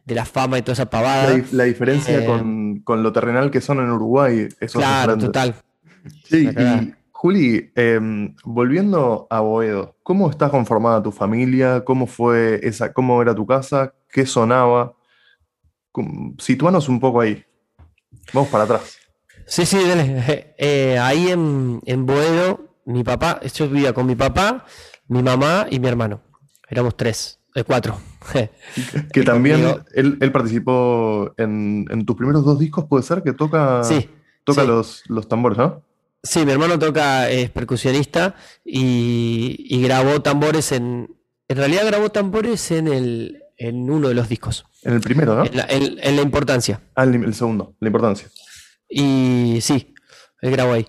de 0.09 0.15
la 0.15 0.25
fama 0.25 0.59
y 0.59 0.63
toda 0.63 0.73
esa 0.73 0.87
pavada. 0.87 1.39
La, 1.53 1.65
diferencia 1.65 2.19
eh, 2.19 2.81
con, 2.83 3.03
lo 3.03 3.13
terrenal 3.13 3.51
que 3.51 3.61
son 3.61 3.79
en 3.79 3.91
Uruguay. 3.91 4.49
Eso 4.59 4.79
claro, 4.79 5.19
total. 5.19 5.55
Sí, 6.25 6.49
y 6.49 6.95
Juli, 7.13 7.71
em, 7.75 8.35
volviendo 8.43 9.27
a 9.29 9.41
Boedo, 9.41 9.97
¿cómo 10.03 10.31
está 10.31 10.49
conformada 10.49 11.03
tu 11.03 11.13
familia? 11.13 11.85
¿Cómo 11.85 12.07
fue 12.07 12.59
esa, 12.63 12.93
cómo 12.93 13.21
era 13.21 13.35
tu 13.35 13.47
casa? 13.47 13.93
¿Qué 14.11 14.25
sonaba? 14.25 14.95
Situanos 16.39 16.89
un 16.89 17.01
poco 17.01 17.21
ahí. 17.21 17.45
Vamos 18.33 18.49
para 18.49 18.65
atrás. 18.65 18.97
Sí, 19.47 19.67
sí, 19.67 19.79
dale. 19.87 20.55
Eh, 20.61 20.99
ahí 20.99 21.29
en, 21.29 21.81
en 21.87 22.05
Boedo, 22.05 22.75
mi 22.85 23.05
papá, 23.05 23.41
yo 23.55 23.69
vivía 23.69 23.93
con 23.93 24.07
mi 24.07 24.17
papá, 24.17 24.65
mi 25.07 25.23
mamá 25.23 25.67
y 25.71 25.79
mi 25.79 25.87
hermano. 25.87 26.21
Éramos 26.69 26.97
tres, 26.97 27.39
eh, 27.55 27.63
cuatro. 27.63 27.97
que 29.13 29.23
también 29.23 29.65
él, 29.95 30.33
participó 30.33 31.35
en, 31.37 32.05
tus 32.07 32.17
primeros 32.17 32.45
dos 32.45 32.59
discos, 32.59 32.87
puede 32.87 33.03
ser 33.03 33.23
que 33.23 33.33
toca, 33.33 33.83
toca 34.45 34.65
Los, 34.65 35.03
los 35.09 35.29
tambores, 35.29 35.59
¿no? 35.59 35.83
Sí, 36.23 36.45
mi 36.45 36.53
hermano 36.53 36.79
toca, 36.79 37.31
es 37.31 37.51
percusionista 37.51 38.35
y, 38.65 39.81
grabó 39.83 40.21
tambores 40.21 40.73
en. 40.73 41.15
En 41.47 41.57
realidad 41.57 41.87
grabó 41.87 42.11
tambores 42.11 42.71
en 42.71 42.89
el 42.89 43.45
en 43.57 43.91
uno 43.91 44.09
de 44.09 44.15
los 44.15 44.29
discos. 44.29 44.67
En 44.83 44.95
el 44.95 45.01
primero, 45.01 45.35
¿no? 45.35 45.45
En 45.45 46.17
la, 46.17 46.23
importancia. 46.23 46.81
Ah, 46.95 47.05
el, 47.05 47.35
segundo, 47.35 47.75
la 47.81 47.89
importancia. 47.89 48.29
Y 48.89 49.59
sí, 49.63 49.95
él 50.43 50.51
grabó 50.51 50.75
ahí. 50.75 50.87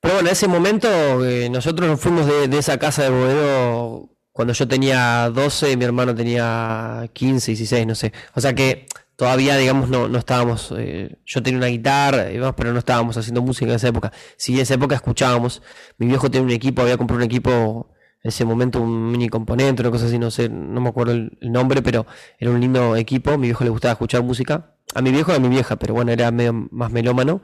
Pero 0.00 0.14
bueno, 0.14 0.28
en 0.28 0.32
ese 0.32 0.48
momento 0.48 1.24
eh, 1.24 1.48
nosotros 1.48 1.88
nos 1.88 2.00
fuimos 2.00 2.26
de, 2.26 2.48
de, 2.48 2.58
esa 2.58 2.78
casa 2.78 3.04
de 3.04 3.10
Boedo 3.10 4.11
cuando 4.32 4.54
yo 4.54 4.66
tenía 4.66 5.30
12, 5.30 5.76
mi 5.76 5.84
hermano 5.84 6.14
tenía 6.14 7.08
15, 7.12 7.52
16, 7.52 7.86
no 7.86 7.94
sé. 7.94 8.12
O 8.34 8.40
sea 8.40 8.54
que 8.54 8.86
todavía, 9.16 9.56
digamos, 9.56 9.88
no, 9.90 10.08
no 10.08 10.18
estábamos. 10.18 10.72
Eh, 10.76 11.18
yo 11.26 11.42
tenía 11.42 11.58
una 11.58 11.66
guitarra, 11.66 12.26
pero 12.56 12.72
no 12.72 12.78
estábamos 12.78 13.16
haciendo 13.16 13.42
música 13.42 13.70
en 13.70 13.76
esa 13.76 13.88
época. 13.88 14.12
Sí, 14.36 14.54
en 14.54 14.60
esa 14.60 14.74
época 14.74 14.94
escuchábamos. 14.94 15.62
Mi 15.98 16.06
viejo 16.06 16.30
tenía 16.30 16.44
un 16.46 16.50
equipo, 16.50 16.82
había 16.82 16.96
comprado 16.96 17.18
un 17.18 17.24
equipo, 17.24 17.92
en 18.22 18.28
ese 18.28 18.44
momento 18.44 18.80
un 18.80 19.10
mini 19.10 19.28
componente, 19.28 19.82
una 19.82 19.90
cosa 19.90 20.06
así, 20.06 20.18
no 20.18 20.30
sé, 20.30 20.48
no 20.48 20.80
me 20.80 20.88
acuerdo 20.88 21.12
el, 21.12 21.38
nombre, 21.40 21.82
pero 21.82 22.06
era 22.38 22.50
un 22.50 22.60
lindo 22.60 22.96
equipo. 22.96 23.36
Mi 23.36 23.48
viejo 23.48 23.64
le 23.64 23.70
gustaba 23.70 23.92
escuchar 23.92 24.22
música. 24.22 24.76
A 24.94 25.02
mi 25.02 25.10
viejo 25.10 25.32
y 25.32 25.36
a 25.36 25.40
mi 25.40 25.48
vieja, 25.48 25.76
pero 25.76 25.94
bueno, 25.94 26.10
era 26.10 26.30
medio 26.30 26.52
más 26.70 26.90
melómano. 26.90 27.42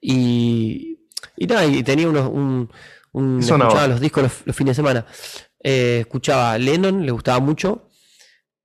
Y, 0.00 1.00
y 1.36 1.46
nada, 1.46 1.66
y 1.66 1.82
tenía 1.82 2.08
unos. 2.08 2.28
Un, 2.28 2.70
un, 3.12 3.40
escuchaba 3.40 3.88
los 3.88 4.00
discos 4.00 4.22
los 4.44 4.56
fines 4.56 4.76
de 4.76 4.82
semana. 4.82 5.06
Eh, 5.62 5.98
escuchaba 6.00 6.58
Lennon, 6.58 7.04
le 7.04 7.12
gustaba 7.12 7.40
mucho. 7.40 7.88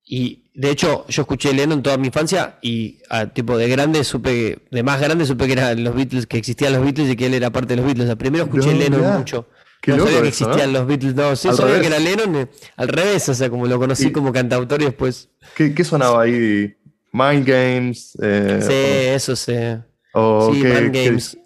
Y 0.05 0.51
de 0.53 0.69
hecho, 0.69 1.05
yo 1.07 1.21
escuché 1.21 1.53
Lennon 1.53 1.81
toda 1.81 1.97
mi 1.97 2.07
infancia 2.07 2.57
y 2.61 2.99
a 3.09 3.27
tipo 3.27 3.57
de 3.57 3.67
grande 3.69 4.03
supe, 4.03 4.59
de 4.69 4.83
más 4.83 5.01
grande 5.01 5.25
supe 5.25 5.47
que 5.47 5.53
eran 5.53 5.83
los 5.83 5.95
Beatles, 5.95 6.27
que 6.27 6.37
existían 6.37 6.73
los 6.73 6.83
Beatles 6.83 7.09
y 7.09 7.15
que 7.15 7.25
él 7.25 7.33
era 7.33 7.49
parte 7.51 7.75
de 7.75 7.77
los 7.77 7.85
Beatles. 7.85 8.15
primero 8.15 8.43
escuché 8.43 8.73
Lennon 8.73 9.17
mucho. 9.17 9.47
no 9.87 9.97
sabía 9.97 10.21
que 10.21 10.27
existían 10.27 10.73
los 10.73 10.85
Beatles, 10.85 11.15
no, 11.15 11.35
sí 11.35 11.49
sabía 11.53 11.79
que 11.79 11.87
era 11.87 11.99
Lennon 11.99 12.35
eh, 12.35 12.47
al 12.75 12.87
revés, 12.89 13.27
o 13.29 13.33
sea, 13.33 13.49
como 13.49 13.65
lo 13.65 13.79
conocí 13.79 14.11
como 14.11 14.31
cantautor 14.31 14.81
y 14.81 14.85
después. 14.85 15.29
¿Qué, 15.55 15.83
sonaba 15.83 16.23
ahí? 16.23 16.75
Mind 17.11 17.47
Games. 17.47 18.17
Eh, 18.21 18.59
sí, 18.61 19.15
eso 19.15 19.35
sí. 19.35 19.53
sí, 19.53 20.63
Mind 20.63 20.93
Games. 20.93 21.37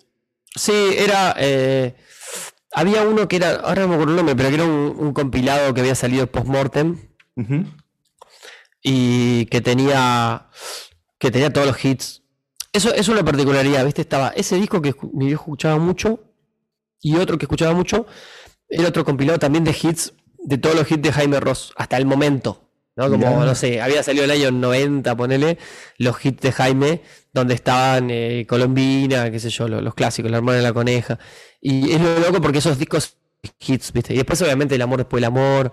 Sí, 0.56 0.96
era. 0.98 1.36
Había 2.78 3.02
uno 3.02 3.28
que 3.28 3.38
era, 3.38 3.56
ahora 3.56 3.82
no 3.82 3.88
me 3.88 3.94
acuerdo 3.96 4.12
el 4.12 4.18
nombre, 4.18 4.36
pero 4.36 4.50
que 4.50 4.56
era 4.56 4.66
un, 4.66 5.12
compilado 5.12 5.74
que 5.74 5.82
había 5.82 5.96
salido 5.96 6.28
post-mortem. 6.28 6.96
Y 8.84 9.48
que 9.48 9.62
tenía. 9.62 10.50
que 11.18 11.32
tenía 11.32 11.52
todos 11.52 11.66
los 11.66 11.84
hits. 11.84 12.22
Eso 12.72 12.94
es 12.94 13.08
una 13.08 13.26
particularidad, 13.26 13.84
¿viste? 13.84 14.02
Estaba 14.02 14.28
ese 14.30 14.58
disco 14.58 14.80
que 14.80 14.94
mi 15.12 15.26
viejo 15.26 15.46
escuchaba 15.46 15.80
mucho. 15.80 16.20
Y 17.02 17.16
otro 17.16 17.40
que 17.40 17.46
escuchaba 17.46 17.74
mucho. 17.74 18.06
Era 18.70 18.90
otro 18.90 19.04
compilado 19.04 19.40
también 19.40 19.64
de 19.64 19.72
hits. 19.72 20.14
De 20.38 20.60
todos 20.60 20.76
los 20.76 20.92
hits 20.92 21.02
de 21.02 21.12
Jaime 21.12 21.40
Ross. 21.40 21.74
Hasta 21.78 21.98
el 21.98 22.06
momento. 22.06 22.67
¿No? 22.98 23.10
Como, 23.10 23.18
Mirá. 23.28 23.46
no 23.46 23.56
sé, 23.56 23.80
había 23.82 24.04
salido 24.04 24.26
el 24.26 24.32
año 24.32 24.52
90, 24.52 25.16
ponele, 25.16 25.58
los 25.98 26.24
hits 26.26 26.42
de 26.42 26.52
Jaime, 26.52 27.02
donde 27.32 27.54
estaban 27.54 28.10
eh, 28.10 28.46
Colombina, 28.50 29.32
qué 29.32 29.40
sé 29.40 29.50
yo, 29.50 29.68
lo- 29.68 29.80
los, 29.82 29.94
clásicos, 29.94 30.30
La 30.32 30.38
hermana 30.38 30.58
de 30.58 30.64
la 30.64 30.74
coneja. 30.74 31.18
Y 31.62 31.92
es 31.92 32.02
lo 32.02 32.20
loco 32.20 32.42
porque 32.42 32.58
esos 32.58 32.78
discos 32.78 33.16
hits, 33.60 33.94
¿viste? 33.94 34.14
Y 34.14 34.18
después, 34.18 34.42
obviamente, 34.42 34.76
El 34.76 34.82
amor 34.82 34.98
después 35.00 35.20
del 35.22 35.26
amor, 35.28 35.72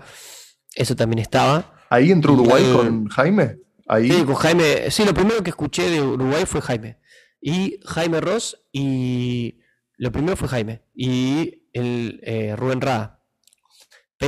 eso 0.75 0.95
también 0.95 1.18
estaba. 1.20 1.83
Ahí 1.91 2.11
entró 2.11 2.35
Uruguay 2.35 2.62
Eh, 2.64 2.72
con 2.72 3.07
Jaime. 3.09 3.57
Ahí. 3.89 4.11
Sí, 4.11 4.25
con 4.25 4.35
Jaime. 4.35 4.91
Sí, 4.91 5.05
lo 5.05 5.12
primero 5.14 5.43
que 5.43 5.51
escuché 5.51 5.89
de 5.91 6.01
Uruguay 6.03 6.45
fue 6.47 6.61
Jaime. 6.61 6.99
Y 7.41 7.79
Jaime 7.87 8.20
Ross 8.20 8.59
y. 8.72 9.59
Lo 9.97 10.11
primero 10.11 10.37
fue 10.37 10.49
Jaime. 10.49 10.83
Y 10.95 11.68
el 11.72 12.20
eh, 12.25 12.55
Rubén 12.57 12.81
Rada. 12.81 13.14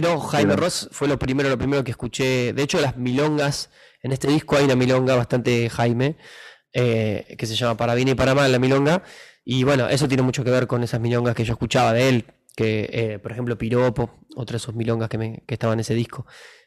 Pero 0.00 0.20
Jaime 0.20 0.54
Mira. 0.54 0.56
Ross 0.56 0.88
fue 0.92 1.08
lo 1.08 1.18
primero, 1.18 1.48
lo 1.48 1.58
primero 1.58 1.84
que 1.84 1.90
escuché. 1.92 2.52
De 2.52 2.62
hecho, 2.62 2.80
las 2.80 2.96
milongas. 2.96 3.70
En 4.02 4.12
este 4.12 4.28
disco 4.28 4.56
hay 4.56 4.64
una 4.64 4.76
milonga 4.76 5.16
bastante 5.16 5.68
Jaime. 5.70 6.16
eh, 6.72 7.34
que 7.38 7.46
se 7.46 7.54
llama 7.56 7.76
Para 7.76 7.94
bien 7.94 8.08
y 8.08 8.14
para 8.14 8.34
mal 8.34 8.52
la 8.52 8.58
milonga. 8.58 9.02
Y 9.44 9.64
bueno, 9.64 9.88
eso 9.88 10.08
tiene 10.08 10.22
mucho 10.22 10.44
que 10.44 10.50
ver 10.50 10.66
con 10.66 10.82
esas 10.82 11.00
milongas 11.00 11.34
que 11.34 11.44
yo 11.44 11.52
escuchaba 11.54 11.92
de 11.92 12.08
él. 12.08 12.24
Que, 12.56 12.88
eh, 12.92 13.18
por 13.20 13.32
ejemplo, 13.32 13.56
Piropo, 13.58 14.10
otra 14.36 14.54
de 14.56 14.58
sus 14.60 14.74
milongas 14.74 15.08
que, 15.08 15.18
me, 15.18 15.42
que 15.46 15.54
estaba 15.54 15.72
en 15.74 15.80
ese 15.80 15.94
disco. 15.94 16.26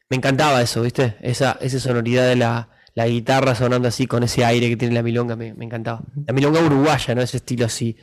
Me 0.10 0.18
encantaba 0.18 0.62
eso, 0.62 0.82
¿viste? 0.82 1.18
Esa, 1.22 1.58
esa 1.62 1.80
sonoridad 1.80 2.28
de 2.28 2.36
la, 2.36 2.70
la 2.96 3.08
guitarra 3.08 3.54
sonando 3.56 3.88
así 3.88 4.08
con 4.08 4.24
ese 4.24 4.44
aire 4.46 4.70
que 4.70 4.78
tiene 4.78 4.94
la 4.96 5.04
milonga, 5.04 5.36
me, 5.36 5.54
me 5.54 5.66
encantaba. 5.66 6.02
La 6.26 6.34
milonga 6.34 6.62
uruguaya, 6.62 7.14
¿no? 7.16 7.22
Ese 7.22 7.38
estilo 7.38 7.66
así 7.66 7.98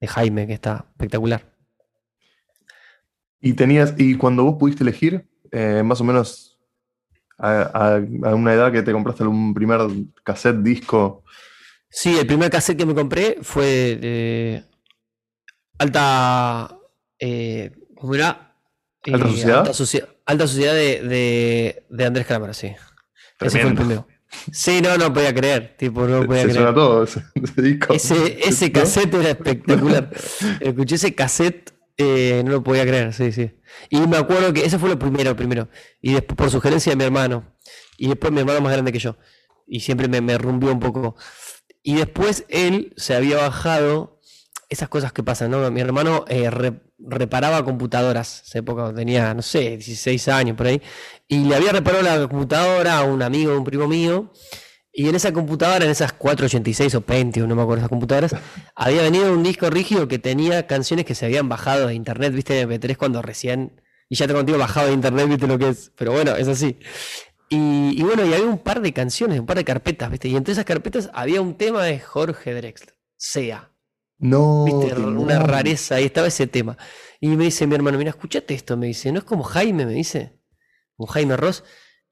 de 0.00 0.06
Jaime, 0.08 0.46
que 0.46 0.54
está 0.54 0.86
espectacular. 0.92 1.51
Y 3.42 3.52
tenías, 3.54 3.94
y 3.98 4.14
cuando 4.16 4.44
vos 4.44 4.56
pudiste 4.58 4.84
elegir, 4.84 5.28
eh, 5.50 5.82
más 5.84 6.00
o 6.00 6.04
menos 6.04 6.58
a, 7.36 7.62
a- 7.62 7.96
a 8.30 8.34
una 8.34 8.54
edad 8.54 8.70
que 8.72 8.82
te 8.82 8.92
compraste 8.92 9.24
algún 9.24 9.52
primer 9.52 9.80
cassette, 10.24 10.62
disco. 10.62 11.24
Sí, 11.90 12.16
el 12.16 12.26
primer 12.26 12.50
cassette 12.50 12.78
que 12.78 12.86
me 12.86 12.94
compré 12.94 13.38
fue 13.42 13.96
de 13.96 14.64
Alta. 15.78 16.78
Eh, 17.18 17.72
¿Cómo 17.96 18.14
era? 18.14 18.54
¿Alta 19.12 19.26
Sociedad? 19.28 19.58
Alta, 19.58 19.72
Socie- 19.72 20.08
Alta 20.26 20.46
Sociedad 20.46 20.74
de, 20.74 21.02
de, 21.02 21.86
de 21.90 22.04
Andrés 22.04 22.26
Calamaro, 22.26 22.54
sí. 22.54 22.72
Ese 23.40 23.58
fue 23.60 23.70
el 23.70 23.74
primero. 23.74 24.06
Sí, 24.52 24.80
no, 24.80 24.96
no 24.96 25.12
podía 25.12 25.34
creer. 25.34 25.74
Tipo, 25.76 26.06
no 26.06 26.24
podía 26.24 26.42
Se 26.42 26.48
creer. 26.48 26.54
suena 26.62 26.74
todo 26.74 27.02
ese, 27.04 27.22
ese 27.34 27.62
disco. 27.62 27.92
Ese, 27.92 28.72
cassette 28.72 29.14
era 29.14 29.30
espectacular. 29.30 30.10
Escuché 30.60 30.94
ese 30.94 31.14
cassette, 31.14 31.71
eh, 31.96 32.42
no 32.44 32.50
lo 32.52 32.62
podía 32.62 32.82
creer, 32.84 33.12
sí, 33.12 33.32
sí. 33.32 33.50
Y 33.90 34.00
me 34.06 34.16
acuerdo 34.16 34.52
que 34.52 34.64
ese 34.64 34.78
fue 34.78 34.88
lo 34.88 34.98
primero, 34.98 35.36
primero. 35.36 35.68
Y 36.00 36.12
después, 36.14 36.36
por 36.36 36.50
sugerencia 36.50 36.90
de 36.92 36.96
mi 36.96 37.04
hermano. 37.04 37.54
Y 37.98 38.08
después 38.08 38.32
mi 38.32 38.40
hermano 38.40 38.60
más 38.60 38.72
grande 38.72 38.92
que 38.92 38.98
yo. 38.98 39.16
Y 39.66 39.80
siempre 39.80 40.08
me, 40.08 40.20
me 40.20 40.38
rumbió 40.38 40.72
un 40.72 40.80
poco. 40.80 41.16
Y 41.82 41.94
después 41.96 42.44
él 42.48 42.92
se 42.96 43.14
había 43.14 43.36
bajado 43.36 44.20
esas 44.68 44.88
cosas 44.88 45.12
que 45.12 45.22
pasan, 45.22 45.50
¿no? 45.50 45.70
Mi 45.70 45.80
hermano 45.80 46.24
eh, 46.28 46.50
re- 46.50 46.80
reparaba 46.98 47.64
computadoras, 47.64 48.42
esa 48.46 48.58
época 48.60 48.92
tenía, 48.94 49.34
no 49.34 49.42
sé, 49.42 49.76
16 49.76 50.28
años 50.28 50.56
por 50.56 50.66
ahí, 50.66 50.80
y 51.28 51.44
le 51.44 51.56
había 51.56 51.72
reparado 51.72 52.02
la 52.02 52.26
computadora 52.28 52.98
a 52.98 53.04
un 53.04 53.20
amigo, 53.22 53.56
un 53.56 53.64
primo 53.64 53.86
mío, 53.86 54.32
y 54.92 55.08
en 55.08 55.14
esa 55.14 55.32
computadora, 55.32 55.84
en 55.84 55.90
esas 55.90 56.12
486 56.12 56.94
o 56.96 57.00
Pentium, 57.00 57.48
no 57.48 57.56
me 57.56 57.62
acuerdo 57.62 57.80
esas 57.80 57.88
computadoras, 57.88 58.36
había 58.74 59.02
venido 59.02 59.32
un 59.32 59.42
disco 59.42 59.70
rígido 59.70 60.06
que 60.06 60.18
tenía 60.18 60.66
canciones 60.66 61.06
que 61.06 61.14
se 61.14 61.24
habían 61.24 61.48
bajado 61.48 61.86
de 61.86 61.94
internet, 61.94 62.34
viste, 62.34 62.52
de 62.52 62.68
MP3 62.68 62.96
cuando 62.96 63.22
recién, 63.22 63.80
y 64.08 64.16
ya 64.16 64.26
te 64.26 64.34
contigo 64.34 64.58
bajado 64.58 64.88
de 64.88 64.92
internet, 64.92 65.28
viste 65.28 65.46
lo 65.46 65.58
que 65.58 65.70
es, 65.70 65.92
pero 65.96 66.12
bueno, 66.12 66.36
es 66.36 66.46
así. 66.46 66.78
Y, 67.48 67.98
y 67.98 68.02
bueno, 68.02 68.24
y 68.26 68.34
había 68.34 68.46
un 68.46 68.58
par 68.58 68.82
de 68.82 68.92
canciones, 68.92 69.40
un 69.40 69.46
par 69.46 69.56
de 69.56 69.64
carpetas, 69.64 70.10
viste, 70.10 70.28
y 70.28 70.36
entre 70.36 70.52
esas 70.52 70.66
carpetas 70.66 71.10
había 71.14 71.40
un 71.40 71.54
tema 71.56 71.84
de 71.84 71.98
Jorge 71.98 72.52
Drexler, 72.52 72.94
Sea. 73.16 73.70
No, 74.18 74.64
¿Viste? 74.64 74.94
te 74.94 75.00
Una 75.00 75.40
rareza, 75.40 75.96
ahí 75.96 76.04
estaba 76.04 76.28
ese 76.28 76.46
tema. 76.46 76.76
Y 77.18 77.28
me 77.28 77.44
dice 77.44 77.66
mi 77.66 77.74
hermano, 77.74 77.98
mira, 77.98 78.10
escuchate 78.10 78.54
esto, 78.54 78.76
me 78.76 78.86
dice, 78.86 79.10
no 79.10 79.18
es 79.18 79.24
como 79.24 79.42
Jaime, 79.42 79.84
me 79.84 79.94
dice, 79.94 80.38
como 80.96 81.08
Jaime 81.08 81.36
Ross. 81.36 81.64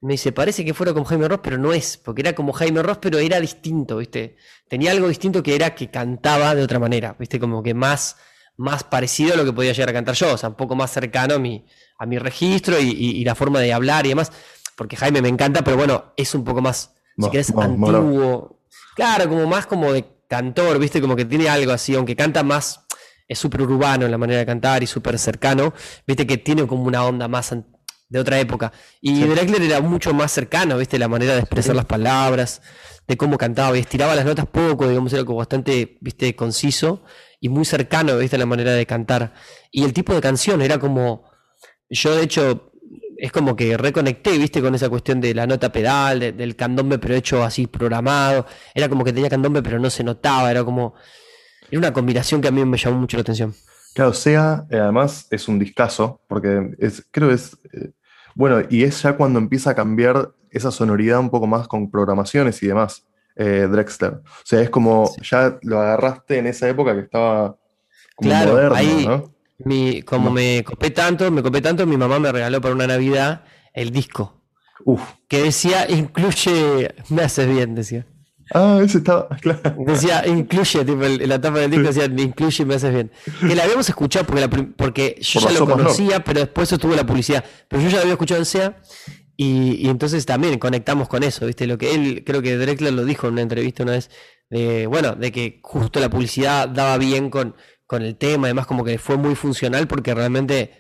Me 0.03 0.15
dice, 0.15 0.33
parece 0.33 0.65
que 0.65 0.73
fuera 0.73 0.93
como 0.95 1.05
Jaime 1.05 1.29
Ross, 1.29 1.41
pero 1.43 1.59
no 1.59 1.73
es, 1.75 1.99
porque 1.99 2.23
era 2.23 2.35
como 2.35 2.53
Jaime 2.55 2.83
Ross, 2.83 2.99
pero 3.03 3.19
era 3.19 3.39
distinto, 3.39 3.99
¿viste? 3.99 4.37
Tenía 4.69 4.93
algo 4.93 5.09
distinto 5.09 5.43
que 5.43 5.55
era 5.55 5.75
que 5.75 5.91
cantaba 5.91 6.55
de 6.55 6.63
otra 6.63 6.79
manera, 6.79 7.15
¿viste? 7.19 7.39
Como 7.39 7.63
que 7.63 7.75
más, 7.75 8.17
más 8.57 8.83
parecido 8.83 9.35
a 9.35 9.37
lo 9.37 9.45
que 9.45 9.53
podía 9.53 9.73
llegar 9.73 9.91
a 9.91 9.93
cantar 9.93 10.15
yo, 10.15 10.33
o 10.33 10.39
sea, 10.39 10.49
un 10.49 10.55
poco 10.55 10.75
más 10.75 10.91
cercano 10.91 11.35
a 11.35 11.39
mi, 11.39 11.67
a 11.99 12.07
mi 12.07 12.19
registro 12.19 12.81
y, 12.81 12.89
y- 12.91 13.17
y 13.21 13.25
la 13.25 13.35
forma 13.35 13.61
de 13.61 13.73
hablar 13.75 14.07
y 14.07 14.11
demás, 14.11 14.33
porque 14.75 14.97
Jaime 14.97 15.21
me 15.21 15.29
encanta, 15.29 15.63
pero 15.63 15.77
bueno, 15.77 16.15
es 16.17 16.35
un 16.35 16.45
poco 16.45 16.63
más, 16.63 16.95
si 17.27 17.31
querés, 17.31 17.53
antiguo. 18.01 18.59
Claro, 18.97 19.29
como 19.29 19.47
más 19.47 19.67
como 19.67 19.93
de 19.93 20.07
cantor, 20.29 20.79
¿viste? 20.79 21.01
Como 21.03 21.15
que 21.15 21.27
tiene 21.27 21.49
algo 21.51 21.73
así, 21.73 21.95
aunque 21.95 22.17
canta 22.17 22.43
más, 22.43 22.87
es 23.29 23.39
súper 23.39 23.61
urbano 23.63 24.07
en 24.07 24.11
la 24.11 24.19
manera 24.19 24.39
de 24.41 24.47
cantar 24.47 24.83
y 24.83 24.87
súper 24.87 25.19
cercano, 25.19 25.75
¿viste? 26.07 26.27
Que 26.27 26.39
tiene 26.39 26.67
como 26.67 26.85
una 26.85 27.05
onda 27.05 27.29
más 27.29 27.55
de 28.11 28.19
otra 28.21 28.39
época. 28.39 28.73
Y. 29.01 29.23
Drexler 29.25 29.63
era 29.63 29.81
mucho 29.81 30.13
más 30.13 30.31
cercano, 30.33 30.77
¿viste? 30.77 30.99
La 30.99 31.09
manera 31.09 31.33
de 31.35 31.41
expresar 31.41 31.75
las 31.75 31.87
palabras, 31.87 32.61
de 33.09 33.17
cómo 33.17 33.39
cantaba 33.39 33.77
y 33.77 33.81
estiraba 33.81 34.15
las 34.15 34.25
notas 34.27 34.47
poco, 34.47 34.87
digamos, 34.89 35.13
era 35.15 35.25
como 35.25 35.39
bastante, 35.39 35.97
¿viste? 36.03 36.37
Conciso 36.37 37.03
y 37.41 37.49
muy 37.49 37.65
cercano, 37.65 38.19
¿viste? 38.19 38.37
La 38.37 38.47
manera 38.47 38.73
de 38.73 38.85
cantar. 38.85 39.33
Y 39.71 39.85
el 39.85 39.93
tipo 39.95 40.13
de 40.15 40.21
canción 40.21 40.61
era 40.61 40.79
como, 40.79 41.25
yo 41.89 42.15
de 42.15 42.23
hecho, 42.25 42.73
es 43.17 43.33
como 43.33 43.55
que 43.57 43.77
reconecté, 43.77 44.37
¿viste? 44.39 44.61
Con 44.61 44.75
esa 44.75 44.89
cuestión 44.89 45.21
de 45.21 45.35
la 45.35 45.47
nota 45.47 45.71
pedal, 45.73 46.21
de- 46.21 46.33
del 46.33 46.57
candombe, 46.57 46.99
pero 46.99 47.15
hecho 47.15 47.43
así 47.45 47.67
programado. 47.67 48.47
Era 48.75 48.89
como 48.89 49.05
que 49.05 49.13
tenía 49.13 49.31
candombe, 49.31 49.63
pero 49.63 49.79
no 49.79 49.89
se 49.91 50.05
notaba, 50.05 50.51
era 50.51 50.65
como... 50.65 50.95
Era 51.71 51.79
una 51.79 51.93
combinación 51.93 52.41
que 52.41 52.49
a 52.49 52.51
mí 52.51 52.65
me 52.65 52.77
llamó 52.77 52.99
mucho 52.99 53.17
la 53.17 53.21
atención. 53.23 53.55
Claro, 53.95 54.13
Sea, 54.13 54.67
eh, 54.71 54.79
además, 54.79 55.27
es 55.31 55.47
un 55.49 55.59
discazo, 55.59 56.21
porque 56.29 56.71
es, 56.79 57.05
creo 57.11 57.29
que 57.29 57.35
es. 57.35 57.57
Bueno, 58.41 58.62
y 58.70 58.84
es 58.84 59.03
ya 59.03 59.16
cuando 59.16 59.38
empieza 59.38 59.70
a 59.70 59.74
cambiar 59.74 60.32
esa 60.51 60.70
sonoridad 60.70 61.20
un 61.20 61.30
poco 61.30 61.47
más 61.47 61.68
con 61.68 61.91
programaciones 61.91 62.62
y 62.62 62.66
demás, 62.68 63.07
eh, 63.36 63.68
Drexler. 63.70 64.14
O 64.14 64.22
sea, 64.45 64.61
es 64.62 64.70
como 64.70 65.09
ya 65.22 65.59
lo 65.62 65.78
agarraste 65.80 66.38
en 66.38 66.47
esa 66.47 66.68
época 66.68 66.95
que 66.95 67.01
estaba 67.03 67.57
como 68.16 68.30
Claro, 68.30 68.53
moderno, 68.53 68.74
ahí- 68.76 69.07
¿no? 69.07 69.32
Mi, 69.62 70.01
como 70.03 70.30
No. 70.30 70.34
me 70.34 70.64
copé 70.64 70.91
tanto, 70.91 71.30
me 71.30 71.43
copé 71.43 71.61
tanto, 71.61 71.86
mi 71.86 71.99
mamá 71.99 72.18
me 72.18 72.32
regaló 72.32 72.62
para 72.62 72.74
una 72.74 72.86
Navidad 72.86 73.45
el 73.74 73.91
disco. 73.91 74.41
Uf. 74.86 75.03
Que 75.28 75.43
decía, 75.43 75.84
incluye, 75.91 76.95
me 77.11 77.22
haces 77.22 77.47
bien, 77.47 77.74
decía. 77.74 78.07
Ah, 78.53 78.81
ese 78.83 78.99
estaba. 78.99 79.29
Claro. 79.41 79.61
Decía, 79.87 80.27
incluye, 80.27 80.85
tipo, 80.85 81.03
el- 81.05 81.29
la 81.29 81.41
tapa 81.41 81.61
del 81.61 81.71
disco 81.71 81.87
decía, 81.87 82.05
incluye, 82.07 82.65
me 82.65 82.75
haces 82.75 82.93
bien. 82.93 83.11
Que 83.41 83.55
la 83.55 83.65
habíamos 83.65 83.89
escuchado 83.89 84.27
porque, 84.27 84.41
la 84.41 84.49
prim- 84.51 84.73
porque 84.77 85.17
yo 85.21 85.41
Por 85.41 85.51
ya 85.53 85.59
lo 85.61 85.67
no. 85.67 85.73
conocía, 85.77 86.25
pero 86.25 86.41
después 86.41 86.71
estuvo 86.73 86.95
la 86.95 87.07
publicidad. 87.07 87.45
Pero 87.69 87.83
yo 87.83 87.89
ya 87.89 87.97
lo 87.97 88.01
había 88.03 88.13
escuchado 88.15 88.41
en 88.41 88.47
SEA 88.47 88.77
y, 89.37 89.87
y 89.87 89.89
entonces 89.89 90.27
también 90.27 90.59
conectamos 90.59 91.09
con 91.09 91.23
eso, 91.23 91.47
¿viste? 91.47 91.67
Lo 91.67 91.79
que 91.79 91.95
él, 91.95 92.25
creo 92.27 92.43
que 92.43 92.57
Drexler 92.57 92.93
lo 92.93 93.05
dijo 93.05 93.27
en 93.29 93.35
una 93.35 93.43
entrevista 93.43 93.83
una 93.85 93.93
vez, 93.93 94.11
de, 94.51 94.87
bueno, 94.87 95.15
de 95.15 95.31
que 95.33 95.61
justo 95.63 96.01
la 96.01 96.11
publicidad 96.11 96.69
daba 96.69 96.99
bien 96.99 97.31
con, 97.31 97.55
con 97.87 98.03
el 98.03 98.17
tema, 98.17 98.49
además 98.49 98.67
como 98.67 98.85
que 98.85 98.99
fue 98.99 99.17
muy 99.17 99.35
funcional 99.37 99.87
porque 99.87 100.13
realmente 100.13 100.73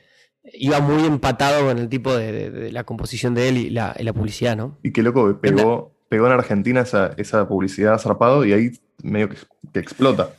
iba 0.54 0.80
muy 0.80 1.04
empatado 1.04 1.66
con 1.66 1.78
el 1.78 1.88
tipo 1.88 2.14
de, 2.16 2.32
de- 2.32 2.50
de 2.50 2.72
la 2.72 2.82
composición 2.84 3.34
de 3.34 3.48
él 3.48 3.56
y 3.58 3.70
la, 3.70 3.94
y 3.98 4.02
la 4.02 4.12
publicidad, 4.12 4.56
¿no? 4.56 4.78
Y 4.82 4.92
qué 4.92 5.02
loco, 5.02 5.38
pegó, 5.40 5.94
pegó 6.10 6.26
en 6.26 6.32
Argentina 6.32 6.80
esa, 6.80 7.14
esa 7.16 7.48
publicidad 7.48 7.98
zarpado 7.98 8.44
y 8.44 8.52
ahí 8.52 8.72
medio 9.02 9.28
que, 9.28 9.36
que 9.72 9.78
explota. 9.78 10.30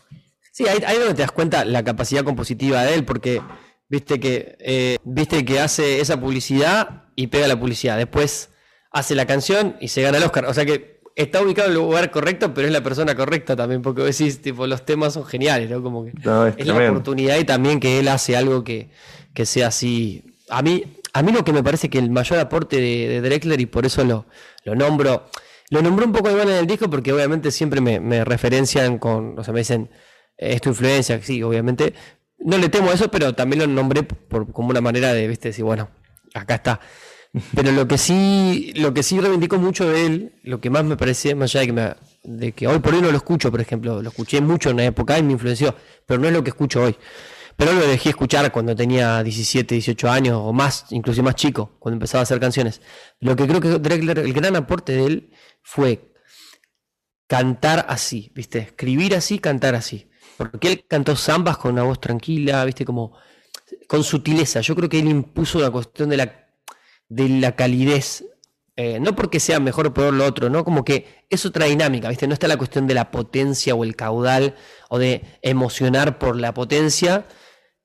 Sí, 0.52 0.68
ahí, 0.68 0.84
ahí 0.86 0.96
es 0.96 1.00
donde 1.00 1.16
te 1.16 1.22
das 1.22 1.32
cuenta 1.32 1.64
la 1.64 1.82
capacidad 1.84 2.26
compositiva 2.26 2.84
de 2.84 2.94
él, 2.94 3.06
porque 3.06 3.42
viste 3.88 4.20
que, 4.20 4.58
eh, 4.60 4.98
viste 5.06 5.46
que 5.46 5.62
hace 5.62 6.02
esa 6.02 6.20
publicidad 6.20 7.06
y 7.16 7.28
pega 7.28 7.48
la 7.48 7.58
publicidad. 7.58 7.98
Después 7.98 8.50
hace 8.92 9.16
la 9.16 9.26
canción 9.26 9.78
y 9.80 9.88
se 9.88 10.02
gana 10.02 10.18
el 10.18 10.24
Oscar. 10.26 10.46
O 10.46 10.54
sea 10.54 10.66
que 10.66 11.00
está 11.16 11.42
ubicado 11.42 11.70
en 11.70 11.76
el 11.76 11.82
lugar 11.82 12.12
correcto, 12.12 12.54
pero 12.54 12.68
es 12.68 12.74
la 12.74 12.84
persona 12.84 13.16
correcta 13.16 13.56
también, 13.56 13.82
porque 13.82 14.02
decís, 14.02 14.42
tipo, 14.42 14.68
los 14.68 14.86
temas 14.86 15.14
son 15.14 15.26
geniales, 15.26 15.70
¿no? 15.70 15.82
Como 15.82 16.04
que 16.04 16.12
No, 16.22 16.48
es 16.48 16.56
es 16.58 16.68
la 16.68 16.90
oportunidad 16.90 17.38
y 17.38 17.46
también 17.46 17.80
que 17.80 18.00
él 18.00 18.10
hace 18.10 18.36
algo 18.36 18.66
que, 18.66 18.90
que 19.34 19.46
sea 19.46 19.68
así. 19.68 20.36
A 20.50 20.62
mí, 20.62 20.84
a 21.14 21.22
mí 21.22 21.32
lo 21.32 21.46
que 21.46 21.54
me 21.54 21.64
parece 21.64 21.90
que 21.90 21.98
el 21.98 22.12
mayor 22.12 22.40
aporte 22.40 22.76
de, 22.76 23.08
de 23.08 23.22
Drexler, 23.22 23.62
y 23.62 23.68
por 23.68 23.86
eso 23.86 24.04
lo, 24.04 24.26
lo 24.66 24.76
nombro, 24.76 25.30
lo 25.72 25.82
nombré 25.82 26.06
un 26.06 26.14
poco 26.14 26.30
igual 26.30 26.50
en 26.50 26.58
el 26.58 26.68
disco, 26.68 26.90
porque 26.90 27.12
obviamente 27.14 27.52
siempre 27.52 27.82
me, 27.82 28.00
me 28.00 28.24
referencian 28.26 29.00
con, 29.00 29.40
o 29.40 29.44
sea, 29.44 29.54
me 29.54 29.62
dicen, 29.62 29.90
eh, 30.38 30.54
es 30.54 30.62
tu 30.62 30.70
influencia, 30.70 31.20
sí, 31.24 31.42
obviamente. 31.44 31.94
No 32.40 32.58
le 32.60 32.70
temo 32.70 32.92
a 32.92 32.94
eso, 32.94 33.10
pero 33.12 33.34
también 33.34 33.62
lo 33.62 33.68
nombré 33.68 34.04
por, 34.04 34.52
como 34.54 34.70
una 34.70 34.82
manera 34.82 35.14
de, 35.14 35.28
viste, 35.28 35.50
decir, 35.50 35.66
bueno, 35.66 35.90
acá 36.36 36.56
está. 36.56 36.80
Pero 37.56 37.72
lo 37.72 37.88
que 37.88 37.98
sí, 37.98 38.74
lo 38.76 38.94
que 38.94 39.04
sí 39.04 39.20
reivindico 39.20 39.58
mucho 39.58 39.88
de 39.90 40.06
él, 40.06 40.34
lo 40.44 40.60
que 40.60 40.70
más 40.70 40.84
me 40.84 40.98
parece, 40.98 41.34
más 41.36 41.52
allá 41.56 41.62
de 41.62 41.68
que, 41.68 41.74
me- 41.74 41.96
de 42.24 42.52
que 42.52 42.68
hoy 42.68 42.80
por 42.80 42.94
hoy 42.94 43.02
no 43.02 43.10
lo 43.12 43.18
escucho, 43.18 43.50
por 43.52 43.62
ejemplo, 43.62 44.02
lo 44.02 44.10
escuché 44.10 44.42
mucho 44.42 44.70
en 44.70 44.76
una 44.76 44.86
época 44.86 45.18
y 45.18 45.24
me 45.24 45.34
influenció, 45.34 45.74
pero 46.06 46.20
no 46.20 46.28
es 46.28 46.34
lo 46.34 46.44
que 46.44 46.50
escucho 46.50 46.84
hoy. 46.84 46.96
Pero 47.56 47.74
lo 47.74 47.84
elegí 47.84 48.10
escuchar 48.10 48.52
cuando 48.52 48.76
tenía 48.76 49.22
17, 49.24 49.76
18 49.76 50.10
años 50.10 50.40
o 50.42 50.54
más, 50.54 50.86
incluso 50.92 51.22
más 51.24 51.36
chico, 51.36 51.78
cuando 51.80 51.96
empezaba 51.96 52.22
a 52.22 52.24
hacer 52.24 52.40
canciones. 52.40 52.82
Lo 53.20 53.36
que 53.36 53.48
creo 53.48 53.62
que 53.62 53.70
Drexler, 53.80 54.20
el 54.20 54.34
gran 54.34 54.56
aporte 54.56 54.94
de 54.94 55.06
él 55.06 55.32
fue 55.62 56.12
cantar 57.28 57.86
así, 57.88 58.32
¿viste? 58.36 58.60
Escribir 58.60 59.16
así, 59.16 59.40
cantar 59.40 59.76
así. 59.76 60.10
Porque 60.38 60.68
él 60.70 60.86
cantó 60.88 61.16
zambas 61.16 61.58
con 61.58 61.74
una 61.74 61.84
voz 61.84 62.02
tranquila, 62.02 62.66
¿viste? 62.66 62.84
Como 62.84 63.16
con 63.88 64.04
sutileza. 64.04 64.62
Yo 64.62 64.76
creo 64.76 64.90
que 64.90 65.00
él 65.00 65.08
impuso 65.08 65.60
la 65.60 65.70
cuestión 65.70 66.10
de 66.10 66.18
la, 66.18 66.48
de 67.08 67.30
la 67.30 67.56
calidez. 67.56 68.26
Eh, 68.76 69.00
no 69.00 69.16
porque 69.16 69.40
sea 69.40 69.60
mejor 69.60 69.88
o 69.88 69.94
peor 69.94 70.14
lo 70.14 70.26
otro, 70.26 70.50
¿no? 70.50 70.64
Como 70.64 70.84
que 70.84 71.26
es 71.30 71.46
otra 71.46 71.68
dinámica, 71.68 72.10
¿viste? 72.10 72.28
No 72.28 72.34
está 72.34 72.48
la 72.48 72.58
cuestión 72.58 72.88
de 72.88 72.96
la 72.96 73.12
potencia 73.12 73.76
o 73.76 73.84
el 73.84 73.96
caudal 73.96 74.56
o 74.90 74.98
de 74.98 75.24
emocionar 75.42 76.20
por 76.20 76.36
la 76.38 76.54
potencia 76.54 77.28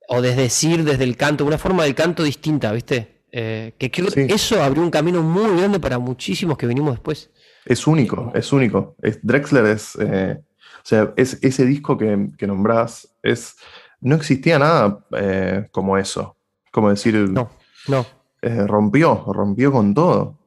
o 0.09 0.23
de 0.23 0.35
decir 0.35 0.85
desde 0.85 1.05
el 1.05 1.17
canto, 1.17 1.45
una 1.45 1.59
forma 1.59 1.85
del 1.85 1.95
canto 1.95 2.23
distinta, 2.23 2.73
¿viste? 2.73 3.17
Eh, 3.33 3.75
que 3.77 3.91
creo 3.91 4.09
que 4.09 4.25
eso 4.33 4.63
abrió 4.63 4.83
un 4.83 4.91
camino 4.91 5.23
muy 5.23 5.59
grande 5.59 5.81
para 5.81 5.99
muchísimos 5.99 6.57
que 6.57 6.67
venimos 6.67 6.93
después. 6.93 7.31
Es 7.65 7.87
único, 7.87 8.33
es 8.35 8.53
único. 8.53 8.97
Es, 9.03 9.19
Drexler 9.23 9.67
es, 9.67 9.97
eh, 10.01 10.39
o 10.39 10.85
sea, 10.85 11.13
es, 11.17 11.39
ese 11.43 11.67
disco 11.67 11.99
que, 11.99 12.31
que 12.39 12.47
nombrás, 12.47 13.15
es, 13.23 13.57
no 14.01 14.15
existía 14.15 14.59
nada 14.59 15.05
eh, 15.19 15.69
como 15.71 15.99
eso. 15.99 16.37
Como 16.71 16.91
decir, 16.91 17.15
no, 17.15 17.51
no. 17.89 18.07
Rompió, 18.43 19.25
rompió 19.27 19.73
con 19.73 19.93
todo. 19.93 20.39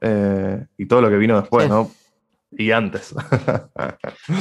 y 0.77 0.85
todo 0.85 1.01
lo 1.01 1.09
que 1.09 1.17
vino 1.17 1.39
después, 1.39 1.67
¿no? 1.67 1.91
Y 2.51 2.71
antes. 2.71 3.13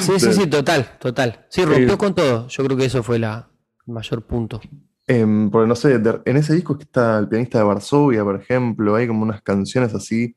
sí, 0.00 0.20
sí, 0.20 0.32
sí, 0.32 0.46
total, 0.46 0.96
total. 0.98 1.46
Sí, 1.48 1.64
rompió 1.64 1.98
con 1.98 2.14
todo. 2.14 2.46
Yo 2.48 2.64
creo 2.64 2.76
que 2.76 2.84
eso 2.84 3.02
fue 3.02 3.18
la, 3.18 3.48
el 3.86 3.92
mayor 3.92 4.22
punto. 4.22 4.60
Em, 5.10 5.50
porque 5.50 5.66
no 5.66 5.74
sé, 5.74 5.94
en 6.26 6.36
ese 6.36 6.54
disco 6.54 6.76
que 6.76 6.84
está 6.84 7.18
el 7.18 7.28
pianista 7.28 7.56
de 7.56 7.64
Varsovia, 7.64 8.22
por 8.22 8.38
ejemplo, 8.38 8.94
hay 8.94 9.06
como 9.06 9.22
unas 9.22 9.40
canciones 9.40 9.94
así 9.94 10.36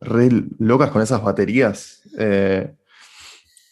re 0.00 0.30
locas 0.58 0.90
con 0.90 1.02
esas 1.02 1.22
baterías 1.22 2.00
eh, 2.18 2.74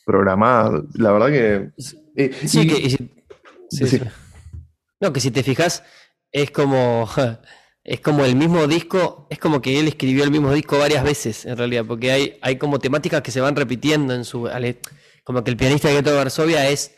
programadas. 0.04 0.82
La 0.94 1.12
verdad 1.12 1.28
que. 1.28 1.70
Eh, 2.16 2.32
sí, 2.46 2.66
que. 2.66 2.98
No, 5.00 5.12
que 5.14 5.20
si 5.20 5.30
te 5.30 5.42
fijas, 5.42 5.82
es 6.30 6.50
como. 6.50 7.08
Es 7.86 8.00
como 8.00 8.24
el 8.24 8.34
mismo 8.34 8.66
disco, 8.66 9.26
es 9.28 9.38
como 9.38 9.60
que 9.60 9.78
él 9.78 9.86
escribió 9.86 10.24
el 10.24 10.30
mismo 10.30 10.50
disco 10.54 10.78
varias 10.78 11.04
veces, 11.04 11.44
en 11.44 11.58
realidad, 11.58 11.84
porque 11.86 12.12
hay, 12.12 12.38
hay 12.40 12.56
como 12.56 12.78
temáticas 12.78 13.20
que 13.20 13.30
se 13.30 13.42
van 13.42 13.54
repitiendo 13.54 14.14
en 14.14 14.24
su. 14.24 14.48
Como 15.22 15.44
que 15.44 15.50
el 15.50 15.58
pianista 15.58 15.88
de 15.88 15.96
Gueto 15.96 16.16
Varsovia 16.16 16.70
es. 16.70 16.93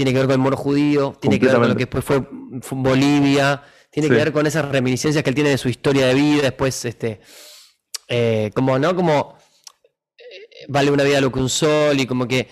Tiene 0.00 0.12
que 0.12 0.18
ver 0.18 0.28
con 0.28 0.32
el 0.32 0.38
moro 0.38 0.56
judío, 0.56 1.14
tiene 1.20 1.38
que 1.38 1.44
ver 1.44 1.56
con 1.56 1.68
lo 1.68 1.74
que 1.74 1.84
después 1.84 2.02
fue, 2.02 2.26
Bolivia, 2.70 3.62
tiene 3.90 4.08
que 4.08 4.14
ver 4.14 4.32
con 4.32 4.46
esas 4.46 4.66
reminiscencias 4.66 5.22
que 5.22 5.28
él 5.28 5.34
tiene 5.34 5.50
de 5.50 5.58
su 5.58 5.68
historia 5.68 6.06
de 6.06 6.14
vida, 6.14 6.40
después 6.44 6.86
este 6.86 7.20
eh, 8.08 8.50
como, 8.54 8.78
¿no? 8.78 8.96
Como 8.96 9.36
eh, 10.16 10.64
vale 10.68 10.90
una 10.90 11.04
vida 11.04 11.20
lo 11.20 11.30
que 11.30 11.38
un 11.38 11.50
sol 11.50 12.00
y 12.00 12.06
como 12.06 12.26
que, 12.26 12.48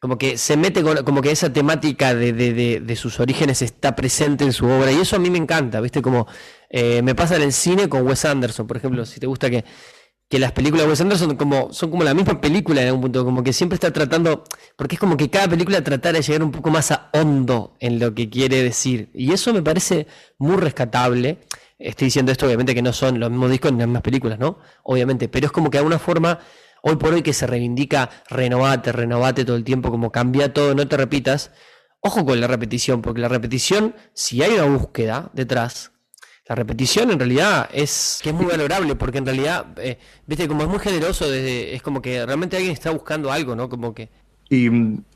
como 0.00 0.16
que 0.16 0.38
se 0.38 0.56
mete 0.56 0.84
con, 0.84 0.98
como 0.98 1.20
que 1.22 1.32
esa 1.32 1.52
temática 1.52 2.14
de, 2.14 2.94
sus 2.96 3.18
orígenes 3.18 3.62
está 3.62 3.96
presente 3.96 4.44
en 4.44 4.52
su 4.52 4.66
obra 4.66 4.92
y 4.92 5.00
eso 5.00 5.16
a 5.16 5.18
mí 5.18 5.28
me 5.28 5.38
encanta, 5.38 5.80
¿viste? 5.80 6.02
Como 6.02 6.28
eh, 6.70 7.02
me 7.02 7.16
pasa 7.16 7.34
en 7.34 7.42
el 7.42 7.52
cine 7.52 7.88
con 7.88 8.06
Wes 8.06 8.24
Anderson, 8.24 8.68
por 8.68 8.76
ejemplo, 8.76 9.04
si 9.06 9.18
te 9.18 9.26
gusta 9.26 9.50
que, 9.50 9.64
que 10.32 10.38
las 10.38 10.52
películas 10.52 10.86
de 10.86 10.90
Wes 10.90 11.00
Anderson 11.02 11.28
son 11.28 11.36
como, 11.36 11.74
son 11.74 11.90
como 11.90 12.04
la 12.04 12.14
misma 12.14 12.40
película 12.40 12.80
en 12.80 12.86
algún 12.86 13.02
punto, 13.02 13.22
como 13.22 13.42
que 13.42 13.52
siempre 13.52 13.74
está 13.74 13.92
tratando, 13.92 14.44
porque 14.76 14.94
es 14.94 14.98
como 14.98 15.14
que 15.18 15.28
cada 15.28 15.46
película 15.46 15.84
trata 15.84 16.10
de 16.10 16.22
llegar 16.22 16.42
un 16.42 16.50
poco 16.50 16.70
más 16.70 16.90
a 16.90 17.10
hondo 17.12 17.76
en 17.80 17.98
lo 17.98 18.14
que 18.14 18.30
quiere 18.30 18.62
decir 18.62 19.10
y 19.12 19.30
eso 19.34 19.52
me 19.52 19.60
parece 19.60 20.06
muy 20.38 20.56
rescatable 20.56 21.36
estoy 21.78 22.06
diciendo 22.06 22.32
esto, 22.32 22.46
obviamente 22.46 22.74
que 22.74 22.80
no 22.80 22.94
son 22.94 23.20
los 23.20 23.30
mismos 23.30 23.50
discos 23.50 23.72
ni 23.72 23.80
las 23.80 23.88
mismas 23.88 24.02
películas, 24.02 24.38
¿no? 24.38 24.58
Obviamente, 24.84 25.28
pero 25.28 25.44
es 25.44 25.52
como 25.52 25.68
que 25.68 25.76
de 25.76 25.80
alguna 25.80 25.98
forma, 25.98 26.38
hoy 26.80 26.96
por 26.96 27.12
hoy 27.12 27.20
que 27.20 27.34
se 27.34 27.46
reivindica 27.46 28.08
renovate, 28.30 28.90
renovate 28.90 29.44
todo 29.44 29.56
el 29.56 29.64
tiempo, 29.64 29.90
como 29.90 30.10
cambia 30.12 30.54
todo, 30.54 30.74
no 30.74 30.88
te 30.88 30.96
repitas. 30.96 31.50
Ojo 32.00 32.24
con 32.24 32.40
la 32.40 32.46
repetición, 32.46 33.02
porque 33.02 33.20
la 33.20 33.28
repetición, 33.28 33.94
si 34.14 34.42
hay 34.42 34.54
una 34.54 34.64
búsqueda 34.64 35.30
detrás, 35.34 35.92
la 36.48 36.54
repetición 36.54 37.10
en 37.10 37.18
realidad 37.18 37.68
es 37.72 38.20
que 38.22 38.30
es 38.30 38.34
muy 38.34 38.46
valorable, 38.46 38.96
porque 38.96 39.18
en 39.18 39.26
realidad, 39.26 39.66
eh, 39.78 39.98
viste, 40.26 40.48
como 40.48 40.62
es 40.62 40.68
muy 40.68 40.80
generoso, 40.80 41.30
desde, 41.30 41.74
es 41.74 41.82
como 41.82 42.02
que 42.02 42.24
realmente 42.26 42.56
alguien 42.56 42.72
está 42.72 42.90
buscando 42.90 43.30
algo, 43.30 43.54
¿no? 43.54 43.68
Como 43.68 43.94
que. 43.94 44.10
¿Y 44.50 44.68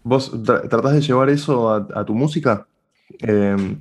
vos 0.02 0.32
tratás 0.44 0.94
de 0.94 1.00
llevar 1.00 1.28
eso 1.28 1.70
a, 1.70 2.06
tu 2.06 2.14
música? 2.14 2.66
Eh, 3.20 3.76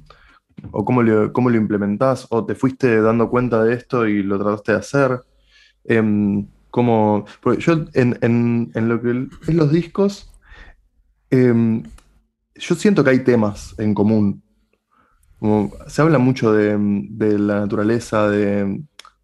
o 0.71 0.85
cómo 0.85 1.03
lo, 1.03 1.31
cómo 1.31 1.49
lo 1.49 1.57
implementás, 1.57 2.27
o 2.29 2.45
te 2.45 2.55
fuiste 2.55 3.01
dando 3.01 3.29
cuenta 3.29 3.63
de 3.63 3.73
esto 3.73 4.07
y 4.07 4.23
lo 4.23 4.39
trataste 4.39 4.71
de 4.71 4.77
hacer. 4.77 5.21
Em, 5.83 6.47
como, 6.71 7.25
yo 7.59 7.85
en, 7.93 8.71
lo 8.75 9.01
que 9.01 9.27
es 9.47 9.55
los 9.55 9.71
discos, 9.71 10.33
em, 11.29 11.83
yo 12.55 12.75
siento 12.75 13.03
que 13.03 13.11
hay 13.11 13.19
temas 13.23 13.75
en 13.77 13.93
común. 13.93 14.43
Se 15.87 16.01
habla 16.01 16.17
mucho 16.17 16.53
de, 16.53 16.77
la 17.39 17.61
naturaleza, 17.61 18.29
de, 18.29 18.77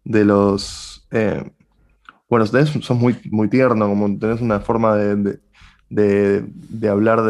los... 0.04 1.06
Eh, 1.10 1.50
bueno, 2.28 2.46
sos 2.46 2.96
muy, 2.96 3.16
muy 3.30 3.48
tierno, 3.48 3.88
como 3.88 4.18
tenés 4.18 4.40
una 4.40 4.60
forma 4.60 4.96
de, 4.96 5.38
de 5.88 6.88
hablar 6.88 7.22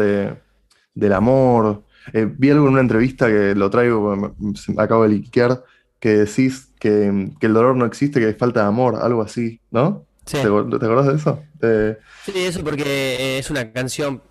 del 0.93 1.13
amor, 1.13 1.83
eh, 2.11 2.29
vi 2.29 2.49
algo 2.49 2.67
en 2.67 2.73
una 2.73 2.81
entrevista 2.81 3.27
que 3.27 3.55
lo 3.55 3.69
traigo, 3.69 4.15
me, 4.15 4.81
acabo 4.81 5.03
de 5.03 5.09
liquear, 5.09 5.63
que 5.99 6.09
decís 6.17 6.69
que, 6.79 7.07
el 7.07 7.53
dolor 7.53 7.75
no 7.75 7.85
existe, 7.85 8.19
que 8.19 8.27
hay 8.27 8.33
falta 8.33 8.61
de 8.61 8.67
amor, 8.67 8.97
algo 9.01 9.21
así, 9.21 9.61
¿no? 9.71 10.05
Sí. 10.25 10.37
¿Te, 10.37 10.47
acordás 10.47 11.07
de 11.07 11.15
eso? 11.15 11.43
Sí, 12.25 12.31
eso 12.35 12.63
porque 12.63 12.83
eh, 12.83 13.39
es 13.39 13.49
una 13.49 13.71
canción, 13.71 14.21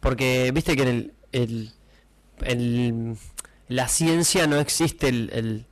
porque 0.00 0.50
viste 0.52 0.76
que 0.76 0.82
en 0.82 1.12
el, 2.42 3.16
la 3.68 3.88
ciencia 3.88 4.46
no 4.46 4.58
existe 4.58 5.08
el, 5.08 5.66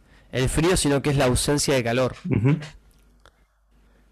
frío, 0.48 0.76
sino 0.76 1.02
que 1.02 1.10
es 1.10 1.16
la 1.16 1.26
ausencia 1.26 1.74
de 1.74 1.84
calor. 1.84 2.16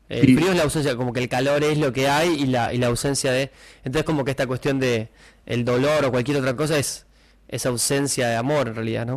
El 0.08 0.36
frío 0.36 0.50
es 0.50 0.56
la 0.56 0.62
ausencia, 0.62 0.96
como 0.96 1.12
que 1.12 1.20
el 1.20 1.28
calor 1.28 1.62
es 1.64 1.78
lo 1.78 1.92
que 1.92 2.08
hay 2.08 2.30
y 2.30 2.46
la, 2.46 2.72
y 2.72 2.78
la 2.78 2.86
ausencia 2.86 3.30
de... 3.30 3.50
Entonces 3.84 4.04
como 4.04 4.24
que 4.24 4.30
esta 4.30 4.46
cuestión 4.46 4.80
de 4.80 5.08
el 5.44 5.64
dolor 5.64 6.04
o 6.04 6.10
cualquier 6.10 6.38
otra 6.38 6.56
cosa 6.56 6.78
es 6.78 7.06
esa 7.48 7.68
ausencia 7.70 8.28
de 8.28 8.36
amor 8.36 8.68
en 8.68 8.74
realidad, 8.74 9.06
¿no? 9.06 9.16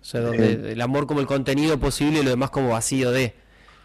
O 0.00 0.04
sea, 0.08 0.20
donde 0.20 0.72
el 0.72 0.80
amor 0.80 1.06
como 1.06 1.20
el 1.20 1.26
contenido 1.26 1.80
posible 1.80 2.20
y 2.20 2.22
lo 2.22 2.30
demás 2.30 2.50
como 2.50 2.70
vacío 2.70 3.10
de. 3.10 3.34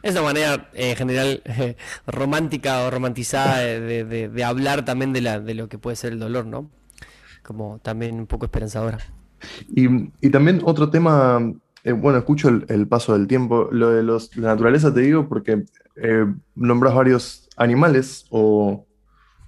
Es 0.03 0.11
una 0.11 0.21
manera 0.21 0.69
en 0.73 0.95
general 0.95 1.41
romántica 2.07 2.83
o 2.83 2.91
romantizada 2.91 3.57
de, 3.59 4.43
hablar 4.45 4.85
también 4.85 5.13
de, 5.13 5.21
la, 5.21 5.39
de 5.39 5.53
lo 5.53 5.67
que 5.67 5.77
puede 5.77 5.95
ser 5.95 6.13
el 6.13 6.19
dolor, 6.19 6.45
¿no? 6.45 6.69
Como 7.43 7.79
también 7.79 8.19
un 8.19 8.27
poco 8.27 8.45
esperanzadora. 8.45 8.99
Y, 9.69 10.29
también 10.29 10.61
otro 10.63 10.89
tema, 10.89 11.41
eh, 11.83 11.91
bueno, 11.91 12.19
escucho 12.19 12.49
el, 12.49 12.87
paso 12.87 13.13
del 13.13 13.27
tiempo, 13.27 13.69
lo 13.71 13.89
de 13.89 14.03
los, 14.03 14.35
la 14.37 14.49
naturaleza 14.49 14.93
te 14.93 15.01
digo 15.01 15.27
porque 15.27 15.63
eh, 15.95 16.25
nombras 16.55 16.93
varios 16.93 17.49
animales 17.57 18.25
o 18.29 18.85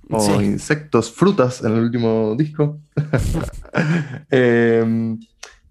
o 0.10 0.42
insectos, 0.42 1.12
frutas 1.12 1.64
en 1.64 1.74
el 1.74 1.84
último 1.84 2.36
disco. 2.38 2.80
Em, 4.30 5.20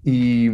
y, 0.05 0.51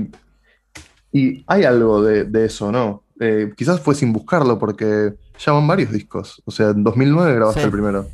hay 1.46 1.64
algo 1.64 2.02
de, 2.02 2.44
eso, 2.44 2.70
¿no? 2.70 3.04
Eh, 3.18 3.50
quizás 3.56 3.80
fue 3.80 3.94
sin 3.94 4.12
buscarlo 4.12 4.58
porque 4.58 5.14
ya 5.38 5.52
van 5.52 5.66
varios 5.66 5.90
discos. 5.90 6.42
O 6.44 6.50
sea, 6.50 6.68
en 6.68 6.84
2009 6.84 7.34
grabaste 7.34 7.62
el 7.62 7.70
primero. 7.70 8.06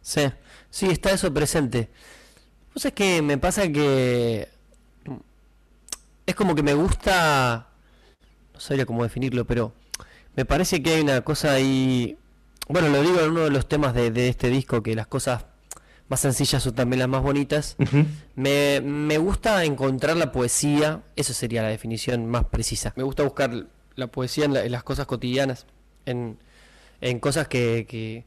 Sí, 0.00 0.22
sí, 0.70 0.86
está 0.86 1.10
eso 1.10 1.34
presente. 1.34 1.90
Es 2.82 2.92
que 2.94 3.22
me 3.22 3.38
pasa 3.38 3.68
que 3.68 4.48
es 6.26 6.34
como 6.34 6.54
que 6.54 6.62
me 6.62 6.74
gusta, 6.74 7.68
no 8.54 8.60
sabría 8.60 8.86
cómo 8.86 9.02
definirlo, 9.02 9.44
pero 9.46 9.72
me 10.34 10.44
parece 10.44 10.82
que 10.82 10.94
hay 10.94 11.00
una 11.02 11.20
cosa 11.20 11.52
ahí 11.52 12.16
bueno, 12.70 12.88
lo 12.88 13.02
digo 13.02 13.20
en 13.20 13.30
uno 13.32 13.40
de 13.40 13.50
los 13.50 13.68
temas 13.68 13.94
de, 13.94 14.28
este 14.28 14.48
disco, 14.48 14.80
que 14.80 14.94
las 14.94 15.08
cosas 15.08 15.44
más 16.08 16.20
sencillas 16.20 16.62
son 16.62 16.72
también 16.72 17.00
las 17.00 17.08
más 17.08 17.20
bonitas. 17.20 17.76
me, 18.36 19.18
gusta 19.18 19.64
encontrar 19.64 20.16
la 20.16 20.30
poesía, 20.30 21.02
eso 21.16 21.34
sería 21.34 21.62
la 21.62 21.68
definición 21.68 22.26
más 22.26 22.44
precisa. 22.44 22.92
Me 22.94 23.02
gusta 23.02 23.24
buscar 23.24 23.66
la 23.96 24.06
poesía 24.06 24.44
en, 24.44 24.70
las 24.70 24.84
cosas 24.84 25.06
cotidianas, 25.06 25.66
en, 26.06 26.38
cosas 27.18 27.48
que, 27.48 28.24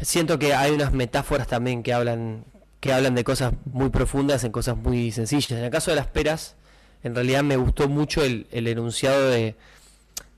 Siento 0.00 0.38
que 0.38 0.54
hay 0.54 0.72
unas 0.72 0.92
metáforas 0.94 1.46
también 1.46 1.82
que 1.82 1.92
hablan, 1.92 2.46
que 2.84 2.92
hablan 2.92 3.14
de 3.14 3.24
cosas 3.24 3.54
muy 3.64 3.88
profundas 3.88 4.44
en 4.44 4.52
cosas 4.52 4.76
muy 4.76 5.10
sencillas. 5.10 5.52
En 5.52 5.64
el 5.64 5.70
caso 5.70 5.90
de 5.90 5.96
las 5.96 6.06
peras, 6.06 6.54
en 7.02 7.14
realidad 7.14 7.42
me 7.42 7.56
gustó 7.56 7.88
mucho 7.88 8.22
el 8.22 8.46
enunciado 8.52 9.28
de 9.30 9.56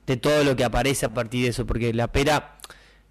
de 0.07 0.15
todo 0.15 0.43
lo 0.43 0.55
que 0.55 0.63
aparece 0.63 1.05
a 1.05 1.13
partir 1.13 1.43
de 1.43 1.49
eso, 1.49 1.67
porque 1.67 1.93
la 1.93 2.11
pera, 2.11 2.57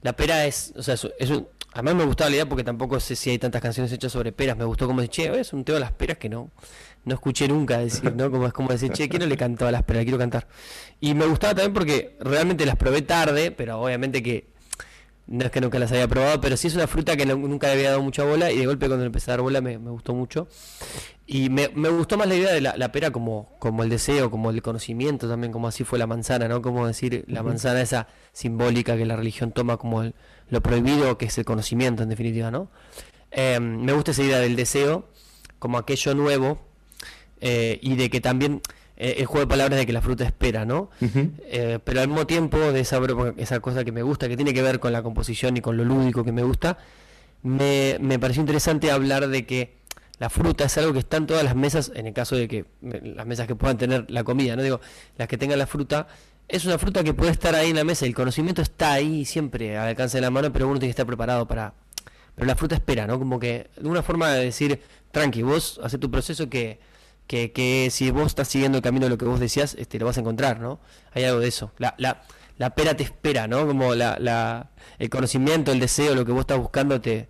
la 0.03 0.15
pera 0.15 0.47
es, 0.47 0.73
o 0.77 0.83
sea, 0.83 0.95
es, 0.95 1.33
Además 1.73 1.95
me 1.95 2.05
gustaba 2.05 2.31
la 2.31 2.37
idea 2.37 2.49
porque 2.49 2.65
tampoco 2.65 2.99
sé 3.01 3.15
si 3.17 3.29
hay 3.29 3.39
tantas 3.39 3.61
canciones 3.61 3.93
hechas 3.93 4.11
sobre 4.11 4.33
peras. 4.33 4.57
Me 4.57 4.65
gustó 4.65 4.87
como 4.87 5.03
decir, 5.03 5.27
che, 5.27 5.41
es 5.41 5.53
un 5.53 5.63
tema 5.63 5.75
de 5.75 5.81
las 5.81 5.93
peras 5.93 6.17
que 6.17 6.31
no, 6.31 6.51
no 7.05 7.15
escuché 7.15 7.47
nunca 7.49 7.77
decir, 7.77 8.15
¿no? 8.17 8.31
Como 8.31 8.47
es 8.47 8.55
como 8.55 8.71
decir, 8.71 8.91
che, 8.93 9.11
¿quién 9.11 9.21
no 9.21 9.29
le 9.29 9.37
cantó 9.37 9.67
a 9.67 9.71
las 9.71 9.83
peras? 9.83 10.05
Quiero 10.05 10.17
cantar. 10.17 10.49
Y 11.01 11.13
me 11.13 11.27
gustaba 11.27 11.55
también 11.55 11.75
porque 11.75 12.17
realmente 12.19 12.65
las 12.65 12.77
probé 12.77 13.03
tarde, 13.03 13.51
pero 13.51 13.79
obviamente 13.79 14.23
que 14.23 14.47
no 15.27 15.45
es 15.45 15.51
que 15.51 15.61
nunca 15.61 15.79
las 15.79 15.91
había 15.91 16.07
probado, 16.07 16.41
pero 16.41 16.57
sí 16.57 16.69
es 16.69 16.75
una 16.75 16.87
fruta 16.87 17.17
que 17.17 17.27
nunca 17.27 17.67
le 17.67 17.73
había 17.75 17.91
dado 17.91 18.03
mucha 18.03 18.25
bola 18.25 18.53
y 18.53 18.59
de 18.59 18.67
golpe 18.67 18.87
cuando 18.87 19.05
empecé 19.05 19.31
a 19.31 19.35
dar 19.35 19.41
bola 19.41 19.61
me, 19.61 19.77
gustó 19.77 20.15
mucho. 20.15 20.49
Y 21.27 21.51
me, 21.51 21.67
gustó 21.67 22.17
más 22.17 22.29
la 22.29 22.37
idea 22.37 22.53
de 22.53 22.61
la, 22.61 22.93
pera 22.93 23.11
como, 23.11 23.57
como 23.59 23.83
el 23.83 23.89
deseo, 23.89 24.31
como 24.31 24.51
el 24.51 24.63
conocimiento 24.63 25.29
también, 25.29 25.53
como 25.53 25.67
así 25.67 25.83
fue 25.83 25.99
la 25.99 26.07
manzana, 26.07 26.47
¿no? 26.47 26.63
Como 26.63 26.87
decir 26.87 27.25
la 27.27 27.43
manzana 27.43 27.81
esa 27.81 28.07
simbólica 28.33 28.97
que 28.97 29.05
la 29.05 29.17
religión 29.17 29.51
toma 29.51 29.77
como 29.77 30.05
lo 30.49 30.61
prohibido, 30.63 31.19
que 31.19 31.27
es 31.27 31.39
el 31.39 31.45
conocimiento 31.45 32.05
en 32.05 32.09
definitiva, 32.09 32.53
¿no? 32.53 32.71
Eh, 33.33 33.59
me 33.59 33.93
gusta 33.93 34.13
esa 34.13 34.23
idea 34.23 34.39
del 34.39 34.55
deseo 34.55 35.09
como 35.59 35.79
aquello 35.79 36.15
nuevo 36.15 36.61
eh, 37.41 37.81
y 37.83 37.97
de 37.97 38.09
que 38.09 38.21
también 38.21 38.63
eh, 38.97 39.17
el 39.19 39.27
juego 39.27 39.41
de 39.41 39.47
palabras 39.49 39.79
de 39.79 39.87
que 39.87 39.93
la 39.93 40.03
fruta 40.03 40.25
espera, 40.25 40.65
¿no? 40.65 40.91
Eh, 41.03 41.79
pero 41.85 42.01
al 42.01 42.09
mismo 42.09 42.27
tiempo, 42.27 42.59
de 42.59 42.81
esa, 42.81 43.01
esa 43.37 43.61
cosa 43.61 43.85
que 43.85 43.93
me 43.93 44.03
gusta, 44.03 44.29
que 44.29 44.37
tiene 44.37 44.55
que 44.55 44.63
ver 44.63 44.81
con 44.81 44.93
la 44.93 45.03
composición 45.03 45.57
y 45.57 45.61
con 45.61 45.77
lo 45.77 45.85
lúdico 45.85 46.25
que 46.25 46.33
me 46.33 46.43
gusta, 46.43 46.79
me, 47.43 47.99
me 48.01 48.19
pareció 48.19 48.41
interesante 48.41 48.91
hablar 48.91 49.29
de 49.29 49.47
que 49.47 49.77
la 50.19 50.31
fruta 50.31 50.65
es 50.65 50.79
algo 50.79 50.95
que 50.95 51.01
está 51.01 51.19
en 51.19 51.27
todas 51.27 51.45
las 51.45 51.55
mesas, 51.55 51.93
en 51.95 52.07
el 52.07 52.15
caso 52.15 52.37
de 52.37 52.49
que 52.49 52.65
las 52.81 53.27
mesas 53.27 53.47
que 53.47 53.55
puedan 53.55 53.77
tener 53.77 54.11
la 54.11 54.25
comida, 54.25 54.57
no 54.57 54.63
digo, 54.63 54.81
las 55.19 55.29
que 55.29 55.37
tengan 55.37 55.59
la 55.59 55.67
fruta, 55.67 56.09
es 56.49 56.65
una 56.65 56.79
fruta 56.79 57.05
que 57.05 57.13
puede 57.13 57.33
estar 57.33 57.55
ahí 57.55 57.71
en 57.71 57.77
la 57.77 57.85
mesa, 57.85 58.07
el 58.07 58.15
conocimiento 58.15 58.63
está 58.63 58.93
ahí 58.93 59.25
siempre 59.25 59.77
al 59.77 59.89
alcance 59.89 60.17
de 60.17 60.23
la 60.23 60.31
mano, 60.31 60.53
pero 60.53 60.69
uno 60.69 60.79
tiene 60.79 60.89
que 60.89 60.93
estar 60.93 61.07
preparado 61.07 61.47
para... 61.47 61.75
Pero 62.35 62.47
la 62.47 62.55
fruta 62.55 62.75
espera, 62.75 63.07
¿no? 63.07 63.19
Como 63.19 63.39
que 63.39 63.69
de 63.77 63.89
una 63.89 64.03
forma 64.03 64.31
de 64.31 64.45
decir, 64.45 64.81
tranqui, 65.11 65.43
vos 65.43 65.81
haces 65.83 65.99
tu 65.99 66.11
proceso 66.11 66.49
que 66.49 66.79
que, 67.27 67.53
que, 67.53 67.89
si 67.91 68.11
vos 68.11 68.27
estás 68.27 68.49
siguiendo 68.49 68.79
el 68.79 68.83
camino 68.83 69.07
de 69.07 69.11
lo 69.11 69.19
que 69.19 69.25
vos 69.25 69.41
decías, 69.41 69.75
este, 69.79 69.99
lo 69.99 70.07
vas 70.07 70.17
a 70.17 70.21
encontrar, 70.21 70.61
¿no? 70.61 70.81
Hay 71.13 71.25
algo 71.25 71.41
de 71.41 71.49
eso. 71.49 71.73
La, 71.79 71.95
la, 71.99 72.23
la 72.59 72.71
pera 72.71 72.95
te 72.95 73.03
espera, 73.03 73.49
¿no? 73.49 73.67
Como 73.67 73.95
la, 73.95 74.17
la, 74.21 74.71
el 74.99 75.11
conocimiento, 75.11 75.73
el 75.73 75.81
deseo, 75.81 76.15
lo 76.15 76.25
que 76.25 76.33
vos 76.33 76.41
estás 76.41 76.59
buscando, 76.59 77.01
te, 77.01 77.29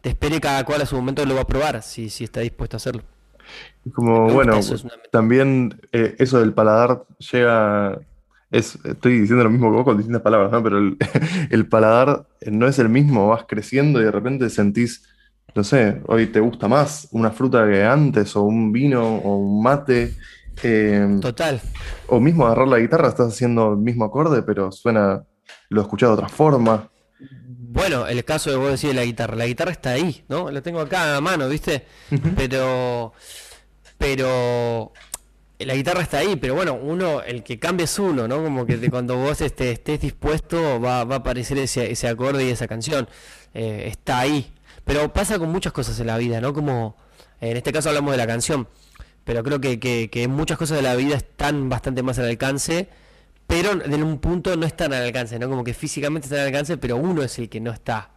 te 0.00 0.10
espere 0.10 0.40
cada 0.40 0.64
cual 0.64 0.82
a 0.82 0.86
su 0.86 0.96
momento 0.96 1.24
lo 1.24 1.34
va 1.34 1.42
a 1.42 1.46
probar, 1.46 1.82
si, 1.82 2.10
si 2.10 2.24
está 2.24 2.40
dispuesto 2.40 2.76
a 2.76 2.78
hacerlo. 2.78 3.02
Como, 3.92 4.30
bueno, 4.30 4.58
también 5.12 5.80
eh, 5.92 6.16
eso 6.18 6.40
del 6.40 6.52
paladar 6.52 7.04
llega... 7.18 7.98
Es, 8.50 8.78
estoy 8.84 9.18
diciendo 9.18 9.42
lo 9.42 9.50
mismo 9.50 9.68
que 9.68 9.76
vos 9.76 9.84
con 9.84 9.96
distintas 9.96 10.22
palabras, 10.22 10.52
¿no? 10.52 10.62
Pero 10.62 10.78
el, 10.78 10.96
el 11.50 11.66
paladar 11.66 12.26
no 12.46 12.68
es 12.68 12.78
el 12.78 12.88
mismo, 12.88 13.28
vas 13.28 13.46
creciendo 13.48 14.00
y 14.00 14.04
de 14.04 14.12
repente 14.12 14.48
sentís 14.48 15.02
no 15.54 15.62
sé, 15.62 16.02
hoy 16.06 16.26
te 16.26 16.40
gusta 16.40 16.68
más 16.68 17.08
una 17.12 17.30
fruta 17.30 17.66
que 17.68 17.84
antes, 17.84 18.34
o 18.36 18.42
un 18.42 18.72
vino, 18.72 19.16
o 19.16 19.36
un 19.36 19.62
mate. 19.62 20.14
Em, 20.62 21.20
Total. 21.20 21.60
O 22.08 22.20
mismo 22.20 22.46
agarrar 22.46 22.68
la 22.68 22.78
guitarra, 22.78 23.08
estás 23.08 23.32
haciendo 23.32 23.72
el 23.72 23.78
mismo 23.78 24.04
acorde, 24.04 24.42
pero 24.42 24.72
suena, 24.72 25.24
lo 25.68 25.80
he 25.80 25.84
escuchado 25.84 26.12
de 26.12 26.22
otra 26.22 26.28
forma. 26.28 26.90
Bueno, 27.74 28.06
el 28.06 28.24
caso 28.24 28.50
de 28.50 28.56
vos 28.56 28.70
decir 28.70 28.90
de 28.90 28.94
la 28.94 29.04
guitarra, 29.04 29.36
la 29.36 29.46
guitarra 29.46 29.72
está 29.72 29.90
ahí, 29.90 30.24
¿no? 30.28 30.50
La 30.50 30.60
tengo 30.60 30.80
acá 30.80 31.16
a 31.16 31.20
mano, 31.20 31.48
¿viste? 31.48 31.84
Pero, 32.36 33.12
pero 33.98 34.92
la 35.58 35.74
guitarra 35.74 36.02
está 36.02 36.18
ahí, 36.18 36.36
pero 36.36 36.54
bueno, 36.54 36.74
uno, 36.74 37.22
el 37.22 37.42
que 37.42 37.58
cambia 37.58 37.84
es 37.84 37.98
uno, 37.98 38.28
¿no? 38.28 38.42
Como 38.42 38.66
que 38.66 38.78
cuando 38.90 39.16
vos 39.16 39.40
este, 39.40 39.72
estés 39.72 40.00
dispuesto 40.00 40.80
va, 40.80 41.04
va, 41.04 41.16
a 41.16 41.18
aparecer 41.18 41.58
ese, 41.58 41.90
ese 41.90 42.08
acorde 42.08 42.44
y 42.44 42.50
esa 42.50 42.68
canción. 42.68 43.08
Eh, 43.54 43.84
está 43.86 44.20
ahí, 44.20 44.52
pero 44.84 45.12
pasa 45.12 45.38
con 45.38 45.50
muchas 45.50 45.72
cosas 45.72 45.98
en 46.00 46.06
la 46.06 46.18
vida, 46.18 46.40
¿no? 46.40 46.52
Como 46.52 46.96
en 47.40 47.56
este 47.56 47.72
caso 47.72 47.88
hablamos 47.88 48.12
de 48.12 48.18
la 48.18 48.26
canción, 48.26 48.68
pero 49.24 49.42
creo 49.42 49.60
que, 49.60 49.78
que, 49.78 50.28
muchas 50.28 50.58
cosas 50.58 50.76
de 50.76 50.82
la 50.82 50.94
vida 50.94 51.16
están 51.16 51.68
bastante 51.68 52.02
más 52.02 52.18
al 52.18 52.26
alcance, 52.26 52.88
pero 53.46 53.72
en 53.72 54.02
un 54.02 54.18
punto 54.18 54.56
no 54.56 54.66
están 54.66 54.92
al 54.92 55.02
alcance, 55.02 55.38
¿no? 55.38 55.48
Como 55.48 55.64
que 55.64 55.74
físicamente 55.74 56.26
están 56.26 56.40
al 56.40 56.46
alcance, 56.46 56.76
pero 56.76 56.96
uno 56.96 57.22
es 57.22 57.38
el 57.38 57.48
que 57.48 57.60
no 57.60 57.72
está 57.72 58.10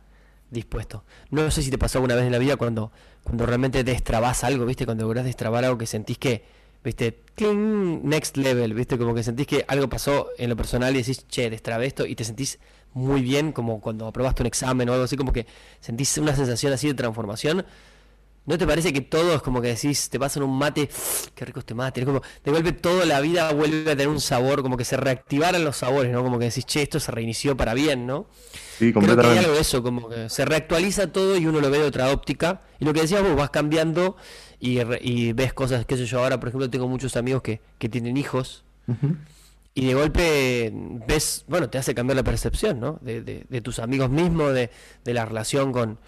dispuesto. 0.51 1.03
No 1.29 1.49
sé 1.51 1.61
si 1.63 1.71
te 1.71 1.77
pasó 1.77 1.97
alguna 1.97 2.15
vez 2.15 2.25
en 2.25 2.31
la 2.31 2.37
vida 2.37 2.55
cuando, 2.55 2.91
cuando 3.23 3.45
realmente 3.45 3.83
destrabas 3.83 4.43
algo, 4.43 4.65
¿viste? 4.65 4.85
Cuando 4.85 5.03
lográs 5.03 5.25
destrabar 5.25 5.63
algo 5.65 5.77
que 5.77 5.85
sentís 5.85 6.17
que, 6.17 6.45
¿viste? 6.87 7.21
next 7.45 8.37
level, 8.37 8.73
¿viste? 8.73 8.97
Como 8.97 9.13
que 9.13 9.21
sentís 9.21 9.45
que 9.45 9.65
algo 9.67 9.87
pasó 9.89 10.29
en 10.37 10.49
lo 10.49 10.55
personal 10.55 10.95
y 10.95 10.99
decís, 10.99 11.27
che, 11.27 11.49
destrabé 11.49 11.85
esto 11.85 12.05
y 12.05 12.15
te 12.15 12.23
sentís 12.23 12.59
muy 12.93 13.21
bien, 13.21 13.51
como 13.51 13.79
cuando 13.79 14.07
aprobaste 14.07 14.41
un 14.41 14.47
examen 14.47 14.89
o 14.89 14.93
algo 14.93 15.03
así, 15.03 15.17
como 15.17 15.33
que 15.33 15.45
sentís 15.79 16.17
una 16.17 16.35
sensación 16.35 16.73
así 16.73 16.87
de 16.87 16.93
transformación. 16.93 17.65
¿No 18.45 18.57
te 18.57 18.65
parece 18.65 18.93
que 18.93 19.01
todo 19.01 19.35
es 19.35 19.41
como 19.41 19.61
que 19.61 19.67
decís, 19.67 20.09
te 20.09 20.17
pasan 20.17 20.41
un 20.41 20.57
mate, 20.57 20.89
qué 21.35 21.43
rico 21.43 21.59
este 21.59 21.73
mate? 21.73 22.05
como, 22.05 22.21
de 22.45 22.51
golpe 22.51 22.71
toda 22.71 23.05
la 23.05 23.19
vida 23.19 23.51
vuelve 23.51 23.91
a 23.91 23.95
tener 23.95 24.07
un 24.07 24.21
sabor, 24.21 24.61
como 24.61 24.77
que 24.77 24.85
se 24.85 24.95
reactivaran 24.95 25.65
los 25.65 25.75
sabores, 25.75 26.13
¿no? 26.13 26.23
Como 26.23 26.39
que 26.39 26.45
decís, 26.45 26.65
che, 26.65 26.81
esto 26.81 27.01
se 27.01 27.11
reinició 27.11 27.57
para 27.57 27.73
bien, 27.73 28.07
¿no? 28.07 28.27
Sí, 28.79 28.93
completamente. 28.93 29.21
Creo 29.21 29.33
que 29.33 29.39
hay 29.39 29.45
algo 29.45 29.55
de 29.55 29.61
eso, 29.61 29.83
como 29.83 30.07
que 30.07 30.29
se 30.29 30.45
reactualiza 30.45 31.11
todo 31.11 31.37
y 31.37 31.45
uno 31.45 31.59
lo 31.59 31.69
ve 31.69 31.79
de 31.79 31.85
otra 31.85 32.09
óptica. 32.09 32.61
Y 32.79 32.85
lo 32.85 32.93
que 32.93 33.01
decías 33.01 33.21
vos, 33.21 33.35
vas 33.35 33.49
cambiando 33.49 34.15
y, 34.59 34.79
y 35.01 35.33
ves 35.33 35.53
cosas, 35.53 35.85
qué 35.85 35.97
sé 35.97 36.05
yo, 36.05 36.19
ahora 36.19 36.39
por 36.39 36.49
ejemplo 36.49 36.69
tengo 36.69 36.87
muchos 36.87 37.15
amigos 37.15 37.41
que, 37.41 37.61
que 37.77 37.89
tienen 37.89 38.17
hijos 38.17 38.63
y 39.73 39.85
de 39.85 39.93
golpe 39.93 40.73
ves, 41.07 41.45
bueno, 41.47 41.69
te 41.69 41.77
hace 41.77 41.93
cambiar 41.93 42.15
la 42.15 42.23
percepción, 42.23 42.79
¿no? 42.79 42.99
De, 43.01 43.21
de, 43.21 43.61
tus 43.61 43.77
amigos 43.77 44.09
mismos, 44.09 44.53
de, 44.53 44.71
de 45.03 45.13
la 45.13 45.23
relación 45.23 45.71
con, 45.71 45.99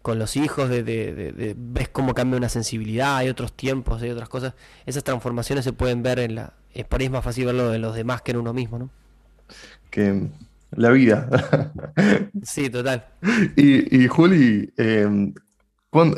con 0.00 0.20
los 0.20 0.36
hijos, 0.36 0.68
de, 0.68 1.56
ves 1.58 1.88
cómo 1.88 2.14
cambia 2.14 2.36
una 2.36 2.48
sensibilidad, 2.48 3.16
hay 3.16 3.28
otros 3.28 3.52
tiempos, 3.52 4.00
hay 4.00 4.10
otras 4.10 4.28
cosas. 4.28 4.54
Esas 4.86 5.02
transformaciones 5.02 5.64
se 5.64 5.72
pueden 5.72 6.04
ver 6.04 6.20
en 6.20 6.36
la... 6.36 6.52
Es 6.72 6.84
por 6.84 7.00
ahí 7.00 7.06
es 7.06 7.12
más 7.12 7.24
fácil 7.24 7.46
verlo 7.46 7.70
de 7.70 7.80
los 7.80 7.96
demás 7.96 8.22
que 8.22 8.30
en 8.30 8.36
uno 8.36 8.52
mismo, 8.52 8.78
¿no? 8.78 8.90
Que 9.90 10.28
la 10.70 10.90
vida. 10.90 11.28
sí, 12.44 12.70
total. 12.70 13.06
Y, 13.56 14.04
y 14.04 14.06
Juli, 14.06 14.72
eh, 14.76 15.32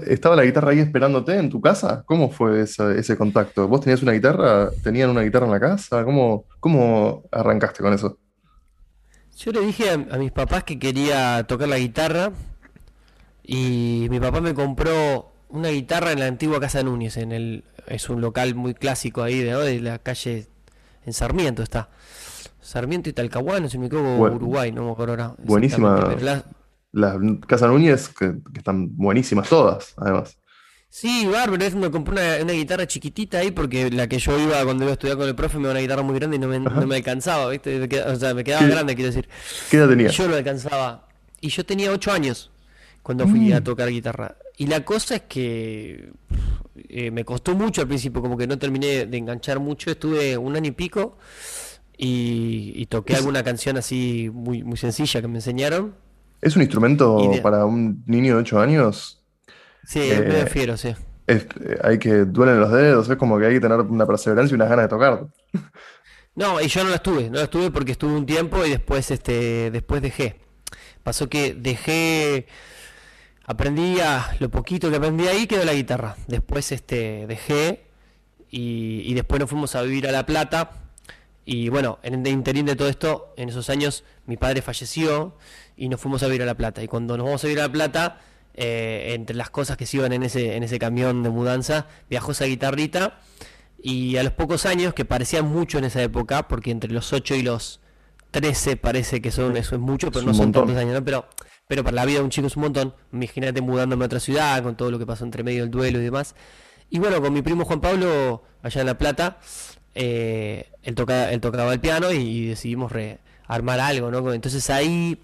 ¿Estaba 0.06 0.36
la 0.36 0.44
guitarra 0.44 0.70
ahí 0.70 0.80
esperándote 0.80 1.36
en 1.36 1.50
tu 1.50 1.60
casa? 1.60 2.02
¿Cómo 2.06 2.30
fue 2.30 2.62
ese, 2.62 3.16
contacto? 3.16 3.68
¿Vos 3.68 3.80
tenías 3.80 4.02
una 4.02 4.12
guitarra? 4.12 4.70
¿Tenían 4.82 5.10
una 5.10 5.22
guitarra 5.22 5.46
en 5.46 5.52
la 5.52 5.60
casa? 5.60 6.04
¿Cómo, 6.04 6.44
cómo 6.60 7.24
arrancaste 7.30 7.82
con 7.82 7.92
eso? 7.92 8.18
Yo 9.36 9.52
le 9.52 9.60
dije 9.60 9.90
a, 9.90 10.18
mis 10.18 10.32
papás 10.32 10.64
que 10.64 10.78
quería 10.78 11.44
tocar 11.46 11.68
la 11.68 11.78
guitarra 11.78 12.32
y 13.44 14.08
mi 14.10 14.18
papá 14.18 14.40
me 14.40 14.52
compró 14.52 15.30
una 15.48 15.68
guitarra 15.68 16.12
en 16.12 16.20
la 16.20 16.26
antigua 16.26 16.60
Casa 16.60 16.82
Núñez, 16.82 17.16
en 17.16 17.32
el, 17.32 17.64
es 17.86 18.10
un 18.10 18.20
local 18.20 18.54
muy 18.54 18.74
clásico 18.74 19.22
ahí 19.22 19.40
de, 19.40 19.54
de 19.54 19.80
la 19.80 19.98
calle, 19.98 20.48
en 21.06 21.12
Sarmiento 21.12 21.62
está. 21.62 21.88
Sarmiento 22.60 23.08
y 23.08 23.12
Talcahuano, 23.12 23.68
si 23.68 23.78
me 23.78 23.86
equivoco, 23.86 24.24
Uruguay, 24.24 24.72
no 24.72 24.84
me 24.84 24.90
acuerdo 24.90 25.12
ahora. 25.12 25.34
Buenísima 25.38 26.14
las 26.92 27.16
Casa 27.46 27.68
Núñez, 27.68 28.08
que, 28.08 28.34
están 28.56 28.96
buenísimas 28.96 29.48
todas, 29.48 29.94
además. 29.96 30.38
Sí, 30.90 31.26
bárbaro, 31.30 31.62
es 31.62 31.74
me 31.74 31.90
compré 31.90 32.42
una, 32.42 32.52
guitarra 32.52 32.86
chiquitita 32.86 33.38
ahí 33.38 33.50
porque 33.50 33.90
la 33.90 34.08
que 34.08 34.18
yo 34.18 34.38
iba 34.38 34.64
cuando 34.64 34.84
iba 34.84 34.92
a 34.92 34.94
estudiar 34.94 35.18
con 35.18 35.28
el 35.28 35.34
profe 35.34 35.58
me 35.58 35.64
dio 35.64 35.72
una 35.72 35.80
guitarra 35.80 36.02
muy 36.02 36.18
grande 36.18 36.36
y 36.36 36.40
no 36.40 36.48
me, 36.48 36.58
no 36.58 36.86
me 36.86 36.96
alcanzaba, 36.96 37.50
¿viste? 37.50 38.02
o 38.06 38.16
sea, 38.16 38.32
me 38.32 38.42
quedaba 38.42 38.66
grande, 38.66 38.94
quiero 38.94 39.10
decir. 39.10 39.28
¿Qué 39.70 39.76
edad 39.76 39.88
tenía? 39.88 40.08
Yo 40.08 40.28
no 40.28 40.34
alcanzaba. 40.34 41.08
Y 41.40 41.50
yo 41.50 41.64
tenía 41.64 41.92
8 41.92 42.10
años 42.10 42.50
cuando 43.02 43.28
fui 43.28 43.52
a 43.52 43.60
mm. 43.60 43.64
tocar 43.64 43.88
guitarra. 43.90 44.36
Y 44.56 44.66
la 44.66 44.84
cosa 44.84 45.16
es 45.16 45.22
que 45.28 46.10
eh, 46.88 47.10
me 47.10 47.24
costó 47.24 47.54
mucho 47.54 47.82
al 47.82 47.88
principio, 47.88 48.22
como 48.22 48.36
que 48.36 48.46
no 48.46 48.58
terminé 48.58 49.06
de 49.06 49.16
enganchar 49.18 49.60
mucho. 49.60 49.90
Estuve 49.90 50.36
un 50.38 50.56
año 50.56 50.68
y 50.68 50.72
pico 50.72 51.18
y, 51.96 52.86
toqué 52.86 53.14
alguna 53.14 53.44
canción 53.44 53.76
así 53.76 54.30
muy, 54.32 54.62
muy 54.62 54.76
sencilla 54.78 55.20
que 55.20 55.28
me 55.28 55.36
enseñaron 55.36 55.94
¿Es 56.40 56.56
un 56.56 56.62
instrumento 56.62 57.32
para 57.42 57.64
un 57.64 58.02
niño 58.06 58.34
de 58.34 58.40
8 58.40 58.60
años? 58.60 59.22
Sí, 59.84 60.00
me 60.00 60.20
refiero, 60.20 60.76
sí. 60.76 60.94
Eh, 61.26 61.46
hay 61.82 61.98
que 61.98 62.24
duelen 62.24 62.60
los 62.60 62.72
dedos, 62.72 63.08
es 63.08 63.16
como 63.16 63.38
que 63.38 63.46
hay 63.46 63.54
que 63.54 63.60
tener 63.60 63.78
una 63.80 64.06
perseverancia 64.06 64.52
y 64.52 64.56
unas 64.56 64.68
ganas 64.68 64.84
de 64.84 64.88
tocar. 64.88 65.26
No, 66.34 66.60
y 66.60 66.68
yo 66.68 66.84
no 66.84 66.90
la 66.90 66.96
estuve, 66.96 67.28
no 67.28 67.38
la 67.38 67.44
estuve 67.44 67.70
porque 67.70 67.92
estuve 67.92 68.12
un 68.12 68.24
tiempo 68.24 68.64
y 68.64 68.70
después, 68.70 69.10
este, 69.10 69.70
después 69.70 70.00
dejé. 70.00 70.40
Pasó 71.02 71.28
que 71.28 71.52
dejé, 71.52 72.46
aprendí 73.44 73.98
a, 74.00 74.36
lo 74.38 74.48
poquito 74.48 74.88
que 74.88 74.96
aprendí 74.96 75.26
ahí 75.26 75.46
quedó 75.46 75.64
la 75.64 75.74
guitarra. 75.74 76.16
Después 76.28 76.70
este, 76.70 77.26
dejé 77.26 77.86
y, 78.50 79.02
y 79.04 79.14
después 79.14 79.40
nos 79.40 79.50
fuimos 79.50 79.74
a 79.74 79.82
vivir 79.82 80.06
a 80.06 80.12
La 80.12 80.24
Plata. 80.26 80.87
Y 81.50 81.70
bueno, 81.70 81.98
en 82.02 82.26
el 82.26 82.30
interín 82.30 82.66
de 82.66 82.76
todo 82.76 82.88
esto, 82.88 83.32
en 83.38 83.48
esos 83.48 83.70
años, 83.70 84.04
mi 84.26 84.36
padre 84.36 84.60
falleció 84.60 85.34
y 85.78 85.88
nos 85.88 85.98
fuimos 85.98 86.22
a 86.22 86.26
vivir 86.26 86.42
a 86.42 86.44
La 86.44 86.54
Plata. 86.54 86.82
Y 86.82 86.88
cuando 86.88 87.16
nos 87.16 87.24
vamos 87.24 87.42
a 87.42 87.46
vivir 87.46 87.60
a 87.60 87.68
La 87.68 87.72
Plata, 87.72 88.20
eh, 88.52 89.12
entre 89.14 89.34
las 89.34 89.48
cosas 89.48 89.78
que 89.78 89.86
se 89.86 89.96
iban 89.96 90.12
en 90.12 90.24
ese, 90.24 90.56
en 90.56 90.62
ese 90.62 90.78
camión 90.78 91.22
de 91.22 91.30
mudanza, 91.30 91.86
viajó 92.10 92.32
esa 92.32 92.44
guitarrita 92.44 93.20
y 93.82 94.18
a 94.18 94.24
los 94.24 94.34
pocos 94.34 94.66
años, 94.66 94.92
que 94.92 95.06
parecían 95.06 95.46
mucho 95.46 95.78
en 95.78 95.84
esa 95.84 96.02
época, 96.02 96.48
porque 96.48 96.70
entre 96.70 96.92
los 96.92 97.14
8 97.14 97.36
y 97.36 97.42
los 97.42 97.80
13 98.30 98.76
parece 98.76 99.22
que 99.22 99.30
son, 99.30 99.56
eso 99.56 99.74
es 99.74 99.80
mucho, 99.80 100.08
pero 100.08 100.20
Es 100.20 100.26
no 100.26 100.34
son 100.34 100.46
montón. 100.48 100.66
tantos 100.66 100.82
años, 100.82 100.96
¿no? 100.96 101.02
Pero, 101.02 101.28
pero 101.66 101.82
para 101.82 101.94
la 101.94 102.04
vida 102.04 102.18
de 102.18 102.24
un 102.24 102.30
chico 102.30 102.48
es 102.48 102.56
un 102.56 102.64
montón. 102.64 102.94
Imagínate 103.10 103.62
mudándome 103.62 104.04
a 104.04 104.06
otra 104.06 104.20
ciudad, 104.20 104.62
con 104.62 104.76
todo 104.76 104.90
lo 104.90 104.98
que 104.98 105.06
pasó 105.06 105.24
entre 105.24 105.42
medio 105.42 105.62
del 105.62 105.70
duelo 105.70 105.98
y 105.98 106.04
demás. 106.04 106.34
Y 106.90 106.98
bueno, 106.98 107.22
con 107.22 107.32
mi 107.32 107.40
primo 107.40 107.64
Juan 107.64 107.80
Pablo, 107.80 108.42
allá 108.62 108.82
en 108.82 108.86
La 108.86 108.98
Plata, 108.98 109.38
eh, 109.94 110.70
él, 110.82 110.94
toca, 110.94 111.32
él 111.32 111.40
tocaba 111.40 111.72
el 111.72 111.80
piano 111.80 112.12
y, 112.12 112.46
decidimos 112.46 112.92
re- 112.92 113.18
armar 113.46 113.80
algo, 113.80 114.10
¿no? 114.10 114.32
Entonces 114.32 114.68
ahí, 114.70 115.18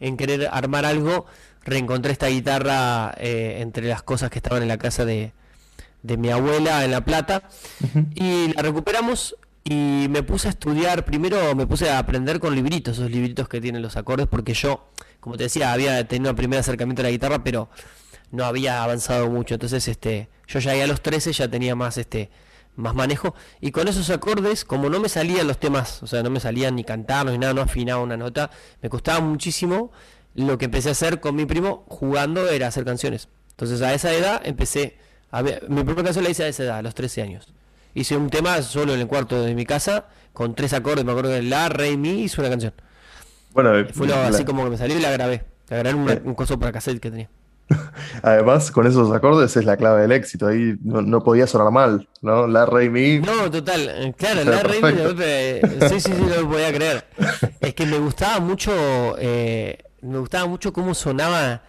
en 0.00 0.16
querer 0.16 0.48
armar 0.52 0.84
algo, 0.84 1.26
reencontré 1.64 2.12
esta 2.12 2.28
guitarra 2.28 3.14
eh, 3.18 3.58
entre 3.60 3.88
las 3.88 4.02
cosas 4.02 4.30
que 4.30 4.38
estaban 4.38 4.62
en 4.62 4.68
la 4.68 4.78
casa 4.78 5.04
de, 5.04 5.32
de 6.02 6.16
mi 6.16 6.30
abuela 6.30 6.84
en 6.84 6.90
La 6.90 7.04
Plata. 7.04 7.48
Y 8.14 8.52
la 8.54 8.62
recuperamos 8.62 9.36
y 9.64 10.06
me 10.10 10.22
puse 10.22 10.48
a 10.48 10.50
estudiar, 10.50 11.04
primero 11.06 11.54
me 11.54 11.66
puse 11.66 11.88
a 11.90 11.98
aprender 11.98 12.38
con 12.38 12.54
libritos, 12.54 12.98
esos 12.98 13.10
libritos 13.10 13.48
que 13.48 13.60
tienen 13.62 13.80
los 13.80 13.96
acordes, 13.96 14.26
porque 14.26 14.52
yo, 14.52 14.90
como 15.20 15.36
te 15.38 15.44
decía, 15.44 15.72
había 15.72 16.06
tenido 16.06 16.30
un 16.30 16.36
primer 16.36 16.58
acercamiento 16.58 17.00
a 17.00 17.04
la 17.04 17.10
guitarra, 17.10 17.42
pero 17.42 17.70
no 18.30 18.44
había 18.44 18.82
avanzado 18.82 19.30
mucho, 19.30 19.54
entonces 19.54 19.88
este, 19.88 20.28
yo 20.46 20.58
ya 20.58 20.72
a 20.72 20.86
los 20.86 21.00
13 21.00 21.32
ya 21.32 21.48
tenía 21.48 21.74
más 21.74 21.96
este 21.96 22.28
más 22.76 22.94
manejo 22.94 23.34
y 23.60 23.70
con 23.70 23.86
esos 23.88 24.10
acordes, 24.10 24.64
como 24.64 24.88
no 24.90 25.00
me 25.00 25.08
salían 25.08 25.46
los 25.46 25.58
temas, 25.58 26.02
o 26.02 26.06
sea, 26.06 26.22
no 26.22 26.30
me 26.30 26.40
salían 26.40 26.74
ni 26.76 26.84
cantar 26.84 27.26
ni 27.26 27.38
nada, 27.38 27.54
no 27.54 27.62
afinaba 27.62 28.02
una 28.02 28.16
nota, 28.16 28.50
me 28.82 28.88
costaba 28.88 29.20
muchísimo, 29.20 29.92
lo 30.34 30.58
que 30.58 30.64
empecé 30.64 30.88
a 30.88 30.92
hacer 30.92 31.20
con 31.20 31.36
mi 31.36 31.46
primo 31.46 31.84
jugando 31.88 32.48
era 32.48 32.66
hacer 32.66 32.84
canciones. 32.84 33.28
Entonces 33.50 33.80
a 33.82 33.94
esa 33.94 34.12
edad 34.12 34.40
empecé, 34.44 34.98
a 35.30 35.42
ver, 35.42 35.68
mi 35.68 35.82
primera 35.84 36.02
canción 36.04 36.24
la 36.24 36.30
hice 36.30 36.44
a 36.44 36.48
esa 36.48 36.64
edad, 36.64 36.78
a 36.78 36.82
los 36.82 36.94
13 36.94 37.22
años. 37.22 37.54
Hice 37.94 38.16
un 38.16 38.28
tema 38.30 38.60
solo 38.62 38.94
en 38.94 39.00
el 39.00 39.06
cuarto 39.06 39.40
de 39.42 39.54
mi 39.54 39.64
casa, 39.64 40.08
con 40.32 40.56
tres 40.56 40.72
acordes, 40.72 41.04
me 41.04 41.12
acuerdo 41.12 41.30
de 41.30 41.42
la, 41.42 41.68
re, 41.68 41.96
mi, 41.96 42.22
hice 42.24 42.40
una 42.40 42.50
canción. 42.50 42.72
Bueno, 43.52 43.70
Fue 43.92 44.08
lo, 44.08 44.16
así 44.16 44.44
como 44.44 44.64
que 44.64 44.70
me 44.70 44.76
salió 44.76 44.98
y 44.98 45.00
la 45.00 45.12
grabé. 45.12 45.44
La 45.68 45.76
grabé 45.76 45.90
en 45.90 45.96
una- 46.02 46.12
Eh. 46.14 46.22
un 46.24 46.34
coso 46.34 46.58
para 46.58 46.72
cassette 46.72 46.98
que 46.98 47.10
tenía. 47.12 47.30
además 48.22 48.70
con 48.70 48.86
esos 48.86 49.12
acordes 49.12 49.56
es 49.56 49.64
la 49.64 49.76
clave 49.76 50.02
del 50.02 50.12
éxito. 50.12 50.46
Ahí 50.46 50.76
no, 50.82 51.02
no 51.02 51.22
podía 51.22 51.46
sonar 51.46 51.70
mal, 51.72 52.08
¿no? 52.22 52.46
La, 52.46 52.66
re, 52.66 52.90
mi. 52.90 53.18
No, 53.18 53.50
total, 53.50 53.88
eh, 53.88 54.14
claro, 54.16 54.44
la 54.44 54.62
re, 54.62 54.80
mi, 54.80 55.88
sí, 55.88 56.00
sí, 56.00 56.12
sí, 56.12 56.12
no 56.18 56.42
lo 56.42 56.50
podía 56.50 56.72
creer. 56.72 57.04
Es 57.60 57.74
que 57.74 57.86
me 57.86 57.98
gustaba 57.98 58.40
mucho, 58.40 58.72
eh, 59.18 59.78
me 60.02 60.18
gustaba 60.18 60.46
mucho 60.46 60.72
cómo 60.72 60.94
sonaba 60.94 61.62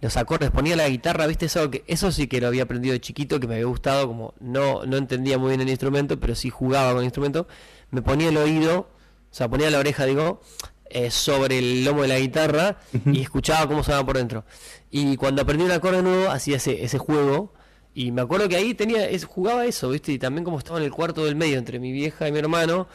los 0.00 0.16
acordes, 0.16 0.50
ponía 0.50 0.74
la 0.74 0.88
guitarra, 0.88 1.28
viste, 1.28 1.46
eso 1.46 1.70
que 1.70 1.84
eso 1.86 2.10
sí 2.10 2.26
que 2.26 2.40
lo 2.40 2.48
había 2.48 2.64
aprendido 2.64 2.92
de 2.92 3.00
chiquito, 3.00 3.38
que 3.38 3.46
me 3.46 3.54
había 3.54 3.66
gustado, 3.66 4.08
como 4.08 4.34
no, 4.40 4.84
no 4.84 4.96
entendía 4.96 5.38
muy 5.38 5.50
bien 5.50 5.60
el 5.60 5.68
instrumento, 5.68 6.18
pero 6.18 6.34
sí 6.34 6.50
jugaba 6.50 6.90
con 6.90 6.98
el 6.98 7.04
instrumento, 7.04 7.46
me 7.90 8.02
ponía 8.02 8.30
el 8.30 8.36
oído, 8.36 8.78
o 8.80 9.34
sea, 9.34 9.48
ponía 9.48 9.70
la 9.70 9.78
oreja, 9.78 10.04
digo, 10.04 10.40
eh, 10.90 11.10
sobre 11.10 11.58
el 11.58 11.84
lomo 11.84 12.02
de 12.02 12.08
la 12.08 12.18
guitarra 12.18 12.76
y 13.06 13.22
escuchaba 13.22 13.66
cómo 13.66 13.82
sonaba 13.82 14.04
por 14.04 14.18
dentro. 14.18 14.44
Y 14.92 15.16
cuando 15.16 15.42
aprendí 15.42 15.64
un 15.64 15.70
acorde 15.72 16.02
nuevo, 16.02 16.30
hacía 16.30 16.58
ese, 16.58 16.84
ese 16.84 16.98
juego. 16.98 17.52
Y 17.94 18.12
me 18.12 18.22
acuerdo 18.22 18.48
que 18.48 18.56
ahí 18.56 18.72
tenía, 18.74 19.08
es, 19.08 19.24
jugaba 19.24 19.66
eso, 19.66 19.88
¿viste? 19.90 20.12
Y 20.12 20.18
también 20.18 20.44
como 20.44 20.58
estaba 20.58 20.78
en 20.78 20.84
el 20.84 20.92
cuarto 20.92 21.24
del 21.24 21.34
medio 21.34 21.58
entre 21.58 21.78
mi 21.80 21.90
vieja 21.92 22.28
y 22.28 22.32
mi 22.32 22.38
hermano, 22.38 22.86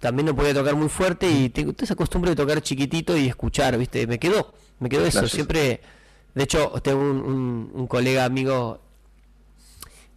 también 0.00 0.26
no 0.26 0.36
podía 0.36 0.52
tocar 0.52 0.74
muy 0.76 0.88
fuerte 0.88 1.28
y 1.30 1.48
tengo 1.48 1.72
esa 1.80 1.94
costumbre 1.96 2.30
de 2.32 2.36
tocar 2.36 2.60
chiquitito 2.60 3.16
y 3.16 3.26
escuchar, 3.28 3.78
¿viste? 3.78 4.06
Me 4.06 4.18
quedó, 4.18 4.52
me 4.80 4.88
quedó 4.88 5.06
eso. 5.06 5.20
Siempre, 5.28 5.80
de 6.34 6.42
hecho, 6.44 6.70
tengo 6.82 7.00
un, 7.00 7.16
un- 7.22 7.70
un 7.72 7.86
colega 7.88 8.24
amigo 8.24 8.80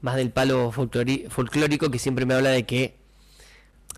más 0.01 0.15
del 0.15 0.31
palo 0.31 0.71
folclórico 0.71 1.91
que 1.91 1.99
siempre 1.99 2.25
me 2.25 2.33
habla 2.33 2.49
de 2.49 2.65
que 2.65 2.99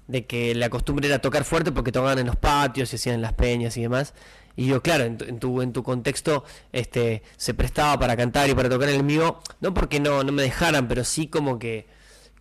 de 0.07 0.25
que 0.25 0.53
la 0.53 0.69
costumbre 0.69 1.07
era 1.07 1.19
tocar 1.19 1.45
fuerte 1.45 1.71
porque 1.71 1.93
tocaban 1.93 2.19
en 2.19 2.27
los 2.27 2.35
patios 2.35 2.91
y 2.91 2.97
hacían 2.97 3.21
las 3.21 3.31
peñas 3.33 3.77
y 3.77 3.81
demás. 3.83 4.13
Y 4.55 4.67
yo, 4.67 4.81
claro, 4.81 5.03
en 5.05 5.17
tu, 5.17 5.25
en 5.25 5.39
tu, 5.39 5.61
en 5.61 5.73
tu 5.73 5.83
contexto 5.83 6.43
este, 6.71 7.23
se 7.37 7.53
prestaba 7.53 7.97
para 7.99 8.15
cantar 8.15 8.49
y 8.49 8.53
para 8.53 8.69
tocar 8.69 8.89
el 8.89 9.03
mío, 9.03 9.39
no 9.61 9.73
porque 9.73 9.99
no, 9.99 10.23
no 10.23 10.31
me 10.31 10.43
dejaran, 10.43 10.87
pero 10.87 11.03
sí 11.03 11.27
como 11.27 11.59
que 11.59 11.87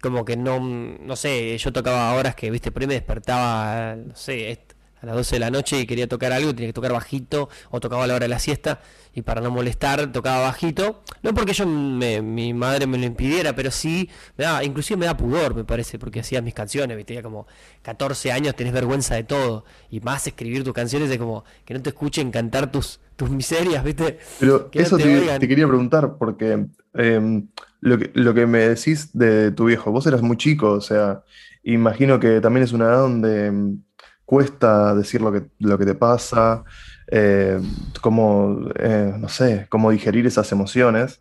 como 0.03 0.25
que 0.25 0.37
no, 0.37 0.59
no 0.61 1.17
sé, 1.17 1.57
yo 1.59 1.73
tocaba 1.73 2.13
horas 2.15 2.35
que, 2.35 2.51
viste, 2.51 2.73
por 2.73 2.83
ahí 2.83 2.89
me 2.89 2.95
despertaba, 2.95 3.95
no 3.95 4.17
sé, 4.17 4.59
a 5.01 5.07
las 5.07 5.15
12 5.15 5.37
de 5.37 5.41
la 5.41 5.51
noche 5.51 5.79
y 5.81 5.87
quería 5.87 6.09
tocar 6.09 6.33
algo, 6.33 6.53
tenía 6.53 6.69
que 6.69 6.73
tocar 6.73 6.93
bajito, 6.93 7.49
o 7.71 7.81
tocaba 7.81 8.05
a 8.05 8.07
la 8.09 8.15
hora 8.17 8.25
de 8.25 8.29
la 8.29 8.41
siesta, 8.41 8.81
y 9.15 9.23
para 9.23 9.41
no 9.41 9.51
molestar, 9.51 10.11
tocaba 10.13 10.41
bajito, 10.47 11.03
no 11.23 11.35
porque 11.35 11.53
yo 11.53 11.67
me- 11.67 12.23
mi 12.23 12.55
madre 12.55 12.87
me 12.87 12.99
lo 12.99 13.05
impidiera, 13.05 13.55
pero 13.55 13.71
sí, 13.71 14.09
me 14.37 14.45
da, 14.45 14.65
inclusive 14.65 14.97
me 14.99 15.07
da 15.07 15.17
pudor, 15.17 15.55
me 15.55 15.65
parece, 15.65 15.99
porque 15.99 16.21
hacía 16.21 16.41
mis 16.43 16.55
canciones, 16.55 16.97
viste, 16.97 17.09
tenía 17.15 17.23
como 17.23 17.47
14 17.83 18.33
años, 18.33 18.55
tenés 18.57 18.73
vergüenza 18.73 19.15
de 19.15 19.25
todo, 19.25 19.65
y 19.91 20.01
más 20.01 20.27
escribir 20.27 20.65
tus 20.65 20.73
canciones 20.73 21.11
es 21.11 21.19
como 21.19 21.45
que 21.65 21.75
no 21.75 21.83
te 21.83 21.91
escuchen 21.91 22.31
cantar 22.31 22.71
tus, 22.73 23.01
tus 23.17 23.31
miserias, 23.31 23.85
viste, 23.85 24.19
Pero 24.39 24.71
que 24.71 24.81
no 24.81 24.83
eso 24.83 24.99
te 24.99 25.03
te, 25.03 25.09
oigan. 25.09 25.39
te 25.39 25.49
quería 25.49 25.69
preguntar, 25.69 26.17
porque 26.19 26.67
em, 26.95 27.49
lo 27.81 27.99
que, 27.99 28.11
lo 28.15 28.35
que 28.35 28.47
me 28.47 28.59
decís 28.69 29.11
de 29.13 29.53
tu 29.53 29.67
viejo, 29.67 29.93
vos 29.93 30.07
eras 30.07 30.23
muy 30.23 30.37
chico, 30.37 30.73
o 30.73 30.81
sea, 30.81 31.23
imagino 31.63 32.19
que 32.19 32.41
también 32.41 32.65
es 32.65 32.73
una 32.73 32.87
edad 32.87 32.99
donde 33.03 33.47
em, 33.47 33.83
cuesta 34.25 34.95
decir 34.95 35.21
lo 35.21 35.31
que, 35.33 35.45
lo 35.61 35.79
que 35.79 35.85
te 35.87 35.95
pasa, 35.95 36.65
eh, 37.13 37.61
cómo, 38.03 38.69
eh, 38.79 39.15
no 39.19 39.29
sé, 39.29 39.67
cómo 39.71 39.91
digerir 39.93 40.27
esas 40.27 40.51
emociones. 40.53 41.21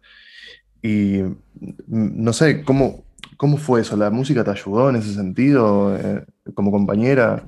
Y 0.81 1.19
mm, 1.23 1.35
no 1.87 2.33
sé, 2.33 2.63
¿cómo, 2.63 3.03
cómo 3.37 3.57
fue 3.57 3.81
eso? 3.81 3.97
¿La 3.97 4.09
música 4.11 4.43
te 4.43 4.51
ayudó 4.51 4.89
en 4.89 4.97
ese 4.97 5.13
sentido, 5.13 5.95
eh, 5.97 6.25
como 6.55 6.71
compañera? 6.71 7.43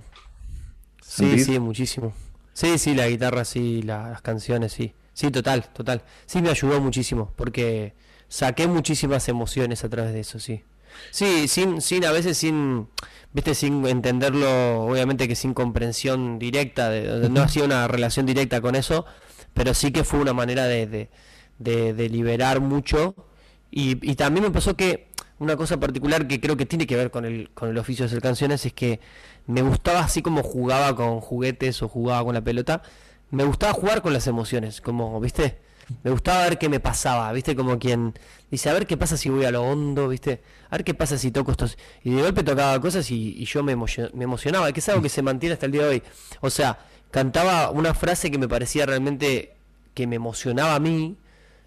Sí, 1.02 1.40
sí, 1.40 1.60
muchísimo. 1.60 2.14
Sí, 2.54 2.78
sí, 2.78 2.94
la 2.96 3.08
guitarra, 3.08 3.46
sí, 3.46 3.82
la- 3.84 4.10
las 4.10 4.22
canciones, 4.22 4.72
sí. 4.74 4.94
Sí, 5.14 5.32
total, 5.32 5.66
total. 5.74 6.04
Sí, 6.26 6.42
me 6.42 6.50
ayudó 6.50 6.82
muchísimo, 6.82 7.32
porque 7.36 7.94
saqué 8.28 8.68
muchísimas 8.68 9.28
emociones 9.30 9.84
a 9.84 9.90
través 9.90 10.14
de 10.14 10.22
eso, 10.22 10.40
sí. 10.40 10.64
Sí, 11.12 11.48
sin, 11.48 11.82
sin, 11.82 12.06
a 12.06 12.12
veces 12.12 12.38
sin, 12.38 12.88
viste, 13.34 13.56
sin 13.56 13.86
entenderlo, 13.88 14.84
obviamente 14.86 15.28
que 15.28 15.36
sin 15.36 15.54
comprensión 15.54 16.40
directa, 16.40 16.90
de- 16.90 17.30
no 17.30 17.42
hacía 17.42 17.64
una 17.66 17.88
relación 17.88 18.26
directa 18.26 18.62
con 18.62 18.76
eso, 18.76 19.06
pero 19.54 19.74
sí 19.74 19.92
que 19.92 20.04
fue 20.04 20.20
una 20.20 20.34
manera 20.34 20.66
de, 20.66 20.88
de, 21.60 21.94
de- 21.94 22.10
liberar 22.10 22.60
mucho. 22.62 23.16
Y, 23.72 23.98
y 24.10 24.16
también 24.16 24.44
me 24.46 24.52
pasó 24.52 24.76
que 24.76 25.08
una 25.40 25.56
cosa 25.58 25.80
particular 25.80 26.28
que 26.28 26.40
creo 26.40 26.58
que 26.58 26.66
tiene 26.66 26.88
que 26.88 26.96
ver 26.96 27.12
con 27.12 27.26
el, 27.26 27.50
con 27.54 27.70
el 27.70 27.78
oficio 27.78 28.04
de 28.06 28.08
hacer 28.08 28.22
canciones 28.22 28.66
es 28.66 28.74
que 28.74 29.00
me 29.48 29.62
gustaba 29.62 30.02
así 30.02 30.22
como 30.22 30.44
jugaba 30.44 30.96
con 30.96 31.20
juguetes 31.22 31.82
o 31.84 31.88
jugaba 31.90 32.24
con 32.24 32.34
la 32.36 32.42
pelota, 32.44 32.82
me 33.32 33.44
gustaba 33.46 33.74
jugar 33.74 34.02
con 34.02 34.14
las 34.14 34.28
emociones, 34.28 34.80
como, 34.82 35.20
¿viste? 35.20 35.60
Me 36.04 36.12
gustaba 36.12 36.44
ver 36.44 36.58
qué 36.58 36.70
me 36.70 36.80
pasaba, 36.80 37.32
¿viste? 37.32 37.56
Como 37.56 37.78
quien 37.80 38.14
dice, 38.50 38.70
a 38.70 38.74
ver 38.74 38.88
qué 38.88 38.98
pasa 38.98 39.18
si 39.18 39.30
voy 39.30 39.46
a 39.46 39.52
lo 39.52 39.64
hondo, 39.64 40.08
¿viste? 40.08 40.42
A 40.70 40.78
ver 40.78 40.84
qué 40.84 40.94
pasa 40.94 41.18
si 41.18 41.32
toco 41.32 41.52
estos... 41.52 41.78
Y 42.04 42.12
de 42.12 42.22
golpe 42.22 42.44
tocaba 42.44 42.80
cosas 42.80 43.10
y, 43.12 43.44
yo 43.46 43.64
me, 43.64 43.76
me 43.76 44.24
emocionaba, 44.24 44.72
que 44.72 44.80
es 44.80 44.90
algo 44.90 45.02
que 45.02 45.10
se 45.10 45.22
mantiene 45.22 45.54
hasta 45.54 45.66
el 45.66 45.72
día 45.72 45.84
de 45.84 45.90
hoy. 45.90 46.04
O 46.42 46.50
sea, 46.50 46.80
cantaba 47.12 47.70
una 47.70 47.94
frase 47.94 48.32
que 48.32 48.38
me 48.38 48.48
parecía 48.48 48.86
realmente 48.86 49.54
que 49.94 50.08
me 50.08 50.16
emocionaba 50.16 50.76
a 50.76 50.80
mí 50.80 51.16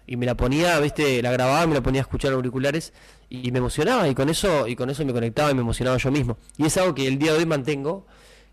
y 0.05 0.17
me 0.17 0.25
la 0.25 0.35
ponía, 0.35 0.79
¿viste? 0.79 1.21
La 1.21 1.31
grababa, 1.31 1.67
me 1.67 1.73
la 1.73 1.81
ponía 1.81 2.01
a 2.01 2.03
escuchar 2.03 2.33
auriculares 2.33 2.93
y 3.29 3.51
me 3.51 3.59
emocionaba 3.59 4.07
y 4.07 4.15
con 4.15 4.29
eso 4.29 4.67
y 4.67 4.75
con 4.75 4.89
eso 4.89 5.05
me 5.05 5.13
conectaba 5.13 5.51
y 5.51 5.53
me 5.53 5.61
emocionaba 5.61 5.97
yo 5.97 6.11
mismo. 6.11 6.37
Y 6.57 6.65
es 6.65 6.77
algo 6.77 6.95
que 6.95 7.07
el 7.07 7.19
día 7.19 7.33
de 7.33 7.39
hoy 7.39 7.45
mantengo, 7.45 8.05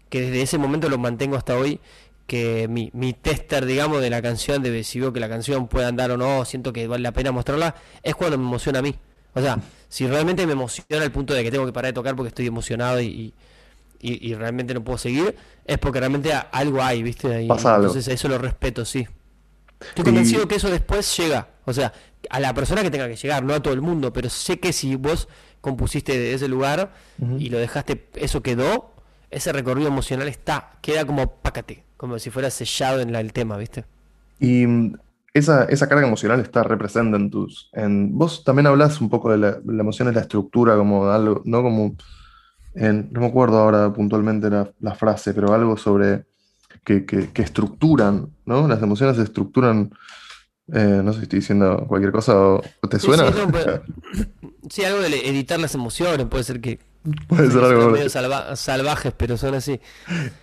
que 0.08 0.20
desde 0.20 0.42
ese 0.42 0.58
momento 0.58 0.88
lo 0.88 0.98
mantengo 0.98 1.36
hasta 1.36 1.56
hoy, 1.56 1.80
que 2.26 2.68
mi, 2.68 2.90
mi 2.94 3.12
tester, 3.12 3.66
digamos, 3.66 4.00
de 4.00 4.10
la 4.10 4.22
canción, 4.22 4.62
de 4.62 4.82
si 4.84 5.00
veo 5.00 5.12
que 5.12 5.20
la 5.20 5.28
canción 5.28 5.68
puede 5.68 5.86
andar 5.86 6.10
o 6.10 6.16
no, 6.16 6.44
siento 6.44 6.72
que 6.72 6.86
vale 6.86 7.02
la 7.02 7.12
pena 7.12 7.32
mostrarla, 7.32 7.74
es 8.02 8.14
cuando 8.14 8.38
me 8.38 8.44
emociona 8.44 8.78
a 8.78 8.82
mí. 8.82 8.94
O 9.34 9.40
sea, 9.40 9.58
si 9.88 10.06
realmente 10.06 10.46
me 10.46 10.52
emociona 10.52 11.02
al 11.04 11.12
punto 11.12 11.34
de 11.34 11.42
que 11.42 11.50
tengo 11.50 11.66
que 11.66 11.72
parar 11.72 11.90
de 11.90 11.94
tocar 11.94 12.16
porque 12.16 12.28
estoy 12.28 12.46
emocionado 12.46 13.00
y, 13.00 13.34
y, 14.00 14.30
y 14.30 14.34
realmente 14.34 14.72
no 14.74 14.82
puedo 14.82 14.96
seguir, 14.98 15.34
es 15.66 15.78
porque 15.78 15.98
realmente 16.00 16.32
algo 16.32 16.82
hay, 16.82 17.02
¿viste? 17.02 17.42
Y 17.42 17.48
Pasa 17.48 17.74
algo. 17.74 17.88
entonces 17.88 18.12
eso 18.12 18.28
lo 18.28 18.38
respeto, 18.38 18.84
sí. 18.84 19.06
Estoy 19.80 20.04
convencido 20.04 20.48
que 20.48 20.54
eso 20.54 20.70
después 20.70 21.14
llega. 21.16 21.48
O 21.66 21.72
sea, 21.72 21.92
a 22.30 22.40
la 22.40 22.54
persona 22.54 22.82
que 22.82 22.90
tenga 22.90 23.08
que 23.08 23.16
llegar, 23.16 23.42
no 23.42 23.52
a 23.54 23.60
todo 23.60 23.74
el 23.74 23.82
mundo, 23.82 24.12
pero 24.12 24.30
sé 24.30 24.58
que 24.60 24.72
si 24.72 24.96
vos 24.96 25.28
compusiste 25.60 26.16
de 26.18 26.34
ese 26.34 26.48
lugar 26.48 26.92
y 27.38 27.48
lo 27.50 27.58
dejaste, 27.58 28.08
eso 28.14 28.42
quedó, 28.42 28.94
ese 29.30 29.52
recorrido 29.52 29.88
emocional 29.88 30.28
está, 30.28 30.72
queda 30.80 31.04
como 31.06 31.36
pácate, 31.36 31.84
como 32.04 32.18
si 32.18 32.28
fuera 32.28 32.50
sellado 32.50 33.00
en 33.00 33.12
la- 33.12 33.20
el 33.20 33.32
tema, 33.32 33.56
¿viste? 33.56 33.86
Y 34.38 34.66
mm, 34.66 34.98
esa, 35.32 35.64
esa 35.64 35.88
carga 35.88 36.06
emocional 36.06 36.38
está 36.40 36.62
represente 36.62 37.16
en 37.16 37.30
tus... 37.30 37.70
En, 37.72 38.16
vos 38.18 38.44
también 38.44 38.66
hablas 38.66 39.00
un 39.00 39.08
poco 39.08 39.30
de 39.32 39.38
la, 39.38 39.58
la 39.64 39.80
emoción 39.80 40.08
es 40.08 40.14
la 40.14 40.20
estructura, 40.20 40.76
como 40.76 41.06
algo, 41.08 41.40
¿no? 41.46 41.62
Como, 41.62 41.96
en- 42.74 43.08
no 43.10 43.20
me 43.20 43.26
acuerdo 43.28 43.58
ahora 43.58 43.90
puntualmente 43.90 44.50
la, 44.50 44.70
la 44.80 44.94
frase, 44.94 45.32
pero 45.32 45.54
algo 45.54 45.78
sobre 45.78 46.26
que, 46.84 47.06
que- 47.06 47.30
que 47.30 47.40
estructuran, 47.40 48.28
¿no? 48.44 48.68
Las 48.68 48.82
emociones 48.82 49.16
se 49.16 49.22
estructuran, 49.22 49.90
eh, 50.74 51.00
no 51.02 51.12
sé 51.14 51.20
si 51.20 51.22
estoy 51.24 51.38
diciendo 51.38 51.86
cualquier 51.88 52.12
cosa 52.12 52.36
o 52.38 52.62
te 52.90 52.98
Sí, 52.98 53.06
suena. 53.06 53.32
sí, 53.32 53.38
no, 53.38 53.50
pero- 53.50 53.82
sí, 54.68 54.84
algo 54.84 55.00
de 55.00 55.08
editar 55.26 55.58
las 55.58 55.74
emociones, 55.74 56.26
puede 56.26 56.44
ser 56.44 56.60
que, 56.60 56.80
Puede 57.28 57.50
ser 57.50 57.62
algo 57.64 57.90
medio 57.90 58.08
salva- 58.08 58.56
salvajes, 58.56 59.12
pero 59.16 59.36
son 59.38 59.54
así. 59.54 59.78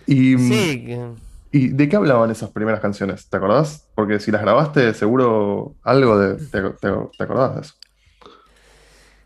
Y, 0.06 0.36
mm, 0.36 0.48
Sí, 0.48 0.84
que- 0.86 1.31
¿y 1.52 1.68
de 1.70 1.88
qué 1.88 1.96
hablaban 1.96 2.30
esas 2.30 2.50
primeras 2.52 2.80
canciones? 2.80 3.28
¿Te 3.28 3.36
acordás? 3.38 3.88
Porque 3.94 4.20
si 4.20 4.30
las 4.32 4.42
grabaste, 4.42 4.94
seguro 4.94 5.76
algo 5.82 6.18
de, 6.18 6.36
te, 6.50 6.62
te- 6.80 7.24
acordás 7.24 7.54
de 7.56 7.60
eso. 7.62 7.74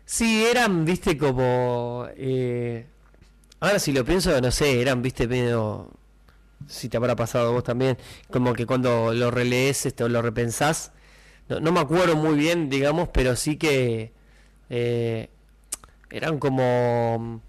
sí, 0.05 0.45
eran, 0.45 0.85
viste, 0.85 1.17
como... 1.17 2.07
eh, 2.15 2.85
ahora 3.61 3.79
si 3.79 3.93
lo 3.93 4.05
pienso, 4.05 4.39
no 4.41 4.51
sé, 4.51 4.81
eran, 4.81 5.01
viste, 5.01 5.27
medio... 5.27 5.91
Si 6.67 6.89
te 6.89 6.97
habrá 6.97 7.15
pasado 7.15 7.53
vos 7.53 7.63
también, 7.63 7.97
como 8.31 8.53
que 8.53 8.65
cuando 8.67 9.13
lo 9.13 9.31
relees 9.31 9.85
este, 9.85 10.03
o 10.05 10.09
lo 10.09 10.21
repensás, 10.23 10.91
no, 11.49 11.59
no 11.61 11.71
me 11.73 11.81
acuerdo 11.81 12.15
muy 12.17 12.35
bien, 12.37 12.69
digamos, 12.69 13.09
pero 13.09 13.35
sí 13.37 13.57
que 13.57 14.13
eh, 14.69 15.29
eran 16.11 16.39
como 16.39 17.41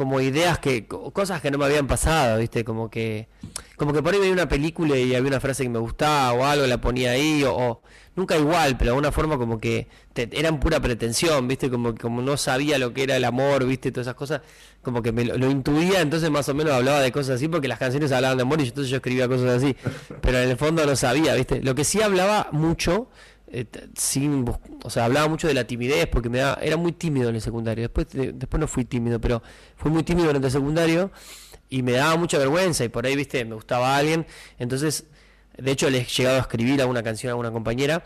como 0.00 0.18
ideas 0.22 0.58
que 0.58 0.86
co- 0.86 1.10
cosas 1.10 1.42
que 1.42 1.50
no 1.50 1.58
me 1.58 1.66
habían 1.66 1.86
pasado, 1.86 2.38
¿viste? 2.38 2.64
Como 2.64 2.88
que 2.88 3.28
como 3.76 3.92
que 3.92 4.02
por 4.02 4.14
ahí 4.14 4.18
veía 4.20 4.32
una 4.32 4.48
película 4.48 4.96
y 4.96 5.14
había 5.14 5.28
una 5.28 5.40
frase 5.40 5.62
que 5.62 5.68
me 5.68 5.78
gustaba 5.78 6.32
o 6.32 6.42
algo, 6.46 6.66
la 6.66 6.80
ponía 6.80 7.10
ahí 7.10 7.44
o, 7.44 7.54
o- 7.54 7.82
nunca 8.16 8.34
igual, 8.38 8.78
pero 8.78 8.86
de 8.86 8.90
alguna 8.92 9.12
forma 9.12 9.36
como 9.36 9.60
que 9.60 9.88
te- 10.14 10.30
eran 10.32 10.58
pura 10.58 10.80
pretensión, 10.80 11.46
¿viste? 11.46 11.68
Como 11.68 11.94
como 11.94 12.22
no 12.22 12.38
sabía 12.38 12.78
lo 12.78 12.94
que 12.94 13.02
era 13.02 13.14
el 13.16 13.24
amor, 13.26 13.66
¿viste? 13.66 13.92
Todas 13.92 14.06
esas 14.06 14.14
cosas, 14.16 14.40
como 14.80 15.02
que 15.02 15.12
me 15.12 15.22
lo, 15.26 15.36
lo 15.36 15.50
intuía, 15.50 16.00
entonces 16.00 16.30
más 16.30 16.48
o 16.48 16.54
menos 16.54 16.72
hablaba 16.72 17.00
de 17.02 17.12
cosas 17.12 17.36
así 17.36 17.46
porque 17.48 17.68
las 17.68 17.78
canciones 17.78 18.10
hablaban 18.10 18.38
de 18.38 18.42
amor 18.42 18.58
y 18.62 18.68
entonces 18.68 18.88
yo 18.90 18.96
escribía 18.96 19.28
cosas 19.28 19.62
así, 19.62 19.76
pero 20.22 20.38
en 20.38 20.48
el 20.48 20.56
fondo 20.56 20.86
no 20.86 20.96
sabía, 20.96 21.34
¿viste? 21.34 21.60
Lo 21.62 21.74
que 21.74 21.84
sí 21.84 22.00
hablaba 22.00 22.48
mucho 22.52 23.08
eh, 23.52 23.66
sin 23.96 24.44
o 24.84 24.90
sea, 24.90 25.04
hablaba 25.06 25.28
mucho 25.28 25.48
de 25.48 25.54
la 25.54 25.64
timidez 25.66 26.06
porque 26.06 26.28
me 26.28 26.38
era 26.40 26.76
muy 26.76 26.92
tímido 26.92 27.28
en 27.28 27.34
el 27.36 27.40
secundario. 27.40 27.82
Después, 27.82 28.08
de- 28.10 28.32
después 28.32 28.60
no 28.60 28.66
fui 28.68 28.84
tímido, 28.84 29.20
pero 29.20 29.42
fui 29.76 29.90
muy 29.90 30.02
tímido 30.02 30.26
durante 30.28 30.46
el 30.48 30.52
secundario 30.52 31.10
y 31.68 31.82
me 31.82 31.92
daba 31.92 32.16
mucha 32.16 32.38
vergüenza 32.38 32.84
y 32.84 32.88
por 32.88 33.06
ahí, 33.06 33.16
viste, 33.16 33.44
me 33.44 33.54
gustaba 33.54 33.96
alguien. 33.96 34.26
Entonces, 34.58 35.04
de 35.58 35.70
hecho, 35.70 35.90
le 35.90 35.98
he 35.98 36.04
llegado 36.04 36.36
a 36.38 36.40
escribir 36.40 36.80
alguna 36.80 37.02
canción 37.02 37.32
a 37.32 37.36
una 37.36 37.50
compañera 37.50 38.02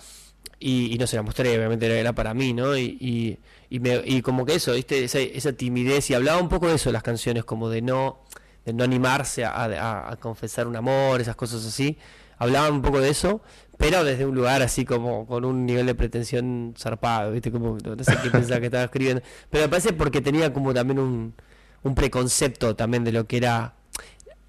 y, 0.58 0.92
y 0.94 0.98
no 0.98 1.06
se 1.06 1.16
la 1.16 1.22
mostré, 1.22 1.56
obviamente 1.56 1.86
era, 1.98 2.12
para 2.14 2.34
mí, 2.34 2.52
¿no? 2.52 2.76
Y, 2.76 2.96
y, 3.00 3.38
y 3.70 3.80
me, 3.80 4.02
y 4.04 4.22
como 4.22 4.44
que 4.46 4.54
eso, 4.54 4.72
viste, 4.72 5.02
esa, 5.04 5.18
esa 5.20 5.52
timidez 5.52 6.10
y 6.10 6.14
hablaba 6.14 6.40
un 6.40 6.48
poco 6.48 6.68
de 6.68 6.74
eso 6.76 6.90
las 6.92 7.02
canciones, 7.02 7.44
como 7.44 7.68
de 7.68 7.82
no, 7.82 8.20
de 8.64 8.72
no 8.72 8.84
animarse 8.84 9.44
a, 9.44 9.50
a- 9.64 10.12
a 10.12 10.16
confesar 10.16 10.66
un 10.66 10.76
amor, 10.76 11.20
esas 11.20 11.36
cosas 11.36 11.64
así. 11.66 11.98
Hablaban 12.38 12.72
un 12.74 12.82
poco 12.82 13.00
de 13.00 13.10
eso, 13.10 13.42
pero 13.78 14.04
desde 14.04 14.24
un 14.26 14.34
lugar 14.34 14.62
así 14.62 14.84
como 14.84 15.26
con 15.26 15.44
un 15.44 15.66
nivel 15.66 15.86
de 15.86 15.94
pretensión 15.94 16.74
zarpado, 16.78 17.32
¿viste? 17.32 17.50
Como 17.50 17.76
no 17.84 18.04
sé 18.04 18.16
pensaba 18.30 18.60
que 18.60 18.66
estaba 18.66 18.84
escribiendo. 18.84 19.22
Pero 19.50 19.64
me 19.64 19.68
parece 19.68 19.92
porque 19.92 20.20
tenía 20.20 20.52
como 20.52 20.72
también 20.72 20.98
un, 20.98 21.34
un 21.82 21.94
preconcepto 21.94 22.76
también 22.76 23.04
de 23.04 23.12
lo 23.12 23.26
que 23.26 23.36
era. 23.38 23.74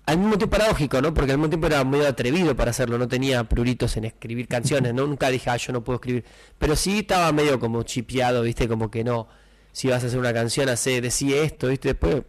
Al 0.05 0.19
mismo 0.19 0.37
tiempo 0.37 0.55
paradójico, 0.57 1.01
¿no? 1.01 1.13
Porque 1.15 1.31
al 1.31 1.39
mismo 1.39 1.49
tiempo 1.49 1.65
era 1.65 1.83
medio 1.83 2.07
atrevido 2.07 2.55
para 2.55 2.69
hacerlo, 2.69 2.99
no 2.99 3.07
tenía 3.07 3.43
pruritos 3.45 3.97
en 3.97 4.05
escribir 4.05 4.47
canciones, 4.47 4.93
¿no? 4.93 5.07
Nunca 5.07 5.29
dije, 5.29 5.49
ah, 5.49 5.57
yo 5.57 5.73
no 5.73 5.83
puedo 5.83 5.95
escribir. 5.95 6.23
Pero 6.59 6.75
sí 6.75 6.99
estaba 6.99 7.31
medio 7.31 7.59
como 7.59 7.81
chipeado, 7.81 8.43
¿viste? 8.43 8.67
Como 8.67 8.91
que 8.91 9.03
no, 9.03 9.27
si 9.71 9.87
vas 9.87 10.03
a 10.03 10.07
hacer 10.07 10.19
una 10.19 10.31
canción, 10.31 10.69
hace, 10.69 11.01
decía 11.01 11.41
esto, 11.41 11.69
¿viste? 11.69 11.87
Después, 11.89 12.21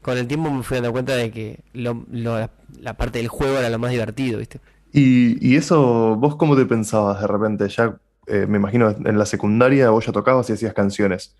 con 0.00 0.16
el 0.16 0.28
tiempo 0.28 0.48
me 0.48 0.62
fui 0.62 0.76
dando 0.76 0.92
cuenta 0.92 1.16
de 1.16 1.32
que 1.32 1.58
lo- 1.72 2.06
la 2.12 2.96
parte 2.96 3.18
del 3.18 3.26
juego 3.26 3.58
era 3.58 3.68
lo 3.68 3.80
más 3.80 3.90
divertido, 3.90 4.38
¿viste? 4.38 4.60
Y, 4.96 5.44
y 5.44 5.56
eso, 5.56 6.14
¿vos 6.14 6.36
cómo 6.36 6.54
te 6.54 6.64
pensabas 6.66 7.20
de 7.20 7.26
repente? 7.26 7.68
Ya, 7.68 7.98
eh, 8.28 8.46
me 8.48 8.58
imagino, 8.58 8.90
en 8.90 9.18
la 9.18 9.26
secundaria 9.26 9.90
vos 9.90 10.06
ya 10.06 10.12
tocabas 10.12 10.48
y 10.48 10.52
hacías 10.52 10.72
canciones. 10.72 11.34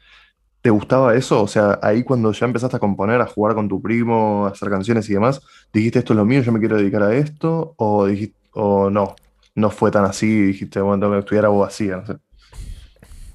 ¿Te 0.61 0.70
gustaba 0.70 1.14
eso? 1.14 1.40
O 1.40 1.46
sea, 1.46 1.78
ahí 1.80 2.02
cuando 2.02 2.32
ya 2.32 2.46
empezaste 2.46 2.78
a 2.78 2.80
componer, 2.80 3.20
a 3.20 3.26
jugar 3.26 3.55
con 3.55 3.68
tu 3.68 3.80
primo, 3.80 4.46
a 4.46 4.48
hacer 4.48 4.70
canciones 4.70 5.09
y 5.09 5.12
demás, 5.12 5.40
¿dijiste 5.72 6.00
esto 6.00 6.14
es 6.14 6.16
lo 6.16 6.24
mío, 6.24 6.42
yo 6.42 6.50
me 6.50 6.59
quiero 6.59 6.78
dedicar 6.78 7.05
a 7.05 7.14
esto? 7.14 7.74
¿O 7.76 8.07
dijiste, 8.07 8.36
o 8.55 8.90
no? 8.90 9.14
No 9.55 9.70
fue 9.70 9.92
tan 9.92 10.05
así, 10.05 10.26
dijiste, 10.26 10.80
bueno, 10.80 10.98
tengo 10.98 11.12
que 11.12 11.20
estudiar 11.20 11.44
abogacía, 11.44 11.98
no 11.98 12.07
sé. 12.07 12.14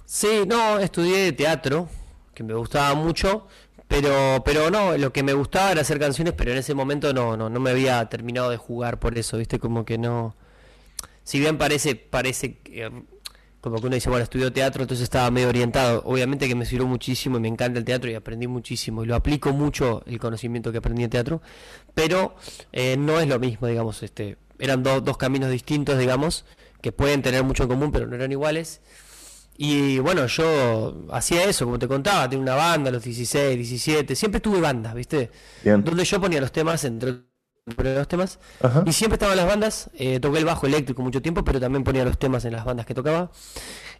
Sí, 0.03 0.41
no, 0.45 0.79
estudié 0.79 1.31
teatro, 1.31 1.87
que 2.33 2.43
me 2.43 2.55
gustaba 2.55 2.93
mucho, 2.93 3.47
pero, 3.89 4.41
pero 4.45 4.71
no, 4.71 4.97
lo 4.97 5.11
que 5.11 5.23
me 5.23 5.33
gustaba 5.33 5.73
era 5.73 5.81
hacer 5.81 5.99
canciones, 5.99 6.33
pero 6.37 6.51
en 6.51 6.59
ese 6.59 6.73
momento 6.73 7.13
no, 7.13 7.35
no, 7.35 7.49
no 7.49 7.59
me 7.59 7.71
había 7.71 8.07
terminado 8.07 8.49
de 8.51 8.57
jugar 8.57 8.99
por 8.99 9.17
eso, 9.17 9.37
viste, 9.37 9.59
como 9.59 9.83
que 9.83 9.97
no. 9.97 10.35
Si 11.25 11.39
bien 11.39 11.57
parece, 11.57 11.95
parece 11.95 12.59
que, 12.59 12.85
eh, 12.85 12.91
como 13.61 13.79
que 13.81 13.87
uno 13.87 13.95
dice, 13.95 14.09
bueno, 14.09 14.23
estudió 14.23 14.53
teatro, 14.53 14.83
entonces 14.83 15.03
estaba 15.03 15.29
medio 15.31 15.49
orientado. 15.49 16.01
Obviamente 16.05 16.47
que 16.47 16.55
me 16.55 16.65
sirvió 16.65 16.87
muchísimo 16.87 17.37
y 17.37 17.41
me 17.41 17.47
encanta 17.49 17.77
el 17.79 17.85
teatro 17.85 18.09
y 18.09 18.15
aprendí 18.15 18.47
muchísimo 18.47 19.03
y 19.03 19.07
lo 19.07 19.15
aplico 19.15 19.51
mucho 19.53 20.03
el 20.05 20.19
conocimiento 20.19 20.71
que 20.71 20.77
aprendí 20.77 21.03
en 21.03 21.09
teatro, 21.09 21.41
pero 21.93 22.35
eh, 22.71 22.95
no 22.97 23.19
es 23.19 23.27
lo 23.27 23.39
mismo, 23.39 23.67
digamos, 23.67 24.01
este, 24.03 24.37
eran 24.59 24.83
do- 24.83 25.01
dos 25.01 25.17
caminos 25.17 25.51
distintos, 25.51 25.97
digamos, 25.99 26.45
que 26.81 26.91
pueden 26.91 27.21
tener 27.21 27.43
mucho 27.43 27.63
en 27.63 27.69
común, 27.69 27.91
pero 27.91 28.07
no 28.07 28.15
eran 28.15 28.31
iguales. 28.31 28.81
Y 29.61 29.99
bueno, 29.99 30.25
yo 30.25 31.05
hacía 31.11 31.43
eso, 31.43 31.65
como 31.65 31.77
te 31.77 31.85
contaba, 31.85 32.29
tenía 32.29 32.43
una 32.43 32.55
banda 32.55 32.91
a 32.91 32.93
los 32.93 33.03
16, 33.03 33.57
17, 33.57 34.15
siempre 34.15 34.39
tuve 34.39 34.61
bandas, 34.61 34.93
¿viste? 34.93 35.31
Bien. 35.65 35.83
Donde 35.83 36.05
yo 36.05 36.21
ponía 36.21 36.39
los 36.39 36.53
temas, 36.53 36.85
entre 36.85 37.23
los 37.75 38.07
temas, 38.07 38.39
Ajá. 38.61 38.85
y 38.85 38.93
siempre 38.93 39.15
estaban 39.15 39.35
las 39.35 39.45
bandas, 39.45 39.89
eh, 39.95 40.21
toqué 40.21 40.37
el 40.37 40.45
bajo 40.45 40.65
eléctrico 40.65 41.01
mucho 41.01 41.21
tiempo, 41.21 41.43
pero 41.43 41.59
también 41.59 41.83
ponía 41.83 42.05
los 42.05 42.17
temas 42.17 42.45
en 42.45 42.53
las 42.53 42.63
bandas 42.63 42.85
que 42.85 42.93
tocaba. 42.93 43.31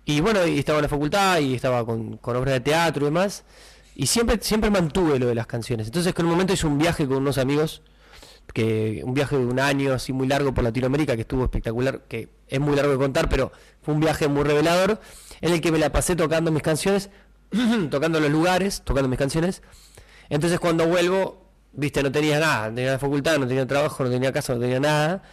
Y 0.05 0.21
bueno, 0.21 0.47
y 0.47 0.59
estaba 0.59 0.77
en 0.79 0.83
la 0.83 0.87
facultad 0.87 1.39
y 1.39 1.55
estaba 1.55 1.85
con, 1.85 2.15
con 2.15 2.37
obras 2.37 2.53
de 2.53 2.61
teatro 2.61 3.01
y 3.01 3.05
demás, 3.09 3.43
y 3.95 4.07
siempre, 4.07 4.39
siempre 4.41 4.69
mantuve 4.69 5.19
lo 5.19 5.27
de 5.27 5.35
las 5.35 5.45
canciones. 5.45 5.87
Entonces, 5.87 6.13
que 6.13 6.21
en 6.21 6.27
un 6.27 6.31
momento 6.31 6.53
hice 6.53 6.67
un 6.67 6.77
viaje 6.77 7.05
con 7.05 7.17
unos 7.17 7.37
amigos, 7.37 7.81
que 8.53 9.01
un 9.03 9.13
viaje 9.13 9.37
de 9.37 9.45
un 9.45 9.59
año 9.59 9.91
así 9.93 10.13
muy 10.13 10.25
largo 10.25 10.53
por 10.53 10.63
Latinoamérica, 10.63 11.15
que 11.15 11.23
estuvo 11.23 11.43
espectacular, 11.43 12.03
que 12.07 12.29
es 12.47 12.59
muy 12.61 12.77
largo 12.77 12.93
de 12.93 12.97
contar, 12.97 13.27
pero 13.27 13.51
fue 13.81 13.93
un 13.93 13.99
viaje 13.99 14.29
muy 14.29 14.43
revelador, 14.45 15.01
en 15.41 15.53
el 15.53 15.61
que 15.61 15.71
me 15.71 15.79
la 15.79 15.91
pasé 15.91 16.15
tocando 16.15 16.51
mis 16.51 16.63
canciones, 16.63 17.09
tocando 17.89 18.19
los 18.19 18.29
lugares, 18.29 18.81
tocando 18.83 19.09
mis 19.09 19.19
canciones. 19.19 19.61
Entonces 20.29 20.59
cuando 20.59 20.87
vuelvo, 20.87 21.49
viste, 21.73 22.03
no 22.03 22.11
tenía 22.11 22.39
nada, 22.39 22.69
no 22.69 22.75
tenía 22.75 22.91
la 22.93 22.99
facultad, 22.99 23.37
no 23.39 23.47
tenía 23.47 23.65
trabajo, 23.65 24.03
no 24.03 24.09
tenía 24.09 24.31
casa, 24.31 24.53
no 24.53 24.59
tenía 24.59 24.79
nada. 24.79 25.23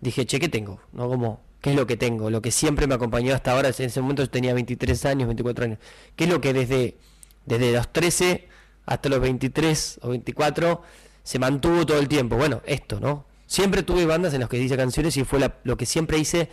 Dije, 0.00 0.26
che, 0.26 0.40
¿qué 0.40 0.48
tengo? 0.48 0.80
¿No? 0.92 1.08
Como, 1.08 1.40
¿qué 1.60 1.70
es 1.70 1.76
lo 1.76 1.86
que 1.86 1.96
tengo? 1.96 2.28
Lo 2.28 2.42
que 2.42 2.50
siempre 2.50 2.86
me 2.86 2.94
acompañó 2.94 3.34
hasta 3.34 3.52
ahora, 3.52 3.68
en 3.68 3.84
ese 3.84 4.00
momento 4.00 4.22
yo 4.22 4.30
tenía 4.30 4.52
23 4.52 5.04
años, 5.06 5.28
24 5.28 5.64
años. 5.64 5.78
¿Qué 6.16 6.24
es 6.24 6.30
lo 6.30 6.40
que 6.40 6.52
desde, 6.52 6.98
desde 7.46 7.72
los 7.72 7.92
13 7.92 8.48
hasta 8.84 9.08
los 9.08 9.20
23 9.20 10.00
o 10.02 10.08
24 10.10 10.82
se 11.22 11.38
mantuvo 11.38 11.86
todo 11.86 11.98
el 11.98 12.08
tiempo? 12.08 12.36
Bueno, 12.36 12.62
esto, 12.66 13.00
¿no? 13.00 13.26
Siempre 13.46 13.82
tuve 13.82 14.06
bandas 14.06 14.34
en 14.34 14.40
las 14.40 14.48
que 14.48 14.58
hice 14.58 14.76
canciones 14.76 15.16
y 15.16 15.24
fue 15.24 15.38
lo 15.62 15.76
que 15.76 15.86
siempre 15.86 16.18
hice 16.18 16.48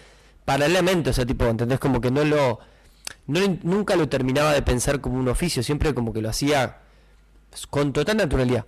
paralelamente, 0.45 1.12
o 1.12 1.14
sea, 1.14 1.26
tipo, 1.26 1.45
¿entendés? 1.45 1.80
Como 1.80 2.01
que 2.01 2.12
no 2.12 2.24
lo... 2.24 2.60
No, 3.28 3.39
nunca 3.64 3.95
lo 3.95 4.10
terminaba 4.10 4.53
de 4.53 4.62
pensar 4.62 5.01
como 5.01 5.18
un 5.18 5.28
oficio, 5.28 5.64
siempre 5.64 5.93
como 5.93 6.14
que 6.14 6.22
lo 6.22 6.30
hacía 6.30 6.80
con 7.70 7.93
total 7.93 8.18
naturalidad. 8.18 8.66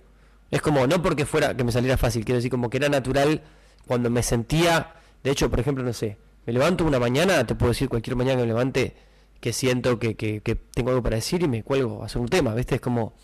Es 0.50 0.60
como, 0.60 0.86
no 0.86 1.02
porque 1.02 1.24
fuera 1.24 1.56
que 1.56 1.64
me 1.64 1.72
saliera 1.72 1.96
fácil, 1.96 2.24
quiero 2.24 2.36
decir, 2.36 2.50
como 2.50 2.70
que 2.70 2.76
era 2.76 2.88
natural 2.88 3.42
cuando 3.86 4.10
me 4.10 4.22
sentía, 4.22 4.94
de 5.22 5.30
hecho, 5.30 5.50
por 5.50 5.60
ejemplo, 5.60 5.82
no 5.82 5.92
sé, 5.92 6.18
me 6.46 6.52
levanto 6.52 6.84
una 6.84 6.98
mañana, 6.98 7.46
te 7.46 7.54
puedo 7.54 7.72
decir 7.72 7.88
cualquier 7.88 8.16
mañana 8.16 8.36
que 8.36 8.42
me 8.42 8.48
levante, 8.48 8.96
que 9.40 9.52
siento 9.52 9.98
que, 9.98 10.14
que, 10.14 10.40
que 10.40 10.54
tengo 10.54 10.90
algo 10.90 11.02
para 11.02 11.16
decir 11.16 11.42
y 11.42 11.48
me 11.48 11.62
cuelgo 11.62 12.02
a 12.02 12.06
hacer 12.06 12.20
un 12.20 12.28
tema, 12.28 12.54
¿viste? 12.54 12.76
Es 12.76 12.80
como, 12.80 13.14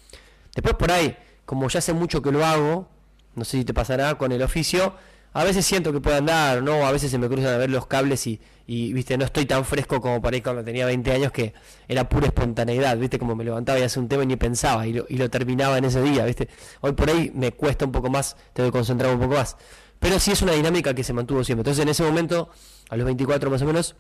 después 0.54 0.74
por 0.74 0.90
ahí, 0.90 1.16
como 1.44 1.68
ya 1.68 1.78
hace 1.78 1.92
mucho 1.92 2.22
que 2.22 2.32
lo 2.32 2.44
hago, 2.44 2.88
no 3.34 3.44
sé 3.44 3.58
si 3.58 3.64
te 3.64 3.74
pasará 3.74 4.16
con 4.16 4.32
el 4.32 4.42
oficio, 4.42 4.94
a 5.32 5.44
veces 5.44 5.66
siento 5.66 5.92
que 5.92 6.00
puede 6.00 6.16
andar, 6.16 6.62
¿no? 6.62 6.86
A 6.86 6.92
veces 6.92 7.10
se 7.10 7.18
me 7.18 7.28
cruzan 7.28 7.54
a 7.54 7.58
ver 7.58 7.70
los 7.70 7.86
cables 7.86 8.26
y, 8.26 8.40
y, 8.66 8.92
viste, 8.92 9.16
no 9.18 9.24
estoy 9.24 9.46
tan 9.46 9.64
fresco 9.64 10.00
como 10.00 10.20
para 10.20 10.36
ir 10.36 10.42
cuando 10.42 10.64
tenía 10.64 10.86
20 10.86 11.12
años 11.12 11.32
que 11.32 11.54
era 11.86 12.08
pura 12.08 12.26
espontaneidad, 12.26 12.96
viste, 12.98 13.18
como 13.18 13.34
me 13.34 13.44
levantaba 13.44 13.78
y 13.78 13.82
hacía 13.82 14.02
un 14.02 14.08
tema 14.08 14.22
y 14.24 14.26
ni 14.26 14.36
pensaba 14.36 14.86
y 14.86 14.92
lo, 14.92 15.06
y 15.08 15.16
lo 15.16 15.30
terminaba 15.30 15.78
en 15.78 15.84
ese 15.84 16.02
día, 16.02 16.24
viste. 16.24 16.48
Hoy 16.80 16.92
por 16.92 17.10
ahí 17.10 17.30
me 17.34 17.52
cuesta 17.52 17.84
un 17.84 17.92
poco 17.92 18.10
más, 18.10 18.36
tengo 18.52 18.68
que 18.68 18.72
concentrar 18.72 19.12
un 19.12 19.20
poco 19.20 19.34
más. 19.34 19.56
Pero 19.98 20.18
sí 20.18 20.30
es 20.30 20.42
una 20.42 20.52
dinámica 20.52 20.94
que 20.94 21.02
se 21.02 21.12
mantuvo 21.12 21.42
siempre. 21.44 21.62
Entonces 21.62 21.82
en 21.82 21.88
ese 21.88 22.02
momento, 22.02 22.50
a 22.88 22.96
los 22.96 23.04
24 23.04 23.50
más 23.50 23.62
o 23.62 23.64
menos, 23.64 23.96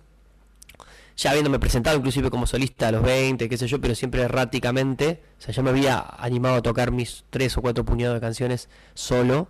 ya 1.18 1.30
habiéndome 1.30 1.58
presentado 1.58 1.96
inclusive 1.96 2.30
como 2.30 2.46
solista 2.46 2.88
a 2.88 2.92
los 2.92 3.02
20, 3.02 3.48
qué 3.48 3.56
sé 3.58 3.66
yo, 3.66 3.80
pero 3.80 3.94
siempre 3.96 4.22
erráticamente, 4.22 5.20
o 5.38 5.42
sea, 5.42 5.52
ya 5.52 5.62
me 5.62 5.70
había 5.70 5.98
animado 6.16 6.56
a 6.56 6.62
tocar 6.62 6.92
mis 6.92 7.24
tres 7.30 7.56
o 7.58 7.62
cuatro 7.62 7.84
puñados 7.84 8.14
de 8.14 8.20
canciones 8.20 8.68
solo, 8.94 9.48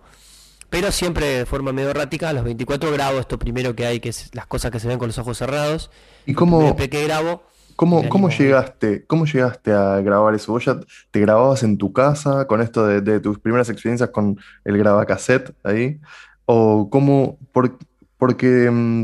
pero 0.69 0.91
siempre 0.91 1.25
de 1.25 1.45
forma 1.45 1.71
medio 1.73 1.89
errática, 1.89 2.29
a 2.29 2.33
los 2.33 2.43
24 2.43 2.91
grabo 2.91 3.19
esto 3.19 3.39
primero 3.39 3.75
que 3.75 3.85
hay, 3.85 3.99
que 3.99 4.09
es 4.09 4.29
las 4.33 4.45
cosas 4.47 4.71
que 4.71 4.79
se 4.79 4.87
ven 4.87 4.99
con 4.99 5.07
los 5.07 5.17
ojos 5.17 5.37
cerrados, 5.37 5.89
¿Y 6.25 6.33
cómo, 6.33 6.75
que 6.75 7.03
grabo, 7.05 7.43
cómo, 7.75 8.07
cómo 8.09 8.29
llegaste, 8.29 9.05
cómo 9.07 9.25
llegaste 9.25 9.71
a 9.73 9.99
grabar 10.01 10.35
eso? 10.35 10.51
¿Vos 10.51 10.65
ya 10.65 10.79
te 11.11 11.19
grababas 11.19 11.63
en 11.63 11.77
tu 11.77 11.91
casa 11.93 12.45
con 12.45 12.61
esto 12.61 12.85
de, 12.85 13.01
de 13.01 13.19
tus 13.19 13.39
primeras 13.39 13.69
experiencias 13.69 14.09
con 14.09 14.37
el 14.63 14.77
grabacassette 14.77 15.53
ahí? 15.63 15.99
¿O 16.45 16.89
cómo, 16.89 17.37
por- 17.51 17.77
porque, 18.17 18.69
mm, 18.71 19.01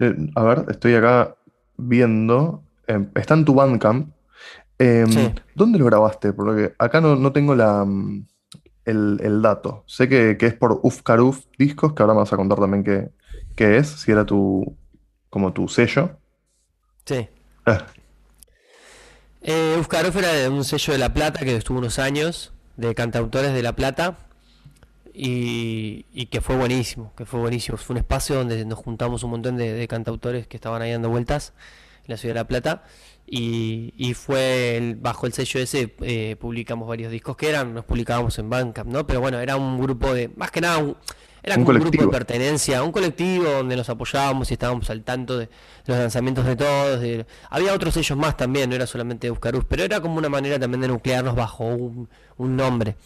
eh, 0.00 0.16
a 0.34 0.42
ver, 0.44 0.64
estoy 0.70 0.94
acá 0.94 1.34
viendo, 1.76 2.62
eh, 2.86 3.04
está 3.14 3.34
en 3.34 3.44
tu 3.44 3.54
Bandcamp 3.54 4.08
Em, 4.78 5.06
Sí. 5.06 5.30
¿dónde 5.54 5.78
lo 5.78 5.84
grabaste? 5.84 6.32
Porque 6.32 6.72
acá 6.76 7.00
no, 7.00 7.14
no 7.14 7.30
tengo 7.30 7.54
la, 7.54 7.84
mm, 7.84 8.26
el, 8.84 9.20
el 9.22 9.42
dato. 9.42 9.84
Sé 9.86 10.08
que, 10.08 10.36
que 10.38 10.46
es 10.46 10.54
por 10.54 10.80
Ufkaruf 10.82 11.46
Discos, 11.58 11.94
que 11.94 12.02
ahora 12.02 12.14
me 12.14 12.20
vas 12.20 12.32
a 12.32 12.36
contar 12.36 12.58
también 12.60 12.84
qué, 12.84 13.10
qué 13.56 13.76
es, 13.78 13.88
si 13.88 14.12
era 14.12 14.26
tu, 14.26 14.78
como 15.30 15.52
tu 15.52 15.68
sello. 15.68 16.18
Sí. 17.06 17.28
Ah, 17.66 17.86
Eh, 19.42 19.82
era 20.14 20.32
de 20.32 20.48
un 20.48 20.64
sello 20.64 20.92
de 20.92 20.98
La 20.98 21.12
Plata 21.12 21.40
que 21.40 21.56
estuvo 21.56 21.78
unos 21.78 21.98
años, 21.98 22.52
de 22.76 22.94
cantautores 22.94 23.52
de 23.52 23.62
La 23.62 23.74
Plata, 23.74 24.18
y, 25.14 26.06
y 26.12 26.26
que 26.26 26.40
fue 26.40 26.56
buenísimo, 26.56 27.12
que 27.16 27.26
fue 27.26 27.40
buenísimo. 27.40 27.78
Fue 27.78 27.94
un 27.94 27.98
espacio 27.98 28.36
donde 28.36 28.64
nos 28.64 28.78
juntamos 28.78 29.22
un 29.24 29.30
montón 29.32 29.56
de, 29.56 29.72
de 29.74 29.88
cantautores 29.88 30.46
que 30.46 30.56
estaban 30.56 30.82
ahí 30.82 30.92
dando 30.92 31.10
vueltas 31.10 31.54
en 32.06 32.12
la 32.12 32.16
ciudad 32.16 32.34
de 32.34 32.40
La 32.40 32.48
Plata, 32.48 32.84
y, 33.34 33.94
y 33.96 34.12
fue 34.14 34.76
el- 34.76 34.96
bajo 34.96 35.26
el 35.26 35.32
sello 35.32 35.58
ese 35.60 35.94
eh, 36.02 36.36
publicamos 36.38 36.86
varios 36.86 37.10
discos 37.10 37.34
que 37.36 37.48
eran, 37.48 37.72
nos 37.72 37.84
publicábamos 37.86 38.38
en 38.38 38.50
Bandcamp, 38.50 38.90
¿no? 38.90 39.06
Pero 39.06 39.20
bueno, 39.22 39.40
era 39.40 39.56
un 39.56 39.80
grupo 39.80 40.12
de, 40.12 40.28
más 40.36 40.50
que 40.50 40.60
nada, 40.60 40.78
un- 40.78 40.96
era 41.42 41.56
un 41.56 41.64
como 41.64 41.78
un 41.78 41.80
grupo 41.80 42.02
de 42.02 42.08
pertenencia, 42.18 42.82
un 42.84 42.92
colectivo 42.92 43.44
donde 43.50 43.74
nos 43.74 43.88
apoyábamos 43.88 44.50
y 44.50 44.54
estábamos 44.54 44.90
al 44.90 45.02
tanto 45.02 45.38
de 45.38 45.48
los 45.86 45.96
lanzamientos 45.98 46.44
de 46.44 46.56
todos. 46.56 47.00
de- 47.00 47.26
Había 47.50 47.72
otros 47.74 47.94
sellos 47.94 48.18
más 48.18 48.36
también, 48.36 48.68
no 48.70 48.76
era 48.76 48.86
solamente 48.86 49.26
Euskarus, 49.28 49.64
pero 49.64 49.82
era 49.82 50.00
como 50.02 50.18
una 50.18 50.28
manera 50.28 50.58
también 50.60 50.82
de 50.82 50.88
nuclearnos 50.88 51.34
bajo 51.34 51.64
un, 51.64 52.08
un 52.36 52.56
nombre. 52.56 52.96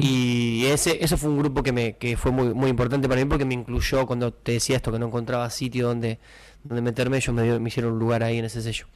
Y 0.00 0.66
ese, 0.66 1.02
eso 1.04 1.16
fue 1.16 1.30
un 1.30 1.38
grupo 1.38 1.62
que 1.62 1.72
me 1.72 1.96
que 1.96 2.16
fue 2.16 2.30
muy, 2.32 2.52
muy 2.54 2.70
importante 2.70 3.08
para 3.08 3.20
mí 3.22 3.28
porque 3.28 3.44
me 3.46 3.54
incluyó 3.54 4.06
cuando 4.06 4.32
te 4.32 4.52
decía 4.52 4.76
esto, 4.76 4.92
que 4.92 4.98
no 4.98 5.06
encontraba 5.06 5.48
sitio 5.50 5.88
donde, 5.88 6.18
donde 6.64 6.82
meterme, 6.82 7.16
ellos 7.18 7.34
me, 7.34 7.58
me 7.60 7.68
hicieron 7.68 7.92
un 7.94 7.98
lugar 7.98 8.22
ahí 8.22 8.38
en 8.38 8.44
ese 8.46 8.62
sello. 8.62 8.86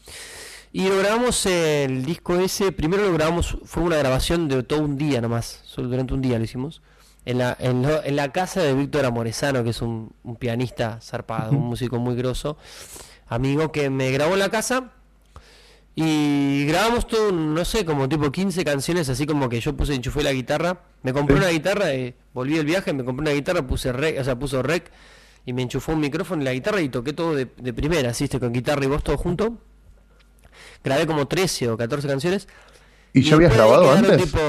Y 0.76 0.88
lo 0.88 0.98
grabamos 0.98 1.46
el 1.46 2.04
disco 2.04 2.34
ese, 2.40 2.72
primero 2.72 3.04
lo 3.04 3.12
grabamos, 3.12 3.58
fue 3.64 3.84
una 3.84 3.96
grabación 3.96 4.48
de 4.48 4.64
todo 4.64 4.80
un 4.80 4.98
día 4.98 5.20
nomás, 5.20 5.60
solo 5.64 5.86
durante 5.88 6.14
un 6.14 6.20
día 6.20 6.36
lo 6.36 6.42
hicimos, 6.44 6.82
en 7.24 7.38
la, 7.38 7.56
en 7.60 7.82
lo- 7.82 8.02
en 8.02 8.16
la 8.16 8.32
casa 8.32 8.60
de 8.60 8.74
Víctor 8.74 9.04
Amoresano, 9.04 9.62
que 9.62 9.70
es 9.70 9.80
un, 9.82 10.10
un 10.24 10.34
pianista 10.34 10.98
zarpado, 11.00 11.52
un 11.52 11.62
músico 11.68 12.00
muy 12.00 12.16
grosso, 12.16 12.56
amigo 13.28 13.70
que 13.70 13.88
me 13.88 14.10
grabó 14.10 14.32
en 14.34 14.40
la 14.40 14.48
casa 14.50 14.90
y 15.94 16.66
grabamos 16.66 17.06
todo, 17.06 17.30
no 17.30 17.64
sé, 17.64 17.84
como 17.84 18.08
tipo 18.08 18.32
15 18.32 18.64
canciones, 18.64 19.08
así 19.08 19.26
como 19.26 19.48
que 19.48 19.60
yo 19.60 19.76
puse, 19.76 19.94
enchufé 19.94 20.24
la 20.24 20.32
guitarra, 20.32 20.80
me 21.04 21.12
compré 21.12 21.36
Sí. 21.36 21.42
una 21.44 21.50
guitarra, 21.52 21.94
eh, 21.94 22.16
volví 22.32 22.56
del 22.56 22.66
viaje, 22.66 22.92
me 22.92 23.04
compré 23.04 23.22
una 23.22 23.30
guitarra, 23.32 23.64
puse 23.64 23.92
rec, 23.92 24.18
o 24.20 24.24
sea, 24.24 24.36
puso 24.36 24.60
rec 24.60 24.90
y 25.46 25.52
me 25.52 25.62
enchufó 25.62 25.92
un 25.92 26.00
micrófono 26.00 26.40
en 26.40 26.46
la 26.46 26.52
guitarra 26.52 26.80
y 26.80 26.88
toqué 26.88 27.12
todo 27.12 27.36
de, 27.36 27.46
de 27.58 27.72
primera, 27.72 28.10
así, 28.10 28.28
con 28.28 28.52
guitarra 28.52 28.82
y 28.84 28.88
voz 28.88 29.04
todo 29.04 29.16
junto. 29.16 29.56
Grabé 30.82 31.06
como 31.06 31.26
13 31.26 31.70
o 31.70 31.76
14 31.76 32.06
canciones. 32.08 32.48
¿Y 33.12 33.22
ya 33.22 33.36
habías 33.36 33.54
grabado 33.54 33.90
antes? 33.92 34.24
tipo- 34.24 34.40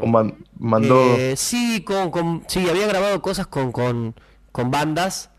¿O 0.00 0.06
man- 0.06 0.36
mandó... 0.58 1.16
eh, 1.16 1.34
sí, 1.36 1.82
con, 1.82 2.10
con- 2.10 2.44
sí, 2.46 2.68
había 2.68 2.86
grabado 2.86 3.20
cosas 3.20 3.46
con, 3.48 3.72
con, 3.72 4.14
con 4.52 4.70
bandas. 4.70 5.30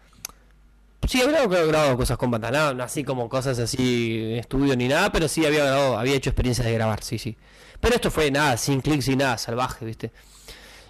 Sí, 1.08 1.22
había 1.22 1.46
grabado, 1.46 1.98
cosas 1.98 2.18
con 2.18 2.32
bandas, 2.32 2.52
no, 2.52 2.74
no 2.74 2.84
así 2.84 3.04
como 3.04 3.28
cosas 3.28 3.60
así 3.60 4.20
en 4.22 4.38
estudio 4.40 4.76
ni 4.78 4.88
nada, 4.88 5.12
pero 5.12 5.28
sí 5.28 5.46
había 5.46 5.66
grabado, 5.66 5.98
había 5.98 6.16
hecho 6.16 6.30
experiencias 6.30 6.66
de 6.66 6.74
grabar, 6.74 7.04
sí, 7.04 7.18
sí. 7.20 7.36
Pero 7.82 7.96
esto 7.96 8.10
fue 8.10 8.32
nada, 8.32 8.56
sin 8.56 8.80
clic, 8.80 9.02
sin 9.02 9.18
nada, 9.18 9.38
salvaje, 9.38 9.86
¿viste? 9.86 10.12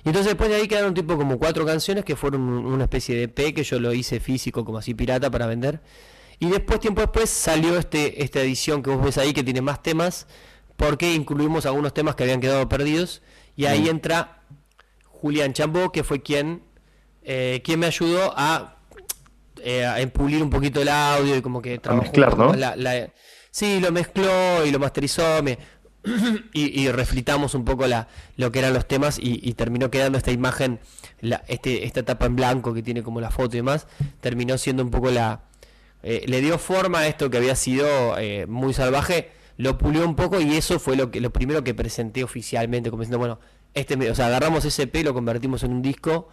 Y 0.06 0.10
entonces 0.10 0.32
después 0.34 0.50
de 0.52 0.58
ahí 0.58 0.68
quedaron 0.68 0.94
tipo 0.94 1.18
como 1.18 1.40
cuatro 1.40 1.66
canciones 1.66 2.06
que 2.06 2.16
fueron 2.16 2.42
un- 2.42 2.66
una 2.66 2.84
especie 2.84 3.16
de 3.16 3.24
EP 3.24 3.54
que 3.56 3.64
yo 3.64 3.80
lo 3.80 3.92
hice 3.94 4.20
físico, 4.20 4.64
como 4.66 4.78
así 4.78 4.94
pirata 4.94 5.32
para 5.32 5.48
vender. 5.48 5.80
Y 6.40 6.50
después, 6.50 6.80
tiempo 6.80 7.02
después, 7.02 7.30
salió 7.30 7.78
este, 7.78 8.24
esta 8.24 8.42
edición 8.42 8.82
que 8.84 8.90
vos 8.90 9.04
ves 9.04 9.18
ahí 9.18 9.34
que 9.34 9.44
tiene 9.44 9.62
más 9.62 9.82
temas, 9.82 10.28
porque 10.76 11.14
incluimos 11.14 11.66
algunos 11.66 11.94
temas 11.94 12.16
que 12.16 12.24
habían 12.24 12.42
quedado 12.42 12.68
perdidos. 12.68 13.22
Y 13.56 13.66
ahí 13.66 13.88
entra 13.90 14.42
Julián 15.06 15.54
Chambó, 15.54 15.92
que 15.92 16.04
fue 16.04 16.22
quien, 16.22 16.64
eh, 17.24 17.62
quien 17.64 17.80
me 17.80 17.86
ayudó 17.86 18.34
a, 18.36 18.78
eh, 19.64 19.86
a 19.86 19.96
pulir 20.12 20.42
un 20.44 20.50
poquito 20.50 20.82
el 20.82 20.90
audio 20.90 21.36
y 21.38 21.42
como 21.42 21.62
que 21.62 21.78
trabajó 21.80 22.02
un 22.02 22.12
mezclar, 22.12 22.38
¿no? 22.38 22.54
la- 22.60 22.76
la- 22.76 23.10
sí, 23.52 23.80
lo 23.80 23.92
mezcló 23.92 24.66
y 24.66 24.72
lo 24.72 24.80
masterizó, 24.80 25.42
me, 25.44 25.58
y, 26.54 26.82
y 26.82 26.92
reflitamos 26.92 27.54
un 27.56 27.64
poco 27.64 27.88
la, 27.88 28.08
lo 28.36 28.52
que 28.52 28.60
eran 28.60 28.74
los 28.74 28.88
temas 28.88 29.18
y, 29.20 29.40
y 29.48 29.54
terminó 29.54 29.90
quedando 29.90 30.18
esta 30.18 30.32
imagen, 30.32 30.80
la, 31.22 31.44
este, 31.48 31.86
esta 31.86 32.04
tapa 32.04 32.26
en 32.26 32.36
blanco 32.36 32.74
que 32.74 32.82
tiene 32.84 33.04
como 33.04 33.22
la 33.22 33.32
foto 33.32 33.56
y 33.56 33.60
demás, 33.60 33.88
terminó 34.20 34.58
siendo 34.58 34.84
un 34.84 34.92
poco 34.92 35.12
la... 35.12 35.44
eh, 36.04 36.24
le 36.28 36.42
dio 36.42 36.58
forma 36.58 37.00
a 37.00 37.08
esto 37.08 37.30
que 37.30 37.38
había 37.38 37.56
sido 37.56 38.18
eh, 38.18 38.46
muy 38.48 38.74
salvaje, 38.74 39.32
lo 39.58 39.78
pulió 39.78 40.06
un 40.06 40.16
poco 40.16 40.40
y 40.42 40.56
eso 40.56 40.80
fue 40.80 40.96
lo 40.96 41.12
que 41.12 41.22
lo 41.22 41.32
primero 41.32 41.64
que 41.64 41.74
presenté 41.74 42.24
oficialmente, 42.24 42.90
como 42.90 43.02
diciendo, 43.02 43.20
bueno, 43.20 43.40
este, 43.74 43.96
o 44.10 44.16
sea, 44.16 44.28
agarramos 44.28 44.66
ese 44.66 44.84
EP, 44.84 45.04
lo 45.04 45.14
convertimos 45.14 45.64
en 45.64 45.72
un 45.72 45.82
disco 45.82 46.30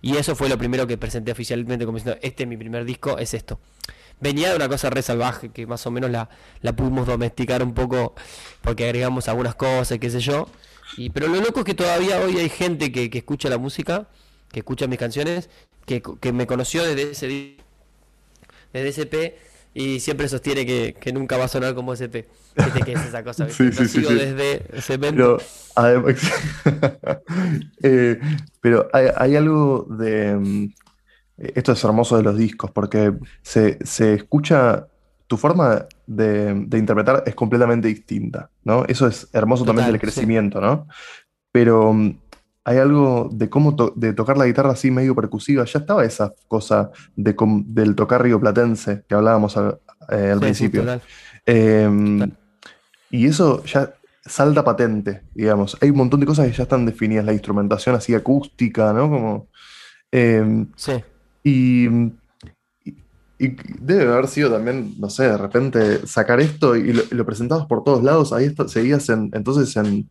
y 0.00 0.16
eso 0.16 0.36
fue 0.36 0.48
lo 0.48 0.56
primero 0.58 0.86
que 0.86 0.96
presenté 0.96 1.32
oficialmente, 1.32 1.84
como 1.84 1.98
diciendo, 1.98 2.18
este 2.22 2.44
es 2.44 2.48
mi 2.48 2.56
primer 2.56 2.84
disco, 2.84 3.18
es 3.18 3.34
esto. 3.34 3.58
Venía 4.20 4.50
de 4.50 4.56
una 4.56 4.68
cosa 4.68 4.90
re 4.90 5.02
salvaje, 5.02 5.50
que 5.50 5.66
más 5.66 5.86
o 5.86 5.90
menos 5.90 6.10
la, 6.10 6.28
la 6.60 6.74
pudimos 6.74 7.06
domesticar 7.06 7.62
un 7.62 7.72
poco, 7.74 8.14
porque 8.62 8.84
agregamos 8.84 9.28
algunas 9.28 9.54
cosas, 9.54 9.98
qué 9.98 10.10
sé 10.10 10.20
yo. 10.20 10.48
Y, 10.96 11.10
pero 11.10 11.28
lo 11.28 11.40
loco 11.40 11.60
es 11.60 11.64
que 11.66 11.74
todavía 11.74 12.20
hoy 12.20 12.36
hay 12.38 12.48
gente 12.48 12.90
que, 12.92 13.10
que 13.10 13.18
escucha 13.18 13.48
la 13.48 13.58
música, 13.58 14.08
que 14.50 14.60
escucha 14.60 14.86
mis 14.86 14.98
canciones, 14.98 15.50
que, 15.86 16.02
que 16.20 16.32
me 16.32 16.46
conoció 16.46 16.82
desde 16.84 17.10
ese 17.12 17.26
di- 17.28 17.56
desde 18.72 18.88
ese 18.88 19.02
EP 19.02 19.38
y 19.74 20.00
siempre 20.00 20.28
sostiene 20.28 20.66
que, 20.66 20.96
que 21.00 21.12
nunca 21.12 21.36
va 21.36 21.44
a 21.44 21.48
sonar 21.48 21.74
como 21.74 21.92
ese 21.92 22.06
EP. 22.06 22.28
Viste 22.56 22.82
que 22.82 22.92
es 22.94 23.04
esa 23.04 23.22
cosa, 23.24 23.46
¿viste? 23.46 23.70
Sí, 23.72 23.72
sí, 23.72 23.88
sí, 23.88 24.00
sigo 24.00 24.12
sí. 24.12 24.14
desde 24.14 24.66
ese 24.76 24.94
evento. 24.94 25.36
Pero, 25.36 25.50
además, 25.74 26.16
Eh, 27.82 28.18
pero 28.60 28.88
hay, 28.92 29.06
hay 29.16 29.36
algo 29.36 29.86
de... 29.90 30.36
mm, 30.36 30.66
Esto 31.38 31.72
es 31.72 31.84
hermoso 31.84 32.16
de 32.16 32.22
los 32.24 32.36
discos, 32.38 32.70
porque 32.72 33.14
se, 33.42 33.78
se 33.84 34.14
escucha, 34.14 34.88
tu 35.28 35.36
forma 35.36 35.86
de, 36.06 36.54
de 36.66 36.78
interpretar 36.78 37.22
es 37.26 37.34
completamente 37.34 37.88
distinta, 37.88 38.50
¿no? 38.64 38.84
Eso 38.86 39.06
es 39.08 39.28
hermoso 39.32 39.64
también 39.64 39.86
del 39.86 39.96
sí. 39.96 40.00
crecimiento, 40.00 40.60
¿no? 40.60 40.88
Pero 41.52 41.92
mm, 41.92 42.18
hay 42.68 42.76
algo 42.78 43.30
de 43.32 43.48
cómo 43.48 43.74
to- 43.76 43.92
de 43.96 44.12
tocar 44.12 44.36
la 44.36 44.44
guitarra 44.46 44.72
así 44.72 44.90
medio 44.90 45.14
percusiva. 45.14 45.64
Ya 45.64 45.78
estaba 45.78 46.04
esa 46.04 46.34
cosa 46.48 46.90
de, 47.16 47.34
del 47.66 47.94
tocar 47.94 48.22
rioplatense 48.22 49.04
que 49.08 49.14
hablábamos 49.14 49.56
al, 49.56 49.78
eh, 50.10 50.30
al 50.32 50.38
Sí, 50.38 50.38
sí, 50.38 50.40
principio. 50.40 50.80
total. 50.82 51.02
Em, 51.46 52.18
Total. 52.18 52.36
y 53.10 53.26
eso 53.26 53.64
ya 53.64 53.94
salta 54.22 54.62
patente, 54.62 55.22
digamos. 55.34 55.78
Hay 55.80 55.88
un 55.88 55.96
montón 55.96 56.20
de 56.20 56.26
cosas 56.26 56.46
que 56.46 56.52
ya 56.52 56.64
están 56.64 56.84
definidas, 56.84 57.24
la 57.24 57.32
instrumentación 57.32 57.94
así 57.94 58.14
acústica, 58.14 58.92
¿no? 58.92 59.08
Como, 59.08 59.48
em, 60.12 60.66
Sí. 60.76 60.92
y, 61.42 61.86
y- 62.84 62.96
y 63.38 63.56
debe 63.80 64.12
haber 64.12 64.28
sido 64.28 64.50
también, 64.52 64.94
no 64.98 65.08
sé, 65.08 65.22
de 65.24 65.38
repente 65.38 66.06
sacar 66.06 66.40
esto 66.40 66.76
y 66.76 66.92
lo, 66.92 67.02
y 67.10 67.14
lo 67.14 67.24
presentabas 67.24 67.66
por 67.66 67.82
todos 67.82 68.02
lados. 68.04 68.32
Ahí 68.34 68.44
está- 68.44 68.68
seguías 68.68 69.08
en- 69.08 69.30
entonces 69.32 69.74
en, 69.76 70.10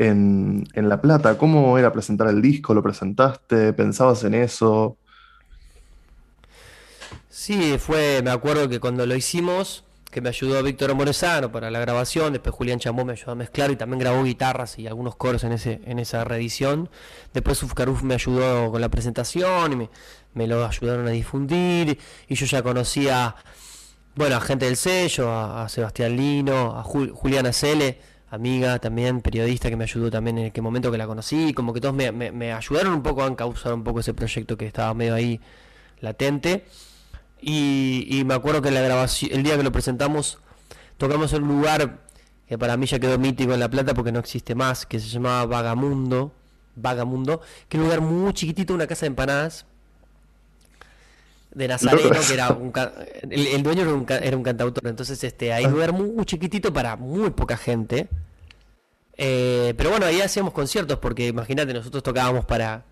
en, 0.00 0.66
en 0.72 0.88
La 0.88 1.00
Plata. 1.00 1.36
¿Cómo 1.38 1.78
era 1.78 1.92
presentar 1.92 2.28
el 2.28 2.42
disco? 2.42 2.74
¿Lo 2.74 2.82
presentaste? 2.82 3.72
¿Pensabas 3.72 4.24
en 4.24 4.34
eso? 4.34 4.96
Sí, 7.28 7.76
fue, 7.78 8.20
me 8.22 8.30
acuerdo 8.30 8.68
que 8.68 8.80
cuando 8.80 9.06
lo 9.06 9.14
hicimos, 9.14 9.84
que 10.10 10.20
me 10.20 10.30
ayudó 10.30 10.62
Víctor 10.62 10.94
Moresano 10.94 11.52
para 11.52 11.70
la 11.70 11.78
grabación, 11.78 12.32
después 12.32 12.54
Julián 12.54 12.80
Chambó 12.80 13.04
me 13.04 13.12
ayudó 13.12 13.32
a 13.32 13.34
mezclar 13.36 13.70
y 13.70 13.76
también 13.76 14.00
grabó 14.00 14.24
guitarras 14.24 14.78
y 14.78 14.86
algunos 14.88 15.14
coros 15.16 15.44
en 15.44 15.52
ese, 15.52 15.80
en 15.84 15.98
esa 16.00 16.24
reedición. 16.24 16.90
Después 17.32 17.62
Ufkaruf 17.62 18.02
me 18.02 18.14
ayudó 18.14 18.70
con 18.72 18.80
la 18.80 18.88
presentación 18.88 19.72
y 19.72 19.88
me, 20.34 20.46
lo 20.48 20.66
ayudaron 20.66 21.06
a 21.06 21.10
difundir. 21.10 21.98
Y 22.28 22.34
yo 22.34 22.46
ya 22.46 22.62
conocía, 22.62 23.36
bueno, 24.16 24.36
a 24.36 24.40
gente 24.40 24.66
del 24.66 24.76
sello, 24.76 25.30
a, 25.32 25.68
Sebastián 25.68 26.16
Lino, 26.16 26.76
a 26.76 26.82
Jul- 26.84 27.12
Juliana 27.12 27.52
amiga 28.30 28.78
también, 28.78 29.20
periodista 29.20 29.68
que 29.68 29.76
me 29.76 29.84
ayudó 29.84 30.10
también 30.10 30.38
en 30.38 30.46
aquel 30.46 30.62
momento 30.62 30.90
que 30.90 30.98
la 30.98 31.06
conocí. 31.06 31.52
Como 31.52 31.72
que 31.72 31.80
todos 31.80 31.94
me, 31.94 32.12
me, 32.12 32.32
me 32.32 32.52
ayudaron 32.52 32.94
un 32.94 33.02
poco 33.02 33.24
a 33.24 33.26
encauzar 33.26 33.74
un 33.74 33.84
poco 33.84 34.00
ese 34.00 34.14
proyecto 34.14 34.56
que 34.56 34.66
estaba 34.66 34.94
medio 34.94 35.14
ahí 35.14 35.40
latente. 36.00 36.64
Y, 37.42 38.22
me 38.26 38.34
acuerdo 38.34 38.60
que 38.62 38.70
la 38.70 38.80
grabación, 38.82 39.32
el 39.32 39.42
día 39.42 39.56
que 39.56 39.62
lo 39.62 39.72
presentamos, 39.72 40.38
tocamos 40.98 41.32
en 41.32 41.44
un 41.44 41.48
lugar 41.48 42.00
que 42.46 42.58
para 42.58 42.76
mí 42.76 42.86
ya 42.86 42.98
quedó 42.98 43.18
mítico 43.18 43.54
en 43.54 43.60
La 43.60 43.70
Plata 43.70 43.94
porque 43.94 44.12
no 44.12 44.18
existe 44.18 44.54
más, 44.54 44.84
que 44.84 45.00
se 45.00 45.08
llamaba 45.08 45.46
Vagamundo, 45.46 46.32
Vagamundo, 46.76 47.40
que 47.68 47.76
era 47.76 47.84
un 47.84 47.90
lugar 47.90 48.00
muy 48.02 48.32
chiquitito, 48.34 48.74
una 48.74 48.86
casa 48.86 49.02
de 49.02 49.08
empanadas 49.08 49.66
de 51.52 51.68
Nazareno, 51.68 52.16
que 52.26 52.34
era 52.34 52.50
un 52.50 52.72
el, 53.28 53.46
el 53.46 53.62
dueño 53.62 53.82
era 53.82 53.94
un, 53.94 54.06
era 54.08 54.36
un 54.36 54.42
cantautor, 54.42 54.86
entonces 54.86 55.22
este, 55.24 55.52
un 55.64 55.72
lugar 55.72 55.92
muy 55.92 56.24
chiquitito 56.24 56.72
para 56.72 56.96
muy 56.96 57.30
poca 57.30 57.56
gente. 57.56 58.08
Eh, 59.16 59.74
pero 59.76 59.90
bueno, 59.90 60.06
ahí 60.06 60.20
hacíamos 60.22 60.54
conciertos 60.54 60.98
porque 60.98 61.26
imagínate, 61.26 61.74
nosotros 61.74 62.02
tocábamos 62.02 62.46
para, 62.46 62.84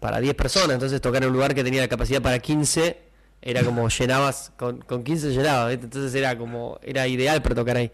para 0.00 0.18
10 0.18 0.34
personas, 0.34 0.70
entonces 0.70 1.00
tocar 1.00 1.22
en 1.22 1.28
un 1.28 1.34
lugar 1.34 1.54
que 1.54 1.62
tenía 1.62 1.82
la 1.82 1.88
capacidad 1.88 2.22
para 2.22 2.38
15 2.38 3.07
Era 3.40 3.62
como 3.62 3.88
llenabas, 3.88 4.52
con, 4.56 4.78
con 4.78 5.04
15 5.04 5.30
llenabas, 5.30 5.68
¿viste? 5.70 5.84
entonces 5.84 6.12
era 6.14 6.36
como, 6.36 6.78
era 6.82 7.06
ideal 7.06 7.40
para 7.40 7.54
tocar 7.54 7.76
ahí. 7.76 7.92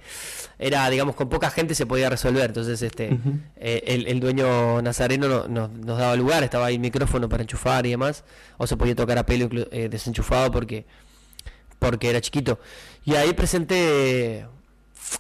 Era, 0.59 0.89
digamos, 0.89 1.15
con 1.15 1.29
poca 1.29 1.51
gente 1.51 1.75
se 1.75 1.85
podía 1.85 2.09
resolver, 2.09 2.47
entonces 2.47 2.81
este 2.81 3.19
eh, 3.57 3.83
el, 3.87 4.07
el 4.07 4.21
dueño 4.21 4.81
nazareno 4.81 5.29
no- 5.29 5.47
no- 5.49 5.69
nos 5.69 5.99
daba 5.99 6.17
lugar, 6.17 6.43
estaba 6.45 6.67
ahí 6.67 6.77
el 6.77 6.81
micrófono 6.81 7.29
para 7.29 7.43
enchufar 7.43 7.85
y 7.87 7.91
demás, 7.91 8.25
o 8.57 8.67
se 8.67 8.77
podía 8.79 8.95
tocar 8.95 9.19
a 9.19 9.27
pelo 9.27 9.49
eh, 9.71 9.89
desenchufado 9.91 10.51
porque, 10.51 10.87
porque 11.79 12.09
era 12.09 12.21
chiquito. 12.23 12.59
Y 13.05 13.15
ahí 13.15 13.35
presenté 13.35 14.47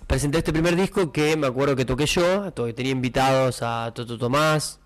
presenté 0.07 0.39
este 0.39 0.53
primer 0.53 0.75
disco 0.75 1.13
que 1.13 1.37
me 1.37 1.47
acuerdo 1.47 1.77
que 1.77 1.85
toqué 1.85 2.07
yo, 2.07 2.51
tenía 2.75 2.93
invitados 2.93 3.59
a 3.63 3.93
Toto 3.95 4.17
Tomás, 4.19 4.81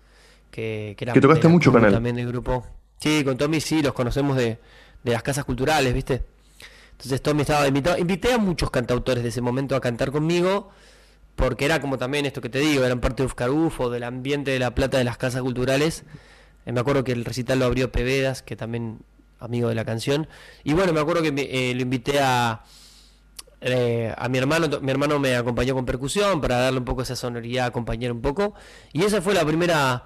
que, 0.51 0.95
que 0.97 1.05
era 1.05 1.13
Que 1.13 1.21
tocaste 1.21 1.47
era 1.47 1.53
mucho 1.53 1.71
con 1.71 1.85
él. 1.85 1.93
También 1.93 2.17
del 2.17 2.27
grupo. 2.27 2.65
Sí, 2.99 3.23
con 3.23 3.37
Tommy 3.37 3.61
sí, 3.61 3.81
los 3.81 3.93
conocemos 3.93 4.35
de, 4.35 4.59
de 5.03 5.11
las 5.11 5.23
casas 5.23 5.45
culturales, 5.45 5.93
¿viste? 5.93 6.23
Entonces 6.91 7.21
Tommy 7.21 7.41
estaba 7.41 7.67
invitado. 7.67 7.97
Invité 7.97 8.33
a 8.33 8.37
muchos 8.37 8.71
cantautores 8.71 9.23
de 9.23 9.29
ese 9.29 9.41
momento 9.41 9.75
a 9.75 9.81
cantar 9.81 10.11
conmigo, 10.11 10.69
porque 11.35 11.65
era 11.65 11.79
como 11.79 11.97
también 11.97 12.25
esto 12.25 12.41
que 12.41 12.49
te 12.49 12.59
digo, 12.59 12.83
eran 12.83 12.99
parte 12.99 13.23
de 13.23 13.27
Ufcarufo, 13.27 13.89
del 13.89 14.03
ambiente 14.03 14.51
de 14.51 14.59
La 14.59 14.75
Plata 14.75 14.97
de 14.97 15.05
las 15.05 15.17
casas 15.17 15.41
culturales. 15.41 16.03
Eh, 16.65 16.73
me 16.73 16.81
acuerdo 16.81 17.03
que 17.03 17.13
el 17.13 17.23
recital 17.23 17.59
lo 17.59 17.65
abrió 17.65 17.91
Pevedas, 17.91 18.41
que 18.41 18.55
también 18.55 18.99
amigo 19.39 19.69
de 19.69 19.75
la 19.75 19.85
canción. 19.85 20.27
Y 20.63 20.73
bueno, 20.73 20.91
me 20.91 20.99
acuerdo 20.99 21.21
que 21.21 21.29
eh, 21.29 21.73
lo 21.73 21.81
invité 21.81 22.19
a, 22.19 22.63
eh, 23.61 24.13
a 24.17 24.29
mi 24.29 24.37
hermano, 24.37 24.67
mi 24.81 24.91
hermano 24.91 25.19
me 25.19 25.35
acompañó 25.35 25.75
con 25.75 25.85
percusión 25.85 26.41
para 26.41 26.57
darle 26.57 26.79
un 26.79 26.85
poco 26.85 27.01
esa 27.01 27.15
sonoridad, 27.15 27.67
acompañar 27.67 28.11
un 28.11 28.21
poco. 28.21 28.53
Y 28.91 29.03
esa 29.03 29.21
fue 29.21 29.33
la 29.33 29.45
primera 29.45 30.05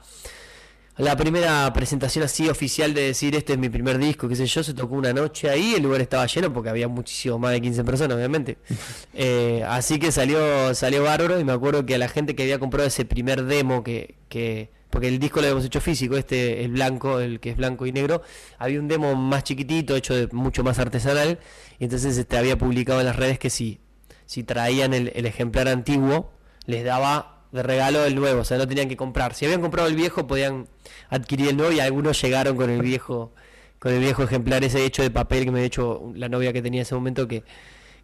la 0.98 1.18
primera 1.18 1.72
presentación 1.74 2.24
así 2.24 2.48
oficial 2.50 2.94
de 2.94 3.02
decir 3.02 3.36
este 3.36 3.54
es 3.54 3.60
mi 3.60 3.70
primer 3.70 3.98
disco, 3.98 4.28
qué 4.28 4.36
sé 4.36 4.46
yo, 4.46 4.64
se 4.64 4.76
tocó 4.76 4.96
una 4.96 5.12
noche 5.12 5.50
ahí, 5.50 5.74
el 5.76 5.84
lugar 5.84 6.02
estaba 6.02 6.28
lleno 6.28 6.54
porque 6.54 6.70
había 6.70 6.88
muchísimo 6.88 7.40
más 7.40 7.52
de 7.52 7.62
15 7.62 7.84
personas, 7.84 8.18
obviamente. 8.18 8.58
Eh, 9.16 9.64
así 9.68 10.00
que 10.00 10.12
salió 10.12 10.74
salió 10.74 11.04
bárbaro 11.04 11.40
y 11.40 11.44
me 11.44 11.52
acuerdo 11.52 11.86
que 11.86 11.94
a 11.96 11.98
la 12.00 12.08
gente 12.08 12.36
que 12.36 12.44
había 12.44 12.58
comprado 12.58 12.88
ese 12.88 13.06
primer 13.06 13.44
demo 13.46 13.84
que, 13.84 14.16
que 14.28 14.72
porque 14.90 15.08
el 15.08 15.20
disco 15.20 15.40
lo 15.40 15.48
habíamos 15.48 15.66
hecho 15.66 15.82
físico, 15.82 16.18
este 16.18 16.64
el 16.64 16.72
blanco, 16.72 17.20
el 17.20 17.40
que 17.40 17.52
es 17.52 17.58
blanco 17.58 17.86
y 17.86 17.92
negro, 17.92 18.24
había 18.58 18.80
un 18.80 18.88
demo 18.88 19.16
más 19.16 19.44
chiquitito, 19.44 19.96
hecho 19.96 20.16
de 20.16 20.28
mucho 20.32 20.64
más 20.64 20.80
artesanal, 20.80 21.40
y 21.80 21.84
entonces 21.84 22.18
este 22.18 22.38
había 22.38 22.58
publicado 22.58 23.00
en 23.00 23.06
las 23.06 23.16
redes 23.16 23.38
que 23.40 23.50
si 23.50 23.80
si 24.26 24.44
traían 24.44 24.94
el, 24.94 25.12
el 25.16 25.26
ejemplar 25.26 25.68
antiguo, 25.68 26.32
les 26.66 26.84
daba 26.84 27.33
de 27.54 27.64
regalo 27.64 28.06
el 28.06 28.16
nuevo, 28.16 28.42
o 28.42 28.46
sea, 28.46 28.58
no 28.58 28.68
tenían 28.68 28.90
que 28.90 28.98
comprar. 28.98 29.34
Si 29.36 29.46
habían 29.46 29.62
comprado 29.62 29.88
el 29.88 29.96
viejo, 29.96 30.28
podían 30.28 30.68
adquirir 31.10 31.50
el 31.50 31.58
nuevo 31.58 31.72
y 31.72 31.80
algunos 31.80 32.22
llegaron 32.22 32.58
con 32.58 32.70
el 32.70 32.82
viejo 32.82 33.34
con 33.80 33.92
el 33.94 34.00
viejo 34.00 34.24
ejemplar 34.24 34.64
ese 34.64 34.86
hecho 34.86 35.04
de 35.04 35.12
papel 35.12 35.44
que 35.46 35.52
me 35.52 35.60
había 35.60 35.68
hecho 35.68 36.12
la 36.16 36.30
novia 36.30 36.54
que 36.54 36.62
tenía 36.62 36.80
en 36.82 36.84
ese 36.84 36.96
momento 36.96 37.28
que 37.28 37.44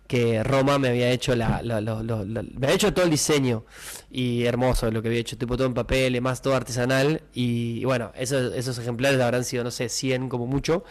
que 0.07 0.43
Roma 0.43 0.79
me 0.79 0.89
había 0.89 1.11
hecho 1.11 1.35
la, 1.35 1.61
la- 1.61 1.81
me 1.81 2.65
había 2.65 2.73
hecho 2.75 2.93
todo 2.93 3.05
el 3.05 3.11
diseño 3.11 3.65
y 4.09 4.43
hermoso 4.45 4.89
lo 4.91 5.01
que 5.01 5.07
había 5.09 5.19
hecho, 5.21 5.37
tipo 5.37 5.55
todo 5.55 5.67
en 5.67 5.73
papel, 5.75 6.19
más 6.21 6.41
todo 6.41 6.55
artesanal 6.55 7.21
y, 7.33 7.85
bueno, 7.85 8.11
esos, 8.15 8.55
esos 8.55 8.77
ejemplares 8.79 9.21
habrán 9.21 9.43
sido, 9.43 9.63
no 9.63 9.71
sé, 9.71 9.87
100 9.89 10.27
como 10.29 10.47
mucho 10.47 10.83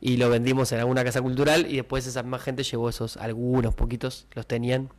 y 0.00 0.16
lo 0.16 0.30
vendimos 0.30 0.72
en 0.72 0.80
alguna 0.80 1.04
casa 1.04 1.20
cultural 1.22 1.66
y 1.70 1.76
después 1.76 2.06
esa 2.06 2.22
misma 2.22 2.38
gente 2.38 2.62
llevó 2.62 2.88
esos, 2.88 3.16
algunos 3.18 3.74
poquitos, 3.74 4.26
los 4.34 4.46
tenían 4.46 4.90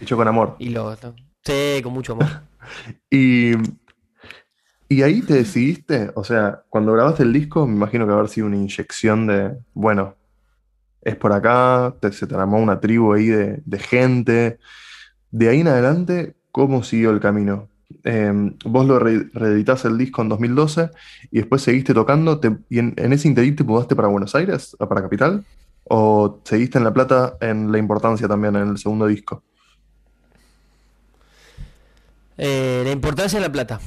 Hecho 0.00 0.16
con 0.16 0.26
amor. 0.28 0.56
y 0.58 0.68
los... 0.70 0.98
Sí, 1.44 1.80
con 1.82 1.92
mucho 1.92 2.12
amor. 2.12 2.26
Y, 3.10 3.52
y 4.88 5.02
ahí 5.02 5.22
te 5.22 5.34
decidiste, 5.34 6.10
o 6.14 6.24
sea, 6.24 6.62
cuando 6.68 6.92
grabaste 6.92 7.22
el 7.22 7.32
disco, 7.32 7.66
me 7.66 7.74
imagino 7.76 8.06
que 8.06 8.12
haber 8.12 8.28
sido 8.28 8.46
una 8.48 8.56
inyección 8.56 9.26
de, 9.28 9.56
bueno, 9.72 10.16
es 11.02 11.16
por 11.16 11.32
acá, 11.32 11.94
te- 12.00 12.12
se 12.12 12.26
te 12.26 12.34
armó 12.36 12.58
una 12.60 12.80
tribu 12.80 13.12
ahí 13.14 13.26
de, 13.28 13.62
de 13.64 13.78
gente. 13.78 14.58
De 15.30 15.48
ahí 15.48 15.60
en 15.60 15.68
adelante, 15.68 16.36
¿cómo 16.52 16.82
siguió 16.84 17.10
el 17.12 17.20
camino? 17.20 17.68
Eh, 18.04 18.32
vos 18.64 18.86
lo 18.86 18.98
re- 19.00 19.30
reeditás 19.34 19.84
el 19.86 19.98
disco 19.98 20.22
en 20.22 20.30
2012 20.30 20.90
y 21.32 21.38
después 21.38 21.62
seguiste 21.62 21.94
tocando, 21.94 22.40
y 22.70 22.78
en, 22.80 22.94
ese 22.98 23.28
interín 23.28 23.56
te 23.56 23.64
mudaste 23.64 23.96
para 23.96 24.08
Buenos 24.08 24.34
Aires, 24.36 24.76
para 24.78 25.02
Capital, 25.02 25.44
o 25.84 26.40
seguiste 26.44 26.78
en 26.78 26.84
La 26.84 26.92
Plata 26.94 27.36
en 27.40 27.72
La 27.72 27.78
Importancia 27.78 28.28
también, 28.28 28.56
en 28.56 28.68
el 28.70 28.78
segundo 28.78 29.06
disco. 29.06 29.44
Eh, 32.42 32.82
la 32.86 32.90
importancia 32.92 33.38
de 33.38 33.44
la 33.46 33.52
plata. 33.52 33.80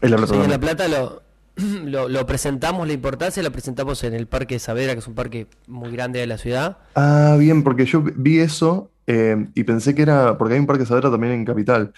En 0.00 0.10
La 0.10 0.16
Plata 0.16 0.34
Sí, 0.34 0.40
en 0.40 0.50
La. 0.50 0.58
Plata 0.58 0.88
lo, 0.88 1.22
lo, 1.84 2.08
lo 2.08 2.26
presentamos, 2.26 2.86
la 2.88 2.92
importancia 2.92 3.40
la 3.42 3.50
presentamos 3.50 4.02
en 4.02 4.14
el 4.14 4.26
Parque 4.26 4.58
Saavedra, 4.58 4.94
que 4.94 4.98
es 4.98 5.06
un 5.06 5.14
parque 5.14 5.46
muy 5.68 5.92
grande 5.92 6.18
de 6.18 6.26
la 6.26 6.36
ciudad. 6.36 6.78
Ah, 6.96 7.36
bien, 7.38 7.62
porque 7.62 7.84
yo 7.86 8.02
vi 8.02 8.40
eso 8.40 8.90
eh, 9.06 9.46
y 9.54 9.62
pensé 9.64 9.94
que 9.94 10.02
era, 10.02 10.36
porque 10.38 10.54
hay 10.54 10.60
un 10.60 10.66
parque 10.66 10.86
Saavedra 10.86 11.10
también 11.10 11.34
en 11.34 11.44
Capital, 11.44 11.92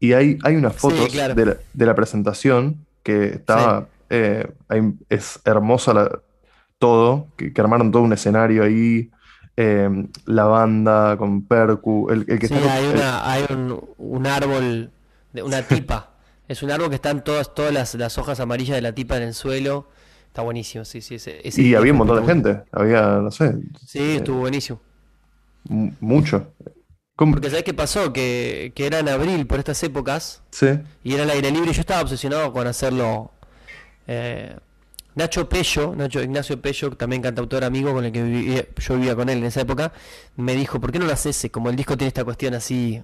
y 0.00 0.14
hay, 0.14 0.36
hay 0.42 0.56
unas 0.56 0.72
Sí, 0.74 0.78
fotos 0.80 1.08
claro. 1.10 1.34
de 1.34 1.46
la, 1.46 1.56
de 1.72 1.86
la 1.86 1.94
presentación 1.94 2.84
que 3.04 3.26
estaba, 3.26 3.86
eh, 4.10 4.50
hay- 4.68 4.92
es 5.08 5.38
hermosa 5.44 5.94
la- 5.94 6.18
todo, 6.78 7.28
que, 7.36 7.52
que 7.52 7.60
armaron 7.60 7.92
todo 7.92 8.02
un 8.02 8.12
escenario 8.12 8.64
ahí, 8.64 9.10
eh, 9.56 9.88
la 10.26 10.44
banda 10.44 11.16
con 11.16 11.42
Percu, 11.46 12.10
el, 12.10 12.24
el 12.26 12.38
que 12.40 12.48
Sí, 12.48 12.54
está 12.54 12.74
hay, 12.74 12.84
el- 12.86 12.94
una, 12.96 13.30
hay 13.30 13.44
un, 13.50 13.80
un 13.98 14.26
árbol, 14.26 14.90
de 15.32 15.42
una 15.42 15.62
tipa. 15.62 16.10
Es 16.48 16.62
un 16.62 16.70
árbol 16.70 16.88
que 16.90 16.96
están 16.96 17.22
todas, 17.24 17.54
todas 17.54 17.72
las, 17.72 17.94
las 17.94 18.18
hojas 18.18 18.40
amarillas 18.40 18.76
de 18.76 18.82
la 18.82 18.92
tipa 18.94 19.16
en 19.16 19.22
el 19.24 19.34
suelo. 19.34 19.88
Está 20.26 20.42
buenísimo, 20.42 20.84
sí, 20.84 21.00
sí. 21.00 21.14
Ese, 21.16 21.46
ese 21.46 21.62
y 21.62 21.74
había 21.74 21.92
un 21.92 21.98
montón 21.98 22.20
de 22.20 22.26
gente, 22.32 22.62
había, 22.72 23.02
no 23.18 23.30
sé, 23.30 23.54
Sí, 23.86 24.16
estuvo 24.16 24.38
buenísimo. 24.40 24.80
mu- 25.68 25.92
mucho. 26.00 26.52
¿Cómo? 27.16 27.32
Porque 27.32 27.50
¿sabes 27.50 27.64
qué 27.64 27.74
pasó? 27.74 28.12
Que, 28.12 28.72
que 28.74 28.86
era 28.86 28.98
en 28.98 29.08
abril, 29.08 29.46
por 29.46 29.58
estas 29.58 29.82
épocas, 29.82 30.42
Sí, 30.50 30.68
y 31.04 31.14
era 31.14 31.22
al 31.24 31.30
aire 31.30 31.50
libre. 31.50 31.72
Yo 31.72 31.80
estaba 31.80 32.00
obsesionado 32.02 32.52
con 32.52 32.66
hacerlo. 32.66 33.30
eh, 34.06 34.56
Nacho 35.14 35.46
Pello, 35.46 35.94
Nacho 35.94 36.22
Ignacio 36.22 36.60
Pello, 36.62 36.90
también 36.92 37.20
cantautor 37.20 37.64
amigo 37.64 37.92
con 37.92 38.02
el 38.06 38.12
que 38.12 38.22
vivía- 38.22 38.66
yo 38.78 38.94
vivía 38.96 39.14
con 39.14 39.28
él 39.28 39.38
en 39.38 39.44
esa 39.44 39.60
época, 39.60 39.92
me 40.36 40.56
dijo, 40.56 40.80
¿por 40.80 40.90
qué 40.90 40.98
no 40.98 41.04
lo 41.04 41.12
haces? 41.12 41.48
Como 41.52 41.68
el 41.68 41.76
disco 41.76 41.98
tiene 41.98 42.08
esta 42.08 42.24
cuestión 42.24 42.54
así, 42.54 43.02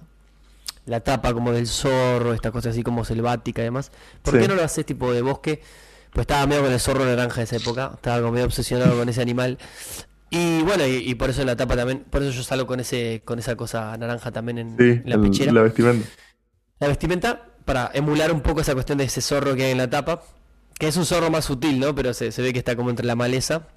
la 0.89 0.99
tapa 1.01 1.33
como 1.33 1.51
del 1.51 1.67
zorro, 1.67 2.33
esta 2.33 2.51
cosa 2.51 2.69
así 2.69 2.83
como 2.83 3.05
selvática 3.05 3.61
y 3.61 3.65
demás, 3.65 3.91
¿por 4.23 4.33
Sí. 4.35 4.41
qué 4.41 4.47
no 4.47 4.55
lo 4.55 4.63
haces 4.63 4.85
tipo 4.85 5.11
de 5.13 5.21
bosque? 5.21 5.61
Pues 6.11 6.23
estaba 6.23 6.45
medio 6.47 6.63
con 6.63 6.71
el 6.71 6.79
zorro 6.79 7.05
naranja 7.05 7.37
de 7.37 7.43
esa 7.43 7.55
época, 7.57 7.91
estaba 7.95 8.19
como 8.19 8.31
medio 8.33 8.45
obsesionado 8.45 8.97
con 8.97 9.07
ese 9.09 9.21
animal. 9.21 9.57
Y 10.31 10.61
bueno, 10.63 10.85
y, 10.85 10.95
y 11.09 11.15
por 11.15 11.29
eso 11.29 11.41
en 11.41 11.47
la 11.47 11.55
tapa 11.55 11.75
también, 11.75 11.99
por 12.09 12.21
eso 12.21 12.31
yo 12.31 12.43
salgo 12.43 12.67
con 12.67 12.79
ese 12.79 13.21
con 13.25 13.39
esa 13.39 13.55
cosa 13.55 13.95
naranja 13.97 14.31
también 14.31 14.57
en, 14.59 14.77
sí, 14.77 14.83
en 15.03 15.03
la 15.05 15.19
pechera 15.21 15.51
la 15.51 15.61
vestimenta. 15.63 16.07
la 16.79 16.87
vestimenta 16.87 17.45
para 17.65 17.91
emular 17.93 18.31
un 18.31 18.41
poco 18.41 18.61
esa 18.61 18.73
cuestión 18.73 18.97
de 18.97 19.05
ese 19.05 19.21
zorro 19.21 19.55
que 19.55 19.65
hay 19.65 19.71
en 19.71 19.77
la 19.77 19.89
tapa, 19.89 20.23
que 20.79 20.87
es 20.87 20.97
un 20.97 21.05
zorro 21.05 21.29
más 21.29 21.45
sutil, 21.45 21.79
¿no? 21.79 21.93
Pero 21.95 22.13
se, 22.13 22.31
se 22.31 22.41
ve 22.41 22.53
que 22.53 22.59
está 22.59 22.75
como 22.75 22.89
entre 22.89 23.05
la 23.05 23.15
maleza. 23.15 23.67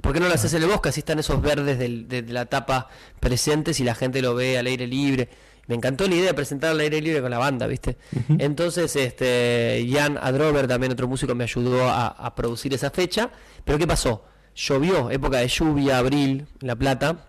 ¿Por 0.00 0.12
qué 0.12 0.20
no 0.20 0.26
lo 0.28 0.34
haces 0.34 0.52
en 0.54 0.62
el 0.62 0.68
bosque? 0.68 0.88
Así 0.88 1.00
están 1.00 1.18
esos 1.20 1.40
verdes 1.40 1.78
del- 1.78 2.08
de, 2.08 2.22
la 2.22 2.46
tapa 2.46 2.88
presentes 3.20 3.78
y 3.80 3.84
la 3.84 3.94
gente 3.94 4.20
lo 4.22 4.34
ve 4.34 4.58
al 4.58 4.66
aire 4.66 4.86
libre. 4.88 5.28
Me 5.68 5.74
encantó 5.74 6.08
la 6.08 6.14
idea 6.14 6.26
de 6.28 6.34
presentar 6.34 6.70
al 6.70 6.80
aire 6.80 7.00
libre 7.00 7.20
con 7.20 7.30
la 7.30 7.38
banda, 7.38 7.66
¿viste? 7.66 7.96
Entonces, 8.38 8.96
este, 8.96 9.86
Jan 9.92 10.18
Adrover, 10.20 10.66
también 10.66 10.92
otro 10.92 11.06
músico, 11.06 11.34
me 11.34 11.44
ayudó 11.44 11.88
a, 11.88 12.08
a 12.08 12.34
producir 12.34 12.72
esa 12.74 12.90
fecha. 12.90 13.30
Pero 13.64 13.78
¿qué 13.78 13.86
pasó? 13.86 14.24
Llovió, 14.56 15.10
época 15.10 15.38
de 15.38 15.48
lluvia, 15.48 15.98
abril, 15.98 16.46
La 16.60 16.74
Plata. 16.74 17.26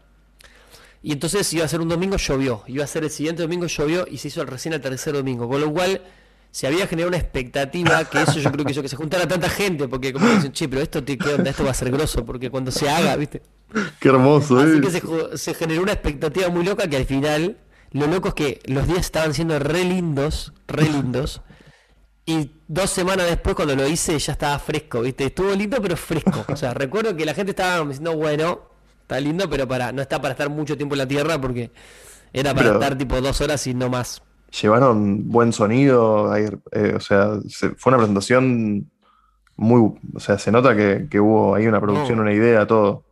Y 1.03 1.11
entonces 1.13 1.51
iba 1.53 1.65
a 1.65 1.67
ser 1.67 1.81
un 1.81 1.89
domingo, 1.89 2.17
llovió. 2.17 2.63
Iba 2.67 2.83
a 2.83 2.87
ser 2.87 3.03
el 3.03 3.09
siguiente 3.09 3.41
domingo, 3.41 3.67
llovió 3.67 4.05
y 4.09 4.17
se 4.17 4.29
hizo 4.29 4.43
recién 4.45 4.73
el 4.73 4.81
tercer 4.81 5.13
domingo. 5.13 5.47
Con 5.47 5.61
lo 5.61 5.71
cual 5.71 6.01
se 6.51 6.65
había 6.65 6.87
generado 6.87 7.09
una 7.09 7.17
expectativa 7.17 8.03
que 8.05 8.21
eso 8.21 8.39
yo 8.39 8.51
creo 8.51 8.65
que 8.65 8.71
hizo 8.71 8.81
que 8.81 8.89
se 8.89 8.95
juntara 8.95 9.27
tanta 9.27 9.49
gente. 9.49 9.87
Porque 9.87 10.11
como 10.13 10.27
dicen, 10.29 10.51
che, 10.51 10.67
pero 10.67 10.81
esto, 10.81 11.03
te- 11.03 11.17
¿qué 11.17 11.33
onda? 11.35 11.49
Esto 11.51 11.63
va 11.63 11.71
a 11.71 11.73
ser 11.73 11.91
grosso. 11.91 12.25
Porque 12.25 12.49
cuando 12.49 12.71
se 12.71 12.89
haga, 12.89 13.15
¿viste? 13.15 13.41
Qué 13.99 14.09
hermoso, 14.09 14.59
Así 14.59 14.77
¿eh? 14.77 14.81
que 14.81 15.37
se 15.37 15.53
generó 15.53 15.83
una 15.83 15.91
expectativa 15.93 16.49
muy 16.49 16.63
loca 16.65 16.87
que 16.87 16.97
al 16.97 17.05
final, 17.05 17.57
lo 17.91 18.07
loco 18.07 18.29
es 18.29 18.33
que 18.33 18.59
los 18.65 18.85
días 18.87 18.99
estaban 18.99 19.33
siendo 19.33 19.57
re 19.59 19.83
lindos, 19.85 20.53
re 20.67 20.83
lindos. 20.89 21.41
Y 22.25 22.51
dos 22.67 22.91
semanas 22.91 23.25
después, 23.27 23.55
cuando 23.55 23.75
lo 23.75 23.87
hice, 23.87 24.17
ya 24.19 24.33
estaba 24.33 24.59
fresco, 24.59 25.01
¿viste? 25.01 25.25
Estuvo 25.25 25.51
lindo, 25.53 25.77
pero 25.81 25.97
fresco. 25.97 26.45
O 26.47 26.55
sea, 26.55 26.73
recuerdo 26.75 27.15
que 27.15 27.25
la 27.25 27.33
gente 27.33 27.51
estaba 27.51 27.83
diciendo, 27.85 28.15
bueno, 28.15 28.59
está 29.01 29.19
lindo, 29.19 29.49
pero 29.49 29.67
para 29.67 29.91
no 29.91 30.01
está 30.01 30.21
para 30.21 30.33
estar 30.33 30.49
mucho 30.49 30.77
tiempo 30.77 30.93
en 30.93 30.99
la 30.99 31.07
tierra 31.07 31.41
porque 31.41 31.71
era 32.31 32.53
para 32.53 32.67
Pero- 32.67 32.79
estar 32.79 32.97
tipo 32.97 33.19
dos 33.21 33.41
horas 33.41 33.65
y 33.65 33.73
no 33.73 33.89
más. 33.89 34.21
Llevaron 34.61 35.29
buen 35.29 35.53
sonido, 35.53 36.35
eh, 36.35 36.51
o 36.95 36.99
sea, 36.99 37.39
se- 37.47 37.69
fue 37.75 37.91
una 37.91 37.97
presentación 37.97 38.89
muy, 39.55 39.91
o 40.15 40.19
sea, 40.19 40.37
se 40.39 40.51
nota 40.51 40.75
que, 40.75 41.07
que 41.09 41.19
hubo 41.19 41.53
ahí 41.55 41.67
una 41.67 41.79
producción, 41.81 42.17
No. 42.17 42.21
una 42.23 42.33
idea, 42.33 42.65
todo. 42.65 43.03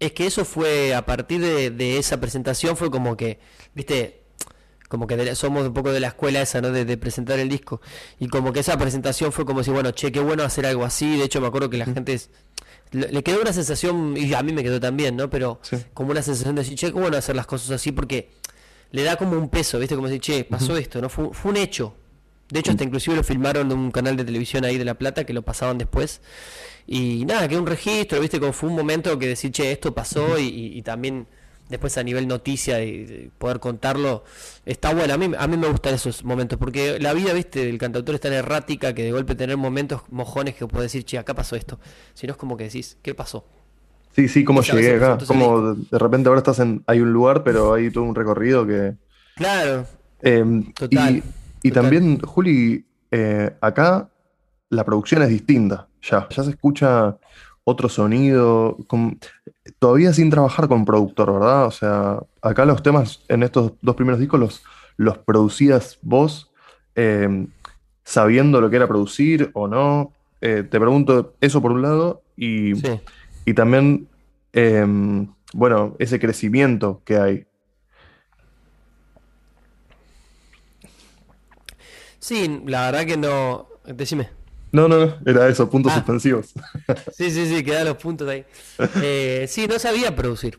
Es 0.00 0.12
que 0.12 0.26
eso 0.26 0.44
fue, 0.44 0.94
a 0.94 1.04
partir 1.06 1.40
de, 1.40 1.70
de 1.70 1.98
esa 1.98 2.18
presentación, 2.20 2.76
fue 2.76 2.90
como 2.90 3.16
que, 3.16 3.38
viste, 3.74 4.22
como 4.88 5.06
que 5.06 5.16
la- 5.16 5.34
somos 5.34 5.66
un 5.66 5.74
poco 5.74 5.92
de 5.92 6.00
la 6.00 6.08
escuela 6.08 6.40
esa, 6.40 6.60
¿no? 6.60 6.70
De, 6.72 6.84
de 6.84 6.96
presentar 6.96 7.38
el 7.38 7.48
disco. 7.48 7.80
Y 8.18 8.26
como 8.28 8.52
que 8.52 8.60
esa 8.60 8.76
presentación 8.78 9.30
fue 9.30 9.44
como 9.44 9.62
si, 9.62 9.70
bueno, 9.70 9.90
che, 9.92 10.10
qué 10.10 10.20
bueno 10.20 10.42
hacer 10.42 10.64
algo 10.66 10.84
así. 10.84 11.16
De 11.18 11.24
hecho, 11.24 11.40
me 11.40 11.46
acuerdo 11.46 11.68
que 11.70 11.76
la 11.76 11.84
gente 11.84 12.14
es- 12.14 12.30
le, 12.92 13.22
quedó 13.22 13.40
una 13.42 13.52
sensación, 13.52 14.16
y 14.16 14.32
a 14.34 14.42
mí 14.42 14.52
me 14.52 14.62
quedó 14.64 14.80
también, 14.80 15.14
¿no? 15.16 15.30
Pero 15.30 15.60
Sí. 15.62 15.76
como 15.94 16.10
una 16.10 16.22
sensación 16.22 16.54
de 16.56 16.62
decir, 16.62 16.76
che, 16.78 16.90
¿cómo 16.92 17.04
van 17.04 17.14
a 17.14 17.18
hacer 17.18 17.36
las 17.36 17.46
cosas 17.46 17.70
así? 17.70 17.92
Porque 17.92 18.30
le 18.90 19.02
da 19.04 19.14
como 19.16 19.36
un 19.38 19.48
peso, 19.50 19.78
¿viste? 19.78 19.94
Como 19.94 20.08
decir, 20.08 20.20
che, 20.22 20.44
pasó 20.44 20.76
esto, 20.76 21.00
¿no? 21.00 21.08
Fue, 21.08 21.28
fue 21.32 21.50
un 21.52 21.58
hecho. 21.58 21.94
De 22.50 22.60
hecho, 22.60 22.70
hasta 22.72 22.84
inclusive 22.84 23.16
lo 23.16 23.22
filmaron 23.24 23.68
de 23.68 23.74
un 23.74 23.90
canal 23.90 24.16
de 24.16 24.24
televisión 24.24 24.64
ahí 24.64 24.76
de 24.78 24.84
La 24.84 24.94
Plata, 24.94 25.24
que 25.24 25.32
lo 25.32 25.42
pasaban 25.42 25.78
después. 25.78 26.20
Y 26.86 27.24
nada, 27.24 27.46
quedó 27.48 27.60
un 27.60 27.66
registro, 27.66 28.20
¿viste? 28.20 28.40
Como 28.40 28.52
fue 28.52 28.68
un 28.68 28.76
momento 28.76 29.18
que 29.18 29.28
decir, 29.28 29.52
che, 29.52 29.70
esto 29.72 29.94
pasó 29.94 30.38
y, 30.38 30.46
y- 30.48 30.78
y 30.78 30.82
también 30.82 31.26
después 31.68 31.96
a 31.98 32.02
nivel 32.02 32.26
noticia 32.26 32.82
y 32.82 33.04
de 33.04 33.30
poder 33.38 33.60
contarlo, 33.60 34.24
está 34.66 34.92
bueno. 34.92 35.14
A 35.14 35.16
mí, 35.16 35.30
a 35.38 35.46
mí 35.46 35.56
me 35.56 35.68
gustan 35.68 35.94
esos 35.94 36.24
momentos, 36.24 36.58
porque 36.58 36.98
la 36.98 37.12
vida, 37.12 37.32
¿viste? 37.32 37.64
Del 37.64 37.78
cantautor 37.78 38.16
es 38.16 38.20
tan 38.20 38.32
errática 38.32 38.92
que 38.92 39.04
de 39.04 39.12
golpe 39.12 39.36
tener 39.36 39.56
momentos 39.56 40.02
mojones 40.10 40.56
que 40.56 40.66
puedes 40.66 40.90
decir, 40.90 41.04
che, 41.04 41.18
acá 41.18 41.34
pasó 41.34 41.54
esto. 41.54 41.78
Si 42.14 42.26
no 42.26 42.32
es 42.32 42.36
como 42.36 42.56
que 42.56 42.64
decís, 42.64 42.96
¿qué 43.02 43.14
pasó? 43.14 43.44
Sí, 44.16 44.26
sí, 44.26 44.42
cómo 44.42 44.62
llegué 44.62 44.96
acá. 44.96 45.18
Como 45.24 45.74
de 45.74 45.84
de 45.88 45.98
repente 46.00 46.28
ahora 46.28 46.40
estás 46.40 46.58
en. 46.58 46.82
Hay 46.88 47.00
un 47.00 47.12
lugar, 47.12 47.44
pero 47.44 47.74
hay 47.74 47.92
todo 47.92 48.02
un 48.02 48.16
recorrido 48.16 48.66
que. 48.66 48.94
Claro, 49.36 49.86
Eh, 50.22 50.44
Total, 50.74 51.16
y, 51.18 51.22
y 51.62 51.68
total. 51.70 51.82
también, 51.84 52.20
Juli, 52.20 52.84
eh, 53.10 53.54
acá 53.60 54.08
la 54.68 54.84
producción 54.84 55.22
es 55.22 55.28
distinta. 55.28 55.88
Ya, 56.02 56.26
ya 56.30 56.42
se 56.44 56.50
escucha 56.50 57.16
otro 57.64 57.88
sonido. 57.88 58.76
con- 58.86 59.18
todavía 59.78 60.12
sin 60.12 60.30
trabajar 60.30 60.68
con 60.68 60.84
productor, 60.84 61.32
¿verdad? 61.34 61.66
O 61.66 61.70
sea, 61.70 62.18
acá 62.42 62.64
los 62.64 62.82
temas 62.82 63.22
en 63.28 63.42
estos 63.42 63.72
dos 63.82 63.94
primeros 63.96 64.18
discos 64.20 64.40
los, 64.40 64.62
los 64.96 65.18
producías 65.18 65.98
vos 66.02 66.50
eh, 66.96 67.46
sabiendo 68.04 68.60
lo 68.60 68.70
que 68.70 68.76
era 68.76 68.88
producir 68.88 69.50
o 69.54 69.68
no. 69.68 70.12
Eh, 70.40 70.64
te 70.68 70.80
pregunto 70.80 71.34
eso 71.40 71.60
por 71.60 71.72
un 71.72 71.82
lado 71.82 72.22
y, 72.36 72.74
sí. 72.74 73.00
y 73.44 73.54
también, 73.54 74.08
em, 74.52 75.28
bueno, 75.52 75.94
ese 75.98 76.18
crecimiento 76.18 77.02
que 77.04 77.16
hay. 77.18 77.46
Sí, 82.20 82.62
la 82.66 82.90
verdad 82.90 83.06
que 83.06 83.16
no. 83.16 83.68
Decime. 83.86 84.30
No, 84.72 84.86
no, 84.86 85.04
no, 85.04 85.16
era 85.26 85.48
eso, 85.48 85.68
puntos 85.68 85.90
Ah. 85.92 85.96
suspensivos. 85.96 86.52
Sí, 87.16 87.30
sí, 87.32 87.46
sí, 87.46 87.64
quedan 87.64 87.86
los 87.86 87.96
puntos 87.96 88.28
ahí. 88.28 88.44
Eh, 89.02 89.46
sí, 89.48 89.66
no 89.66 89.78
sabía 89.80 90.14
producir. 90.14 90.58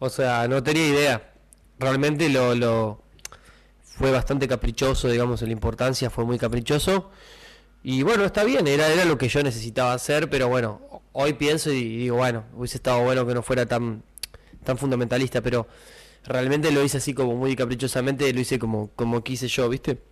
O 0.00 0.08
sea, 0.10 0.48
no 0.48 0.62
tenía 0.62 0.88
idea. 0.88 1.32
Realmente 1.78 2.28
lo, 2.28 2.54
lo 2.56 3.02
fue 3.84 4.10
bastante 4.10 4.48
caprichoso, 4.48 5.08
digamos, 5.08 5.40
en 5.42 5.48
la 5.48 5.52
importancia 5.52 6.10
fue 6.10 6.24
muy 6.24 6.38
caprichoso. 6.38 7.10
Y 7.84 8.02
bueno, 8.02 8.24
está 8.24 8.42
bien, 8.44 8.66
era, 8.66 8.88
era 8.88 9.04
lo 9.04 9.18
que 9.18 9.28
yo 9.28 9.42
necesitaba 9.42 9.92
hacer, 9.92 10.28
pero 10.30 10.48
bueno, 10.48 11.02
hoy 11.12 11.34
pienso 11.34 11.70
y 11.70 11.98
digo, 11.98 12.16
bueno, 12.16 12.44
hubiese 12.54 12.78
estado 12.78 13.02
bueno 13.04 13.26
que 13.26 13.34
no 13.34 13.42
fuera 13.42 13.66
tan, 13.66 14.02
tan 14.64 14.78
fundamentalista, 14.78 15.42
pero 15.42 15.68
realmente 16.24 16.72
lo 16.72 16.82
hice 16.82 16.96
así 16.96 17.12
como 17.12 17.34
muy 17.36 17.54
caprichosamente, 17.54 18.32
lo 18.32 18.40
hice 18.40 18.58
como, 18.58 18.88
como 18.96 19.22
quise 19.22 19.48
yo, 19.48 19.68
¿viste? 19.68 20.02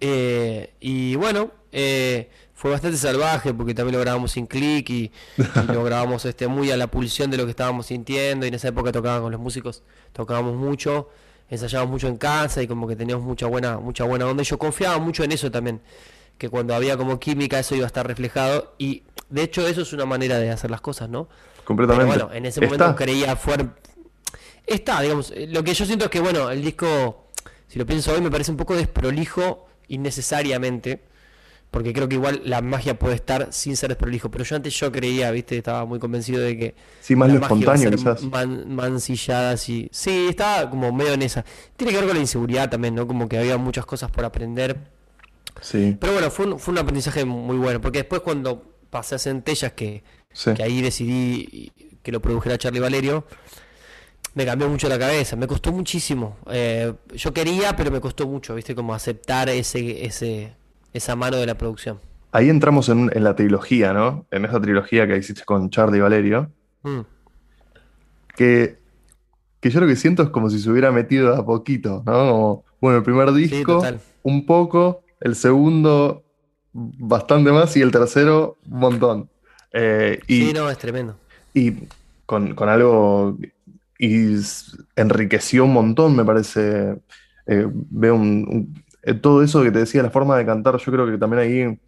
Eh, 0.00 0.74
y 0.80 1.14
bueno, 1.16 1.50
eh, 1.72 2.30
fue 2.54 2.70
bastante 2.70 2.96
salvaje 2.96 3.54
porque 3.54 3.74
también 3.74 3.94
lo 3.96 4.00
grabamos 4.00 4.32
sin 4.32 4.46
clic 4.46 4.88
y, 4.90 5.12
y 5.36 5.72
lo 5.72 5.82
grabamos 5.84 6.24
este, 6.24 6.48
muy 6.48 6.70
a 6.70 6.76
la 6.76 6.86
pulsión 6.88 7.30
de 7.30 7.36
lo 7.36 7.44
que 7.44 7.50
estábamos 7.50 7.86
sintiendo 7.86 8.46
y 8.46 8.48
en 8.48 8.54
esa 8.54 8.68
época 8.68 8.90
tocaban 8.92 9.22
con 9.22 9.32
los 9.32 9.40
músicos, 9.40 9.82
tocábamos 10.12 10.54
mucho, 10.56 11.08
ensayábamos 11.50 11.92
mucho 11.92 12.08
en 12.08 12.16
casa 12.16 12.62
y 12.62 12.66
como 12.66 12.86
que 12.88 12.96
teníamos 12.96 13.24
mucha 13.24 13.46
buena, 13.46 13.78
mucha 13.78 14.04
buena 14.04 14.26
onda 14.26 14.42
y 14.42 14.46
yo 14.46 14.58
confiaba 14.58 14.98
mucho 14.98 15.24
en 15.24 15.32
eso 15.32 15.50
también, 15.50 15.80
que 16.36 16.48
cuando 16.48 16.74
había 16.74 16.96
como 16.96 17.18
química 17.20 17.58
eso 17.58 17.74
iba 17.74 17.84
a 17.84 17.88
estar 17.88 18.06
reflejado 18.06 18.74
y 18.78 19.04
de 19.30 19.42
hecho 19.42 19.66
eso 19.66 19.82
es 19.82 19.92
una 19.92 20.04
manera 20.06 20.38
de 20.38 20.50
hacer 20.50 20.70
las 20.70 20.80
cosas, 20.80 21.08
¿no? 21.08 21.28
Pero 21.28 21.64
Completamente. 21.64 22.06
bueno, 22.06 22.32
en 22.32 22.46
ese 22.46 22.60
momento 22.60 22.84
Está. 22.84 22.96
creía 22.96 23.36
fuerte. 23.36 23.68
Está, 24.66 25.00
digamos. 25.02 25.30
eh, 25.34 25.46
Lo 25.50 25.62
que 25.62 25.74
yo 25.74 25.84
siento 25.84 26.06
es 26.06 26.10
que, 26.10 26.20
bueno, 26.20 26.50
el 26.50 26.62
disco, 26.62 27.26
si 27.68 27.78
lo 27.78 27.86
pienso 27.86 28.12
hoy, 28.12 28.20
me 28.20 28.30
parece 28.30 28.50
un 28.50 28.56
poco 28.56 28.74
desprolijo 28.74 29.67
innecesariamente. 29.88 31.02
Porque 31.70 31.92
creo 31.92 32.08
que 32.08 32.14
igual 32.14 32.40
la 32.46 32.62
magia 32.62 32.98
puede 32.98 33.14
estar 33.14 33.48
sin 33.52 33.76
ser 33.76 33.90
desprolijo. 33.90 34.30
Pero 34.30 34.42
yo 34.42 34.56
antes 34.56 34.72
yo 34.80 34.90
creía, 34.90 35.30
viste, 35.30 35.58
estaba 35.58 35.84
muy 35.84 35.98
convencido 35.98 36.40
de 36.40 36.56
que 36.56 36.74
Sí, 37.02 37.14
más 37.14 37.28
la 37.28 37.34
lo 37.34 37.40
magia 37.40 37.56
espontáneo, 37.58 37.90
quizás. 37.90 38.22
man- 38.22 38.74
mancillada 38.74 39.50
así. 39.50 39.86
Sí, 39.92 40.28
estaba 40.30 40.70
como 40.70 40.90
medio 40.92 41.12
en 41.12 41.20
esa. 41.20 41.44
Tiene 41.76 41.92
que 41.92 41.98
ver 41.98 42.06
con 42.06 42.16
la 42.16 42.22
inseguridad 42.22 42.70
también, 42.70 42.94
¿no? 42.94 43.06
Como 43.06 43.28
que 43.28 43.36
había 43.36 43.58
muchas 43.58 43.84
cosas 43.84 44.10
por 44.10 44.24
aprender. 44.24 44.78
Sí, 45.60 45.94
Pero 46.00 46.14
bueno, 46.14 46.30
fue 46.30 46.46
un, 46.46 46.58
fue 46.58 46.72
un 46.72 46.78
aprendizaje 46.78 47.26
muy 47.26 47.58
bueno. 47.58 47.82
Porque 47.82 47.98
después 47.98 48.22
cuando 48.22 48.62
pasé 48.88 49.16
a 49.16 49.18
Centellas, 49.18 49.72
que, 49.72 50.02
sí. 50.32 50.54
que 50.54 50.62
ahí 50.62 50.80
decidí 50.80 51.70
que 52.02 52.12
lo 52.12 52.22
produjera 52.22 52.56
Charlie 52.56 52.80
Valerio, 52.80 53.26
me 54.38 54.46
cambió 54.46 54.68
mucho 54.68 54.88
la 54.88 54.98
cabeza, 54.98 55.34
me 55.34 55.48
costó 55.48 55.72
muchísimo. 55.72 56.36
Eh, 56.50 56.94
yo 57.14 57.32
quería, 57.34 57.74
pero 57.76 57.90
me 57.90 58.00
costó 58.00 58.26
mucho, 58.28 58.54
¿viste? 58.54 58.72
Como 58.74 58.94
aceptar 58.94 59.48
ese, 59.48 60.04
ese, 60.06 60.52
esa 60.92 61.16
mano 61.16 61.38
de 61.38 61.46
la 61.46 61.56
producción. 61.56 61.98
Ahí 62.30 62.48
entramos 62.48 62.88
en, 62.88 63.10
en 63.12 63.24
la 63.24 63.34
trilogía, 63.34 63.92
¿no? 63.92 64.26
En 64.30 64.44
esa 64.44 64.60
trilogía 64.60 65.08
que 65.08 65.16
hiciste 65.16 65.42
con 65.44 65.70
Charlie 65.70 65.98
y 65.98 66.00
Valerio. 66.02 66.50
Mm, 66.84 67.00
Que, 68.36 68.78
que 69.60 69.70
yo 69.70 69.80
lo 69.80 69.86
que 69.88 69.96
siento 69.96 70.22
es 70.22 70.28
como 70.30 70.48
si 70.50 70.60
se 70.60 70.70
hubiera 70.70 70.92
metido 70.92 71.34
a 71.34 71.44
poquito, 71.44 72.02
¿no? 72.06 72.12
Como, 72.12 72.64
bueno, 72.80 72.98
el 72.98 73.02
primer 73.04 73.32
disco, 73.32 73.82
un 74.22 74.46
poco, 74.46 75.02
el 75.20 75.34
segundo, 75.34 76.22
bastante 76.72 77.50
más, 77.50 77.76
y 77.76 77.82
el 77.82 77.90
tercero, 77.90 78.56
un 78.70 78.78
montón. 78.78 79.28
Eh, 79.72 80.20
y, 80.28 80.46
Sí, 80.46 80.52
no, 80.52 80.70
es 80.70 80.78
tremendo. 80.78 81.16
y 81.54 81.72
con, 82.26 82.54
con 82.54 82.68
algo. 82.68 83.36
Y 83.98 84.36
enriqueció 84.96 85.64
un 85.64 85.72
montón, 85.74 86.16
me 86.16 86.24
parece. 86.24 87.00
Eh, 87.46 87.66
veo 87.72 88.14
un, 88.16 88.74
eh, 89.02 89.14
todo 89.14 89.42
eso 89.42 89.62
que 89.62 89.70
te 89.72 89.80
decía, 89.80 90.02
la 90.02 90.10
forma 90.10 90.36
de 90.36 90.46
cantar, 90.46 90.76
yo 90.78 90.92
creo 90.92 91.06
que 91.10 91.18
también 91.18 91.42
ahí. 91.42 91.80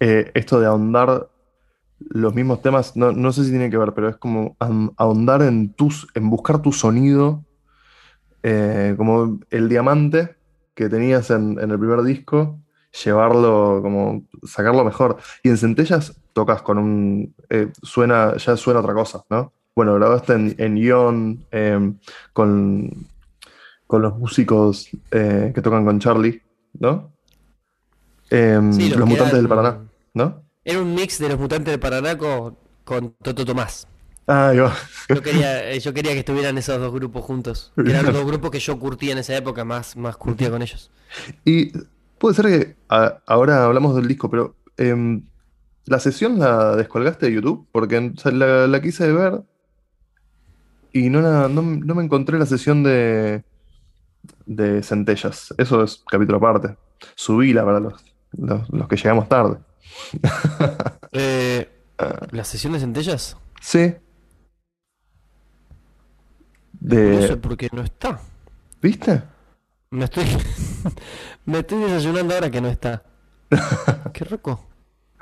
eh, 0.00 0.30
esto 0.34 0.60
de 0.60 0.66
ahondar 0.66 1.28
los 2.00 2.34
mismos 2.34 2.62
temas, 2.62 2.96
no, 2.96 3.12
no 3.12 3.32
sé 3.32 3.44
si 3.44 3.50
tiene 3.52 3.70
que 3.70 3.78
ver, 3.78 3.94
pero 3.94 4.10
es 4.10 4.18
como 4.18 4.56
ahon- 4.60 4.94
ahondar 4.98 5.42
en 5.42 5.74
tus, 5.74 6.08
en 6.14 6.30
buscar 6.30 6.62
tu 6.62 6.72
sonido, 6.72 7.46
eh, 8.44 8.94
como 8.98 9.40
el 9.50 9.70
diamante 9.70 10.36
que 10.74 10.90
tenías 10.90 11.30
en, 11.32 11.58
el 11.72 11.78
primer 11.80 12.02
disco, 12.04 12.60
llevarlo, 13.04 13.80
como 13.82 14.26
sacarlo 14.44 14.84
mejor. 14.84 15.18
Y 15.44 15.50
en 15.50 15.58
Centellas 15.58 16.22
tocas 16.34 16.62
con 16.62 16.78
un, 16.78 17.36
suena, 17.82 18.36
ya 18.38 18.56
suena 18.58 18.80
otra 18.80 18.94
cosa, 18.94 19.24
¿no? 19.30 19.53
Bueno, 19.76 19.94
grabaste 19.94 20.34
en, 20.34 20.54
en 20.58 20.76
Ion, 20.78 21.44
eh, 21.50 21.92
con, 22.32 23.08
con 23.86 24.02
los 24.02 24.16
músicos 24.18 24.88
eh, 25.10 25.50
que 25.54 25.60
tocan 25.62 25.84
con 25.84 25.98
Charlie, 25.98 26.40
¿no? 26.78 27.12
Em, 28.30 28.72
Sí, 28.72 28.90
lo 28.90 29.00
los 29.00 29.08
Mutantes 29.08 29.34
del 29.34 29.48
Paraná, 29.48 29.78
¿no? 30.14 30.42
Era 30.64 30.80
un 30.80 30.94
mix 30.94 31.18
de 31.18 31.28
los 31.28 31.38
mutantes 31.38 31.72
de 31.72 31.78
Paraná 31.78 32.16
con, 32.16 32.56
con 32.84 33.14
Toto 33.22 33.44
Tomás. 33.44 33.86
Ah. 34.28 34.52
Yo 34.54 35.20
quería, 35.22 35.70
eh, 35.70 35.80
yo 35.80 35.92
quería 35.92 36.12
que 36.12 36.20
estuvieran 36.20 36.56
esos 36.56 36.78
dos 36.80 36.92
grupos 36.94 37.24
juntos. 37.24 37.72
Eran 37.84 38.06
los 38.06 38.14
dos 38.14 38.24
grupos 38.26 38.50
que 38.52 38.60
yo 38.60 38.78
curtía 38.78 39.12
en 39.12 39.18
esa 39.18 39.36
época, 39.36 39.64
más, 39.64 39.96
más 39.96 40.16
curtía 40.16 40.50
con 40.50 40.62
ellos. 40.62 40.90
Y 41.44 41.72
puede 42.18 42.34
ser 42.36 42.46
que 42.46 42.76
a- 42.88 43.18
ahora 43.26 43.64
hablamos 43.64 43.94
del 43.96 44.06
disco, 44.08 44.30
pero 44.30 44.54
em, 44.78 45.22
la 45.86 45.98
sesión 45.98 46.38
la 46.38 46.76
descolgaste 46.76 47.26
de 47.26 47.32
YouTube, 47.32 47.66
porque 47.72 48.12
la 48.32 48.80
quise 48.80 49.12
ver 49.12 49.42
y 50.94 51.10
no, 51.10 51.20
la- 51.20 51.48
no, 51.48 51.60
no 51.62 51.94
me 51.94 52.02
encontré 52.04 52.38
la 52.38 52.46
sesión 52.46 52.82
de, 52.82 53.44
de 54.46 54.82
Centellas. 54.82 55.52
Eso 55.58 55.82
es 55.84 56.02
capítulo 56.10 56.38
aparte. 56.38 56.76
Subíla 57.14 57.64
para 57.64 57.80
los, 57.80 58.02
los, 58.32 58.70
los 58.70 58.88
que 58.88 58.96
llegamos 58.96 59.28
tarde. 59.28 59.58
Eh, 61.16 61.68
¿Las 62.32 62.48
sesiones 62.48 62.80
centellas? 62.82 63.36
Sí. 63.60 63.94
No 66.80 67.20
sé 67.20 67.28
De, 67.28 67.36
por 67.36 67.56
qué 67.56 67.68
no 67.72 67.82
está. 67.82 68.18
¿viste? 68.82 69.22
Me 69.90 70.06
estoy, 70.06 70.24
me 71.46 71.60
estoy 71.60 71.82
desayunando 71.82 72.34
ahora 72.34 72.50
que 72.50 72.60
no 72.60 72.66
está. 72.68 73.04
Qué 74.12 74.24
roco. 74.24 74.66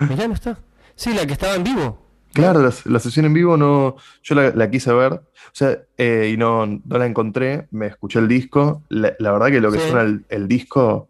Mirá, 0.00 0.26
no 0.26 0.32
está. 0.34 0.58
Sí, 0.94 1.12
la 1.12 1.26
que 1.26 1.34
estaba 1.34 1.54
en 1.56 1.64
vivo. 1.64 2.01
Claro, 2.32 2.62
la, 2.62 2.72
la 2.86 2.98
sesión 2.98 3.26
en 3.26 3.34
vivo 3.34 3.56
no, 3.56 3.96
yo 4.22 4.34
la, 4.34 4.50
la 4.50 4.70
quise 4.70 4.92
ver, 4.92 5.12
o 5.14 5.20
sea, 5.52 5.78
eh, 5.98 6.30
y 6.32 6.36
no, 6.36 6.66
no 6.66 6.98
la 6.98 7.06
encontré, 7.06 7.66
me 7.70 7.86
escuché 7.88 8.18
el 8.20 8.28
disco, 8.28 8.82
la, 8.88 9.12
la 9.18 9.32
verdad 9.32 9.48
que 9.48 9.60
lo 9.60 9.70
que 9.70 9.78
Sí. 9.78 9.84
suena 9.88 10.02
el, 10.02 10.24
el 10.30 10.48
disco 10.48 11.08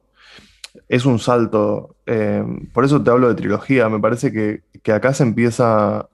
es 0.89 1.05
un 1.07 1.19
salto, 1.19 1.95
eh, 2.07 2.45
por 2.73 2.85
eso 2.85 3.03
te 3.03 3.11
hablo 3.11 3.29
de 3.29 3.35
trilogía, 3.35 3.89
me 3.89 4.01
parece 4.01 4.33
que, 4.33 4.63
que 4.83 4.93
acá 4.93 5.15
se 5.15 5.23
empieza, 5.23 6.09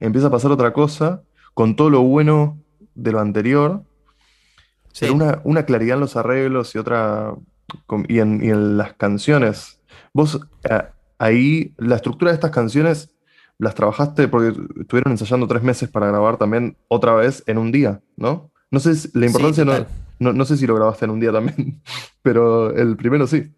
empieza 0.00 0.28
a 0.28 0.30
pasar 0.30 0.50
otra 0.50 0.72
cosa, 0.72 1.22
con 1.52 1.76
todo 1.76 1.90
lo 1.90 2.00
bueno 2.02 2.58
de 2.94 3.12
lo 3.12 3.20
anterior, 3.20 3.82
Sí. 4.92 5.00
pero 5.06 5.14
una, 5.14 5.40
una 5.44 5.64
claridad 5.64 5.94
en 5.96 6.00
los 6.00 6.16
arreglos 6.16 6.74
y 6.74 6.78
otra, 6.78 7.34
y 8.08 8.20
en, 8.20 8.44
y 8.44 8.50
en 8.50 8.76
las 8.76 8.92
canciones. 8.94 9.80
Vos, 10.12 10.40
eh, 10.70 10.82
ahí, 11.18 11.74
la 11.78 11.96
estructura 11.96 12.30
de 12.30 12.36
estas 12.36 12.52
canciones, 12.52 13.10
las 13.58 13.74
trabajaste 13.74 14.28
porque 14.28 14.58
estuvieron 14.80 15.12
ensayando 15.12 15.46
tres 15.46 15.62
meses 15.62 15.88
para 15.88 16.08
grabar 16.08 16.36
también 16.38 16.76
otra 16.88 17.14
vez 17.14 17.42
en 17.46 17.58
un 17.58 17.70
día, 17.72 18.00
¿no? 18.16 18.50
No 18.70 18.80
sé 18.80 18.94
si- 18.96 19.10
la 19.14 19.26
importancia 19.26 19.64
no, 19.64 19.86
no, 20.18 20.32
no 20.32 20.44
sé 20.44 20.56
si 20.56 20.66
lo 20.66 20.74
grabaste 20.74 21.04
en 21.04 21.10
un 21.12 21.20
día 21.20 21.32
también, 21.32 21.80
pero 22.22 22.70
el 22.74 22.96
primero 22.96 23.26
sí. 23.26 23.52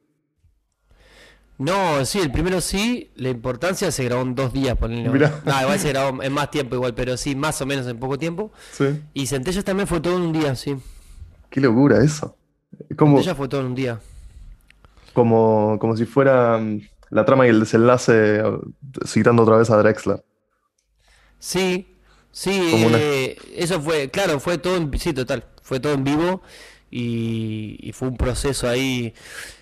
No, 1.58 2.04
sí, 2.04 2.18
el 2.20 2.30
primero 2.30 2.60
sí, 2.60 3.10
la 3.16 3.30
importancia 3.30 3.90
se 3.90 4.04
grabó 4.04 4.20
en 4.22 4.34
dos 4.34 4.52
días. 4.52 4.76
Mirá. 4.82 5.40
No, 5.46 5.60
igual 5.62 5.78
se 5.78 5.88
grabó 5.88 6.22
en 6.22 6.32
más 6.32 6.50
tiempo 6.50 6.74
igual, 6.74 6.94
pero 6.94 7.16
sí, 7.16 7.34
más 7.34 7.60
o 7.62 7.66
menos 7.66 7.86
en 7.86 7.98
poco 7.98 8.18
tiempo. 8.18 8.52
Sí. 8.72 9.00
Y 9.14 9.26
Centellas 9.26 9.64
también 9.64 9.86
fue 9.86 10.00
todo 10.00 10.16
en 10.16 10.22
un 10.22 10.32
día, 10.34 10.54
sí. 10.54 10.76
Qué 11.48 11.62
locura 11.62 12.04
eso. 12.04 12.36
Como, 12.94 13.16
Centellas 13.16 13.38
fue 13.38 13.48
todo 13.48 13.62
en 13.62 13.68
un 13.68 13.74
día. 13.74 13.98
como, 15.14 15.78
como 15.80 15.96
si 15.96 16.04
fuera 16.04 16.60
la 17.10 17.24
trama 17.24 17.46
y 17.46 17.50
el 17.50 17.60
desenlace, 17.60 18.42
citando 19.06 19.42
otra 19.44 19.56
vez 19.58 19.70
a 19.70 19.76
Drexler. 19.78 20.24
Sí, 21.38 21.86
sí, 22.32 22.50
una- 22.70 22.98
eh, 22.98 23.36
eso 23.54 23.80
fue, 23.80 24.10
claro, 24.10 24.40
fue 24.40 24.58
todo, 24.58 24.76
en, 24.76 24.98
sí, 24.98 25.12
total, 25.12 25.44
fue 25.62 25.80
todo 25.80 25.92
en 25.94 26.04
vivo 26.04 26.42
y, 26.90 27.76
y 27.80 27.92
fue 27.92 28.08
un 28.08 28.16
proceso 28.16 28.68
ahí. 28.68 29.14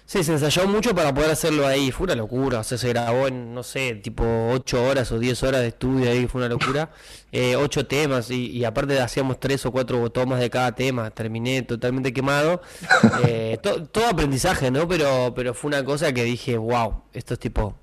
Sí, 0.07 0.23
se 0.23 0.33
ensayó 0.33 0.67
mucho 0.69 0.95
para 0.95 1.15
poder 1.15 1.31
hacerlo 1.31 1.67
ahí, 1.67 1.91
fue 1.91 2.05
una 2.05 2.15
locura, 2.15 2.59
o 2.61 2.63
sea, 2.65 2.77
se 2.77 2.89
grabó 2.91 3.27
en, 3.27 3.55
no 3.55 3.63
sé, 3.63 3.95
tipo 3.95 4.23
8 4.53 4.85
horas 4.85 5.11
o 5.13 5.19
10 5.19 5.43
horas 5.45 5.63
de 5.63 5.69
estudio 5.69 6.11
ahí, 6.11 6.27
fue 6.27 6.41
una 6.41 6.49
locura. 6.49 6.91
Eh, 7.37 7.57
ocho 7.57 7.85
temas 7.85 8.31
y, 8.31 8.47
y 8.53 8.65
aparte 8.65 9.01
hacíamos 9.01 9.41
tres 9.41 9.67
o 9.67 9.73
cuatro 9.73 10.09
tomas 10.13 10.39
de 10.39 10.49
cada 10.51 10.73
tema, 10.73 11.11
terminé 11.11 11.63
totalmente 11.63 12.13
quemado. 12.13 12.63
Eh, 13.27 13.59
to- 13.61 13.87
todo 13.87 14.07
aprendizaje, 14.07 14.71
¿no? 14.71 14.87
Pero, 14.87 15.33
pero 15.35 15.53
fue 15.53 15.67
una 15.69 15.85
cosa 15.85 16.13
que 16.13 16.23
dije, 16.23 16.57
wow, 16.57 17.03
esto 17.13 17.35
es 17.35 17.41
tipo... 17.41 17.75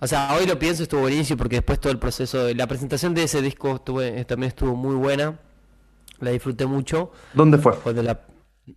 O 0.00 0.06
sea, 0.06 0.34
hoy 0.34 0.46
lo 0.46 0.58
pienso, 0.58 0.82
estuvo 0.84 1.02
buenísimo 1.02 1.36
porque 1.36 1.56
después 1.56 1.80
todo 1.80 1.92
el 1.92 1.98
proceso, 1.98 2.46
de- 2.46 2.54
la 2.54 2.66
presentación 2.66 3.12
de 3.12 3.24
ese 3.24 3.42
disco 3.42 3.74
estuve- 3.76 4.20
eh, 4.20 4.24
también 4.24 4.48
estuvo 4.48 4.74
muy 4.74 4.94
buena, 4.94 5.38
la 6.20 6.30
disfruté 6.30 6.64
mucho. 6.64 7.12
¿Dónde 7.34 7.58
fue? 7.58 7.74
Cuando 7.76 8.02
la, 8.02 8.20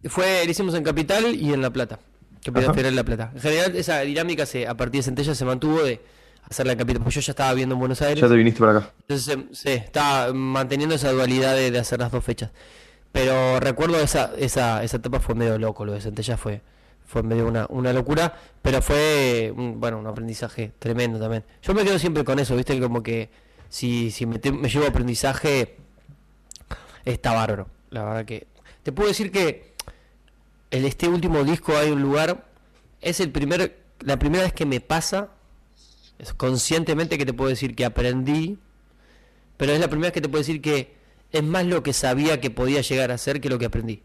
fue, 0.10 0.44
lo 0.44 0.52
hicimos 0.52 0.76
en 0.76 0.84
Capital 0.84 1.34
y 1.36 1.54
en 1.54 1.62
La 1.62 1.70
Plata, 1.72 2.00
Capital 2.46 2.64
Ajá. 2.66 2.74
Federal 2.74 2.92
de 2.94 2.96
La 2.96 3.04
Plata. 3.04 3.32
En 3.34 3.42
general 3.42 3.76
esa 3.76 4.00
dinámica 4.02 4.46
se, 4.46 4.68
a 4.68 4.76
partir 4.78 5.00
de 5.00 5.04
Centella 5.04 5.34
se 5.36 5.46
mantuvo 5.46 5.84
de 5.84 6.02
hacerla 6.50 6.74
en 6.74 6.78
Capital, 6.78 7.02
porque 7.04 7.16
yo 7.16 7.22
ya 7.22 7.32
estaba 7.32 7.54
viendo 7.54 7.74
en 7.76 7.80
Buenos 7.80 8.02
Aires. 8.02 8.22
Ya 8.22 8.28
te 8.28 8.36
viniste 8.36 8.60
para 8.60 8.78
acá. 8.80 8.92
Entonces, 9.02 9.34
em, 9.34 9.48
sí, 9.52 9.70
estaba 9.70 10.32
manteniendo 10.34 10.94
esa 10.96 11.12
dualidad 11.12 11.56
de, 11.56 11.72
de 11.72 11.80
hacer 11.80 12.00
las 12.00 12.12
dos 12.12 12.24
fechas. 12.24 12.52
Pero 13.12 13.60
recuerdo 13.60 14.00
esa, 14.00 14.32
esa, 14.38 14.84
esa 14.84 14.98
etapa 14.98 15.20
fue 15.20 15.36
medio 15.36 15.58
loco, 15.58 15.86
lo 15.86 15.94
de 15.94 16.02
Centella 16.02 16.36
fue, 16.38 16.62
fue 17.06 17.24
medio 17.24 17.48
una, 17.48 17.66
una 17.70 17.94
locura, 17.94 18.36
pero 18.62 18.82
fue, 18.82 19.54
un, 19.56 19.80
bueno, 19.80 19.98
un 19.98 20.06
aprendizaje 20.08 20.74
tremendo 20.80 21.18
también. 21.20 21.46
Yo 21.62 21.74
me 21.74 21.84
quedo 21.84 21.98
siempre 21.98 22.24
con 22.26 22.40
eso, 22.40 22.56
viste, 22.56 22.80
como 22.80 23.02
que 23.02 23.30
si, 23.70 24.12
si 24.12 24.26
me, 24.26 24.38
te- 24.38 24.52
me 24.52 24.68
llevo 24.70 24.86
aprendizaje, 24.86 25.78
está 27.06 27.34
bárbaro. 27.34 27.68
La 27.90 28.04
verdad 28.04 28.26
que... 28.26 28.48
Te 28.84 28.92
puedo 28.92 29.08
decir 29.08 29.32
que 29.32 29.75
este 30.84 31.08
último 31.08 31.44
disco 31.44 31.78
hay 31.78 31.92
un 31.92 32.02
lugar, 32.02 32.46
es 33.02 33.20
el 33.20 33.32
primer, 33.32 33.80
la 34.02 34.20
primera 34.20 34.44
vez 34.44 34.54
que 34.54 34.66
me 34.66 34.82
pasa, 34.82 35.30
es 36.18 36.34
conscientemente 36.34 37.18
que 37.18 37.26
te 37.26 37.34
puedo 37.34 37.50
decir 37.50 37.76
que 37.76 37.86
aprendí, 37.86 38.58
pero 39.58 39.72
es 39.72 39.80
la 39.80 39.88
primera 39.88 40.08
vez 40.08 40.14
que 40.14 40.22
te 40.22 40.28
puedo 40.28 40.42
decir 40.42 40.62
que 40.62 40.96
es 41.32 41.44
más 41.44 41.66
lo 41.66 41.84
que 41.84 41.94
sabía 41.94 42.42
que 42.42 42.50
podía 42.50 42.82
llegar 42.82 43.12
a 43.12 43.18
ser 43.18 43.40
que 43.40 43.50
lo 43.50 43.60
que 43.60 43.66
aprendí. 43.66 44.02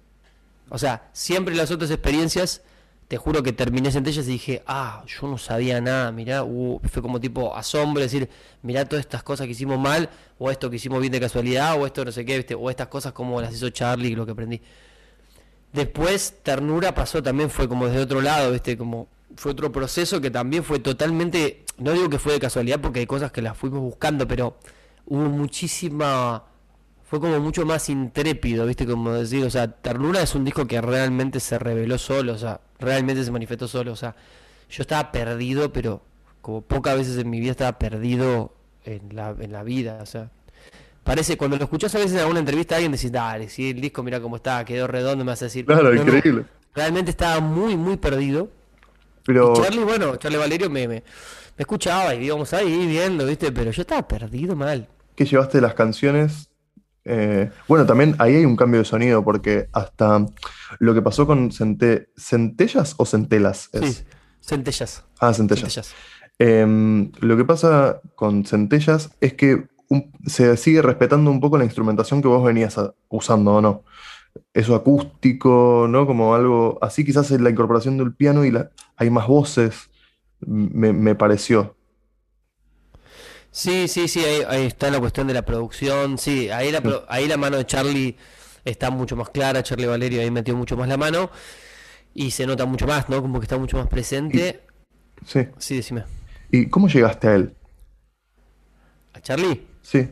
O 0.69 0.79
sea, 0.79 1.09
siempre 1.13 1.55
las 1.55 1.71
otras 1.71 1.91
experiencias, 1.91 2.63
te 3.11 3.17
juro 3.17 3.43
que 3.43 3.53
terminé 3.53 3.91
centellas 3.91 4.29
y 4.29 4.33
dije, 4.33 4.63
ah, 4.69 5.03
yo 5.05 5.27
no 5.27 5.37
sabía 5.37 5.81
nada, 5.81 6.13
mirá, 6.13 6.45
uh, 6.45 6.81
fue 6.89 7.03
como 7.03 7.21
tipo 7.21 7.57
asombro, 7.57 8.01
decir, 8.01 8.29
mirá 8.63 8.85
todas 8.85 9.05
estas 9.05 9.25
cosas 9.25 9.47
que 9.47 9.51
hicimos 9.51 9.81
mal, 9.81 10.09
o 10.39 10.49
esto 10.49 10.71
que 10.71 10.77
hicimos 10.77 11.01
bien 11.01 11.13
de 11.13 11.19
casualidad, 11.19 11.81
o 11.81 11.87
esto 11.87 12.05
no 12.05 12.13
sé 12.13 12.25
qué, 12.25 12.47
o 12.55 12.71
estas 12.71 12.87
cosas 12.87 13.13
como 13.13 13.41
las 13.41 13.53
hizo 13.53 13.69
Charlie, 13.71 14.15
lo 14.15 14.25
que 14.25 14.33
aprendí. 14.33 14.63
Después, 15.73 16.35
ternura 16.43 16.95
pasó 16.95 17.23
también, 17.23 17.51
fue 17.51 17.69
como 17.69 17.87
desde 17.87 18.01
otro 18.01 18.21
lado, 18.21 18.51
¿viste? 18.53 18.77
Como 18.77 19.09
fue 19.37 19.53
otro 19.53 19.71
proceso 19.71 20.21
que 20.21 20.31
también 20.31 20.65
fue 20.65 20.81
totalmente, 20.81 21.65
no 21.79 21.93
digo 21.93 22.09
que 22.09 22.19
fue 22.19 22.33
de 22.33 22.41
casualidad 22.41 22.81
porque 22.81 23.01
hay 23.01 23.07
cosas 23.07 23.31
que 23.31 23.43
las 23.43 23.57
fuimos 23.57 23.81
buscando, 23.81 24.27
pero 24.27 24.57
hubo 25.07 25.23
muchísima, 25.29 26.45
fue 27.05 27.21
como 27.21 27.39
mucho 27.39 27.65
más 27.65 27.89
intrépido, 27.89 28.67
¿viste? 28.67 28.87
Como 28.87 29.13
decir, 29.13 29.45
o 29.45 29.51
sea, 29.51 29.71
ternura 29.71 30.23
es 30.23 30.35
un 30.35 30.45
disco 30.45 30.67
que 30.67 30.81
realmente 30.81 31.39
se 31.41 31.59
reveló 31.59 31.99
solo, 31.99 32.35
o 32.35 32.39
sea, 32.39 32.61
realmente 32.79 33.23
se 33.25 33.31
manifestó 33.31 33.69
solo, 33.69 33.93
o 33.93 33.97
sea, 33.97 34.17
yo 34.69 34.83
estaba 34.83 35.13
perdido, 35.13 35.73
pero 35.73 36.03
como 36.41 36.63
pocas 36.63 36.97
veces 36.97 37.19
en 37.19 37.31
mi 37.31 37.41
vida 37.41 37.53
estaba 37.53 37.79
perdido 37.79 38.55
en 38.85 39.15
la, 39.15 39.37
en 39.39 39.53
la 39.53 39.63
vida, 39.63 40.01
o 40.03 40.07
sea, 40.07 40.31
Parece, 41.11 41.37
cuando 41.37 41.57
lo 41.57 41.65
escuchás 41.65 41.93
a 41.97 41.99
veces 41.99 42.13
en 42.13 42.19
alguna 42.21 42.39
entrevista 42.39 42.77
a 42.77 42.79
alguien 42.79 42.93
decís, 42.93 43.11
dale, 43.11 43.49
si 43.49 43.71
el 43.71 43.81
disco 43.81 44.01
mira 44.05 44.21
cómo 44.21 44.37
está, 44.37 44.65
quedó 44.65 44.87
redondo, 44.87 45.25
me 45.25 45.33
vas 45.33 45.43
a 45.43 45.47
decir. 45.47 45.67
Claro, 45.67 45.93
No, 45.93 45.95
no, 45.95 46.03
increíble. 46.03 46.45
realmente 46.73 47.11
estaba 47.11 47.41
muy, 47.41 47.77
muy 47.77 47.97
perdido. 47.97 48.49
Pero, 49.25 49.53
Y 49.57 49.61
Charlie, 49.61 49.83
bueno, 49.83 50.15
Charlie 50.17 50.39
Valerio 50.39 50.71
me, 50.71 50.87
me, 50.87 50.95
me 50.95 51.03
escuchaba 51.59 52.15
y 52.15 52.27
íbamos 52.27 52.53
ahí 52.55 52.87
viendo, 52.87 53.27
¿viste? 53.27 53.51
Pero 53.51 53.73
yo 53.73 53.83
estaba 53.83 54.07
perdido 54.07 54.55
mal. 54.55 54.87
¿qué 55.17 55.25
llevaste 55.27 55.59
de 55.59 55.63
las 55.63 55.75
canciones? 55.75 56.49
Eh, 57.05 57.51
bueno, 57.67 57.85
también 57.87 58.15
ahí 58.21 58.37
hay 58.37 58.45
un 58.45 58.55
cambio 58.55 58.79
de 58.79 58.85
sonido, 58.85 59.25
porque 59.25 59.69
hasta 59.73 60.25
lo 60.79 60.95
que 60.95 61.03
pasó 61.03 61.27
con 61.27 61.51
Cente- 61.51 62.11
¿Centellas 62.17 62.95
o 62.99 63.05
Centelas? 63.05 63.69
Es- 63.73 63.97
Sí, 63.97 64.05
centellas. 64.41 65.03
Ah, 65.19 65.35
Centellas. 65.35 65.73
Centellas. 65.75 65.95
Em, 66.39 67.11
lo 67.21 67.37
que 67.37 67.45
pasa 67.45 68.01
con 68.15 68.45
Centellas 68.47 69.11
es 69.21 69.35
que 69.35 69.67
un- 69.91 70.13
se 70.27 70.57
sigue 70.57 70.83
respetando 70.83 71.31
un 71.31 71.41
poco 71.41 71.59
la 71.59 71.65
instrumentación 71.65 72.23
que 72.23 72.29
vos 72.29 72.45
venías 72.45 72.79
a- 72.79 72.95
usando, 73.11 73.57
¿o 73.57 73.61
no? 73.61 73.85
Eso 74.55 74.75
acústico, 74.77 75.87
¿no? 75.91 76.07
Como 76.07 76.35
algo 76.35 76.79
así, 76.83 77.05
quizás 77.05 77.31
es 77.33 77.41
la 77.41 77.51
incorporación 77.51 77.99
del 77.99 78.15
piano 78.15 78.45
y 78.47 78.53
la- 78.53 78.71
hay 78.97 79.11
más 79.11 79.29
voces, 79.29 79.91
me, 80.41 80.93
me 80.93 81.15
pareció. 81.17 81.77
Sí, 83.53 83.89
sí, 83.89 84.07
sí, 84.09 84.21
ahí, 84.25 84.43
ahí 84.49 84.67
está 84.67 84.91
la 84.91 85.01
cuestión 85.01 85.27
de 85.27 85.35
la 85.35 85.43
producción. 85.43 86.19
Sí, 86.19 86.51
ahí 86.51 86.71
la, 86.71 86.83
ahí 87.09 87.27
la 87.27 87.37
mano 87.37 87.57
de 87.57 87.67
Charlie 87.67 88.17
está 88.65 88.91
mucho 88.91 89.17
más 89.17 89.31
clara. 89.31 89.63
Charlie 89.63 89.87
Valerio 89.87 90.21
ahí 90.21 90.31
metió 90.31 90.57
mucho 90.57 90.77
más 90.77 90.89
la 90.89 90.97
mano. 90.97 91.31
Y 92.15 92.31
se 92.33 92.47
nota 92.47 92.65
mucho 92.67 92.87
más, 92.87 93.09
¿no? 93.09 93.21
Como 93.23 93.41
que 93.41 93.45
está 93.45 93.59
mucho 93.59 93.77
más 93.77 93.89
presente. 93.89 94.61
Sí. 95.27 95.49
Sí, 95.59 95.77
decime. 95.77 96.05
¿Y 96.51 96.69
cómo 96.69 96.89
llegaste 96.89 97.29
a 97.29 97.35
él? 97.35 97.57
¿A 99.15 99.21
Charlie? 99.21 99.67
Sí. 99.91 100.09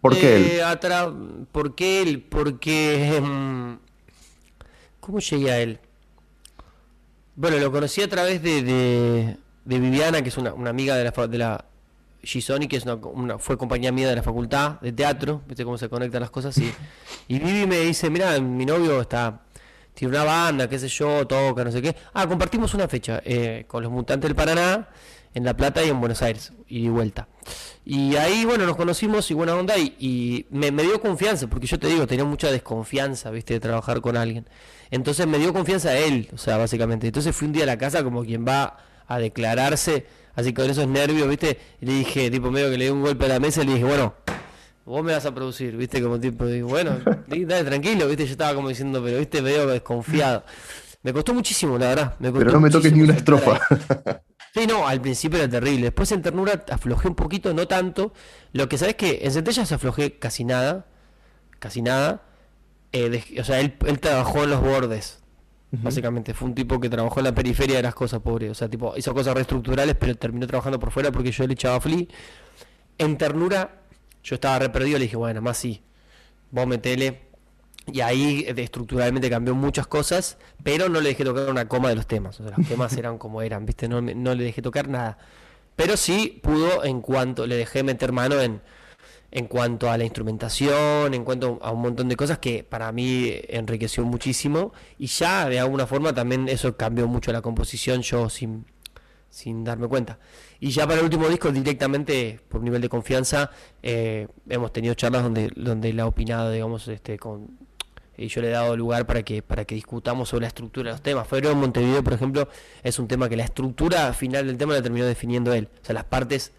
¿Por 0.00 0.14
qué 0.14 0.36
él? 0.36 0.44
Eh, 0.44 0.62
atra- 0.64 1.12
¿Por 1.52 1.74
qué 1.74 2.02
él? 2.02 2.22
Porque... 2.22 3.16
em, 3.16 3.78
¿Cómo 5.00 5.18
llegué 5.18 5.50
a 5.52 5.58
él? 5.60 5.78
Bueno, 7.36 7.58
lo 7.58 7.70
conocí 7.72 8.00
a 8.00 8.08
través 8.08 8.42
de, 8.42 8.62
de, 8.62 9.36
de 9.64 9.78
Viviana, 9.78 10.22
que 10.22 10.28
es 10.28 10.36
una, 10.38 10.54
una 10.54 10.70
amiga 10.70 10.96
de 10.96 11.04
la, 11.04 11.26
de 11.26 11.38
la 11.38 11.64
Gisoni, 12.22 12.68
que 12.68 12.76
es 12.76 12.84
una, 12.84 12.94
una- 12.94 13.38
fue 13.38 13.58
compañía 13.58 13.92
mía 13.92 14.08
de 14.08 14.16
la 14.16 14.22
facultad 14.22 14.80
de 14.80 14.92
teatro, 14.92 15.42
viste 15.46 15.64
cómo 15.64 15.76
se 15.76 15.88
conectan 15.88 16.20
las 16.22 16.30
cosas, 16.30 16.56
y, 16.58 16.72
y 17.28 17.38
Vivi 17.38 17.66
me 17.66 17.80
dice, 17.80 18.08
mira, 18.08 18.38
mi 18.40 18.64
novio 18.64 19.00
está, 19.00 19.42
tiene 19.94 20.14
una 20.14 20.24
banda, 20.24 20.68
qué 20.68 20.78
sé 20.78 20.88
yo, 20.88 21.26
toca, 21.26 21.64
no 21.64 21.72
sé 21.72 21.82
qué. 21.82 21.94
Ah, 22.14 22.26
compartimos 22.26 22.72
una 22.74 22.88
fecha 22.88 23.20
eh, 23.24 23.64
con 23.66 23.82
los 23.82 23.92
Mutantes 23.92 24.28
del 24.28 24.34
Paraná, 24.36 24.88
en 25.34 25.44
La 25.44 25.56
Plata 25.56 25.84
y 25.84 25.88
en 25.88 26.00
Buenos 26.00 26.22
Aires, 26.22 26.52
y 26.68 26.84
de 26.84 26.90
vuelta. 26.90 27.28
Y 27.84 28.16
ahí, 28.16 28.44
bueno, 28.44 28.64
nos 28.66 28.76
conocimos 28.76 29.30
y 29.30 29.34
buena 29.34 29.54
onda, 29.54 29.76
y, 29.76 29.94
y 29.98 30.46
me, 30.50 30.70
me 30.70 30.84
dio 30.84 31.00
confianza, 31.00 31.48
porque 31.48 31.66
yo 31.66 31.78
te 31.78 31.88
digo, 31.88 32.06
tenía 32.06 32.24
mucha 32.24 32.50
desconfianza, 32.50 33.30
viste, 33.30 33.54
de 33.54 33.60
trabajar 33.60 34.00
con 34.00 34.16
alguien. 34.16 34.46
Entonces 34.90 35.26
me 35.26 35.38
dio 35.38 35.52
confianza 35.52 35.90
a 35.90 35.98
él, 35.98 36.28
o 36.32 36.38
sea, 36.38 36.56
básicamente. 36.56 37.06
Entonces 37.08 37.34
fui 37.34 37.46
un 37.46 37.52
día 37.52 37.64
a 37.64 37.66
la 37.66 37.76
casa 37.78 38.02
como 38.04 38.24
quien 38.24 38.46
va 38.46 38.78
a 39.06 39.18
declararse, 39.18 40.06
así 40.34 40.52
con 40.54 40.70
esos 40.70 40.86
nervios, 40.86 41.28
viste, 41.28 41.58
y 41.80 41.86
le 41.86 41.92
dije, 41.94 42.30
tipo, 42.30 42.50
medio 42.50 42.70
que 42.70 42.78
le 42.78 42.84
di 42.86 42.90
un 42.90 43.02
golpe 43.02 43.24
a 43.26 43.28
la 43.28 43.40
mesa 43.40 43.62
y 43.62 43.66
le 43.66 43.72
dije, 43.74 43.84
bueno, 43.84 44.14
vos 44.84 45.02
me 45.02 45.12
vas 45.12 45.26
a 45.26 45.34
producir, 45.34 45.76
viste, 45.76 46.00
como 46.00 46.20
tipo, 46.20 46.46
digo, 46.46 46.68
bueno, 46.68 46.98
dale 47.26 47.64
tranquilo, 47.64 48.06
viste, 48.06 48.24
yo 48.24 48.32
estaba 48.32 48.54
como 48.54 48.68
diciendo, 48.68 49.02
pero 49.02 49.18
viste, 49.18 49.42
medio 49.42 49.66
desconfiado. 49.66 50.44
Me 51.02 51.12
costó 51.12 51.34
muchísimo, 51.34 51.76
la 51.76 51.88
verdad. 51.88 52.14
Me 52.18 52.32
Pero 52.32 52.44
costó 52.44 52.52
no 52.52 52.60
me 52.62 52.70
toques 52.70 52.90
ni 52.90 53.02
una 53.02 53.12
ahí. 53.12 53.60
Sí, 54.54 54.66
no, 54.68 54.86
al 54.86 55.00
principio 55.00 55.38
era 55.40 55.48
terrible. 55.48 55.82
Después 55.86 56.12
en 56.12 56.22
ternura 56.22 56.64
aflojé 56.70 57.08
un 57.08 57.16
poquito, 57.16 57.52
no 57.52 57.66
tanto. 57.66 58.12
Lo 58.52 58.68
que 58.68 58.78
sabes 58.78 58.94
que 58.94 59.20
en 59.22 59.32
centellas 59.32 59.72
aflojé 59.72 60.18
casi 60.18 60.44
nada. 60.44 60.86
Casi 61.58 61.82
nada. 61.82 62.22
Eh, 62.92 63.10
dej- 63.10 63.40
o 63.40 63.44
sea, 63.44 63.58
él, 63.60 63.74
él 63.86 63.98
trabajó 63.98 64.44
en 64.44 64.50
los 64.50 64.60
bordes. 64.60 65.20
Básicamente, 65.82 66.34
fue 66.34 66.46
un 66.46 66.54
tipo 66.54 66.78
que 66.78 66.88
trabajó 66.88 67.18
en 67.18 67.24
la 67.24 67.34
periferia 67.34 67.74
de 67.78 67.82
las 67.82 67.96
cosas, 67.96 68.20
pobre. 68.20 68.48
O 68.48 68.54
sea, 68.54 68.68
tipo, 68.68 68.94
hizo 68.96 69.12
cosas 69.12 69.34
reestructurales, 69.34 69.96
pero 69.96 70.14
terminó 70.14 70.46
trabajando 70.46 70.78
por 70.78 70.92
fuera 70.92 71.10
porque 71.10 71.32
yo 71.32 71.44
le 71.48 71.54
echaba 71.54 71.80
fli. 71.80 72.08
En 72.96 73.18
ternura, 73.18 73.80
yo 74.22 74.36
estaba 74.36 74.60
re 74.60 74.68
perdido, 74.68 74.98
le 74.98 75.06
dije, 75.06 75.16
bueno, 75.16 75.42
más 75.42 75.56
sí, 75.58 75.82
vos 76.52 76.64
metele. 76.68 77.22
Y 77.92 78.00
ahí 78.00 78.44
eh, 78.46 78.54
estructuralmente 78.56 79.28
cambió 79.28 79.54
muchas 79.54 79.86
cosas, 79.86 80.38
pero 80.62 80.88
no 80.88 81.00
le 81.00 81.10
dejé 81.10 81.24
tocar 81.24 81.50
una 81.50 81.68
coma 81.68 81.90
de 81.90 81.96
los 81.96 82.06
temas. 82.06 82.40
O 82.40 82.48
sea, 82.48 82.56
los 82.56 82.66
temas 82.66 82.92
eran 82.96 83.18
como 83.18 83.42
eran, 83.42 83.66
¿viste? 83.66 83.88
No, 83.88 84.00
no 84.00 84.34
le 84.34 84.44
dejé 84.44 84.62
tocar 84.62 84.88
nada. 84.88 85.18
pero 85.76 85.96
sí 85.96 86.40
pudo 86.42 86.84
en 86.84 87.00
cuanto 87.00 87.46
le 87.46 87.56
dejé 87.56 87.82
meter 87.82 88.12
mano 88.12 88.40
en, 88.40 88.60
en 89.34 89.48
cuanto 89.48 89.90
a 89.90 89.98
la 89.98 90.04
instrumentación, 90.04 91.12
en 91.12 91.24
cuanto 91.24 91.58
a 91.60 91.72
un 91.72 91.82
montón 91.82 92.08
de 92.08 92.14
cosas 92.14 92.38
que 92.38 92.62
para 92.62 92.90
mí 92.92 93.32
enriqueció 93.48 94.04
muchísimo 94.04 94.72
y 94.96 95.08
ya 95.08 95.48
de 95.48 95.58
alguna 95.58 95.88
forma 95.88 96.14
también 96.14 96.48
eso 96.48 96.76
cambió 96.76 97.08
mucho 97.08 97.32
la 97.32 97.42
composición 97.42 98.00
yo 98.02 98.30
sin, 98.30 98.64
sin 99.30 99.64
darme 99.64 99.88
cuenta. 99.88 100.20
Y 100.60 100.70
ya 100.70 100.86
para 100.86 101.00
el 101.00 101.04
último 101.04 101.28
disco 101.28 101.50
directamente 101.50 102.38
por 102.48 102.62
nivel 102.62 102.80
de 102.80 102.88
confianza 102.88 103.50
eh, 103.82 104.28
hemos 104.48 104.72
tenido 104.72 104.94
charlas 104.94 105.24
donde, 105.24 105.50
donde 105.56 105.88
él 105.90 105.98
ha 105.98 106.06
opinado, 106.06 106.52
digamos, 106.52 106.86
este, 106.86 107.18
con, 107.18 107.58
y 108.16 108.28
yo 108.28 108.40
le 108.40 108.48
he 108.48 108.50
dado 108.50 108.76
lugar 108.76 109.06
para 109.06 109.22
que 109.22 109.42
para 109.42 109.64
que 109.64 109.74
discutamos 109.74 110.28
sobre 110.28 110.42
la 110.42 110.48
estructura 110.48 110.90
de 110.90 110.94
los 110.94 111.02
temas. 111.02 111.26
Fuero 111.26 111.50
en 111.50 111.58
Montevideo, 111.58 112.02
por 112.02 112.12
ejemplo, 112.12 112.48
es 112.82 112.98
un 112.98 113.08
tema 113.08 113.28
que 113.28 113.36
la 113.36 113.44
estructura 113.44 114.12
final 114.12 114.46
del 114.46 114.56
tema 114.56 114.74
la 114.74 114.82
terminó 114.82 115.06
definiendo 115.06 115.52
él. 115.52 115.68
O 115.82 115.84
sea, 115.84 115.94
las 115.94 116.04
partes 116.04 116.52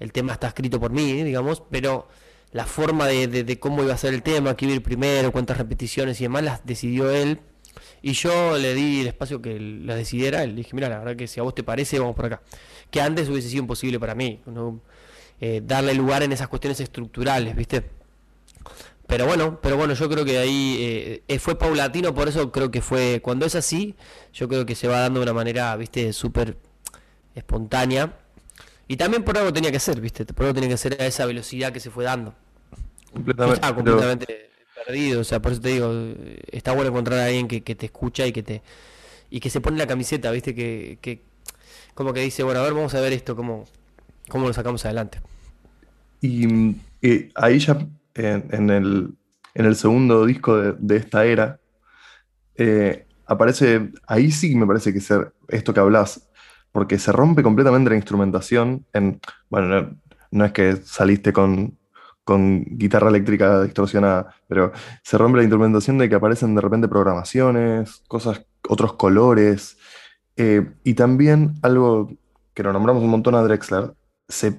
el 0.00 0.12
tema 0.12 0.32
está 0.32 0.48
escrito 0.48 0.80
por 0.80 0.90
mí, 0.90 1.22
digamos, 1.22 1.62
pero 1.70 2.08
la 2.52 2.66
forma 2.66 3.06
de, 3.06 3.58
cómo 3.58 3.82
iba 3.82 3.94
a 3.94 3.96
ser 3.96 4.14
el 4.14 4.22
tema, 4.22 4.56
qué 4.56 4.66
iba 4.66 4.72
a 4.72 4.76
ir 4.76 4.82
primero, 4.82 5.32
cuántas 5.32 5.58
repeticiones 5.58 6.20
y 6.20 6.24
demás, 6.24 6.44
las 6.44 6.66
decidió 6.66 7.10
él. 7.10 7.40
Y 8.02 8.12
yo 8.12 8.56
le 8.58 8.74
di 8.74 9.00
el 9.00 9.08
espacio 9.08 9.40
que 9.40 9.58
la 9.58 9.96
decidiera 9.96 10.42
él. 10.44 10.50
Le 10.50 10.56
dije, 10.56 10.70
mira, 10.74 10.88
la 10.88 10.98
verdad 10.98 11.16
que 11.16 11.26
si 11.26 11.40
a 11.40 11.42
vos 11.42 11.54
te 11.54 11.64
parece, 11.64 11.98
vamos 11.98 12.14
por 12.14 12.26
acá. 12.26 12.42
Que 12.90 13.00
antes 13.00 13.28
hubiese 13.28 13.48
sido 13.48 13.62
imposible 13.62 13.98
para 13.98 14.14
mí, 14.14 14.40
eh, 15.40 15.62
darle 15.64 15.94
lugar 15.94 16.22
en 16.22 16.32
esas 16.32 16.48
cuestiones 16.48 16.78
estructurales, 16.80 17.56
¿viste? 17.56 17.82
Pero 19.06 19.26
bueno, 19.26 19.60
pero 19.60 19.76
bueno, 19.76 19.94
yo 19.94 20.08
creo 20.08 20.24
que 20.24 20.38
ahí 20.38 21.22
eh, 21.28 21.38
fue 21.38 21.58
paulatino, 21.58 22.14
por 22.14 22.28
eso 22.28 22.50
creo 22.50 22.70
que 22.70 22.80
fue, 22.80 23.20
cuando 23.22 23.44
es 23.44 23.54
así, 23.54 23.94
yo 24.32 24.48
creo 24.48 24.64
que 24.64 24.74
se 24.74 24.88
va 24.88 25.00
dando 25.00 25.20
de 25.20 25.24
una 25.24 25.34
manera, 25.34 25.76
viste, 25.76 26.12
súper 26.12 26.56
espontánea 27.34 28.16
y 28.88 28.96
también 28.96 29.22
por 29.22 29.36
algo 29.38 29.52
tenía 29.52 29.72
que 29.72 29.80
ser, 29.80 30.00
¿viste? 30.00 30.24
Por 30.26 30.46
algo 30.46 30.54
tenía 30.54 30.70
que 30.70 30.76
ser 30.76 31.00
a 31.00 31.06
esa 31.06 31.26
velocidad 31.26 31.72
que 31.72 31.80
se 31.80 31.90
fue 31.90 32.04
dando. 32.04 32.34
Completamente. 33.12 33.54
Estaba 33.54 33.74
completamente 33.74 34.50
perdido, 34.86 35.20
o 35.20 35.24
sea, 35.24 35.40
por 35.40 35.52
eso 35.52 35.60
te 35.60 35.68
digo, 35.70 35.92
está 36.50 36.72
bueno 36.72 36.90
encontrar 36.90 37.20
a 37.20 37.26
alguien 37.26 37.48
que, 37.48 37.60
te 37.60 37.86
escucha 37.86 38.26
y 38.26 38.32
que 38.32 38.42
te 38.42 38.62
y 39.30 39.40
que 39.40 39.50
se 39.50 39.60
pone 39.60 39.78
la 39.78 39.86
camiseta, 39.86 40.30
¿viste? 40.30 40.54
Que, 40.54 40.98
que 41.00 41.22
como 41.94 42.12
que 42.12 42.20
dice, 42.20 42.42
bueno, 42.42 42.60
a 42.60 42.62
ver, 42.62 42.74
vamos 42.74 42.94
a 42.94 43.00
ver 43.00 43.12
esto, 43.12 43.34
cómo, 43.34 43.64
cómo 44.28 44.46
lo 44.46 44.52
sacamos 44.52 44.84
adelante. 44.84 45.20
Y, 46.20 46.76
ahí 47.34 47.58
ya 47.58 47.78
en, 48.14 48.70
el, 48.70 49.14
en 49.54 49.66
el 49.66 49.76
segundo 49.76 50.24
disco 50.26 50.56
de, 50.56 50.96
esta 50.96 51.24
era, 51.24 51.60
eh, 52.56 53.06
aparece, 53.26 53.90
ahí 54.06 54.30
sí 54.30 54.54
me 54.54 54.66
parece 54.66 54.92
que 54.92 55.00
ser 55.00 55.32
esto 55.48 55.74
que 55.74 55.80
hablas, 55.80 56.28
porque 56.72 56.98
se 56.98 57.12
rompe 57.12 57.42
completamente 57.42 57.90
la 57.90 57.96
instrumentación. 57.96 58.86
En, 58.92 59.20
bueno, 59.48 59.96
no, 60.30 60.44
es 60.44 60.52
que 60.52 60.76
saliste 60.76 61.32
con, 61.32 61.78
guitarra 62.26 63.10
eléctrica 63.10 63.62
distorsionada, 63.62 64.34
pero 64.48 64.72
se 65.02 65.18
rompe 65.18 65.38
la 65.38 65.44
instrumentación 65.44 65.98
de 65.98 66.08
que 66.08 66.14
aparecen 66.14 66.54
de 66.54 66.60
repente 66.62 66.88
programaciones, 66.88 68.02
cosas, 68.08 68.44
otros 68.68 68.94
colores. 68.94 69.76
Eh, 70.36 70.66
y 70.82 70.94
también 70.94 71.54
algo 71.62 72.10
que 72.54 72.62
lo 72.62 72.72
nombramos 72.72 73.02
un 73.02 73.10
montón 73.10 73.34
a 73.34 73.42
Drexler, 73.42 73.94
se, 74.26 74.58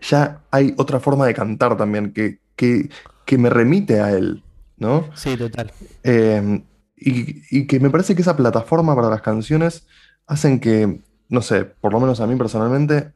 ya 0.00 0.42
hay 0.50 0.74
otra 0.76 0.98
forma 0.98 1.26
de 1.26 1.34
cantar 1.34 1.76
también 1.76 2.12
que, 2.12 2.40
que, 2.56 2.88
me 3.36 3.50
remite 3.50 4.00
a 4.00 4.12
él, 4.12 4.42
¿no? 4.76 5.08
Sí, 5.14 5.36
total. 5.36 5.72
Eh, 6.02 6.62
y, 6.96 7.58
y, 7.58 7.66
que 7.66 7.80
me 7.80 7.90
parece 7.90 8.14
que 8.14 8.22
esa 8.22 8.36
plataforma 8.36 8.94
para 8.94 9.10
las 9.10 9.22
canciones 9.22 9.86
hacen 10.26 10.60
que 10.60 11.00
no 11.28 11.42
sé, 11.42 11.64
por 11.64 11.92
lo 11.92 12.00
menos 12.00 12.20
a 12.20 12.26
mí 12.26 12.36
personalmente, 12.36 13.12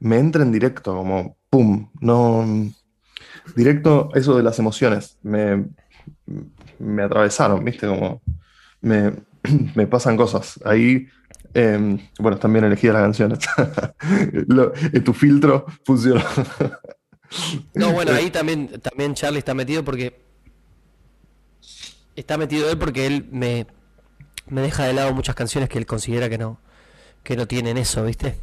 me 0.00 0.18
entra 0.18 0.42
en 0.42 0.52
directo, 0.52 0.94
como, 0.94 1.36
¡pum! 1.50 1.90
No. 2.00 2.44
Directo, 3.56 4.10
eso 4.14 4.36
de 4.36 4.42
las 4.42 4.58
emociones, 4.58 5.18
me, 5.22 5.66
me 6.78 7.02
atravesaron, 7.02 7.64
¿viste? 7.64 7.86
Como, 7.86 8.22
me, 8.80 9.12
me 9.74 9.86
pasan 9.86 10.16
cosas. 10.16 10.60
Ahí, 10.64 11.06
em, 11.52 11.98
bueno, 12.18 12.36
están 12.36 12.52
bien 12.52 12.64
elegidas 12.64 12.94
las 12.94 13.04
canciones. 13.04 13.38
Eh, 14.92 15.00
tu 15.00 15.12
filtro 15.12 15.64
funciona. 15.84 16.24
no, 17.74 17.92
bueno, 17.92 18.12
ahí 18.12 18.30
también, 18.30 18.80
también 18.80 19.14
Charlie 19.14 19.38
está 19.38 19.54
metido 19.54 19.84
porque. 19.84 20.22
Está 22.16 22.38
metido 22.38 22.70
él 22.70 22.78
porque 22.78 23.06
él 23.06 23.26
me, 23.32 23.66
me 24.46 24.60
deja 24.60 24.84
de 24.84 24.92
lado 24.92 25.12
muchas 25.12 25.34
canciones 25.34 25.68
que 25.68 25.78
él 25.78 25.86
considera 25.86 26.28
que 26.28 26.38
no, 26.38 26.60
que 27.22 27.36
no 27.36 27.46
tienen 27.46 27.76
eso, 27.76 28.04
¿viste? 28.04 28.36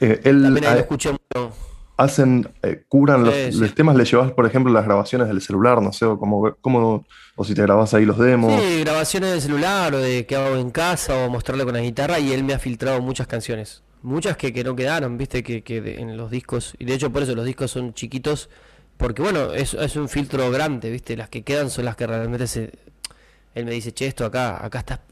Eh, 0.00 0.20
él, 0.24 0.42
También 0.42 0.66
ahí 0.66 0.74
lo 0.74 0.80
escuché 0.80 1.10
mucho. 1.10 1.52
Hacen, 1.96 2.48
eh, 2.62 2.84
curan 2.88 3.24
los, 3.24 3.74
temas, 3.74 3.94
le 3.94 4.04
llevas, 4.04 4.32
por 4.32 4.46
ejemplo, 4.46 4.72
las 4.72 4.84
grabaciones 4.84 5.28
del 5.28 5.42
celular, 5.42 5.82
no 5.82 5.92
sé, 5.92 6.06
o 6.06 6.18
como, 6.18 6.54
como, 6.62 7.04
o 7.36 7.44
si 7.44 7.54
te 7.54 7.60
grabas 7.60 7.92
ahí 7.92 8.06
los 8.06 8.16
demos. 8.16 8.58
Sí, 8.62 8.80
grabaciones 8.80 9.32
del 9.32 9.42
celular, 9.42 9.94
o 9.94 9.98
de 9.98 10.24
que 10.24 10.34
hago 10.34 10.56
en 10.56 10.70
casa, 10.70 11.14
o 11.14 11.28
mostrarle 11.28 11.64
con 11.64 11.74
la 11.74 11.80
guitarra, 11.80 12.18
y 12.18 12.32
él 12.32 12.42
me 12.42 12.54
ha 12.54 12.58
filtrado 12.58 13.02
muchas 13.02 13.26
canciones. 13.26 13.82
Muchas 14.02 14.36
que, 14.36 14.52
que 14.52 14.64
no 14.64 14.74
quedaron, 14.74 15.18
viste, 15.18 15.42
que, 15.42 15.62
que 15.62 15.76
en 15.98 16.16
los 16.16 16.30
discos, 16.30 16.74
y 16.78 16.84
de 16.86 16.94
hecho 16.94 17.12
por 17.12 17.22
eso 17.22 17.34
los 17.34 17.44
discos 17.44 17.70
son 17.70 17.92
chiquitos, 17.92 18.48
porque 18.96 19.22
bueno, 19.22 19.52
es, 19.52 19.74
es 19.74 19.96
un 19.96 20.08
filtro 20.08 20.50
grande, 20.50 20.90
viste, 20.90 21.16
las 21.16 21.28
que 21.28 21.42
quedan 21.42 21.70
son 21.70 21.84
las 21.84 21.96
que 21.96 22.06
realmente 22.06 22.46
se... 22.46 22.72
Él 23.54 23.64
me 23.64 23.72
dice, 23.72 23.92
che, 23.92 24.06
esto 24.06 24.24
acá, 24.24 24.64
acá 24.64 24.78
está 24.78 25.02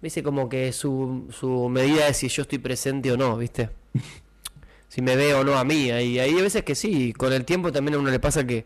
Dice 0.00 0.22
como 0.22 0.48
que 0.48 0.72
su, 0.72 1.26
su 1.30 1.68
medida 1.68 2.06
es 2.06 2.18
si 2.18 2.28
yo 2.28 2.42
estoy 2.42 2.58
presente 2.58 3.10
o 3.10 3.16
no, 3.16 3.36
¿viste? 3.36 3.70
si 4.88 5.02
me 5.02 5.16
veo 5.16 5.40
o 5.40 5.44
no 5.44 5.58
a 5.58 5.64
mí. 5.64 5.86
Y 5.86 6.18
hay, 6.20 6.34
veces 6.34 6.62
que 6.62 6.76
sí, 6.76 7.12
con 7.12 7.32
el 7.32 7.44
tiempo 7.44 7.72
también 7.72 7.96
a 7.96 7.98
uno 7.98 8.10
le 8.10 8.20
pasa 8.20 8.46
que, 8.46 8.64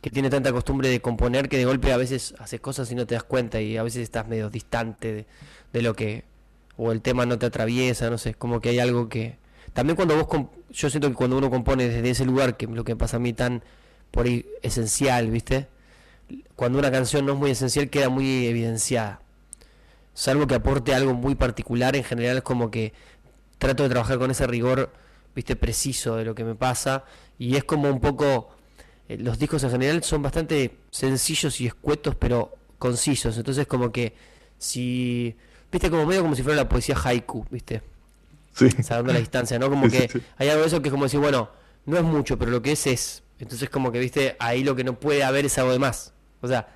tiene 0.00 0.30
tanta 0.30 0.50
costumbre 0.50 0.88
de 0.88 1.02
componer 1.02 1.50
que 1.50 1.58
de 1.58 1.66
golpe 1.66 1.92
a 1.92 1.98
veces 1.98 2.34
haces 2.38 2.58
cosas 2.60 2.90
y 2.90 2.94
no 2.94 3.06
te 3.06 3.14
das 3.14 3.24
cuenta 3.24 3.60
y 3.60 3.76
a 3.76 3.82
veces 3.82 4.02
estás 4.02 4.26
medio 4.26 4.48
distante 4.48 5.26
de, 5.72 5.82
lo 5.82 5.94
que... 5.94 6.24
o 6.82 6.92
el 6.92 7.02
tema 7.02 7.26
no 7.26 7.38
te 7.38 7.44
atraviesa, 7.44 8.08
no 8.08 8.16
sé, 8.16 8.32
como 8.32 8.62
que 8.62 8.70
hay 8.70 8.78
algo 8.78 9.10
que... 9.10 9.36
También 9.74 9.96
cuando 9.96 10.16
vos... 10.16 10.46
Yo 10.70 10.88
siento 10.88 11.10
que 11.10 11.14
cuando 11.14 11.36
uno 11.36 11.50
compone 11.50 11.86
desde 11.88 12.08
ese 12.08 12.24
lugar, 12.24 12.56
que 12.56 12.66
lo 12.66 12.84
que 12.84 12.96
pasa 12.96 13.18
a 13.18 13.20
mí 13.20 13.34
tan 13.34 13.62
por 14.10 14.24
ahí 14.24 14.46
esencial, 14.62 15.30
¿viste? 15.30 15.68
Cuando 16.56 16.78
una 16.78 16.90
canción 16.90 17.26
no 17.26 17.34
es 17.34 17.38
muy 17.38 17.50
esencial 17.50 17.90
queda 17.90 18.08
muy 18.08 18.46
evidenciada. 18.46 19.20
Salvo 20.14 20.46
que 20.46 20.54
aporte 20.54 20.94
algo 20.94 21.12
muy 21.12 21.34
particular, 21.34 21.94
en 21.96 22.04
general 22.04 22.38
es 22.38 22.42
como 22.42 22.70
que 22.70 22.94
trato 23.58 23.82
de 23.82 23.90
trabajar 23.90 24.18
con 24.18 24.30
ese 24.30 24.46
rigor, 24.46 24.90
viste, 25.34 25.56
preciso 25.56 26.16
de 26.16 26.24
lo 26.24 26.34
que 26.34 26.44
me 26.44 26.54
pasa, 26.54 27.04
y 27.38 27.56
es 27.56 27.64
como 27.64 27.90
un 27.90 28.00
poco, 28.00 28.56
eh, 29.06 29.18
los 29.18 29.38
discos 29.38 29.62
en 29.64 29.70
general 29.70 30.02
son 30.02 30.22
bastante 30.22 30.78
sencillos 30.90 31.60
y 31.60 31.66
escuetos, 31.66 32.14
pero 32.14 32.54
concisos, 32.78 33.36
entonces 33.36 33.66
como 33.66 33.92
que 33.92 34.14
si, 34.56 35.36
viste, 35.70 35.90
como 35.90 36.06
medio 36.06 36.22
como 36.22 36.34
si 36.34 36.42
fuera 36.42 36.56
la 36.56 36.68
poesía 36.68 36.96
haiku, 37.02 37.46
viste, 37.50 37.82
sí. 38.54 38.68
la 38.88 39.18
distancia, 39.18 39.58
¿no? 39.58 39.68
Como 39.68 39.88
que 39.88 40.08
hay 40.36 40.48
algo 40.48 40.62
de 40.62 40.68
eso 40.68 40.82
que 40.82 40.88
es 40.88 40.92
como 40.92 41.04
decir, 41.04 41.20
bueno, 41.20 41.48
no 41.86 41.96
es 41.96 42.04
mucho, 42.04 42.38
pero 42.38 42.50
lo 42.50 42.62
que 42.62 42.72
es 42.72 42.86
es, 42.86 43.22
entonces 43.38 43.70
como 43.70 43.92
que, 43.92 43.98
viste, 43.98 44.36
ahí 44.38 44.64
lo 44.64 44.76
que 44.76 44.84
no 44.84 44.94
puede 44.94 45.24
haber 45.24 45.46
es 45.46 45.58
algo 45.58 45.72
de 45.72 45.78
más, 45.78 46.12
o 46.40 46.48
sea, 46.48 46.68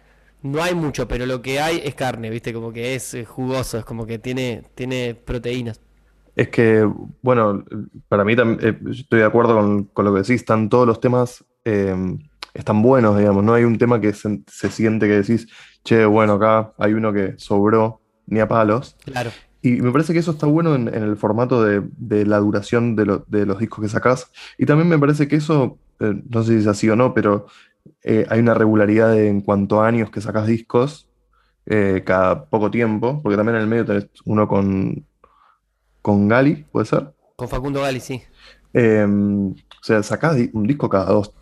no 0.43 0.63
hay 0.63 0.75
mucho, 0.75 1.09
pero 1.09 1.25
lo 1.25 1.41
que 1.41 1.59
hay 1.59 1.81
es 1.83 1.95
carne, 1.95 2.29
¿viste? 2.29 2.53
Como 2.53 2.71
que 2.71 2.95
es 2.95 3.17
jugoso, 3.27 3.79
es 3.79 3.85
como 3.85 4.07
que 4.07 4.19
tiene, 4.19 4.63
tiene 4.75 5.15
proteínas. 5.15 5.81
Es 6.37 6.49
que, 6.49 6.89
bueno, 7.23 7.65
para 8.09 8.25
mí 8.25 8.35
también 8.37 8.69
eh, 8.69 8.79
estoy 8.91 9.21
de 9.21 9.25
acuerdo 9.25 9.55
con, 9.55 10.05
lo 10.05 10.13
que 10.13 10.21
decís, 10.21 10.41
están 10.41 10.69
todos 10.69 10.87
los 10.87 11.01
temas, 11.01 11.45
em, 11.65 12.19
están 12.53 12.83
buenos, 12.83 13.17
digamos, 13.19 13.43
no 13.43 13.55
hay 13.55 13.65
un 13.65 13.79
tema 13.79 14.01
que 14.01 14.13
se, 14.13 14.71
siente 14.71 15.07
que 15.07 15.23
decís, 15.23 15.47
che, 15.85 16.05
bueno, 16.05 16.35
acá 16.35 16.73
hay 16.77 16.93
uno 16.93 17.13
que 17.13 17.35
sobró, 17.39 18.01
ni 18.27 18.41
a 18.41 18.49
palos. 18.49 18.97
Claro. 19.05 19.31
Y 19.63 19.81
me 19.81 19.93
parece 19.93 20.13
que 20.13 20.19
eso 20.19 20.33
está 20.33 20.47
bueno 20.47 20.75
en, 20.75 20.89
el 20.89 21.17
formato 21.17 21.65
de, 21.65 22.27
la 22.27 22.39
duración 22.39 22.97
de, 22.97 23.07
los 23.47 23.59
discos 23.59 23.83
que 23.83 23.89
sacás. 23.89 24.31
Y 24.59 24.67
también 24.67 24.89
me 24.89 24.99
parece 24.99 25.27
que 25.27 25.37
eso, 25.37 25.79
eh, 26.01 26.23
no 26.29 26.43
sé 26.43 26.53
si 26.53 26.59
es 26.59 26.67
así 26.67 26.89
o 26.91 26.97
no, 26.97 27.15
pero 27.15 27.47
eh, 28.03 28.27
hay 28.29 28.41
una 28.41 28.53
regularidad 28.53 29.19
en 29.19 29.41
cuanto 29.41 29.81
a 29.81 29.89
años 29.89 30.11
que 30.11 30.21
sacas 30.21 30.47
discos 30.47 31.09
eh, 31.67 32.03
cada 32.05 32.45
poco 32.45 32.71
tiempo, 32.71 33.23
porque 33.23 33.37
también 33.37 33.57
en 33.57 33.63
el 33.63 33.69
medio 33.69 33.87
tenés 33.87 34.09
uno 34.27 34.47
con, 34.47 35.07
con 36.03 36.29
Gali, 36.29 36.67
¿puede 36.71 36.85
ser? 36.85 37.15
Con 37.37 37.49
Facundo 37.49 37.81
Gali, 37.81 38.01
sí. 38.01 38.23
Em, 38.75 39.53
o 39.53 39.57
sea, 39.81 40.03
sacás 40.03 40.37
un 40.53 40.67
disco 40.67 40.91
cada 40.91 41.07
dos, 41.07 41.33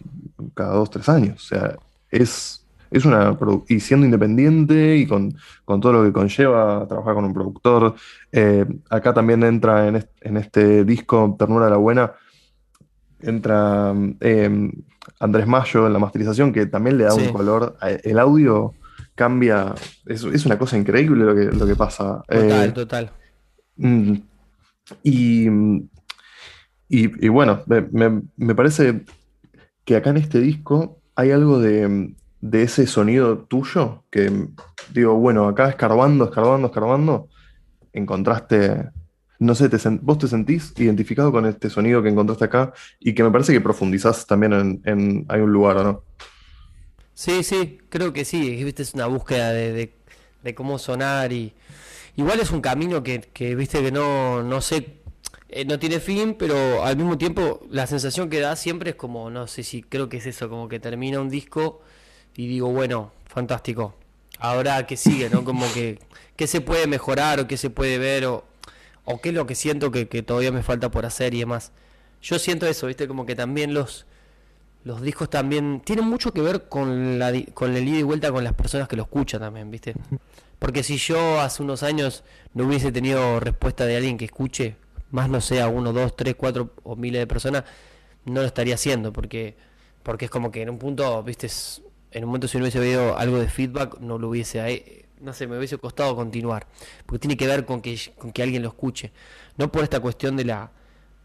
cada 0.55 0.75
dos, 0.75 0.91
tres 0.91 1.09
años. 1.09 1.43
O 1.43 1.47
sea, 1.47 1.77
es, 2.09 2.61
es 2.93 3.05
una 3.05 3.36
y 3.69 3.81
siendo 3.81 4.06
independiente 4.06 4.97
y 4.97 5.06
con, 5.06 5.35
todo 5.66 5.93
lo 5.93 6.05
que 6.05 6.12
conlleva 6.12 6.86
trabajar 6.86 7.14
con 7.14 7.24
un 7.24 7.35
productor. 7.35 7.94
Eh, 8.31 8.64
acá 8.90 9.12
también 9.12 9.43
entra 9.43 9.89
en 9.89 9.97
este, 9.97 10.28
en 10.28 10.36
este 10.36 10.85
disco 10.85 11.35
Ternura 11.39 11.66
de 11.66 11.70
la 11.70 11.77
Buena 11.78 12.12
entra 13.23 13.94
em, 14.20 14.73
Andrés 15.20 15.47
Mayo 15.47 15.86
en 15.86 15.93
la 15.93 15.98
masterización, 15.98 16.52
que 16.52 16.66
también 16.66 16.98
le 16.98 17.05
da 17.05 17.14
un 17.14 17.32
color. 17.32 17.77
El 17.81 18.19
audio 18.19 18.74
cambia. 19.14 19.74
Es, 20.06 20.24
es, 20.24 20.44
una 20.47 20.59
cosa 20.59 20.77
increíble 20.77 21.24
lo 21.24 21.35
que, 21.35 21.56
lo 21.56 21.66
que 21.66 21.77
pasa. 21.77 22.23
Total, 22.28 22.69
eh, 22.69 22.73
total. 22.73 23.10
Mm, 23.77 24.14
y, 25.02 25.48
Y, 26.89 27.28
bueno, 27.28 27.62
me, 27.66 28.55
parece 28.55 29.05
que 29.85 29.97
acá 29.97 30.10
en 30.10 30.19
este 30.19 30.40
disco 30.40 31.01
hay 31.14 31.31
algo 31.31 31.59
de, 31.59 32.14
ese 32.51 32.86
sonido 32.86 33.39
tuyo 33.39 34.05
que 34.10 34.48
digo, 34.93 35.14
bueno, 35.14 35.47
acá 35.47 35.69
escarbando, 35.69 36.24
escarbando, 36.24 36.69
escarbando, 36.69 37.28
encontraste, 37.93 38.90
no 39.39 39.55
sé, 39.55 39.69
te, 39.69 39.78
vos 40.01 40.19
te 40.19 40.28
sentís 40.28 40.73
identificado 40.77 41.31
con 41.31 41.47
este 41.47 41.70
sonido 41.70 42.02
que 42.02 42.09
encontraste 42.09 42.44
acá 42.44 42.73
y 42.98 43.14
que 43.14 43.23
me 43.23 43.31
parece 43.31 43.52
que 43.52 43.60
profundizás 43.60 44.27
también 44.27 44.82
en, 44.85 45.24
hay 45.28 45.40
un 45.40 45.52
lugar, 45.52 45.77
¿o 45.78 45.85
no? 45.85 46.05
Sí, 47.14 47.43
sí, 47.43 47.78
creo 47.89 48.12
que 48.12 48.24
sí, 48.24 48.62
viste, 48.64 48.82
es 48.82 48.94
una 48.94 49.06
búsqueda 49.06 49.52
de, 49.52 49.93
cómo 50.55 50.78
sonar 50.78 51.32
y 51.32 51.55
igual 52.16 52.40
es 52.40 52.51
un 52.51 52.60
camino 52.60 53.02
que, 53.02 53.20
que 53.20 53.55
viste, 53.55 53.81
que 53.81 53.93
no, 53.93 54.43
no 54.43 54.60
sé 54.60 55.02
eh, 55.55 55.66
no 55.66 55.78
tiene 55.78 56.01
fin, 56.01 56.35
pero 56.39 56.82
al 56.82 56.97
mismo 56.97 57.19
tiempo 57.19 57.60
la 57.70 57.86
sensación 57.86 58.31
que 58.31 58.40
da 58.40 58.56
siempre 58.56 58.90
es 58.90 58.97
como, 58.97 59.28
no 59.28 59.47
sé 59.47 59.62
si 59.62 59.82
creo 59.82 60.09
que 60.09 60.16
es 60.16 60.27
eso, 60.27 60.48
como 60.48 60.66
que 60.66 60.81
termina 60.81 61.20
un 61.20 61.28
disco 61.28 61.82
y 62.37 62.47
digo, 62.47 62.69
bueno, 62.69 63.13
fantástico. 63.27 63.95
Ahora 64.39 64.87
que 64.87 64.97
sigue, 64.97 65.31
¿no? 65.31 65.45
Como 65.45 65.71
que 65.73 65.99
qué 66.37 66.47
se 66.47 66.61
puede 66.61 66.87
mejorar 66.87 67.41
o 67.41 67.47
qué 67.47 67.57
se 67.57 67.71
puede 67.71 67.99
ver 67.99 68.27
o, 68.27 68.45
o 69.05 69.21
qué 69.21 69.31
es 69.31 69.35
lo 69.35 69.47
que 69.47 69.55
siento 69.55 69.91
que, 69.91 70.07
todavía 70.23 70.53
me 70.53 70.63
falta 70.63 70.91
por 70.91 71.07
hacer 71.07 71.35
y 71.35 71.41
demás. 71.41 71.73
Yo 72.23 72.39
siento 72.39 72.67
eso, 72.67 72.87
¿viste? 72.87 73.09
Como 73.09 73.27
que 73.27 73.35
también 73.35 73.75
los, 73.75 74.07
los 74.85 75.03
discos 75.03 75.31
también 75.31 75.81
tienen 75.85 76.07
mucho 76.07 76.33
que 76.33 76.41
ver 76.41 76.69
con, 76.69 77.19
la, 77.19 77.33
con 77.55 77.77
el 77.77 77.87
ida 77.87 77.99
y 77.99 78.03
vuelta 78.03 78.33
con 78.33 78.45
las 78.45 78.55
personas 78.55 78.89
que 78.89 78.97
lo 78.97 79.03
escuchan 79.03 79.41
también, 79.41 79.71
¿viste? 79.71 79.95
Porque 80.59 80.83
si 80.83 80.97
yo 80.97 81.41
hace 81.41 81.63
unos 81.63 81.83
años 81.83 82.23
no 82.55 82.67
hubiese 82.67 82.93
tenido 82.93 83.41
respuesta 83.41 83.85
de 83.85 83.97
alguien 83.97 84.17
que 84.17 84.25
escuche, 84.25 84.77
más 85.11 85.29
no 85.29 85.41
sea 85.41 85.69
uno, 85.69 85.93
dos, 85.93 86.17
tres, 86.17 86.35
cuatro 86.37 86.73
o 86.85 86.97
miles 86.97 87.21
de 87.21 87.27
personas, 87.27 87.65
no 88.25 88.41
lo 88.41 88.47
estaría 88.47 88.75
haciendo, 88.75 89.13
porque, 89.13 89.57
porque 90.03 90.27
es 90.27 90.31
como 90.31 90.51
que 90.51 90.63
en 90.63 90.71
un 90.71 90.79
punto, 90.79 91.23
viste, 91.23 91.49
en 92.12 92.24
un 92.24 92.28
momento 92.28 92.48
si 92.48 92.59
no 92.59 92.64
hubiese 92.64 92.78
habido 92.78 93.16
algo 93.18 93.39
de 93.39 93.48
feedback, 93.48 93.98
no 94.01 94.18
lo 94.18 94.28
hubiese, 94.28 95.06
no 95.20 95.32
sé, 95.32 95.47
me 95.47 95.59
hubiese 95.59 95.78
costado 95.78 96.14
continuar, 96.16 96.66
porque 97.06 97.20
tiene 97.20 97.36
que 97.36 97.47
ver 97.47 97.64
con 97.64 97.80
que, 97.80 97.98
con 98.18 98.32
que 98.32 98.43
alguien 98.43 98.62
lo 98.62 98.68
escuche, 98.68 99.12
no 99.56 99.70
por 99.70 99.82
esta 99.84 100.01
cuestión 100.01 100.36
de 100.36 100.44
la, 100.44 100.70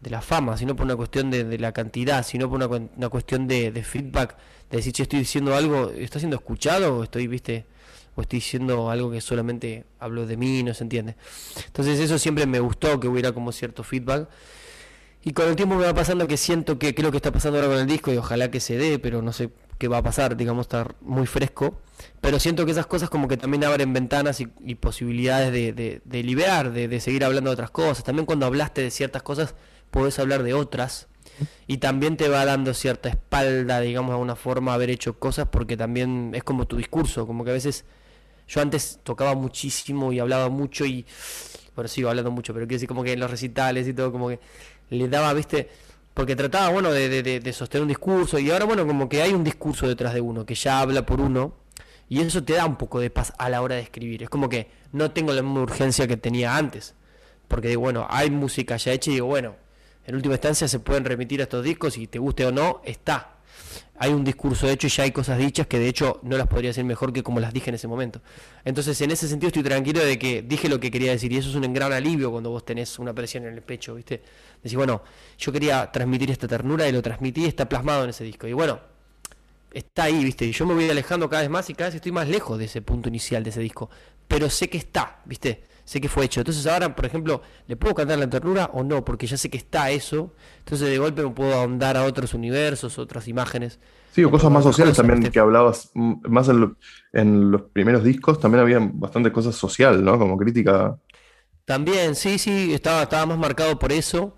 de 0.00 0.10
la 0.10 0.20
fama, 0.20 0.56
sino 0.56 0.76
por 0.76 0.84
una 0.84 0.96
cuestión 0.96 1.30
de, 1.30 1.58
la 1.58 1.72
cantidad, 1.72 2.24
sino 2.24 2.48
por 2.48 2.62
una, 2.62 2.88
una 2.96 3.08
cuestión 3.08 3.46
de, 3.46 3.70
de, 3.70 3.82
feedback, 3.82 4.36
de 4.70 4.76
decir, 4.78 4.94
si 4.94 5.02
estoy 5.02 5.20
diciendo 5.20 5.54
algo, 5.54 5.90
¿está 5.90 6.18
siendo 6.18 6.36
escuchado 6.36 6.98
o 6.98 7.02
estoy, 7.04 7.26
viste? 7.26 7.66
o 8.18 8.22
estoy 8.22 8.38
diciendo 8.40 8.90
algo 8.90 9.12
que 9.12 9.20
solamente 9.20 9.84
hablo 10.00 10.26
de 10.26 10.36
mí, 10.36 10.64
no 10.64 10.74
se 10.74 10.82
entiende. 10.82 11.14
Entonces 11.66 12.00
eso 12.00 12.18
siempre 12.18 12.46
me 12.46 12.58
gustó, 12.58 12.98
que 12.98 13.06
hubiera 13.06 13.30
como 13.30 13.52
cierto 13.52 13.84
feedback. 13.84 14.28
Y 15.22 15.32
con 15.32 15.46
el 15.46 15.54
tiempo 15.54 15.76
me 15.76 15.84
va 15.84 15.94
pasando 15.94 16.26
que 16.26 16.36
siento 16.36 16.80
que, 16.80 16.96
creo 16.96 17.12
que 17.12 17.18
está 17.18 17.30
pasando 17.30 17.58
ahora 17.58 17.70
con 17.70 17.78
el 17.78 17.86
disco 17.86 18.12
y 18.12 18.16
ojalá 18.16 18.50
que 18.50 18.58
se 18.58 18.76
dé, 18.76 18.98
pero 18.98 19.22
no 19.22 19.32
sé 19.32 19.50
qué 19.78 19.88
va 19.88 19.98
a 19.98 20.02
pasar, 20.02 20.36
digamos, 20.36 20.64
estar 20.64 20.96
muy 21.00 21.26
fresco. 21.26 21.80
Pero 22.20 22.38
siento 22.38 22.64
que 22.64 22.72
esas 22.72 22.86
cosas 22.86 23.10
como 23.10 23.28
que 23.28 23.36
también 23.36 23.64
abren 23.64 23.92
ventanas 23.92 24.40
y, 24.40 24.74
posibilidades 24.74 25.52
de, 25.52 26.00
de, 26.04 26.22
liberar, 26.22 26.72
de, 26.72 26.88
de, 26.88 27.00
seguir 27.00 27.24
hablando 27.24 27.50
de 27.50 27.54
otras 27.54 27.70
cosas. 27.70 28.04
También 28.04 28.26
cuando 28.26 28.46
hablaste 28.46 28.82
de 28.82 28.90
ciertas 28.90 29.22
cosas, 29.22 29.54
podés 29.90 30.18
hablar 30.18 30.42
de 30.42 30.54
otras. 30.54 31.08
Y 31.66 31.78
también 31.78 32.16
te 32.16 32.28
va 32.28 32.44
dando 32.44 32.74
cierta 32.74 33.08
espalda, 33.08 33.80
digamos, 33.80 34.10
de 34.10 34.14
alguna 34.14 34.36
forma, 34.36 34.74
haber 34.74 34.90
hecho 34.90 35.18
cosas, 35.18 35.48
porque 35.48 35.76
también 35.76 36.32
es 36.34 36.42
como 36.42 36.66
tu 36.66 36.76
discurso, 36.76 37.26
como 37.26 37.44
que 37.44 37.50
a 37.50 37.54
veces 37.54 37.84
yo 38.48 38.60
antes 38.60 38.98
tocaba 39.02 39.34
muchísimo 39.34 40.12
y 40.12 40.18
hablaba 40.18 40.48
mucho 40.48 40.84
y. 40.84 41.06
Bueno, 41.76 41.86
sigo 41.86 42.08
hablando 42.08 42.32
mucho, 42.32 42.52
pero 42.52 42.66
quiero 42.66 42.76
decir, 42.76 42.88
como 42.88 43.04
que 43.04 43.12
en 43.12 43.20
los 43.20 43.30
recitales 43.30 43.86
y 43.86 43.94
todo, 43.94 44.10
como 44.10 44.30
que 44.30 44.40
le 44.90 45.08
daba, 45.08 45.32
viste. 45.34 45.68
Porque 46.18 46.34
trataba, 46.34 46.70
bueno, 46.70 46.90
de, 46.90 47.22
de, 47.22 47.52
sostener 47.52 47.82
un 47.82 47.88
discurso 47.90 48.40
y 48.40 48.50
ahora, 48.50 48.64
bueno, 48.64 48.84
como 48.84 49.08
que 49.08 49.22
hay 49.22 49.32
un 49.32 49.44
discurso 49.44 49.86
detrás 49.86 50.14
de 50.14 50.20
uno, 50.20 50.44
que 50.44 50.56
ya 50.56 50.80
habla 50.80 51.06
por 51.06 51.20
uno. 51.20 51.54
Y 52.08 52.20
eso 52.20 52.42
te 52.42 52.54
da 52.54 52.66
un 52.66 52.74
poco 52.74 52.98
de 52.98 53.08
paz 53.08 53.32
a 53.38 53.48
la 53.48 53.62
hora 53.62 53.76
de 53.76 53.82
escribir. 53.82 54.24
Es 54.24 54.28
como 54.28 54.48
que 54.48 54.68
no 54.90 55.12
tengo 55.12 55.32
la 55.32 55.42
misma 55.42 55.60
urgencia 55.60 56.08
que 56.08 56.16
tenía 56.16 56.56
antes. 56.56 56.96
Porque 57.46 57.68
digo, 57.68 57.82
bueno, 57.82 58.04
hay 58.10 58.32
música 58.32 58.76
ya 58.78 58.94
hecha 58.94 59.12
y 59.12 59.14
digo, 59.14 59.28
bueno, 59.28 59.54
en 60.06 60.16
última 60.16 60.34
instancia 60.34 60.66
se 60.66 60.80
pueden 60.80 61.04
remitir 61.04 61.38
a 61.38 61.44
estos 61.44 61.62
discos 61.62 61.96
y 61.96 62.08
te 62.08 62.18
guste 62.18 62.44
o 62.46 62.50
no, 62.50 62.80
está 62.84 63.37
hay 63.98 64.12
un 64.12 64.24
discurso 64.24 64.68
hecho 64.68 64.86
y 64.86 64.90
ya 64.90 65.02
hay 65.02 65.10
cosas 65.10 65.38
dichas 65.38 65.66
que 65.66 65.78
de 65.78 65.88
hecho 65.88 66.20
no 66.22 66.36
las 66.36 66.46
podría 66.46 66.70
decir 66.70 66.84
mejor 66.84 67.12
que 67.12 67.22
como 67.22 67.40
las 67.40 67.52
dije 67.52 67.70
en 67.70 67.74
ese 67.74 67.88
momento. 67.88 68.20
Entonces, 68.64 69.00
en 69.00 69.10
ese 69.10 69.28
sentido 69.28 69.48
estoy 69.48 69.62
tranquilo 69.62 70.04
de 70.04 70.18
que 70.18 70.42
dije 70.42 70.68
lo 70.68 70.78
que 70.78 70.90
quería 70.90 71.10
decir 71.10 71.32
y 71.32 71.38
eso 71.38 71.48
es 71.50 71.54
un 71.54 71.72
gran 71.72 71.92
alivio 71.92 72.30
cuando 72.30 72.50
vos 72.50 72.64
tenés 72.64 72.98
una 72.98 73.12
presión 73.12 73.44
en 73.46 73.54
el 73.54 73.62
pecho, 73.62 73.94
¿viste? 73.94 74.22
Decís, 74.62 74.76
bueno, 74.76 75.02
yo 75.38 75.52
quería 75.52 75.90
transmitir 75.90 76.30
esta 76.30 76.46
ternura 76.46 76.88
y 76.88 76.92
lo 76.92 77.02
transmití 77.02 77.44
está 77.44 77.68
plasmado 77.68 78.04
en 78.04 78.10
ese 78.10 78.24
disco. 78.24 78.46
Y 78.46 78.52
bueno, 78.52 78.80
está 79.72 80.04
ahí, 80.04 80.22
¿viste? 80.24 80.44
Y 80.44 80.52
yo 80.52 80.66
me 80.66 80.74
voy 80.74 80.88
alejando 80.88 81.28
cada 81.28 81.42
vez 81.42 81.50
más 81.50 81.68
y 81.70 81.74
cada 81.74 81.88
vez 81.88 81.96
estoy 81.96 82.12
más 82.12 82.28
lejos 82.28 82.58
de 82.58 82.66
ese 82.66 82.82
punto 82.82 83.08
inicial 83.08 83.42
de 83.42 83.50
ese 83.50 83.60
disco. 83.60 83.90
Pero 84.26 84.48
sé 84.50 84.68
que 84.68 84.78
está, 84.78 85.22
¿viste? 85.24 85.64
Sé 85.88 86.02
que 86.02 86.08
fue 86.10 86.26
hecho. 86.26 86.40
Entonces 86.40 86.66
ahora, 86.66 86.94
por 86.94 87.06
ejemplo, 87.06 87.40
¿le 87.66 87.74
puedo 87.74 87.94
cantar 87.94 88.18
la 88.18 88.28
ternura 88.28 88.68
o 88.74 88.84
no? 88.84 89.06
Porque 89.06 89.26
ya 89.26 89.38
sé 89.38 89.48
que 89.48 89.56
está 89.56 89.90
eso. 89.90 90.34
Entonces 90.58 90.86
de 90.86 90.98
golpe 90.98 91.22
me 91.22 91.30
puedo 91.30 91.54
ahondar 91.54 91.96
a 91.96 92.04
otros 92.04 92.34
universos, 92.34 92.98
otras 92.98 93.26
imágenes. 93.26 93.80
Sí, 94.12 94.22
o 94.22 94.30
cosas 94.30 94.50
más 94.50 94.64
sociales 94.64 94.98
también 94.98 95.22
que 95.30 95.38
hablabas 95.38 95.90
mm, 95.94 96.28
más 96.28 96.50
en, 97.14 97.50
los 97.50 97.62
primeros 97.72 98.04
discos, 98.04 98.38
también 98.38 98.60
había 98.60 98.80
bastante 98.80 99.32
cosas 99.32 99.54
social, 99.54 100.04
¿no? 100.04 100.18
Como 100.18 100.36
crítica. 100.36 100.98
También, 101.64 102.14
sí, 102.14 102.38
sí, 102.38 102.74
estaba, 102.74 103.04
estaba 103.04 103.24
más 103.24 103.38
marcado 103.38 103.78
por 103.78 103.90
eso. 103.90 104.36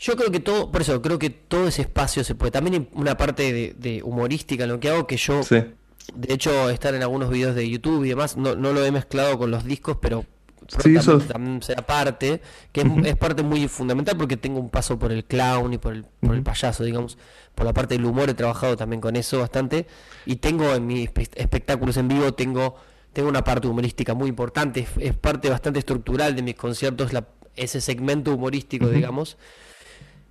Yo 0.00 0.16
creo 0.16 0.32
que 0.32 0.40
todo, 0.40 0.72
por 0.72 0.80
eso, 0.80 1.00
creo 1.00 1.20
que 1.20 1.30
todo 1.30 1.68
ese 1.68 1.82
espacio 1.82 2.24
se 2.24 2.34
puede. 2.34 2.50
También 2.50 2.88
una 2.94 3.16
parte 3.16 3.74
de, 3.78 4.02
humorística 4.02 4.64
en 4.64 4.70
lo 4.70 4.80
que 4.80 4.90
hago, 4.90 5.06
que 5.06 5.16
yo, 5.16 5.42
de 5.48 6.34
hecho, 6.34 6.70
estar 6.70 6.92
en 6.96 7.02
algunos 7.02 7.30
videos 7.30 7.54
de 7.54 7.70
YouTube 7.70 8.04
y 8.04 8.08
demás, 8.08 8.36
no, 8.36 8.56
no 8.56 8.72
lo 8.72 8.84
he 8.84 8.90
mezclado 8.90 9.38
con 9.38 9.52
los 9.52 9.64
discos, 9.64 9.98
pero 10.00 10.24
sí, 10.78 10.96
eso... 10.96 11.18
también 11.18 11.62
sea 11.62 11.84
parte, 11.86 12.40
que 12.72 12.84
es, 13.04 13.16
parte 13.16 13.42
muy 13.42 13.68
fundamental 13.68 14.16
porque 14.16 14.36
tengo 14.36 14.60
un 14.60 14.70
paso 14.70 14.98
por 14.98 15.12
el 15.12 15.24
clown 15.24 15.72
y 15.72 15.78
por 15.78 15.94
el, 15.94 16.04
por 16.20 16.34
el 16.34 16.42
payaso, 16.42 16.84
digamos, 16.84 17.18
por 17.54 17.66
la 17.66 17.72
parte 17.72 17.96
del 17.96 18.04
humor 18.04 18.30
he 18.30 18.34
trabajado 18.34 18.76
también 18.76 19.00
con 19.00 19.16
eso 19.16 19.40
bastante. 19.40 19.86
Y 20.26 20.36
tengo 20.36 20.72
en 20.74 20.86
mis 20.86 21.10
espectáculos 21.34 21.96
en 21.96 22.08
vivo, 22.08 22.34
tengo, 22.34 22.76
tengo 23.12 23.28
una 23.28 23.44
parte 23.44 23.68
humorística 23.68 24.14
muy 24.14 24.28
importante, 24.28 24.86
es, 24.98 25.14
parte 25.14 25.50
bastante 25.50 25.78
estructural 25.78 26.36
de 26.36 26.42
mis 26.42 26.54
conciertos, 26.54 27.12
la, 27.12 27.26
ese 27.56 27.80
segmento 27.80 28.34
humorístico, 28.34 28.88
digamos 28.88 29.36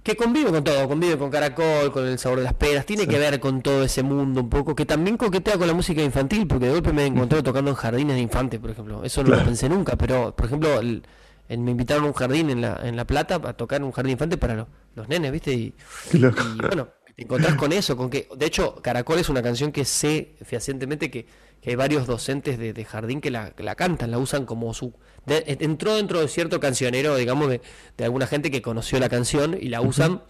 que 0.03 0.15
convive 0.15 0.49
con 0.51 0.63
todo, 0.63 0.87
convive 0.87 1.17
con 1.17 1.29
Caracol, 1.29 1.91
con 1.91 2.07
el 2.07 2.17
sabor 2.17 2.39
de 2.39 2.45
las 2.45 2.53
peras, 2.53 2.85
tiene 2.85 3.07
que 3.07 3.19
ver 3.19 3.39
con 3.39 3.61
todo 3.61 3.83
ese 3.83 4.01
mundo 4.01 4.41
un 4.41 4.49
poco, 4.49 4.75
que 4.75 4.85
también 4.85 5.17
coquetea 5.17 5.57
con 5.57 5.67
la 5.67 5.73
música 5.73 6.01
infantil, 6.01 6.47
porque 6.47 6.67
de 6.67 6.71
golpe 6.71 6.93
me 6.93 7.03
he 7.03 7.05
encontrado 7.05 7.43
tocando 7.43 7.71
en 7.71 7.75
jardines 7.75 8.15
de 8.15 8.21
infantes, 8.21 8.59
por 8.59 8.71
ejemplo. 8.71 9.03
Eso 9.03 9.23
no 9.23 9.35
lo 9.35 9.43
pensé 9.43 9.67
nunca, 9.67 9.95
pero 9.97 10.35
por 10.35 10.45
ejemplo, 10.45 10.79
el, 10.79 11.03
me 11.49 11.71
invitaron 11.71 12.05
a 12.05 12.07
un 12.07 12.13
jardín 12.13 12.49
en 12.49 12.61
La, 12.61 12.79
en 12.83 12.95
la 12.95 13.05
Plata 13.05 13.35
a 13.35 13.53
tocar 13.53 13.81
en 13.81 13.85
un 13.85 13.91
jardín 13.91 14.11
infante 14.13 14.37
para 14.37 14.67
los 14.95 15.07
nenes, 15.09 15.31
¿viste? 15.31 15.53
Y, 15.53 15.73
y 16.13 16.19
bueno, 16.19 16.87
te 17.15 17.23
encontrás 17.23 17.55
con 17.55 17.73
eso, 17.73 17.97
con 17.97 18.09
que, 18.09 18.29
de 18.35 18.45
hecho, 18.45 18.75
Caracol 18.81 19.19
es 19.19 19.27
una 19.27 19.43
canción 19.43 19.71
que 19.71 19.83
sé 19.83 20.35
fehacientemente 20.43 21.11
que, 21.11 21.27
hay 21.65 21.75
varios 21.75 22.07
docentes 22.07 22.57
de, 22.57 22.85
jardín 22.85 23.21
que 23.21 23.31
la, 23.31 23.53
la, 23.57 23.75
cantan, 23.75 24.11
la 24.11 24.17
usan 24.17 24.45
como 24.45 24.73
su... 24.73 24.93
entró 25.27 25.95
dentro 25.95 26.21
de 26.21 26.27
cierto 26.27 26.59
cancionero, 26.59 27.15
digamos, 27.15 27.49
de, 27.49 27.61
de, 27.97 28.03
alguna 28.03 28.27
gente 28.27 28.49
que 28.49 28.61
conoció 28.61 28.99
la 28.99 29.09
canción 29.09 29.57
y 29.59 29.69
la 29.69 29.81
usan 29.81 30.21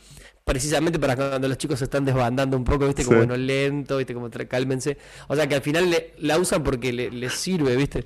precisamente 0.50 0.98
para 0.98 1.16
cuando 1.16 1.48
los 1.48 1.60
chicos 1.60 1.78
se 1.78 1.86
están 1.86 2.06
desbandando 2.06 2.58
un 2.58 2.64
poco, 2.64 2.88
¿viste? 2.88 3.06
Como 3.06 3.18
bueno, 3.18 3.38
lento, 3.38 3.98
¿viste? 3.98 4.16
Como 4.16 4.32
cálmense. 4.32 4.98
O 5.28 5.36
sea 5.36 5.48
que 5.48 5.54
al 5.54 5.62
final 5.62 5.96
la 6.18 6.38
usan 6.40 6.64
porque 6.64 6.92
les 6.92 7.14
le 7.14 7.30
sirve, 7.30 7.76
¿viste? 7.76 8.06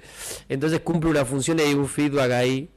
Entonces 0.49 0.81
cumple 0.81 1.09
una 1.09 1.23
función 1.23 1.59
y 1.59 1.61
hay 1.61 1.73
un 1.73 1.87
feedback 1.87 2.31
ahí 2.31 2.69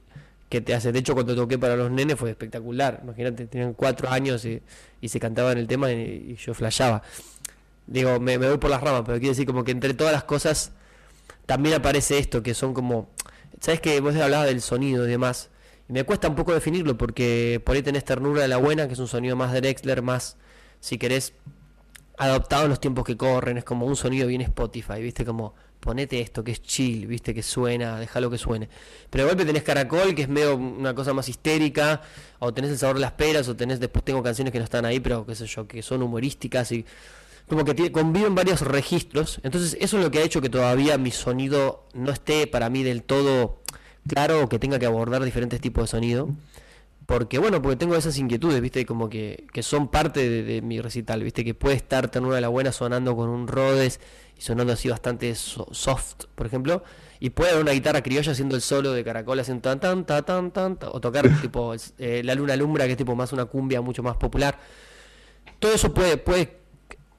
que 0.47 0.61
te 0.61 0.73
hace. 0.73 0.93
De 0.93 0.99
hecho, 0.99 1.13
cuando 1.13 1.35
toqué 1.35 1.57
para 1.57 1.75
los 1.75 1.91
nenes 1.91 2.15
fue 2.17 2.29
espectacular. 2.29 3.01
Imagínate, 3.03 3.45
tenían 3.47 3.73
cuatro 3.73 4.09
años 4.09 4.45
y, 4.45 4.61
se 5.05 5.19
cantaban 5.19 5.57
el 5.57 5.67
tema 5.67 5.91
y, 5.91 6.35
yo 6.35 6.53
flashaba. 6.53 7.01
Digo, 7.87 8.19
me, 8.19 8.37
voy 8.37 8.57
por 8.57 8.69
las 8.69 8.81
ramas, 8.81 9.03
pero 9.05 9.17
quiero 9.17 9.31
decir 9.31 9.45
como 9.45 9.63
que 9.63 9.71
entre 9.71 9.93
todas 9.93 10.13
las 10.13 10.25
cosas 10.25 10.71
también 11.45 11.75
aparece 11.75 12.19
esto, 12.19 12.43
que 12.43 12.53
son 12.53 12.73
como... 12.73 13.09
¿Sabes 13.61 13.81
que 13.81 13.99
vos 14.01 14.15
hablabas 14.15 14.47
del 14.47 14.61
sonido 14.61 15.07
y 15.07 15.09
demás? 15.09 15.49
Y 15.89 15.93
me 15.93 16.03
cuesta 16.03 16.27
un 16.27 16.35
poco 16.35 16.53
definirlo 16.53 16.97
porque 16.97 17.61
por 17.65 17.75
ahí 17.75 17.81
tenés 17.81 18.03
ternura 18.03 18.41
de 18.41 18.47
la 18.49 18.57
buena, 18.57 18.87
que 18.87 18.93
es 18.93 18.99
un 18.99 19.07
sonido 19.07 19.35
más 19.35 19.53
de 19.53 19.61
Drexler, 19.61 20.01
más, 20.01 20.37
si 20.79 20.97
querés, 20.97 21.33
adaptado 22.17 22.65
en 22.65 22.69
los 22.69 22.79
tiempos 22.79 23.05
que 23.05 23.15
corren. 23.15 23.57
Es 23.57 23.63
como 23.63 23.85
un 23.85 23.95
sonido 23.95 24.27
bien 24.27 24.41
Spotify, 24.41 25.01
¿viste? 25.01 25.25
Como 25.25 25.55
ponete 25.79 26.19
esto 26.19 26.43
que 26.43 26.51
es 26.51 26.61
chill, 26.61 27.07
viste, 27.07 27.33
que 27.33 27.41
suena, 27.41 27.99
déjalo 27.99 28.29
que 28.29 28.37
suene. 28.37 28.67
Pero 29.09 29.23
de 29.23 29.29
golpe 29.29 29.45
tenés 29.45 29.63
Caracol, 29.63 30.13
que 30.13 30.23
es 30.23 30.29
medio 30.29 30.55
una 30.55 30.93
cosa 30.93 31.13
más 31.13 31.29
histérica, 31.29 32.01
o 32.39 32.53
tenés 32.53 32.71
el 32.71 32.77
sabor 32.77 32.95
de 32.97 33.01
las 33.01 33.13
peras, 33.13 33.47
o 33.47 33.55
tenés, 33.55 33.79
después 33.79 34.03
tengo 34.03 34.21
canciones 34.21 34.51
que 34.51 34.59
no 34.59 34.65
están 34.65 34.85
ahí, 34.85 34.99
pero 34.99 35.25
qué 35.25 35.35
sé 35.35 35.45
yo, 35.45 35.67
que 35.67 35.81
son 35.81 36.01
humorísticas 36.03 36.71
y 36.73 36.85
como 37.47 37.63
que 37.65 37.91
conviven 37.91 38.35
varios 38.35 38.61
registros. 38.61 39.39
Entonces 39.43 39.77
eso 39.79 39.97
es 39.97 40.03
lo 40.03 40.11
que 40.11 40.19
ha 40.19 40.23
hecho 40.23 40.41
que 40.41 40.49
todavía 40.49 40.97
mi 40.97 41.11
sonido 41.11 41.85
no 41.93 42.11
esté 42.11 42.47
para 42.47 42.69
mí 42.69 42.83
del 42.83 43.03
todo 43.03 43.61
claro 44.07 44.43
o 44.43 44.49
que 44.49 44.59
tenga 44.59 44.79
que 44.79 44.85
abordar 44.85 45.23
diferentes 45.23 45.61
tipos 45.61 45.83
de 45.85 45.87
sonido. 45.87 46.29
Porque, 47.05 47.37
bueno, 47.39 47.61
porque 47.61 47.77
tengo 47.77 47.95
esas 47.95 48.17
inquietudes, 48.17 48.59
¿viste? 48.59 48.85
Como 48.85 49.07
que, 49.09 49.45
que 49.53 49.63
son 49.63 49.87
parte 49.87 50.29
de, 50.29 50.43
de 50.43 50.61
mi 50.61 50.81
recital, 50.81 51.23
¿viste? 51.23 51.45
Que 51.45 51.53
puede 51.53 51.77
estar 51.77 52.09
Ternura 52.11 52.35
de 52.35 52.41
la 52.41 52.49
Buena 52.49 52.73
sonando 52.73 53.15
con 53.15 53.29
un 53.29 53.47
Rhodes 53.47 54.01
y 54.37 54.41
sonando 54.41 54.73
así 54.73 54.89
bastante 54.89 55.33
so- 55.35 55.69
soft, 55.71 56.25
por 56.35 56.45
ejemplo. 56.47 56.83
Y 57.21 57.29
puede 57.29 57.51
haber 57.51 57.63
una 57.63 57.71
guitarra 57.71 58.03
criolla 58.03 58.33
haciendo 58.33 58.55
el 58.57 58.61
solo 58.61 58.91
de 58.91 59.05
caracol, 59.05 59.39
haciendo 59.39 59.61
tan 59.61 59.79
tan 59.79 60.05
tan 60.05 60.25
tan 60.25 60.51
tan, 60.51 60.75
tan, 60.75 60.89
o 60.91 60.99
tocar 60.99 61.29
tipo 61.41 61.73
eh, 61.97 62.21
La 62.25 62.35
Luna 62.35 62.53
Alumbra, 62.55 62.85
que 62.87 62.91
es 62.91 62.97
tipo 62.97 63.15
más 63.15 63.31
una 63.31 63.45
cumbia 63.45 63.79
mucho 63.79 64.03
más 64.03 64.17
popular. 64.17 64.59
Todo 65.59 65.73
eso 65.73 65.93
puede, 65.93 66.17
puede, 66.17 66.56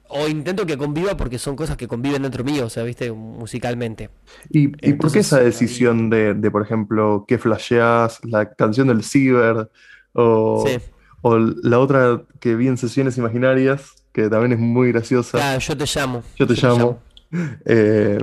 o 0.09 0.27
intento 0.29 0.65
que 0.67 0.77
conviva 0.77 1.17
porque 1.17 1.39
son 1.39 1.55
cosas 1.57 1.77
que 1.77 1.87
conviven 1.89 2.23
dentro 2.23 2.43
mío, 2.45 2.67
o 2.67 2.71
sea, 2.71 2.83
¿viste? 2.85 3.13
Musicalmente. 3.13 4.11
¿Y, 4.51 4.73
y 4.89 4.95
por 4.95 5.13
qué 5.13 5.21
esa 5.21 5.41
decisión 5.41 6.11
de, 6.11 6.35
de, 6.35 6.51
por 6.51 6.63
ejemplo, 6.63 7.25
qué 7.29 7.39
flasheás, 7.39 8.21
la 8.25 8.51
canción 8.55 8.89
del 8.89 9.03
Ciber, 9.05 9.71
o, 10.13 10.65
Sí. 10.67 10.79
o 11.23 11.39
la 11.39 11.79
otra 11.79 12.23
que 12.41 12.57
vi 12.57 12.69
en 12.69 12.77
sesiones 12.79 13.19
imaginarias, 13.19 13.93
que 14.13 14.29
también 14.29 14.53
es 14.53 14.59
muy 14.59 14.91
graciosa, 14.93 15.39
Claro, 15.39 15.61
yo 15.61 15.77
te 15.77 15.85
llamo. 15.87 16.23
Yo 16.37 16.47
te 16.47 16.55
llamo. 16.55 17.01
Eh, 17.67 18.19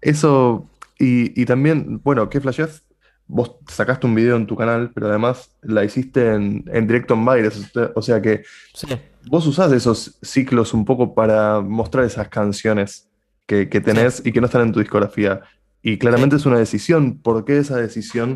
eso, 0.00 0.70
y, 0.98 1.40
y 1.40 1.44
también, 1.44 2.00
bueno, 2.02 2.28
¿qué 2.28 2.40
flasheás? 2.40 2.84
Vos 3.26 3.56
sacaste 3.68 4.06
un 4.06 4.14
video 4.14 4.36
en 4.36 4.46
tu 4.46 4.56
canal, 4.56 4.90
pero 4.94 5.08
además 5.08 5.56
la 5.62 5.84
hiciste 5.84 6.34
en, 6.34 6.64
en 6.72 6.86
directo 6.86 7.14
en 7.14 7.50
sea- 7.50 7.90
o 7.94 8.02
sea 8.02 8.20
que 8.22 8.42
Sí. 8.74 8.86
Vos 9.26 9.46
usás 9.46 9.72
esos 9.72 10.18
ciclos 10.22 10.72
un 10.74 10.84
poco 10.84 11.14
para 11.14 11.60
mostrar 11.60 12.04
esas 12.04 12.28
canciones 12.28 13.08
que, 13.46 13.68
que 13.68 13.80
tenés 13.80 14.22
y 14.24 14.32
que 14.32 14.40
no 14.40 14.46
están 14.46 14.62
en 14.62 14.72
tu 14.72 14.80
discografía. 14.80 15.40
Y 15.82 15.98
claramente 15.98 16.36
es 16.36 16.46
una 16.46 16.58
decisión. 16.58 17.18
¿Por 17.18 17.44
qué 17.44 17.58
esa 17.58 17.76
decisión? 17.76 18.34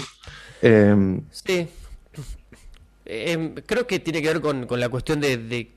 Eh, 0.62 1.20
Sí. 1.30 1.68
Em, 3.06 3.54
creo 3.66 3.86
que 3.86 4.00
tiene 4.00 4.22
que 4.22 4.28
ver 4.28 4.40
con, 4.40 4.66
con 4.66 4.80
la 4.80 4.88
cuestión 4.88 5.20
de, 5.20 5.36
de, 5.36 5.70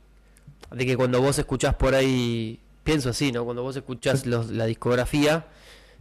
de 0.71 0.85
que 0.85 0.95
cuando 0.95 1.21
vos 1.21 1.37
escuchás 1.37 1.75
por 1.75 1.93
ahí, 1.93 2.59
pienso 2.85 3.09
así, 3.09 3.31
¿no? 3.33 3.43
Cuando 3.43 3.63
vos 3.63 3.75
escuchás 3.75 4.25
los- 4.25 4.49
la 4.49 4.65
discografía, 4.65 5.45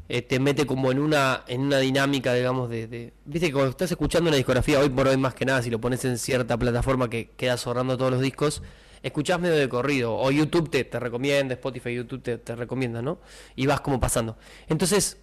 eh, 0.09 0.23
te 0.23 0.39
mete 0.39 0.67
como 0.67 0.93
en 0.93 1.01
una, 1.01 1.43
en 1.49 1.63
una 1.63 1.79
dinámica, 1.79 2.33
digamos, 2.33 2.71
de, 2.71 2.87
de- 2.87 3.13
Viste 3.25 3.49
que 3.49 3.53
cuando 3.55 3.71
estás 3.71 3.91
escuchando 3.91 4.29
una 4.29 4.37
discografía, 4.37 4.79
hoy 4.79 4.89
por 4.89 5.09
hoy 5.09 5.17
más 5.17 5.35
que 5.35 5.45
nada, 5.45 5.63
si 5.63 5.71
lo 5.71 5.81
pones 5.81 6.05
en 6.05 6.17
cierta 6.17 6.57
plataforma 6.57 7.11
que 7.11 7.31
queda 7.37 7.57
zorrando 7.57 7.97
todos 7.99 8.13
los 8.13 8.21
discos, 8.21 8.63
escuchás 9.07 9.41
medio 9.41 9.55
de 9.55 9.69
corrido, 9.69 10.17
o 10.17 10.31
YouTube 10.31 10.71
te, 10.71 10.85
te 10.85 10.99
recomienda, 10.99 11.55
Spotify, 11.55 11.95
YouTube 11.95 12.23
te, 12.23 12.39
te 12.39 12.57
recomienda, 12.57 13.03
¿no? 13.03 13.19
Y 13.55 13.67
vas 13.67 13.81
como 13.81 14.01
pasando. 14.01 14.37
Entonces, 14.69 15.19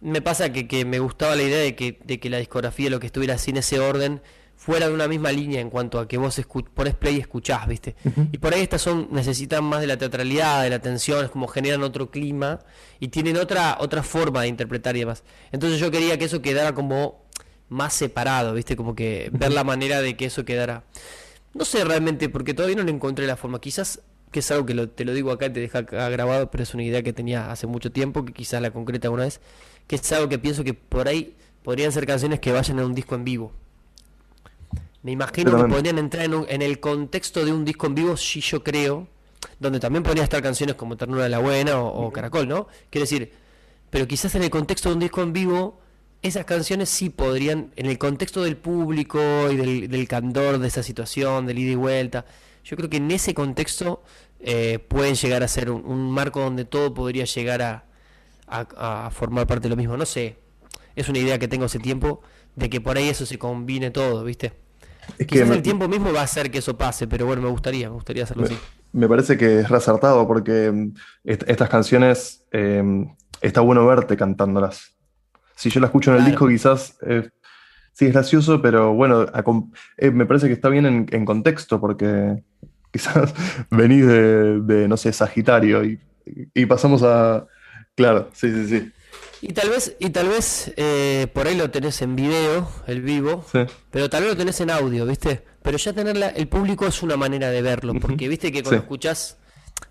me 0.00 0.22
pasa 0.22 0.52
que, 0.52 0.68
que 0.68 0.84
me 0.84 0.98
gustaba 0.98 1.34
la 1.34 1.42
idea 1.42 1.58
de 1.58 1.74
que, 1.74 1.98
de 2.04 2.20
que 2.20 2.30
la 2.30 2.38
discografía, 2.38 2.90
lo 2.90 3.00
que 3.00 3.06
estuviera 3.06 3.34
así 3.34 3.50
en 3.50 3.58
ese 3.58 3.80
orden, 3.80 4.20
fuera 4.56 4.88
de 4.88 4.94
una 4.94 5.08
misma 5.08 5.32
línea 5.32 5.60
en 5.60 5.68
cuanto 5.68 5.98
a 5.98 6.06
que 6.08 6.16
vos 6.16 6.40
pones 6.72 6.94
play 6.94 7.16
y 7.16 7.20
escuchás, 7.20 7.66
¿viste? 7.66 7.96
Y 8.32 8.38
por 8.38 8.54
ahí 8.54 8.62
estas 8.62 8.82
son, 8.82 9.08
necesitan 9.10 9.64
más 9.64 9.80
de 9.80 9.86
la 9.86 9.96
teatralidad, 9.96 10.62
de 10.62 10.70
la 10.70 10.78
tensión, 10.78 11.24
es 11.24 11.30
como 11.30 11.48
generan 11.48 11.82
otro 11.82 12.10
clima 12.10 12.60
y 13.00 13.08
tienen 13.08 13.36
otra, 13.36 13.76
otra 13.80 14.02
forma 14.02 14.42
de 14.42 14.48
interpretar 14.48 14.96
y 14.96 15.00
demás. 15.00 15.24
Entonces 15.52 15.80
yo 15.80 15.90
quería 15.90 16.18
que 16.18 16.26
eso 16.26 16.40
quedara 16.40 16.72
como 16.72 17.24
más 17.68 17.94
separado, 17.94 18.54
¿viste? 18.54 18.76
Como 18.76 18.94
que 18.94 19.28
ver 19.32 19.52
la 19.52 19.64
manera 19.64 20.00
de 20.00 20.16
que 20.16 20.26
eso 20.26 20.44
quedara. 20.44 20.84
No 21.54 21.64
sé 21.64 21.84
realmente, 21.84 22.28
porque 22.28 22.54
todavía 22.54 22.76
no 22.76 22.82
le 22.82 22.90
encontré 22.90 23.26
la 23.26 23.36
forma. 23.36 23.60
Quizás 23.60 24.00
que 24.30 24.40
es 24.40 24.50
algo 24.50 24.66
que 24.66 24.74
lo- 24.74 24.88
te 24.90 25.04
lo 25.04 25.14
digo 25.14 25.30
acá 25.30 25.46
y 25.46 25.50
te 25.50 25.60
deja 25.60 25.78
acá 25.80 26.08
grabado, 26.08 26.50
pero 26.50 26.64
es 26.64 26.74
una 26.74 26.82
idea 26.82 27.02
que 27.04 27.12
tenía 27.12 27.52
hace 27.52 27.66
mucho 27.68 27.92
tiempo, 27.92 28.24
que 28.24 28.32
quizás 28.32 28.60
la 28.60 28.72
concreta 28.72 29.06
alguna 29.06 29.24
vez, 29.24 29.40
que 29.86 29.94
es 29.96 30.12
algo 30.12 30.28
que 30.28 30.38
pienso 30.40 30.64
que 30.64 30.74
por 30.74 31.06
ahí 31.06 31.36
podrían 31.62 31.92
ser 31.92 32.04
canciones 32.06 32.40
que 32.40 32.50
vayan 32.52 32.80
a 32.80 32.86
un 32.86 32.94
disco 32.94 33.14
en 33.14 33.24
vivo. 33.24 33.52
Me 35.02 35.12
imagino 35.12 35.50
que 35.50 35.56
podrían 35.74 35.98
entrar 35.98 36.24
en, 36.24 36.34
un- 36.34 36.46
en 36.48 36.62
el 36.62 36.80
contexto 36.80 37.44
de 37.44 37.52
un 37.52 37.64
disco 37.64 37.86
en 37.86 37.94
vivo, 37.94 38.16
sí 38.16 38.40
yo 38.40 38.64
creo, 38.64 39.06
donde 39.60 39.78
también 39.78 40.02
podrían 40.02 40.24
estar 40.24 40.42
canciones 40.42 40.74
como 40.76 40.96
Ternura 40.96 41.24
de 41.24 41.28
la 41.28 41.38
Buena 41.38 41.78
o, 41.80 42.06
o 42.06 42.12
Caracol, 42.12 42.48
¿no? 42.48 42.66
Quiero 42.90 43.04
decir, 43.04 43.30
pero 43.90 44.08
quizás 44.08 44.34
en 44.34 44.42
el 44.42 44.50
contexto 44.50 44.88
de 44.88 44.94
un 44.94 45.00
disco 45.00 45.22
en 45.22 45.32
vivo, 45.32 45.78
esas 46.24 46.44
canciones 46.46 46.88
sí 46.88 47.10
podrían, 47.10 47.70
en 47.76 47.86
el 47.86 47.98
contexto 47.98 48.42
del 48.42 48.56
público 48.56 49.20
y 49.50 49.56
del, 49.56 49.88
del 49.88 50.08
candor 50.08 50.58
de 50.58 50.68
esa 50.68 50.82
situación, 50.82 51.46
del 51.46 51.58
ida 51.58 51.72
y 51.72 51.74
vuelta, 51.76 52.24
yo 52.64 52.76
creo 52.76 52.88
que 52.90 52.96
en 52.98 53.10
ese 53.10 53.34
contexto 53.34 54.02
eh, 54.40 54.78
pueden 54.88 55.14
llegar 55.14 55.42
a 55.42 55.48
ser 55.48 55.70
un, 55.70 55.84
un 55.84 56.10
marco 56.10 56.40
donde 56.40 56.64
todo 56.64 56.94
podría 56.94 57.24
llegar 57.24 57.62
a, 57.62 57.84
a- 58.46 59.06
a 59.06 59.10
formar 59.10 59.46
parte 59.46 59.64
de 59.64 59.70
lo 59.70 59.76
mismo. 59.76 59.96
No 59.96 60.06
sé, 60.06 60.38
es 60.96 61.08
una 61.08 61.18
idea 61.18 61.38
que 61.38 61.48
tengo 61.48 61.66
hace 61.66 61.78
tiempo 61.80 62.22
de 62.56 62.70
que 62.70 62.80
por 62.80 62.96
ahí 62.98 63.08
eso 63.08 63.26
se 63.26 63.38
combine 63.38 63.90
todo, 63.90 64.24
¿viste? 64.24 64.54
es 65.18 65.26
que 65.26 65.26
Quizás 65.26 65.48
me, 65.48 65.56
el 65.56 65.62
tiempo 65.62 65.88
mismo 65.88 66.12
va 66.12 66.20
a 66.20 66.24
hacer 66.24 66.50
que 66.50 66.58
eso 66.58 66.76
pase, 66.78 67.06
pero 67.08 67.26
bueno, 67.26 67.42
me 67.42 67.48
gustaría, 67.50 67.88
me 67.88 67.94
gustaría 67.96 68.24
hacerlo 68.24 68.44
así. 68.44 68.66
me 68.92 69.08
parece 69.08 69.36
que 69.36 69.60
es 69.60 69.68
reacertado 69.68 70.26
porque 70.26 70.70
mm, 70.72 70.94
est- 71.24 71.44
estas 71.48 71.68
canciones 71.68 72.46
eh, 72.52 72.82
está 73.40 73.60
bueno 73.60 73.86
verte 73.86 74.16
cantándolas. 74.16 74.93
Si 75.56 75.70
yo 75.70 75.80
la 75.80 75.86
escucho 75.86 76.10
en 76.10 76.16
el 76.16 76.22
Claro. 76.22 76.30
disco, 76.32 76.48
quizás 76.48 76.96
eh, 77.06 77.28
sí 77.92 78.06
es 78.06 78.12
gracioso, 78.12 78.60
pero 78.60 78.92
bueno, 78.94 79.26
eh, 79.98 80.10
me 80.10 80.26
parece 80.26 80.46
que 80.48 80.52
está 80.54 80.68
bien 80.68 80.86
en, 80.86 81.06
en 81.10 81.24
contexto 81.24 81.80
porque 81.80 82.42
quizás 82.92 83.32
venís 83.70 84.06
de, 84.06 84.60
de, 84.60 84.88
no 84.88 84.96
sé, 84.96 85.12
Sagitario 85.12 85.84
y, 85.84 85.98
y 86.54 86.66
pasamos 86.66 87.02
a... 87.02 87.46
Claro, 87.96 88.30
sí, 88.32 88.50
sí, 88.52 88.66
sí. 88.68 88.92
Y 89.40 89.52
tal 89.52 89.68
vez, 89.68 89.94
y 90.00 90.10
tal 90.10 90.28
vez 90.28 90.72
eh, 90.76 91.26
por 91.32 91.46
ahí 91.46 91.54
lo 91.56 91.70
tenés 91.70 92.00
en 92.02 92.16
video, 92.16 92.68
el 92.86 93.02
vivo, 93.02 93.44
sí. 93.52 93.60
pero 93.90 94.08
tal 94.10 94.22
vez 94.22 94.32
lo 94.32 94.36
tenés 94.38 94.60
en 94.60 94.70
audio, 94.70 95.04
¿viste? 95.06 95.44
Pero 95.62 95.76
ya 95.76 95.92
tenerla, 95.92 96.28
el 96.30 96.48
público 96.48 96.86
es 96.86 97.02
una 97.02 97.16
manera 97.16 97.50
de 97.50 97.60
verlo, 97.62 97.94
porque 98.00 98.26
viste 98.26 98.50
que 98.50 98.62
cuando 98.62 98.80
Sí. 98.80 98.82
escuchás, 98.84 99.38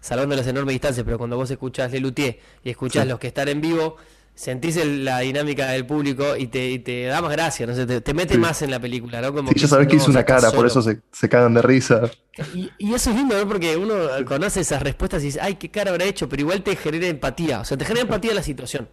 salvando 0.02 0.36
las 0.36 0.48
enormes 0.48 0.74
distancias, 0.74 1.06
pero 1.06 1.18
cuando 1.20 1.38
vos 1.38 1.50
escuchás 1.52 1.92
Lelutier 1.92 2.40
y 2.64 2.72
escuchás 2.72 3.04
Sí. 3.04 3.10
los 3.10 3.20
que 3.20 3.28
están 3.28 3.48
en 3.48 3.62
vivo, 3.62 3.96
sentís 4.36 4.78
el- 4.78 5.06
la 5.06 5.20
dinámica 5.20 5.68
del 5.70 5.86
público 5.86 6.36
y 6.36 6.48
te, 6.48 6.72
y 6.72 6.80
te 6.80 7.06
da 7.06 7.22
más 7.22 7.32
gracia, 7.32 7.68
no 7.68 7.76
sé, 7.76 7.86
te, 7.86 8.02
te 8.02 8.14
mete 8.14 8.34
Sí. 8.34 8.40
más 8.40 8.62
en 8.64 8.72
la 8.72 8.80
película, 8.80 9.22
¿no? 9.22 9.34
Como 9.34 9.52
Sí, 9.52 9.60
ya 9.60 9.68
sabes 9.68 9.88
que 9.88 9.98
hizo 9.98 10.10
una 10.10 10.24
cara, 10.26 10.52
por 10.52 10.66
eso 10.66 10.82
se, 10.82 11.02
se 11.12 11.30
cagan 11.30 11.54
de 11.54 11.62
risa. 11.62 12.10
Y, 12.56 12.72
y 12.80 12.94
eso 12.96 13.12
es 13.12 13.16
lindo, 13.16 13.38
¿no? 13.38 13.48
Porque 13.48 13.78
uno 13.78 13.96
conoce 14.26 14.62
esas 14.62 14.82
respuestas 14.82 15.22
y 15.22 15.28
dice, 15.28 15.40
ay, 15.42 15.56
qué 15.56 15.70
cara 15.70 15.92
habrá 15.92 16.06
hecho, 16.06 16.28
pero 16.28 16.42
igual 16.42 16.64
te 16.64 16.76
genera 16.76 17.06
empatía, 17.08 17.60
o 17.60 17.66
sea, 17.66 17.78
te 17.78 17.86
genera 17.86 18.02
empatía 18.06 18.34
la 18.34 18.42
situación. 18.42 18.90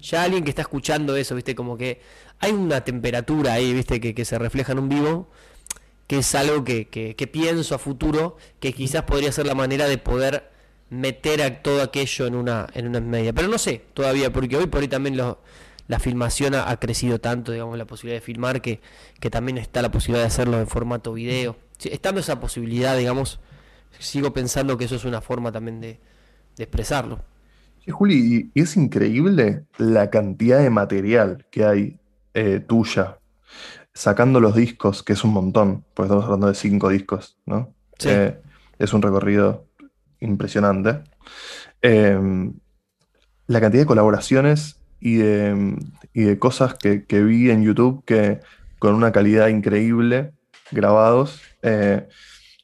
Ya 0.00 0.24
alguien 0.24 0.44
que 0.44 0.50
está 0.50 0.62
escuchando 0.62 1.16
eso, 1.16 1.34
¿viste? 1.34 1.54
Como 1.54 1.78
que 1.78 2.00
hay 2.38 2.52
una 2.52 2.82
temperatura 2.82 3.54
ahí, 3.54 3.72
¿viste? 3.72 3.98
Que, 3.98 4.14
que 4.14 4.24
se 4.26 4.38
refleja 4.38 4.72
en 4.72 4.78
un 4.80 4.88
vivo, 4.90 5.30
que 6.06 6.18
es 6.18 6.34
algo 6.34 6.64
que, 6.64 6.88
que, 6.88 7.16
que 7.16 7.26
pienso 7.26 7.74
a 7.74 7.78
futuro, 7.78 8.36
que 8.60 8.74
quizás 8.74 9.04
podría 9.04 9.32
ser 9.32 9.46
la 9.46 9.54
manera 9.54 9.86
de 9.88 9.96
poder 9.96 10.51
meter 10.92 11.40
a 11.42 11.62
todo 11.62 11.82
aquello 11.82 12.26
en 12.26 12.34
una, 12.34 12.68
en 12.74 12.86
una 12.86 13.00
media. 13.00 13.32
Pero 13.32 13.48
no 13.48 13.58
sé 13.58 13.82
todavía, 13.94 14.30
porque 14.32 14.56
hoy 14.56 14.66
por 14.66 14.82
hoy 14.82 14.88
también 14.88 15.16
la 15.16 15.98
filmación 15.98 16.54
ha, 16.54 16.70
ha 16.70 16.78
crecido 16.78 17.18
tanto, 17.18 17.50
digamos, 17.50 17.78
la 17.78 17.86
posibilidad 17.86 18.20
de 18.20 18.24
filmar, 18.24 18.60
que, 18.60 18.80
que 19.18 19.30
también 19.30 19.58
está 19.58 19.80
la 19.82 19.90
posibilidad 19.90 20.22
de 20.22 20.28
hacerlo 20.28 20.60
en 20.60 20.66
formato 20.66 21.14
video. 21.14 21.56
Sí, 21.78 21.88
estando 21.90 22.20
esa 22.20 22.40
posibilidad, 22.40 22.96
digamos, 22.96 23.40
sigo 23.98 24.32
pensando 24.32 24.76
que 24.76 24.84
eso 24.84 24.96
es 24.96 25.04
una 25.04 25.20
forma 25.20 25.50
también 25.50 25.80
de, 25.80 25.98
de 26.56 26.64
expresarlo. 26.64 27.20
Sí, 27.84 27.90
Juli, 27.90 28.50
y 28.54 28.60
y 28.60 28.62
es 28.62 28.76
increíble 28.76 29.64
la 29.78 30.10
cantidad 30.10 30.60
de 30.60 30.70
material 30.70 31.46
que 31.50 31.64
hay 31.64 31.98
eh, 32.34 32.60
tuya, 32.60 33.18
sacando 33.94 34.40
los 34.40 34.54
discos, 34.54 35.02
que 35.02 35.14
es 35.14 35.24
un 35.24 35.32
montón, 35.32 35.84
porque 35.94 36.06
estamos 36.06 36.24
hablando 36.24 36.46
de 36.48 36.54
cinco 36.54 36.90
discos, 36.90 37.38
¿no? 37.46 37.74
Sí. 37.98 38.08
Eh, 38.10 38.38
es 38.78 38.92
un 38.92 39.02
recorrido 39.02 39.66
impresionante. 40.22 41.02
Eh, 41.82 42.18
la 43.46 43.60
cantidad 43.60 43.82
de 43.82 43.86
colaboraciones 43.86 44.80
y 45.00 45.16
de, 45.16 45.76
y 46.14 46.22
de 46.22 46.38
cosas 46.38 46.74
que, 46.74 47.04
que 47.04 47.22
vi 47.22 47.50
en 47.50 47.62
YouTube 47.64 48.04
que 48.04 48.40
con 48.78 48.94
una 48.94 49.12
calidad 49.12 49.48
increíble, 49.48 50.32
grabados, 50.70 51.40
eh, 51.62 52.08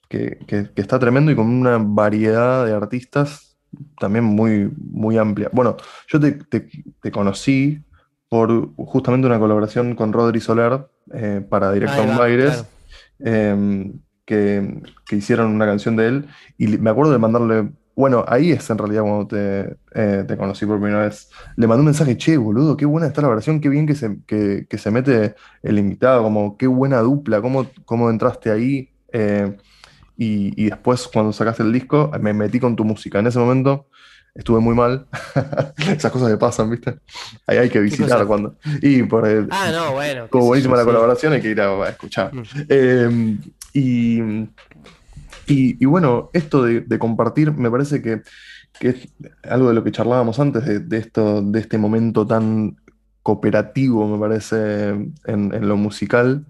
que, 0.09 0.39
que- 0.47 0.70
que 0.74 0.80
está 0.80 0.98
tremendo 0.98 1.30
y 1.30 1.36
con 1.36 1.47
una 1.47 1.78
variedad 1.78 2.64
de 2.64 2.72
artistas 2.72 3.56
también 4.01 4.24
muy, 4.24 4.70
muy 4.78 5.18
amplia. 5.18 5.51
Bueno, 5.52 5.76
yo 6.09 6.18
te, 6.18 6.32
te- 6.32 6.68
te 7.02 7.10
conocí 7.10 7.82
por 8.28 8.74
justamente 8.76 9.26
una 9.26 9.39
colaboración 9.39 9.94
con 9.94 10.12
Rodri 10.12 10.40
Soler 10.40 10.86
eh, 11.12 11.44
para 11.48 11.72
Directo 11.72 11.97
Baires, 12.18 12.51
claro. 12.51 12.68
eh, 13.20 13.93
que, 14.28 14.82
que 15.06 15.16
hicieron 15.16 15.46
una 15.55 15.64
canción 15.64 15.96
de 15.96 16.06
él 16.09 16.26
y 16.59 16.66
me 16.76 16.90
acuerdo 16.90 17.12
de 17.12 17.18
mandarle, 17.18 17.70
bueno, 17.96 18.24
ahí 18.28 18.52
es 18.52 18.68
en 18.68 18.76
realidad 18.76 19.02
cuando 19.02 19.26
te, 19.26 19.76
eh, 19.94 20.24
te 20.28 20.36
conocí 20.36 20.66
por 20.66 20.78
primera 20.78 21.05
vez. 21.05 21.30
Le 21.56 21.66
mandé 21.66 21.80
un 21.80 21.86
mensaje, 21.86 22.16
che, 22.18 22.36
boludo, 22.36 22.76
qué 22.76 22.84
buena 22.84 23.06
está 23.06 23.22
la 23.22 23.28
versión, 23.28 23.59
qué 23.60 23.70
bien 23.70 23.86
que 23.86 23.94
se, 23.94 24.18
que, 24.26 24.66
que 24.68 24.76
se 24.78 24.90
mete 24.90 25.34
el 25.62 25.78
invitado, 25.78 26.22
como 26.22 26.59
qué 26.59 26.66
buena 26.66 26.98
dupla, 27.00 27.40
cómo, 27.40 27.66
cómo 27.86 28.10
entraste 28.10 28.50
ahí. 28.50 28.90
eh, 29.12 29.56
y, 30.20 30.52
y 30.62 30.66
después 30.68 31.09
cuando 31.12 31.32
sacaste 31.32 31.62
el 31.62 31.72
disco, 31.72 32.10
me 32.20 32.34
metí 32.34 32.59
con 32.60 32.74
tu 32.76 32.84
música. 32.84 33.20
En 33.20 33.28
ese 33.28 33.38
momento 33.38 33.86
estuve 34.34 34.59
muy 34.60 34.74
mal. 34.74 35.06
Esas 35.96 36.10
cosas 36.12 36.28
que 36.28 36.36
pasan, 36.36 36.70
¿viste? 36.70 36.98
Ahí 37.46 37.59
hay 37.59 37.68
que 37.70 37.78
visitar 37.80 38.26
cuando. 38.26 38.56
Y 38.82 39.05
por 39.05 39.26
el, 39.28 39.46
Ah, 39.50 39.70
no, 39.72 39.92
bueno. 39.92 40.24
sé 40.30 40.38
buenísima 40.38 40.76
la 40.76 40.84
colaboración, 40.84 41.32
hay 41.34 41.40
que 41.40 41.50
ir 41.50 41.60
a, 41.60 41.68
a 41.68 41.88
escuchar. 41.90 42.34
Mm. 42.34 42.42
Eh, 42.68 43.36
y, 43.78 45.76
y- 45.80 45.84
bueno, 45.86 46.30
esto 46.32 46.62
de, 46.62 46.98
compartir 46.98 47.52
me 47.52 47.70
parece 47.70 48.02
que, 48.02 48.22
es 48.80 49.09
algo 49.42 49.68
de 49.68 49.74
lo 49.74 49.82
que 49.82 49.92
charlábamos 49.92 50.38
antes, 50.38 50.88
de, 50.88 50.98
esto, 50.98 51.42
de 51.42 51.59
este 51.60 51.78
momento 51.78 52.26
tan 52.26 52.76
cooperativo, 53.22 54.06
me 54.06 54.18
parece, 54.18 54.90
en, 55.24 55.68
lo 55.68 55.76
musical, 55.76 56.44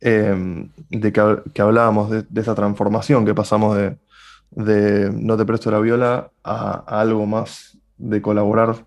eh, 0.00 0.68
de 0.88 1.12
que, 1.12 1.20
hab- 1.20 1.52
que 1.52 1.62
hablábamos 1.62 2.10
de, 2.10 2.24
esa 2.40 2.54
transformación 2.54 3.24
que 3.24 3.34
pasamos 3.34 3.76
de, 3.76 5.10
no 5.12 5.36
te 5.36 5.44
presto 5.44 5.70
la 5.70 5.78
viola 5.78 6.30
a, 6.42 7.00
algo 7.00 7.26
más 7.26 7.78
de 7.98 8.20
colaborar 8.20 8.86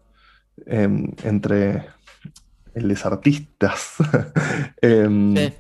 eh, 0.66 0.90
entre 1.24 1.86
los 2.76 3.06
artistas. 3.06 3.96
Em, 4.82 5.36
Sí. 5.36 5.54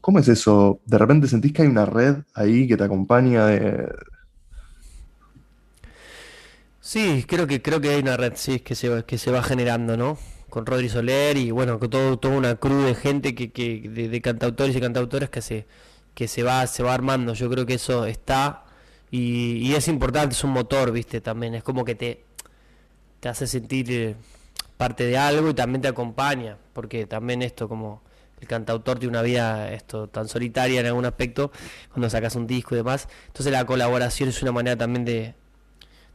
¿Cómo 0.00 0.18
es 0.20 0.28
eso? 0.28 0.80
¿De 0.86 0.98
repente 0.98 1.26
sentís 1.28 1.52
que 1.52 1.62
hay 1.62 1.68
una 1.68 1.86
red 1.86 2.16
ahí 2.34 2.66
que 2.68 2.76
te 2.76 2.84
acompaña. 2.84 3.46
Sí, 6.80 7.24
creo 7.28 7.46
que 7.46 7.60
creo 7.60 7.80
que 7.80 7.90
hay 7.90 8.00
una 8.00 8.16
red, 8.16 8.32
sí, 8.36 8.60
que 8.60 8.74
se 8.74 9.04
que 9.04 9.18
se 9.18 9.30
va 9.30 9.42
generando, 9.42 9.96
¿no? 9.96 10.18
Con 10.48 10.64
Rodri 10.64 10.88
Soler 10.88 11.36
y 11.36 11.50
bueno, 11.50 11.78
con 11.78 11.90
todo, 11.90 12.18
toda 12.18 12.36
una 12.36 12.56
crew 12.56 12.82
de 12.82 12.94
gente 12.94 13.34
que, 13.34 13.52
que 13.52 13.80
de, 13.88 14.08
de 14.08 14.20
cantautores 14.22 14.74
y 14.76 14.80
cantautoras 14.80 15.28
que 15.30 15.42
se 15.42 15.66
que 16.14 16.28
se 16.28 16.42
va 16.42 16.66
se 16.66 16.82
va 16.82 16.94
armando. 16.94 17.34
Yo 17.34 17.50
creo 17.50 17.66
que 17.66 17.74
eso 17.74 18.06
está 18.06 18.64
y, 19.10 19.58
y 19.58 19.74
es 19.74 19.88
importante, 19.88 20.34
es 20.34 20.44
un 20.44 20.52
motor, 20.52 20.92
¿viste? 20.92 21.20
También 21.20 21.54
es 21.54 21.62
como 21.62 21.84
que 21.84 21.94
te 21.94 22.24
te 23.20 23.28
hace 23.28 23.46
sentir 23.46 23.90
eh, 23.90 24.16
parte 24.76 25.04
de 25.06 25.18
algo 25.18 25.50
y 25.50 25.54
también 25.54 25.82
te 25.82 25.88
acompaña, 25.88 26.58
porque 26.72 27.06
también 27.06 27.42
esto 27.42 27.68
como 27.68 28.02
el 28.40 28.48
cantautor 28.48 28.98
tiene 28.98 29.10
una 29.10 29.22
vida 29.22 29.72
esto 29.72 30.08
tan 30.08 30.28
solitaria 30.28 30.80
en 30.80 30.86
algún 30.86 31.04
aspecto 31.06 31.50
cuando 31.90 32.08
sacas 32.10 32.36
un 32.36 32.46
disco 32.46 32.74
y 32.74 32.78
demás. 32.78 33.08
Entonces 33.26 33.52
la 33.52 33.64
colaboración 33.64 34.28
es 34.28 34.40
una 34.42 34.52
manera 34.52 34.76
también 34.76 35.04
de 35.04 35.34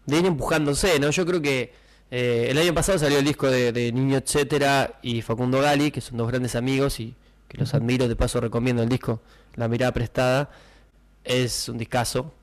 de 0.06 0.20
ir 0.20 0.26
empujándose, 0.26 1.00
¿no? 1.00 1.10
Yo 1.12 1.26
creo 1.26 1.41
que 1.41 1.74
eh, 2.12 2.48
el 2.50 2.58
año 2.58 2.74
pasado 2.74 3.00
salió 3.00 3.20
el 3.20 3.26
disco 3.26 3.50
de, 3.50 3.91
Niño 3.94 4.18
Etcétera 4.18 5.00
y 5.02 5.22
Facundo 5.22 5.62
Gali, 5.62 5.91
que 5.91 6.02
son 6.02 6.18
dos 6.18 6.28
grandes 6.28 6.56
amigos 6.56 7.00
y 7.00 7.16
que 7.48 7.58
los 7.58 7.74
admiro, 7.74 8.08
de 8.10 8.16
paso 8.18 8.41
recomiendo 8.41 8.84
el 8.84 8.90
disco 8.90 9.22
La 9.56 9.68
Mirada 9.70 9.94
Prestada, 9.94 10.50
es 11.24 11.70
un 11.70 11.78
discazo 11.78 12.34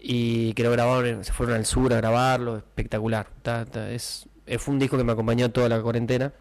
y 0.00 0.52
que 0.54 0.64
lo 0.64 0.70
grabaron, 0.72 1.24
se 1.24 1.32
fueron 1.32 1.56
al 1.56 1.66
sur 1.66 1.92
a 1.92 1.96
grabarlo, 1.98 2.56
espectacular, 2.56 3.28
ta- 3.42 3.64
ta- 3.66 3.90
es, 3.90 4.26
fue 4.58 4.74
un 4.74 4.80
disco 4.80 4.96
que 4.96 5.04
me 5.04 5.12
acompañó 5.12 5.50
toda 5.50 5.68
la 5.68 5.80
cuarentena 5.80 6.32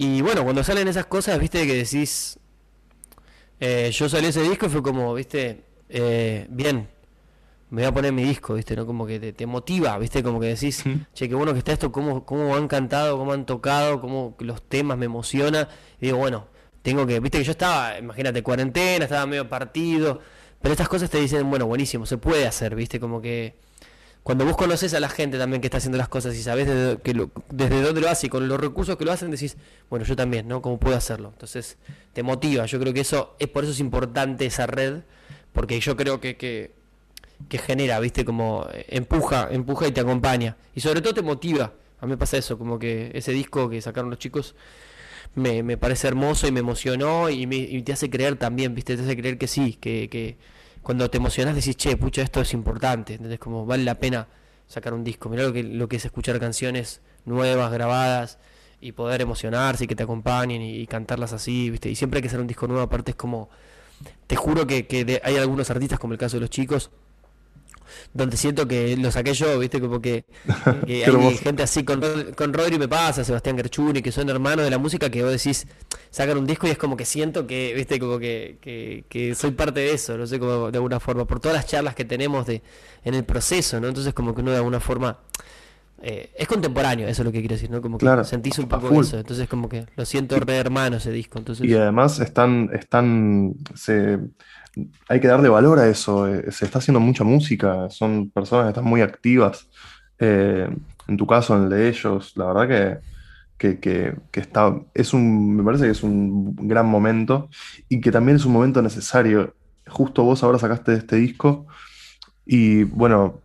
y 0.00 0.22
bueno, 0.22 0.44
cuando 0.44 0.62
salen 0.62 0.86
esas 0.86 1.06
cosas, 1.06 1.40
viste 1.40 1.66
que 1.66 1.74
decís, 1.74 2.38
eh, 3.58 3.90
yo 3.92 4.08
salí 4.08 4.28
ese 4.28 4.42
disco 4.42 4.66
y 4.66 4.68
fue 4.68 4.80
como, 4.80 5.12
viste, 5.12 5.64
eh, 5.88 6.46
bien, 6.50 6.88
me 7.70 7.82
voy 7.82 7.88
a 7.88 7.92
poner 7.92 8.12
mi 8.12 8.22
disco, 8.22 8.54
¿viste? 8.54 8.76
¿No? 8.76 8.86
Como 8.86 9.08
que 9.08 9.18
te, 9.18 9.32
te 9.32 9.44
motiva, 9.44 9.98
¿viste? 9.98 10.22
Como 10.22 10.38
que 10.38 10.46
decís, 10.46 10.84
che, 11.14 11.28
qué 11.28 11.34
bueno 11.34 11.52
que 11.52 11.58
está 11.58 11.72
esto, 11.72 11.90
cómo, 11.90 12.24
cómo 12.24 12.54
han 12.54 12.68
cantado, 12.68 13.18
cómo 13.18 13.32
han 13.32 13.44
tocado, 13.44 14.00
cómo 14.00 14.36
los 14.38 14.62
temas 14.62 14.96
me 14.98 15.06
emociona. 15.06 15.68
Y 16.00 16.06
digo, 16.06 16.18
bueno, 16.18 16.46
tengo 16.82 17.04
que, 17.04 17.18
viste 17.18 17.38
que 17.38 17.44
yo 17.44 17.50
estaba, 17.50 17.98
imagínate, 17.98 18.40
cuarentena, 18.44 19.04
estaba 19.04 19.26
medio 19.26 19.48
partido, 19.48 20.20
pero 20.62 20.74
estas 20.74 20.88
cosas 20.88 21.10
te 21.10 21.20
dicen, 21.20 21.50
bueno, 21.50 21.66
buenísimo, 21.66 22.06
se 22.06 22.18
puede 22.18 22.46
hacer, 22.46 22.76
¿viste? 22.76 23.00
Como 23.00 23.20
que 23.20 23.56
cuando 24.22 24.44
vos 24.44 24.56
conoces 24.56 24.92
a 24.94 25.00
la 25.00 25.08
gente 25.08 25.38
también 25.38 25.60
que 25.62 25.68
está 25.68 25.78
haciendo 25.78 25.96
las 25.96 26.08
cosas 26.08 26.34
y 26.36 26.42
sabés 26.42 26.66
desde, 26.66 27.14
lo- 27.14 27.30
desde 27.50 27.80
dónde 27.80 28.00
lo 28.00 28.10
hace 28.10 28.26
y 28.26 28.30
con 28.30 28.46
los 28.46 28.60
recursos 28.60 28.96
que 28.96 29.04
lo 29.04 29.12
hacen, 29.12 29.30
decís, 29.30 29.56
bueno, 29.88 30.04
yo 30.04 30.16
también, 30.16 30.46
¿no? 30.48 30.60
¿Cómo 30.60 30.78
puedo 30.78 30.96
hacerlo? 30.96 31.30
Entonces, 31.32 31.78
te 32.12 32.22
motiva. 32.22 32.66
Yo 32.66 32.78
creo 32.78 32.92
que 32.92 33.00
eso 33.00 33.36
es 33.38 33.48
por 33.48 33.64
eso 33.64 33.72
es 33.72 33.80
importante 33.80 34.44
esa 34.46 34.66
red, 34.66 35.00
porque 35.54 35.80
yo 35.80 35.96
creo 35.96 36.20
que, 36.20 36.36
que, 36.36 36.72
que 37.48 37.58
genera, 37.58 37.98
¿viste? 38.00 38.24
Como 38.26 38.66
eh, 38.72 38.84
empuja, 38.88 39.48
empuja 39.50 39.88
y 39.88 39.92
te 39.92 40.00
acompaña. 40.00 40.56
Y 40.74 40.80
sobre 40.80 41.00
todo 41.00 41.14
te 41.14 41.22
motiva. 41.22 41.72
A 42.00 42.06
mí 42.06 42.10
me 42.10 42.16
pasa 42.18 42.36
eso, 42.36 42.58
como 42.58 42.78
que 42.78 43.10
ese 43.14 43.32
disco 43.32 43.68
que 43.70 43.80
sacaron 43.80 44.10
los 44.10 44.18
chicos 44.18 44.54
me, 45.34 45.62
me 45.62 45.76
parece 45.76 46.06
hermoso 46.06 46.46
y 46.46 46.52
me 46.52 46.60
emocionó 46.60 47.28
y, 47.30 47.46
me, 47.46 47.56
y 47.56 47.82
te 47.82 47.92
hace 47.92 48.10
creer 48.10 48.36
también, 48.36 48.74
¿viste? 48.74 48.96
Te 48.96 49.02
hace 49.02 49.16
creer 49.16 49.38
que 49.38 49.46
sí, 49.48 49.72
que, 49.80 50.08
que 50.10 50.36
cuando 50.82 51.08
te 51.10 51.18
emocionás 51.18 51.54
decís, 51.54 51.76
che, 51.76 51.96
pucha, 51.96 52.22
esto 52.22 52.40
es 52.40 52.52
importante, 52.54 53.14
¿entendés? 53.14 53.38
Como 53.38 53.66
vale 53.66 53.84
la 53.84 53.96
pena 53.96 54.26
sacar 54.66 54.94
un 54.94 55.04
disco. 55.04 55.28
Mirá 55.28 55.42
lo 55.44 55.52
que, 55.52 55.62
lo 55.62 55.88
que 55.88 55.96
es 55.96 56.04
escuchar 56.04 56.38
canciones 56.40 57.00
nuevas, 57.24 57.70
grabadas 57.72 58.38
y 58.80 58.92
poder 58.92 59.20
emocionarse 59.20 59.84
y 59.84 59.86
que 59.86 59.96
te 59.96 60.02
acompañen 60.04 60.62
y, 60.62 60.76
y 60.76 60.86
cantarlas 60.86 61.32
así, 61.32 61.70
¿viste? 61.70 61.90
Y 61.90 61.94
siempre 61.96 62.18
hay 62.18 62.22
que 62.22 62.28
hacer 62.28 62.40
un 62.40 62.46
disco 62.46 62.66
nuevo, 62.68 62.82
aparte 62.82 63.10
es 63.12 63.16
como, 63.16 63.48
te 64.26 64.36
juro 64.36 64.66
que, 64.66 64.86
que 64.86 65.04
de- 65.04 65.20
hay 65.24 65.36
algunos 65.36 65.70
artistas, 65.70 65.98
como 65.98 66.12
el 66.12 66.18
caso 66.18 66.36
de 66.36 66.42
los 66.42 66.50
chicos, 66.50 66.90
donde 68.12 68.36
siento 68.36 68.66
que 68.68 68.96
lo 68.96 69.10
saqué 69.10 69.34
yo, 69.34 69.58
¿viste? 69.58 69.80
Como 69.80 70.00
que, 70.00 70.24
que 70.84 71.06
hay 71.06 71.36
gente 71.38 71.62
así 71.62 71.84
con, 71.84 72.00
con 72.36 72.52
Rodri 72.52 72.78
me 72.78 72.88
pasa, 72.88 73.24
Sebastián 73.24 73.56
Gerchuni, 73.56 74.02
que 74.02 74.12
son 74.12 74.28
hermanos 74.30 74.64
de 74.64 74.70
la 74.70 74.78
música, 74.78 75.10
que 75.10 75.22
vos 75.22 75.32
decís, 75.32 75.66
sacan 76.10 76.38
un 76.38 76.46
disco 76.46 76.66
y 76.66 76.70
es 76.70 76.78
como 76.78 76.96
que 76.96 77.04
siento 77.04 77.46
que, 77.46 77.74
¿viste? 77.74 77.98
Como 78.00 78.18
que, 78.18 78.58
que, 78.60 79.04
que 79.08 79.34
soy 79.34 79.52
parte 79.52 79.80
de 79.80 79.92
eso, 79.92 80.16
no 80.18 80.26
sé, 80.26 80.38
como 80.38 80.70
de 80.70 80.78
alguna 80.78 81.00
forma, 81.00 81.26
por 81.26 81.40
todas 81.40 81.56
las 81.56 81.66
charlas 81.66 81.94
que 81.94 82.04
tenemos 82.04 82.46
de, 82.46 82.62
en 83.04 83.14
el 83.14 83.24
proceso, 83.24 83.80
¿no? 83.80 83.88
Entonces 83.88 84.14
como 84.14 84.34
que 84.34 84.40
uno 84.42 84.50
de 84.52 84.58
alguna 84.58 84.80
forma... 84.80 85.18
eh, 86.02 86.30
es 86.36 86.48
contemporáneo, 86.48 87.08
eso 87.08 87.22
es 87.22 87.26
lo 87.26 87.32
que 87.32 87.40
quiero 87.40 87.54
decir, 87.56 87.70
¿no? 87.70 87.82
Como 87.82 88.00
que 88.00 88.06
Claro, 88.06 88.24
sentís 88.24 88.58
un 88.58 88.68
poco 88.68 88.94
eso, 88.94 89.18
entonces 89.18 89.48
como 89.48 89.68
que 89.68 89.86
lo 89.96 90.04
siento 90.06 90.38
re 90.40 90.56
hermano 90.56 90.96
ese 90.98 91.10
disco, 91.12 91.38
entonces... 91.38 91.68
Y 91.68 91.74
además 91.74 92.20
están, 92.20 92.70
están, 92.72 93.54
se, 93.74 94.18
hay 95.08 95.20
que 95.20 95.28
darle 95.28 95.48
valor 95.48 95.78
a 95.78 95.88
eso. 95.88 96.26
eh, 96.28 96.50
Se 96.52 96.64
está 96.66 96.78
haciendo 96.78 97.00
mucha 97.00 97.24
música, 97.24 97.88
son 97.90 98.30
personas 98.30 98.66
que 98.66 98.68
están 98.70 98.84
muy 98.84 99.00
activas. 99.02 99.68
Eh, 100.18 100.68
en 101.08 101.16
tu 101.16 101.26
caso, 101.26 101.56
en 101.56 101.64
el 101.64 101.68
de 101.70 101.88
ellos, 101.88 102.32
la 102.36 102.46
verdad 102.52 102.68
que, 102.68 103.00
que, 103.58 103.80
que- 103.80 104.16
que 104.32 104.40
está, 104.40 104.74
es 104.94 105.12
un, 105.14 105.56
me 105.56 105.64
parece 105.64 105.84
que 105.86 105.90
es 105.92 106.02
un 106.02 106.54
gran 106.56 106.86
momento 106.86 107.48
y 107.88 108.00
que 108.00 108.12
también 108.12 108.36
es 108.36 108.44
un 108.46 108.52
momento 108.52 108.82
necesario. 108.82 109.54
Justo 109.88 110.22
vos 110.24 110.42
ahora 110.42 110.58
sacaste 110.58 110.94
este 110.94 111.16
disco 111.16 111.66
y 112.46 112.84
bueno, 112.84 113.42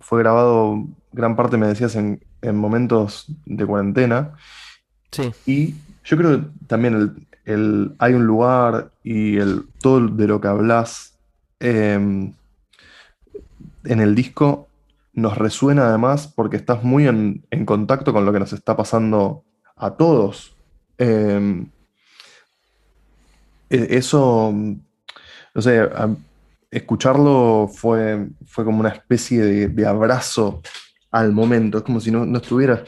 fue 0.00 0.20
grabado 0.20 0.86
gran 1.12 1.36
parte, 1.36 1.56
me 1.58 1.66
decías, 1.68 1.96
en, 1.96 2.20
en 2.42 2.56
momentos 2.56 3.26
de 3.46 3.66
cuarentena. 3.66 4.34
Sí, 5.12 5.32
Y 5.44 5.74
yo 6.04 6.16
creo 6.16 6.40
que 6.40 6.46
también 6.66 6.94
el, 6.94 7.26
el- 7.50 7.94
hay 7.98 8.14
un 8.14 8.26
lugar 8.26 8.92
y 9.02 9.36
el, 9.38 9.64
todo 9.80 10.06
de 10.08 10.26
lo 10.26 10.40
que 10.40 10.48
hablas 10.48 11.18
eh, 11.60 11.94
en 13.84 14.00
el 14.00 14.14
disco 14.14 14.68
nos 15.12 15.36
resuena 15.36 15.88
además 15.88 16.32
porque 16.34 16.56
estás 16.56 16.82
muy 16.82 17.06
en, 17.06 17.44
contacto 17.66 18.12
con 18.12 18.24
lo 18.24 18.32
que 18.32 18.38
nos 18.38 18.52
está 18.52 18.76
pasando 18.76 19.44
a 19.76 19.96
todos. 19.96 20.54
Eh, 20.98 21.66
e- 23.68 23.88
eso, 23.96 24.52
no 24.52 25.62
sé, 25.62 25.88
escucharlo 26.70 27.68
fue, 27.72 28.28
fue 28.46 28.64
como 28.64 28.80
una 28.80 28.90
especie 28.90 29.42
de, 29.42 29.68
de 29.68 29.86
abrazo 29.86 30.62
al 31.10 31.32
momento. 31.32 31.78
Es 31.78 31.84
como 31.84 32.00
si 32.00 32.10
no, 32.10 32.24
no 32.24 32.38
estuvieras. 32.38 32.82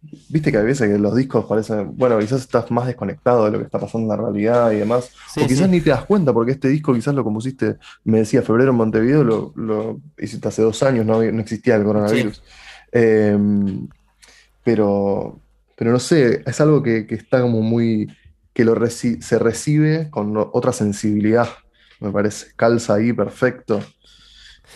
Viste 0.00 0.52
que 0.52 0.58
a 0.58 0.62
veces 0.62 0.88
que 0.88 0.98
los 0.98 1.16
discos 1.16 1.44
parecen, 1.46 1.96
bueno, 1.96 2.18
quizás 2.18 2.40
estás 2.42 2.70
más 2.70 2.86
desconectado 2.86 3.46
de 3.46 3.50
lo 3.50 3.58
que 3.58 3.64
está 3.64 3.78
pasando 3.80 4.04
en 4.12 4.20
la 4.20 4.24
realidad 4.24 4.70
y 4.70 4.76
demás, 4.76 5.10
Sí, 5.34 5.40
o 5.40 5.46
quizás 5.46 5.66
sí. 5.66 5.72
ni 5.72 5.80
te 5.80 5.90
das 5.90 6.04
cuenta 6.04 6.32
porque 6.32 6.52
este 6.52 6.68
disco 6.68 6.94
quizás 6.94 7.14
lo 7.14 7.24
compusiste, 7.24 7.78
me 8.04 8.18
decía, 8.18 8.42
febrero 8.42 8.70
en 8.70 8.76
Montevideo, 8.76 9.24
lo, 9.24 9.52
lo 9.56 10.00
hiciste 10.16 10.46
hace 10.48 10.62
dos 10.62 10.82
años, 10.82 11.04
no, 11.04 11.20
no 11.22 11.40
existía 11.40 11.76
el 11.76 11.84
coronavirus. 11.84 12.42
Eh, 12.92 13.36
pero, 14.64 15.40
pero 15.76 15.92
no 15.92 15.98
sé, 15.98 16.42
es 16.46 16.60
algo 16.60 16.82
que, 16.82 17.06
que 17.06 17.14
está 17.14 17.40
como 17.40 17.60
muy, 17.62 18.08
que 18.52 18.64
lo 18.64 18.74
reci- 18.74 19.20
se 19.20 19.38
recibe 19.38 20.10
con 20.10 20.36
otra 20.36 20.72
sensibilidad, 20.72 21.48
me 22.00 22.10
parece, 22.10 22.48
calza 22.56 22.94
ahí 22.94 23.12
perfecto. 23.12 23.80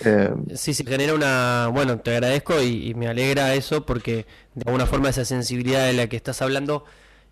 Eh, 0.05 0.31
Sí, 0.55 0.75
sí, 0.75 0.85
genera 0.85 1.15
una... 1.15 1.69
Bueno, 1.73 1.99
te 2.01 2.13
agradezco 2.13 2.61
y, 2.63 2.95
me 2.95 3.09
alegra 3.09 3.55
eso 3.55 3.87
porque 3.87 4.27
de 4.55 4.65
alguna 4.67 4.87
forma 4.87 5.11
esa 5.11 5.25
sensibilidad 5.25 5.87
de 5.87 5.93
la 5.95 6.09
que 6.09 6.17
estás 6.17 6.43
hablando, 6.43 6.85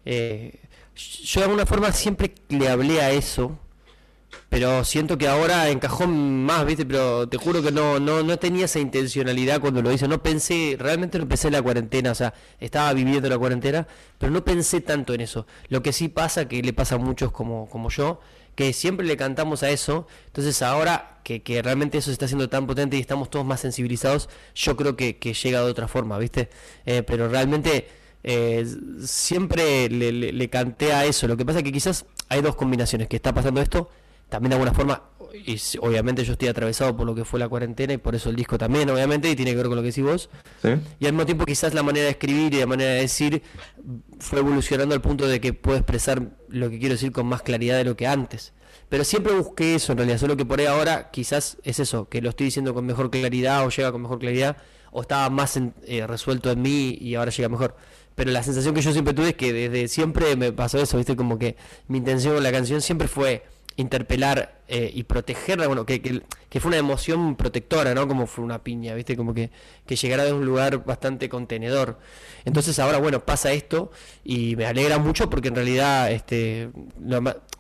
eh, 0.05 0.61
yo 0.95 1.41
de 1.41 1.45
alguna 1.45 1.67
forma 1.67 1.93
siempre 1.93 2.35
le 2.49 2.69
hablé 2.69 3.01
a 3.01 3.11
eso, 3.11 3.59
pero 4.49 4.85
siento 4.85 5.17
que 5.19 5.29
ahora 5.29 5.69
encajó 5.71 6.07
más, 6.07 6.67
¿viste? 6.67 6.85
Pero 6.85 7.29
te 7.29 7.37
juro 7.37 7.63
que 7.63 7.73
no, 7.73 8.01
no, 8.01 8.23
no 8.23 8.39
tenía 8.39 8.65
esa 8.67 8.81
intencionalidad 8.81 9.61
cuando 9.61 9.83
lo 9.83 9.93
hice, 9.93 10.09
no 10.09 10.23
pensé, 10.23 10.77
realmente 10.79 11.19
no 11.19 11.29
pensé 11.29 11.49
en 11.49 11.55
la 11.55 11.63
cuarentena, 11.63 12.13
o 12.13 12.15
sea, 12.15 12.35
estaba 12.59 12.93
viviendo 12.93 13.29
la 13.29 13.39
cuarentena, 13.39 13.87
pero 14.19 14.33
no 14.33 14.45
pensé 14.45 14.81
tanto 14.81 15.15
en 15.15 15.21
eso. 15.21 15.47
Lo 15.69 15.83
que 15.83 15.93
sí 15.93 16.09
pasa, 16.09 16.49
que 16.49 16.63
le 16.63 16.73
pasa 16.73 16.97
a 16.97 16.99
muchos 16.99 17.33
como, 17.33 17.69
como 17.69 17.91
yo, 17.91 18.21
que 18.61 18.75
siempre 18.75 19.07
le 19.07 19.17
cantamos 19.17 19.63
a 19.63 19.71
eso. 19.71 20.07
Entonces 20.27 20.61
ahora 20.61 21.21
que, 21.25 21.43
que 21.43 21.63
realmente 21.63 21.97
eso 21.97 22.07
se 22.07 22.13
está 22.13 22.27
haciendo 22.27 22.51
tan 22.51 22.67
potente 22.67 22.99
y 22.99 23.01
estamos 23.01 23.31
todos 23.31 23.47
más 23.47 23.61
sensibilizados, 23.61 24.29
yo 24.55 24.77
creo 24.77 24.97
que, 24.97 25.17
que 25.17 25.33
llega 25.33 25.65
de 25.65 25.71
otra 25.71 25.89
forma, 25.89 26.19
¿viste? 26.19 26.51
Eh, 26.85 27.03
pero 27.03 27.27
realmente 27.29 27.89
eh, 28.23 28.67
siempre 29.03 29.89
le, 29.89 30.13
le, 30.13 30.33
le 30.35 30.51
canté 30.51 30.93
a 30.93 31.07
eso. 31.07 31.27
Lo 31.27 31.39
que 31.39 31.47
pasa 31.47 31.61
es 31.61 31.65
que 31.65 31.73
quizás 31.73 32.05
hay 32.29 32.43
dos 32.43 32.55
combinaciones, 32.55 33.09
que 33.09 33.17
está 33.17 33.33
pasando 33.33 33.63
esto, 33.63 33.89
también 34.29 34.51
de 34.51 34.57
alguna 34.57 34.75
forma, 34.75 35.05
y 35.35 35.61
obviamente 35.81 36.25
yo 36.25 36.33
estoy 36.33 36.49
atravesado 36.49 36.97
por 36.97 37.07
lo 37.07 37.15
que 37.15 37.25
fue 37.25 37.39
la 37.41 37.49
cuarentena 37.49 37.93
y 37.93 37.97
por 37.99 38.15
eso 38.15 38.31
el 38.31 38.37
disco 38.37 38.59
también, 38.59 38.89
obviamente, 38.91 39.31
y 39.31 39.37
tiene 39.37 39.53
que 39.53 39.57
ver 39.59 39.67
con 39.67 39.77
lo 39.77 39.83
que 39.83 39.89
decís 39.89 40.05
vos. 40.05 40.31
¿Sí? 40.63 40.69
Y 40.99 41.07
al 41.07 41.13
mismo 41.13 41.27
tiempo 41.27 41.45
quizás 41.47 41.75
la 41.75 41.83
manera 41.83 42.05
de 42.05 42.11
escribir 42.13 42.53
y 42.55 42.59
la 42.61 42.67
manera 42.67 42.91
de 42.93 43.01
decir 43.01 43.43
fue 44.19 44.41
evolucionando 44.41 44.95
al 44.95 45.01
punto 45.01 45.27
de 45.27 45.41
que 45.41 45.53
puedo 45.53 45.77
expresar 45.79 46.23
lo 46.49 46.71
que 46.71 46.79
quiero 46.79 46.95
decir 46.95 47.13
con 47.13 47.27
más 47.27 47.43
claridad 47.43 47.77
de 47.79 47.85
lo 47.85 47.97
que 47.97 48.07
antes. 48.07 48.53
Pero 48.89 49.05
siempre 49.05 49.33
busqué 49.35 49.77
eso 49.77 49.93
en 49.93 49.99
realidad, 49.99 50.19
solo 50.19 50.37
que 50.37 50.45
por 50.45 50.59
ahí 50.61 50.67
ahora 50.67 51.11
quizás 51.13 51.59
es 51.63 51.79
eso, 51.79 52.09
que 52.09 52.21
lo 52.21 52.31
estoy 52.31 52.47
diciendo 52.47 52.75
con 52.75 52.85
mejor 52.85 53.11
claridad 53.11 53.65
o 53.65 53.71
llega 53.71 53.93
con 53.93 54.03
mejor 54.03 54.19
claridad 54.19 54.57
o 54.91 55.03
estaba 55.03 55.31
más 55.31 55.57
en- 55.57 55.75
eh, 55.87 56.05
resuelto 56.07 56.51
en 56.51 56.61
mí 56.63 56.99
y 57.01 57.15
ahora 57.15 57.31
llega 57.31 57.49
mejor. 57.49 57.77
Pero 58.17 58.33
la 58.33 58.43
sensación 58.43 58.75
que 58.75 58.83
yo 58.83 58.93
siempre 58.93 59.15
tuve 59.15 59.29
es 59.29 59.35
que 59.37 59.53
desde 59.53 59.87
siempre 59.87 60.35
me 60.35 60.53
pasó 60.53 60.79
eso, 60.83 60.97
¿viste? 60.97 61.15
Como 61.15 61.39
que 61.39 61.57
mi 61.87 61.99
intención 61.99 62.35
con 62.35 62.43
la 62.43 62.51
canción 62.53 62.81
siempre 62.81 63.07
fue 63.07 63.45
interpelar 63.77 64.61
eh, 64.69 64.91
y 64.95 65.05
protegerla, 65.05 65.67
bueno, 65.67 65.87
que, 65.87 66.03
que, 66.03 66.23
que 66.49 66.61
fue 66.61 66.69
una 66.69 66.77
emoción 66.79 67.35
protectora, 67.37 67.95
¿no? 67.95 68.07
Como 68.07 68.27
fue 68.27 68.45
una 68.45 68.63
piña, 68.63 68.95
¿viste? 68.95 69.17
Como 69.17 69.33
que, 69.35 69.51
que 69.87 69.97
llegara 69.97 70.25
de 70.25 70.33
un 70.33 70.45
lugar 70.45 70.85
bastante 70.85 71.29
contenedor. 71.29 71.99
Entonces 72.45 72.79
ahora, 72.79 72.99
bueno, 72.99 73.25
pasa 73.25 73.53
esto 73.53 73.91
y 74.25 74.55
me 74.57 74.67
alegra 74.67 74.99
mucho 74.99 75.31
porque 75.31 75.49
en 75.49 75.55
realidad 75.55 76.11
este, 76.13 76.71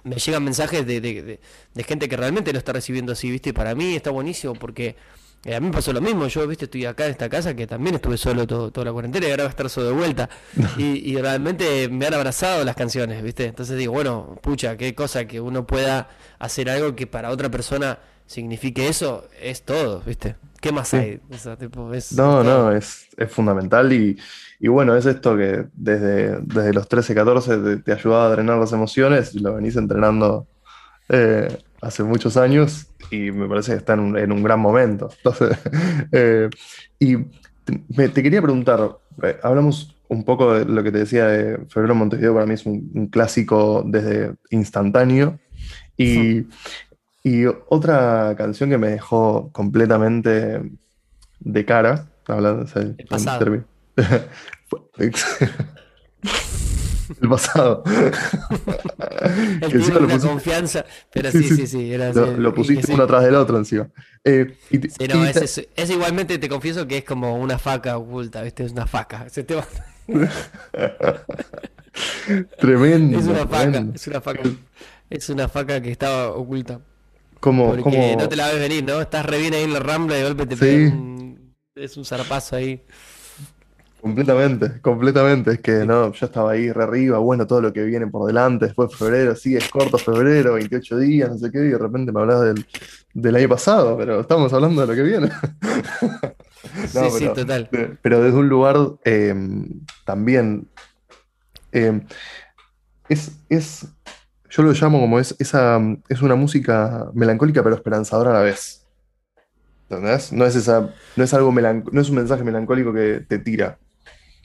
me 0.02 0.16
llegan 0.16 0.44
mensajes 0.44 0.86
de, 0.86 1.00
de- 1.00 1.22
de- 1.22 1.40
de 1.74 1.84
gente 1.84 2.08
que 2.08 2.16
realmente 2.16 2.52
lo 2.52 2.58
está 2.58 2.72
recibiendo 2.72 3.12
así, 3.12 3.30
¿viste? 3.30 3.52
Para 3.54 3.74
mí 3.74 3.94
está 3.94 4.10
buenísimo 4.10 4.54
porque 4.54 4.96
eh, 5.44 5.54
a 5.54 5.60
mí 5.60 5.68
me 5.68 5.72
pasó 5.72 5.92
lo 5.92 6.00
mismo, 6.00 6.26
yo, 6.26 6.46
¿viste? 6.46 6.66
Estoy 6.66 6.84
acá 6.84 7.06
en 7.06 7.12
esta 7.12 7.28
casa 7.28 7.54
que 7.54 7.66
también 7.66 7.94
estuve 7.96 8.16
solo 8.18 8.46
todo- 8.46 8.70
toda 8.70 8.84
la 8.86 8.92
cuarentena 8.92 9.26
y 9.26 9.30
ahora 9.30 9.44
va 9.44 9.48
a 9.48 9.50
estar 9.50 9.68
solo 9.70 9.86
de 9.88 9.92
vuelta. 9.94 10.28
Y, 10.78 11.12
y 11.12 11.16
realmente 11.16 11.88
me 11.88 12.06
han 12.06 12.14
abrazado 12.14 12.64
las 12.64 12.76
canciones, 12.76 13.22
¿viste? 13.22 13.46
Entonces 13.46 13.76
digo, 13.78 13.92
bueno, 13.92 14.38
pucha, 14.42 14.76
qué 14.76 14.94
cosa 14.94 15.24
que 15.26 15.40
uno 15.40 15.66
pueda 15.66 16.08
hacer 16.38 16.68
algo 16.70 16.94
que 16.94 17.06
para 17.06 17.30
otra 17.30 17.48
persona 17.50 17.98
signifique 18.26 18.86
eso, 18.88 19.26
es 19.42 19.62
todo, 19.64 20.02
¿viste? 20.06 20.36
¿Qué 20.60 20.72
más 20.72 20.88
Sí. 20.88 20.96
hay? 20.96 21.20
O 21.32 21.38
sea, 21.38 21.56
tipo, 21.56 21.92
es 21.94 22.12
No, 22.12 22.42
todo. 22.42 22.44
no, 22.44 22.72
es, 22.72 23.06
es 23.16 23.32
fundamental 23.32 23.92
y, 23.92 24.16
y 24.60 24.68
bueno, 24.68 24.94
es 24.94 25.06
esto 25.06 25.36
que 25.36 25.64
desde, 25.72 26.38
desde 26.42 26.72
los 26.74 26.86
13, 26.86 27.14
14 27.14 27.56
te, 27.58 27.76
te 27.78 27.92
ayudaba 27.92 28.26
a 28.26 28.30
drenar 28.30 28.58
las 28.58 28.72
emociones 28.72 29.34
y 29.34 29.38
lo 29.40 29.54
venís 29.54 29.74
entrenando 29.76 30.46
eh, 31.08 31.48
hace 31.82 32.02
muchos 32.02 32.36
años 32.36 32.86
y 33.11 33.31
me 33.32 33.48
parece 33.48 33.73
que 33.73 33.78
está 33.78 33.94
en 33.94 34.01
un, 34.01 34.19
en 34.19 34.32
un 34.32 34.43
gran 34.43 34.61
momento. 34.61 35.09
Entonces, 35.16 35.59
eh, 36.12 36.48
y 36.98 37.16
te, 37.65 37.82
me- 37.97 38.09
te 38.09 38.23
quería 38.23 38.43
preguntar, 38.43 38.98
eh, 39.23 39.36
hablamos 39.43 39.97
un 40.09 40.24
poco 40.24 40.55
de 40.55 40.65
lo 40.65 40.82
que 40.82 40.90
te 40.93 40.98
decía 40.98 41.27
de 41.27 41.59
Febrero 41.69 41.94
Montevideo, 41.94 42.35
para 42.35 42.47
mí 42.47 42.55
es 42.55 42.66
un, 42.66 42.90
un 42.94 43.07
clásico 43.09 43.82
desde 43.86 44.35
instantáneo 44.51 45.39
y, 45.97 46.47
y 47.23 47.44
otra 47.69 48.35
canción 48.36 48.70
que 48.70 48.78
me 48.78 48.89
dejó 48.89 49.51
completamente 49.52 50.62
de 51.39 51.65
cara, 51.65 52.09
hablando 52.27 52.65
o 52.65 52.66
sea, 52.66 52.82
El 52.82 52.97
pasado. 53.07 53.39
El 57.20 57.28
pasado. 57.28 57.82
El 57.86 58.10
Que 59.70 59.76
encima 59.76 60.00
lo 60.00 60.18
confianza, 60.20 60.84
pero 61.12 61.30
Sí, 61.30 61.42
sí, 61.44 61.66
sí. 61.66 61.92
era 61.92 62.12
lo, 62.12 62.54
pusiste 62.54 62.86
sí. 62.86 62.92
uno 62.92 63.04
atrás 63.04 63.24
del 63.24 63.34
otro 63.34 63.56
encima. 63.58 63.88
Eh, 64.24 64.54
y 64.70 64.78
te- 64.78 64.90
Sí, 64.90 65.08
no, 65.08 65.24
y 65.24 65.28
es, 65.28 65.34
te- 65.34 65.44
es- 65.44 65.68
es 65.74 65.90
igualmente, 65.90 66.38
te 66.38 66.48
confieso 66.48 66.86
que 66.86 66.98
es 66.98 67.04
como 67.04 67.36
una 67.36 67.58
faca 67.58 67.96
oculta, 67.96 68.42
¿viste? 68.42 68.64
Es 68.64 68.72
una 68.72 68.86
faca. 68.86 69.28
Se 69.28 69.44
te 69.44 69.54
va- 69.54 69.66
tremendo. 72.58 73.18
Es 73.18 73.26
una 73.26 73.46
faca, 73.46 73.62
tremendo. 73.62 73.92
es 73.96 74.06
una 74.06 74.20
faca. 74.20 74.40
Es 75.08 75.28
una 75.28 75.48
faca 75.48 75.80
que 75.80 75.90
estaba 75.90 76.28
oculta. 76.32 76.80
Como, 77.40 77.68
Porque 77.70 77.82
como- 77.82 78.16
no 78.18 78.28
te 78.28 78.36
la 78.36 78.48
ves 78.48 78.58
venir, 78.60 78.84
¿no? 78.84 79.00
Estás 79.00 79.24
re 79.26 79.38
bien 79.38 79.54
ahí 79.54 79.62
en 79.64 79.72
la 79.72 79.80
rambla 79.80 80.16
y 80.16 80.20
de 80.22 80.24
golpe 80.28 80.46
te 80.46 80.56
Sí. 80.56 80.86
un- 80.92 81.54
Es 81.74 81.96
un 81.96 82.04
zarpazo 82.04 82.56
ahí. 82.56 82.82
Completamente, 84.01 84.81
completamente. 84.81 85.52
Es 85.52 85.60
que 85.60 85.85
no, 85.85 86.12
yo 86.12 86.27
estaba 86.27 86.52
ahí 86.52 86.72
re 86.72 86.85
arriba, 86.85 87.18
bueno, 87.18 87.47
todo 87.47 87.60
lo 87.60 87.72
que 87.72 87.82
viene 87.85 88.06
por 88.06 88.27
delante, 88.27 88.66
después 88.66 88.94
febrero, 88.97 89.36
sí, 89.36 89.56
es 89.56 89.68
corto 89.68 89.98
febrero, 89.98 90.55
28 90.55 90.97
días, 90.98 91.28
no 91.31 91.36
sé 91.39 91.51
qué, 91.51 91.59
y 91.59 91.68
de 91.68 91.78
repente 91.78 92.10
me 92.10 92.20
hablas 92.20 92.40
del, 92.43 92.64
del 93.12 93.36
año 93.36 93.48
pasado, 93.48 93.98
pero 93.98 94.20
estamos 94.20 94.52
hablando 94.55 94.81
de 94.81 94.86
lo 94.86 94.94
que 94.94 95.02
viene. 95.02 95.28
sí, 96.89 96.98
No, 96.98 97.10
sí, 97.10 97.18
pero- 97.20 97.32
total. 97.35 97.68
pero 98.01 98.22
desde 98.22 98.39
un 98.39 98.48
lugar 98.48 98.77
eh, 99.05 99.35
también 100.06 100.66
eh, 101.72 102.01
es, 103.09 103.32
es, 103.51 103.86
yo 104.48 104.62
lo 104.62 104.72
llamo 104.72 104.98
como 105.01 105.18
es, 105.18 105.36
esa, 105.39 105.78
es 106.09 106.22
una 106.22 106.36
música 106.36 107.10
melancólica 107.12 107.62
pero 107.62 107.74
esperanzadora 107.77 108.31
a 108.31 108.35
la 108.35 108.40
vez. 108.40 108.86
¿Entendés? 109.90 110.32
No 110.32 110.47
es 110.47 110.55
esa, 110.56 110.89
no 111.16 111.24
es 111.24 111.35
algo 111.35 111.51
melan- 111.52 111.85
no 111.93 112.01
es 112.01 112.09
un 112.09 112.16
mensaje 112.16 112.44
melancólico 112.44 112.93
que 112.94 113.24
te 113.28 113.39
tira. 113.40 113.77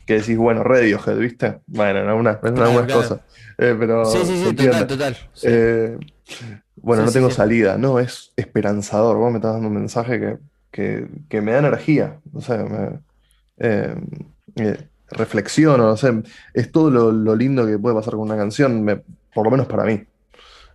Que 0.06 0.16
decís, 0.20 0.38
bueno, 0.38 0.64
Radiohead, 0.64 1.18
¿viste? 1.18 1.60
Bueno, 1.68 2.00
en 2.02 2.08
algunas, 2.10 2.38
en 2.44 2.58
algunas 2.60 2.86
claro. 2.86 3.02
cosas. 3.02 3.20
Eh, 3.58 3.76
pero 3.80 4.06
Sí, 4.06 4.20
sí, 4.26 4.38
sí, 4.44 4.54
total, 4.56 4.88
total. 4.88 5.18
sí. 5.34 5.48
Eh, 5.50 5.98
bueno, 6.76 7.02
Sí, 7.02 7.06
no 7.06 7.08
sí, 7.08 7.14
tengo 7.14 7.32
salida. 7.32 7.78
No, 7.78 8.00
es 8.00 8.32
esperanzador. 8.36 9.18
Vos 9.18 9.32
me 9.32 9.38
estás 9.38 9.54
dando 9.54 9.68
un 9.70 9.74
mensaje 9.76 10.20
que, 10.20 10.38
que, 10.72 11.08
que 11.30 11.42
me 11.42 11.54
da 11.54 11.60
energía. 11.60 12.20
O 12.34 12.42
sea, 12.42 12.58
me, 12.64 13.00
eh, 13.60 13.96
eh, 14.58 14.88
reflexiono. 15.10 15.92
O 15.92 15.98
sea, 15.98 16.22
es 16.54 16.72
todo 16.72 16.92
lo, 16.92 17.12
lo 17.12 17.36
lindo 17.36 17.66
que 17.66 17.80
puede 17.80 17.96
pasar 17.96 18.14
con 18.14 18.22
una 18.24 18.38
canción, 18.38 18.84
me- 18.84 19.02
por 19.34 19.46
lo 19.46 19.52
menos 19.52 19.68
para 19.68 19.86
mí. 19.86 20.04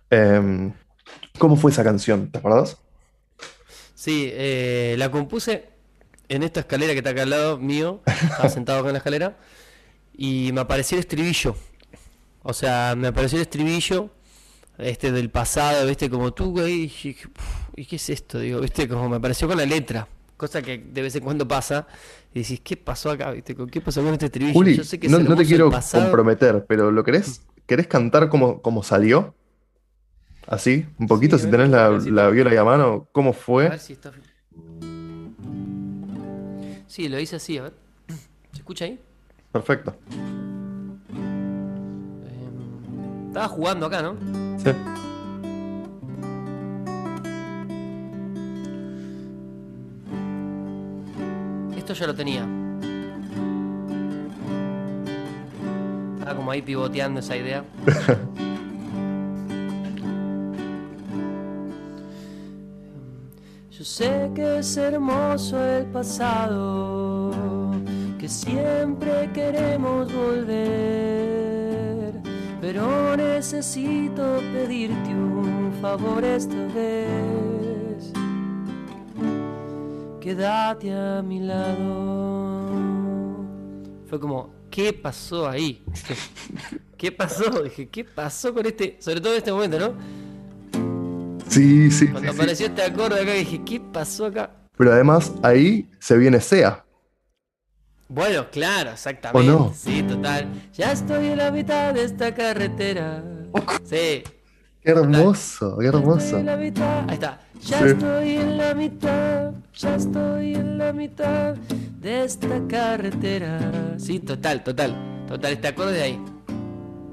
Eh, 0.09 0.71
¿cómo 1.37 1.55
fue 1.55 1.71
esa 1.71 1.83
canción? 1.83 2.29
¿Te 2.31 2.39
acordás? 2.39 2.77
Sí, 3.95 4.33
la 4.97 5.11
compuse 5.11 5.70
en 6.31 6.43
esta 6.43 6.61
escalera 6.61 6.93
que 6.93 6.99
está 6.99 7.09
acá 7.11 7.23
al 7.23 7.29
lado 7.29 7.57
mío. 7.57 8.01
Estaba 8.05 8.49
sentado 8.49 8.79
acá 8.79 8.87
en 8.89 8.93
la 8.93 8.97
escalera. 8.99 9.37
Y 10.13 10.51
me 10.53 10.61
apareció 10.61 10.95
el 10.95 11.01
estribillo. 11.01 11.55
O 12.43 12.53
sea, 12.53 12.95
me 12.97 13.07
apareció 13.07 13.37
el 13.37 13.41
estribillo. 13.43 14.09
Este 14.77 15.11
del 15.11 15.29
pasado, 15.29 15.85
viste, 15.85 16.09
como 16.09 16.33
tú, 16.33 16.51
güey. 16.51 16.73
Y 16.73 16.81
dije, 16.83 17.15
"Uf, 17.27 17.77
¿y 17.77 17.85
qué 17.85 17.97
es 17.97 18.09
esto? 18.09 18.39
Digo, 18.39 18.59
viste, 18.61 18.87
como 18.87 19.09
me 19.09 19.17
apareció 19.17 19.47
con 19.47 19.57
la 19.57 19.65
letra. 19.65 20.07
Cosa 20.37 20.61
que 20.61 20.77
de 20.79 21.01
vez 21.01 21.15
en 21.15 21.23
cuando 21.23 21.47
pasa. 21.47 21.85
Y 22.33 22.39
decís, 22.41 22.61
¿qué 22.63 22.77
pasó 22.77 23.11
acá? 23.11 23.31
¿Viste? 23.31 23.53
¿Con 23.53 23.69
¿Qué 23.69 23.81
pasó 23.81 24.01
con 24.01 24.13
este 24.13 24.27
estribillo? 24.27 24.53
Juli, 24.53 24.75
Yo 24.77 24.83
sé 24.85 24.99
que 24.99 25.09
no, 25.09 25.19
no 25.19 25.35
te 25.35 25.45
quiero 25.45 25.69
comprometer, 25.69 26.65
pero 26.65 26.91
¿lo 26.91 27.03
querés, 27.03 27.41
querés 27.67 27.87
cantar 27.87 28.29
como, 28.29 28.61
como 28.61 28.83
salió? 28.83 29.35
Así, 30.47 30.85
un 30.97 31.07
poquito, 31.07 31.37
Sí, 31.37 31.43
a 31.43 31.45
si 31.45 31.51
tenés 31.51 31.69
la, 31.69 31.87
a 31.87 31.99
si 32.01 32.09
viola 32.09 32.49
ahí 32.51 32.57
a 32.57 32.63
mano, 32.63 33.07
¿cómo 33.11 33.31
A 33.31 33.33
fue? 33.33 33.69
ver 33.69 33.79
si 33.79 33.93
está. 33.93 34.11
Sí, 36.91 37.07
lo 37.07 37.17
hice 37.21 37.37
así, 37.37 37.57
a 37.57 37.61
ver. 37.61 37.73
¿Se 38.51 38.57
escucha 38.57 38.83
ahí? 38.83 38.99
Perfecto. 39.53 39.95
Em, 40.11 40.99
estaba 43.27 43.47
jugando 43.47 43.85
acá, 43.85 44.01
¿no? 44.01 44.17
Sí. 44.57 44.71
Esto 51.77 51.93
ya 51.93 52.07
lo 52.07 52.13
tenía. 52.13 52.45
Estaba 56.19 56.35
como 56.35 56.51
ahí 56.51 56.61
pivoteando 56.61 57.21
esa 57.21 57.37
idea. 57.37 57.63
Sé 63.83 64.31
que 64.35 64.59
es 64.59 64.77
hermoso 64.77 65.59
el 65.65 65.87
pasado, 65.87 67.31
que 68.19 68.29
siempre 68.29 69.27
queremos 69.33 70.13
volver, 70.13 70.53
pero 72.61 73.17
necesito 73.17 74.39
pedirte 74.53 75.09
un 75.09 75.73
favor 75.81 76.23
esta 76.23 76.67
vez. 76.75 78.13
Quédate 80.19 80.93
a 80.93 81.23
mi 81.23 81.39
lado. 81.39 82.69
Fue 84.05 84.19
como, 84.19 84.51
¿qué 84.69 84.93
pasó 84.93 85.49
ahí? 85.49 85.83
¿Qué 86.97 87.11
pasó? 87.11 87.63
Dije, 87.63 87.89
¿qué 87.89 88.03
pasó 88.03 88.53
con 88.53 88.63
este? 88.63 88.97
Sobre 88.99 89.21
todo 89.21 89.33
en 89.33 89.39
este 89.39 89.51
momento, 89.51 89.79
¿no? 89.79 90.20
Sí, 91.51 91.91
sí, 91.91 92.07
Cuando 92.07 92.29
sí, 92.31 92.35
sí. 92.35 92.41
apareció 92.41 92.65
este 92.67 92.81
acorde 92.83 93.21
acá, 93.21 93.33
dije, 93.33 93.61
¿qué 93.65 93.79
pasó 93.79 94.25
acá? 94.27 94.51
Pero 94.77 94.93
además 94.93 95.33
ahí 95.43 95.89
se 95.99 96.17
viene 96.17 96.39
SEA. 96.39 96.83
Bueno, 98.07 98.49
claro, 98.51 98.91
exactamente. 98.91 99.51
¿O 99.51 99.59
no? 99.59 99.73
Sí, 99.75 100.03
total. 100.03 100.47
Ya 100.73 100.91
estoy 100.91 101.27
en 101.27 101.37
la 101.37 101.51
mitad 101.51 101.93
de 101.93 102.03
esta 102.03 102.33
carretera. 102.33 103.23
Sí. 103.83 104.23
Qué 104.81 104.89
hermoso, 104.91 105.77
qué 105.79 105.87
hermoso. 105.87 106.37
En 106.39 106.45
la 106.47 106.57
mitad. 106.57 107.05
Ahí 107.07 107.13
está. 107.15 107.39
Ya 107.61 107.79
Sí. 107.79 107.85
estoy 107.89 108.29
en 108.37 108.57
la 108.57 108.73
mitad, 108.73 109.51
ya 109.75 109.95
estoy 109.95 110.55
en 110.55 110.77
la 110.77 110.91
mitad 110.93 111.55
de 111.55 112.23
esta 112.23 112.59
carretera. 112.67 113.95
Sí, 113.97 114.19
total, 114.19 114.63
total. 114.63 115.25
Total, 115.27 115.51
este 115.53 115.67
acorde 115.67 115.93
de 115.93 116.01
ahí. 116.01 116.19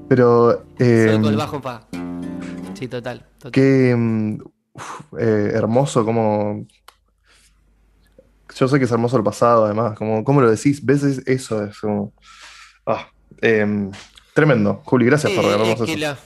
Pero, 0.09 0.65
eh, 0.79 1.09
con 1.21 1.25
el 1.25 1.37
bajo 1.37 1.61
fa. 1.61 1.85
Sí, 2.79 2.87
total. 2.87 3.25
total. 3.37 3.51
qué 3.51 3.95
mm, 3.95 4.37
uf, 4.73 5.01
eh, 5.19 5.51
hermoso 5.53 6.05
como... 6.05 6.65
Yo 8.55 8.67
sé 8.67 8.79
que 8.79 8.85
es 8.85 8.91
hermoso 8.91 9.15
el 9.17 9.23
pasado, 9.23 9.65
además, 9.65 9.97
como, 9.97 10.23
¿cómo 10.23 10.41
lo 10.41 10.49
decís? 10.49 10.83
¿Ves 10.83 11.03
es- 11.03 11.27
eso? 11.27 11.63
Es 11.65 11.79
como... 11.79 12.13
Ah, 12.85 13.07
em, 13.41 13.91
tremendo. 14.33 14.81
Juli, 14.85 15.05
gracias 15.05 15.31
Sí, 15.31 15.35
por 15.35 15.45
regalarnos 15.45 15.79
es 15.81 15.85
que 15.85 15.91
eso. 15.93 15.99
la- 15.99 16.19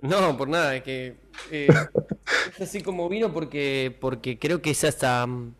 No, 0.00 0.36
por 0.36 0.48
nada, 0.48 0.74
es 0.76 0.82
que 0.82 1.16
eh, 1.50 1.68
es 2.54 2.60
así 2.60 2.80
como 2.80 3.08
vino 3.08 3.32
porque, 3.32 3.96
porque 4.00 4.38
creo 4.38 4.62
que 4.62 4.70
es 4.70 4.84
hasta... 4.84 5.26
mm, 5.26 5.54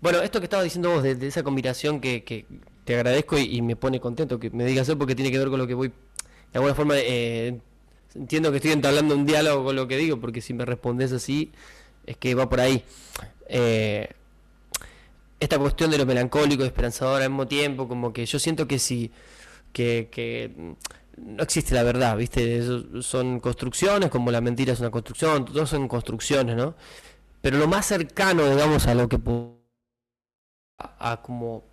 Bueno, 0.00 0.20
esto 0.20 0.40
que 0.40 0.44
estaba 0.44 0.62
diciendo 0.62 0.90
vos, 0.90 1.02
de, 1.02 1.14
de 1.14 1.26
esa 1.28 1.42
combinación 1.42 2.00
que, 2.00 2.22
que 2.24 2.44
te 2.84 2.94
agradezco 2.94 3.38
y, 3.38 3.56
y 3.56 3.62
me 3.62 3.76
pone 3.76 3.98
contento 4.00 4.38
que 4.38 4.50
me 4.50 4.64
digas 4.66 4.88
eso 4.88 4.98
porque 4.98 5.14
tiene 5.14 5.30
que 5.30 5.38
ver 5.38 5.48
con 5.48 5.58
lo 5.58 5.66
que 5.66 5.74
voy... 5.74 5.88
De 5.88 6.58
alguna 6.58 6.74
forma, 6.74 6.94
eh, 6.98 7.58
entiendo 8.16 8.50
que 8.50 8.56
estoy 8.58 8.72
entablando 8.72 9.14
un 9.14 9.26
diálogo 9.26 9.64
con 9.64 9.76
lo 9.76 9.86
que 9.88 9.96
digo, 9.96 10.20
porque 10.20 10.40
si 10.40 10.54
me 10.54 10.64
respondes 10.64 11.12
así, 11.12 11.52
es 12.06 12.16
que 12.16 12.34
va 12.34 12.48
por 12.48 12.60
ahí. 12.60 12.84
Eh, 13.48 14.08
esta 15.40 15.58
cuestión 15.58 15.90
de 15.90 15.98
lo 15.98 16.06
melancólico 16.06 16.64
y 16.64 16.66
esperanzador 16.66 17.22
al 17.22 17.30
mismo 17.30 17.46
tiempo, 17.46 17.88
como 17.88 18.12
que 18.12 18.26
yo 18.26 18.38
siento 18.38 18.66
que 18.66 18.78
si 18.78 19.12
que, 19.72 20.08
que 20.10 20.52
no 21.16 21.42
existe 21.42 21.74
la 21.74 21.82
verdad, 21.82 22.16
¿viste? 22.16 22.62
Son 23.02 23.40
construcciones, 23.40 24.10
como 24.10 24.30
la 24.30 24.40
mentira 24.40 24.72
es 24.72 24.80
una 24.80 24.90
construcción, 24.90 25.44
todos 25.44 25.68
son 25.70 25.88
construcciones, 25.88 26.56
¿no? 26.56 26.74
Pero 27.42 27.58
lo 27.58 27.68
más 27.68 27.86
cercano, 27.86 28.48
digamos, 28.48 28.86
a 28.86 28.94
lo 28.94 29.08
que 29.08 29.18
a, 30.78 31.12
a 31.12 31.22
como 31.22 31.64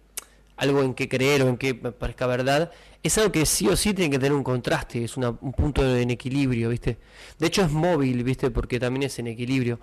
algo 0.58 0.82
en 0.82 0.94
que 0.94 1.10
creer 1.10 1.44
o 1.44 1.50
en 1.50 1.58
que 1.58 1.74
me 1.74 1.92
parezca 1.92 2.28
verdad, 2.28 2.72
es 3.04 3.18
algo 3.18 3.34
que 3.34 3.46
sí 3.46 3.68
o 3.68 3.76
sí 3.76 3.94
tiene 3.94 4.10
que 4.10 4.18
tener 4.18 4.32
un 4.32 4.44
contraste, 4.44 5.04
es 5.04 5.18
un 5.18 5.54
punto 5.56 5.86
en 5.96 6.10
equilibrio, 6.10 6.70
¿viste? 6.70 6.98
De 7.38 7.48
hecho 7.48 7.62
es 7.62 7.70
móvil, 7.70 8.24
¿viste? 8.24 8.50
Porque 8.50 8.80
también 8.80 9.04
es 9.04 9.20
en 9.20 9.28
equilibrio. 9.28 9.80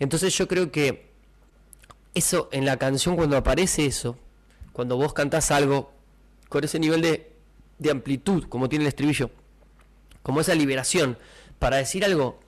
Entonces 0.00 0.36
yo 0.36 0.48
creo 0.48 0.72
que 0.72 1.06
eso 2.12 2.48
en 2.50 2.64
la 2.64 2.76
canción 2.76 3.14
cuando 3.14 3.36
aparece 3.36 3.86
eso, 3.86 4.18
cuando 4.72 4.96
vos 4.96 5.12
cantás 5.12 5.52
algo 5.52 5.92
con 6.48 6.64
ese 6.64 6.80
nivel 6.80 7.02
de, 7.02 7.30
de 7.78 7.90
amplitud, 7.90 8.44
como 8.48 8.68
tiene 8.68 8.84
el 8.84 8.88
estribillo, 8.88 9.30
como 10.24 10.40
esa 10.40 10.54
liberación, 10.54 11.16
para 11.60 11.76
decir 11.76 12.04
algo 12.04 12.40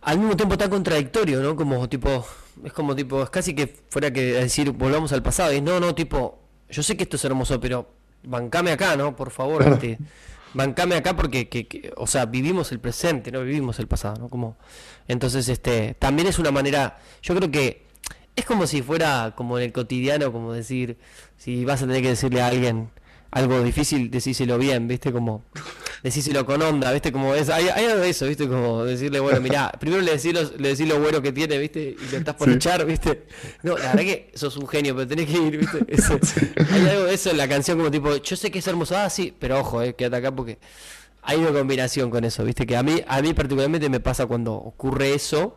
al 0.00 0.18
mismo 0.18 0.36
tiempo 0.36 0.56
tan 0.56 0.70
contradictorio, 0.70 1.42
¿no? 1.42 1.56
Como 1.56 1.86
tipo, 1.90 2.26
es 2.64 2.72
como 2.72 2.96
tipo, 2.96 3.22
es 3.22 3.28
casi 3.28 3.54
que 3.54 3.66
fuera 3.90 4.10
que 4.12 4.32
decir 4.32 4.70
volvamos 4.70 5.12
al 5.12 5.22
pasado, 5.22 5.52
y 5.52 5.60
no, 5.60 5.78
no, 5.78 5.94
tipo, 5.94 6.38
yo 6.70 6.82
sé 6.82 6.96
que 6.96 7.02
esto 7.02 7.16
es 7.16 7.24
hermoso, 7.24 7.60
pero 7.60 7.95
bancame 8.22 8.72
acá, 8.72 8.96
¿no? 8.96 9.14
Por 9.16 9.30
favor, 9.30 9.62
este, 9.62 9.98
bancame 10.54 10.94
acá 10.96 11.14
porque, 11.16 11.48
que, 11.48 11.66
que- 11.66 11.92
o 11.96 12.06
sea, 12.06 12.26
vivimos 12.26 12.72
el 12.72 12.80
presente, 12.80 13.30
no 13.32 13.42
vivimos 13.42 13.78
el 13.78 13.86
pasado, 13.86 14.16
¿no? 14.18 14.28
Como, 14.28 14.56
entonces, 15.08 15.48
este, 15.48 15.94
también 15.98 16.28
es 16.28 16.38
una 16.38 16.50
manera, 16.50 16.98
yo 17.22 17.34
creo 17.34 17.50
que 17.50 17.86
es 18.34 18.44
como 18.44 18.66
si 18.66 18.82
fuera 18.82 19.32
como 19.36 19.58
en 19.58 19.64
el 19.64 19.72
cotidiano, 19.72 20.30
como 20.32 20.52
decir, 20.52 20.98
si 21.36 21.64
vas 21.64 21.82
a 21.82 21.86
tener 21.86 22.02
que 22.02 22.08
decirle 22.10 22.42
a 22.42 22.48
alguien 22.48 22.90
algo 23.30 23.62
difícil, 23.62 24.10
decíselo 24.10 24.58
bien, 24.58 24.88
¿viste? 24.88 25.12
Como 25.12 25.42
decíselo 26.02 26.44
con 26.46 26.60
onda, 26.62 26.92
¿viste? 26.92 27.10
Como 27.12 27.34
es, 27.34 27.48
hay, 27.48 27.68
hay 27.68 27.86
algo 27.86 28.00
de 28.02 28.10
eso, 28.10 28.26
¿viste? 28.26 28.46
Como 28.48 28.84
decirle, 28.84 29.20
bueno, 29.20 29.40
mirá, 29.40 29.70
primero 29.80 30.02
le 30.02 30.12
decís, 30.12 30.32
lo- 30.32 30.56
le 30.58 30.68
decís 30.70 30.86
lo 30.88 31.00
bueno 31.00 31.20
que 31.22 31.32
tiene, 31.32 31.58
¿viste? 31.58 31.96
Y 32.00 32.10
lo 32.12 32.18
estás 32.18 32.34
por 32.36 32.48
Sí. 32.48 32.54
echar, 32.54 32.84
¿viste? 32.84 33.24
No, 33.62 33.76
la 33.76 33.94
verdad 33.94 34.02
que 34.02 34.30
sos 34.34 34.56
un 34.56 34.66
genio, 34.68 34.94
pero 34.94 35.08
tenés 35.08 35.26
que 35.26 35.32
ir, 35.38 35.56
¿viste? 35.58 35.84
Eso- 35.88 36.18
Hay 36.72 36.86
algo 36.88 37.04
de 37.04 37.14
eso 37.14 37.30
en 37.30 37.36
la 37.38 37.48
canción, 37.48 37.78
como 37.78 37.90
tipo, 37.90 38.16
yo 38.16 38.36
sé 38.36 38.50
que 38.50 38.58
es 38.60 38.66
hermoso, 38.66 38.96
ah, 38.96 39.08
sí, 39.10 39.34
pero 39.38 39.58
ojo, 39.60 39.82
eh, 39.82 39.94
quédate 39.94 40.16
acá 40.16 40.32
porque 40.34 40.58
hay 41.22 41.38
una 41.38 41.50
combinación 41.52 42.10
con 42.10 42.24
eso, 42.24 42.44
¿viste? 42.44 42.66
Que 42.66 42.76
a 42.76 42.82
mí, 42.82 43.02
a 43.06 43.20
mí 43.20 43.34
particularmente 43.34 43.88
me 43.88 43.98
pasa 44.00 44.26
cuando 44.26 44.54
ocurre 44.54 45.12
eso, 45.14 45.56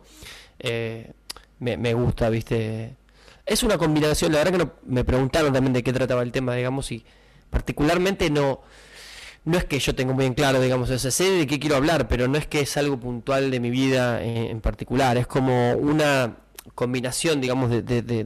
eh, 0.58 1.12
me, 1.60 1.76
me 1.76 1.94
gusta, 1.94 2.28
¿viste? 2.28 2.94
Es 3.46 3.62
una 3.62 3.78
combinación, 3.78 4.32
la 4.32 4.38
verdad 4.38 4.52
que 4.52 4.58
no, 4.58 4.72
me 4.86 5.04
preguntaron 5.04 5.52
también 5.52 5.72
de 5.72 5.82
qué 5.82 5.92
trataba 5.92 6.22
el 6.22 6.32
tema, 6.32 6.54
digamos, 6.56 6.90
y 6.92 7.04
particularmente 7.50 8.30
no, 8.30 8.60
no 9.44 9.56
es 9.56 9.64
que 9.64 9.78
yo 9.78 9.94
tengo 9.94 10.12
muy 10.12 10.26
en 10.26 10.34
claro, 10.34 10.60
digamos, 10.60 10.90
o 10.90 10.98
sea, 10.98 11.10
sé 11.10 11.30
de 11.30 11.46
qué 11.46 11.58
quiero 11.58 11.76
hablar, 11.76 12.08
pero 12.08 12.28
no 12.28 12.36
es 12.36 12.46
que 12.46 12.60
es 12.60 12.76
algo 12.76 12.98
puntual 12.98 13.50
de 13.50 13.60
mi 13.60 13.70
vida 13.70 14.22
en, 14.22 14.36
en 14.36 14.60
particular, 14.60 15.16
es 15.16 15.26
como 15.26 15.72
una 15.74 16.36
combinación, 16.74 17.40
digamos, 17.40 17.70
de, 17.70 17.82
de, 17.82 18.02
de, 18.02 18.24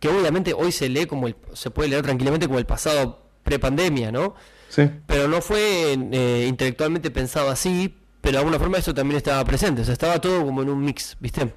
que 0.00 0.08
obviamente 0.08 0.54
hoy 0.54 0.70
se 0.72 0.88
lee 0.88 1.06
como 1.06 1.26
el, 1.26 1.36
se 1.52 1.70
puede 1.70 1.88
leer 1.88 2.02
tranquilamente 2.02 2.46
como 2.46 2.58
el 2.58 2.66
pasado 2.66 3.26
prepandemia, 3.42 4.12
¿no? 4.12 4.34
Sí, 4.68 4.88
Pero 5.06 5.28
no 5.28 5.40
fue 5.40 5.94
eh, 6.12 6.46
intelectualmente 6.46 7.10
pensado 7.10 7.50
así, 7.50 7.96
pero 8.20 8.32
de 8.32 8.38
alguna 8.38 8.58
forma 8.58 8.78
eso 8.78 8.94
también 8.94 9.16
estaba 9.16 9.44
presente, 9.44 9.82
o 9.82 9.84
sea, 9.84 9.94
estaba 9.94 10.20
todo 10.20 10.44
como 10.44 10.62
en 10.62 10.68
un 10.68 10.84
mix, 10.84 11.16
¿viste? 11.18 11.52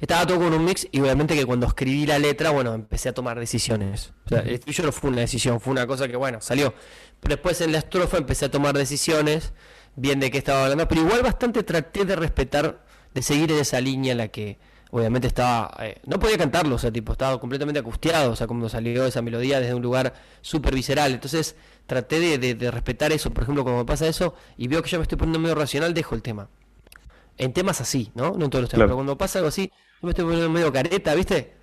Estaba 0.00 0.26
todo 0.26 0.36
como 0.38 0.48
en 0.48 0.54
un 0.54 0.64
mix 0.64 0.86
y 0.92 1.00
obviamente 1.00 1.34
que 1.34 1.44
cuando 1.46 1.66
escribí 1.66 2.06
la 2.06 2.18
letra, 2.18 2.50
bueno, 2.50 2.74
empecé 2.74 3.08
a 3.08 3.14
tomar 3.14 3.38
decisiones. 3.38 4.12
O 4.26 4.28
sea, 4.28 4.40
el 4.40 4.60
no 4.84 4.92
fue 4.92 5.10
una 5.10 5.20
decisión, 5.20 5.60
fue 5.60 5.72
una 5.72 5.86
cosa 5.86 6.08
que, 6.08 6.16
bueno, 6.16 6.40
salió. 6.40 6.74
Pero 7.20 7.36
después 7.36 7.60
en 7.60 7.72
la 7.72 7.78
estrofa 7.78 8.18
empecé 8.18 8.44
a 8.46 8.50
tomar 8.50 8.76
decisiones, 8.76 9.52
bien 9.96 10.20
de 10.20 10.30
qué 10.30 10.38
estaba 10.38 10.64
hablando, 10.64 10.86
pero 10.88 11.00
igual 11.02 11.22
bastante 11.22 11.62
traté 11.62 12.04
de 12.04 12.16
respetar, 12.16 12.84
de 13.14 13.22
seguir 13.22 13.50
en 13.52 13.58
esa 13.58 13.80
línea 13.80 14.12
en 14.12 14.18
la 14.18 14.28
que 14.28 14.58
obviamente 14.90 15.26
estaba, 15.26 15.74
eh, 15.80 16.00
no 16.06 16.18
podía 16.20 16.38
cantarlo, 16.38 16.76
o 16.76 16.78
sea, 16.78 16.92
tipo, 16.92 17.12
estaba 17.12 17.40
completamente 17.40 17.80
angustiado, 17.80 18.32
o 18.32 18.36
sea, 18.36 18.46
cuando 18.46 18.68
salió 18.68 19.06
esa 19.06 19.22
melodía 19.22 19.58
desde 19.58 19.74
un 19.74 19.82
lugar 19.82 20.14
súper 20.40 20.74
visceral. 20.74 21.12
Entonces 21.12 21.56
traté 21.86 22.20
de, 22.20 22.38
de- 22.38 22.54
de 22.54 22.70
respetar 22.70 23.10
eso, 23.12 23.30
por 23.32 23.42
ejemplo, 23.42 23.64
cuando 23.64 23.80
me 23.82 23.86
pasa 23.86 24.06
eso 24.06 24.34
y 24.56 24.68
veo 24.68 24.82
que 24.82 24.90
ya 24.90 24.98
me 24.98 25.02
estoy 25.02 25.18
poniendo 25.18 25.38
medio 25.40 25.54
racional, 25.56 25.94
dejo 25.94 26.14
el 26.14 26.22
tema. 26.22 26.48
En 27.38 27.52
temas 27.52 27.80
así, 27.80 28.10
¿no? 28.14 28.32
No 28.36 28.44
en 28.44 28.50
todos 28.50 28.62
los 28.62 28.70
temas, 28.70 28.80
Claro. 28.80 28.88
pero 28.88 28.96
cuando 28.96 29.18
pasa 29.18 29.38
algo 29.40 29.48
así, 29.48 29.70
yo 30.00 30.06
me 30.06 30.10
estoy 30.10 30.24
poniendo 30.24 30.50
medio 30.50 30.72
careta, 30.72 31.14
¿viste? 31.14 31.54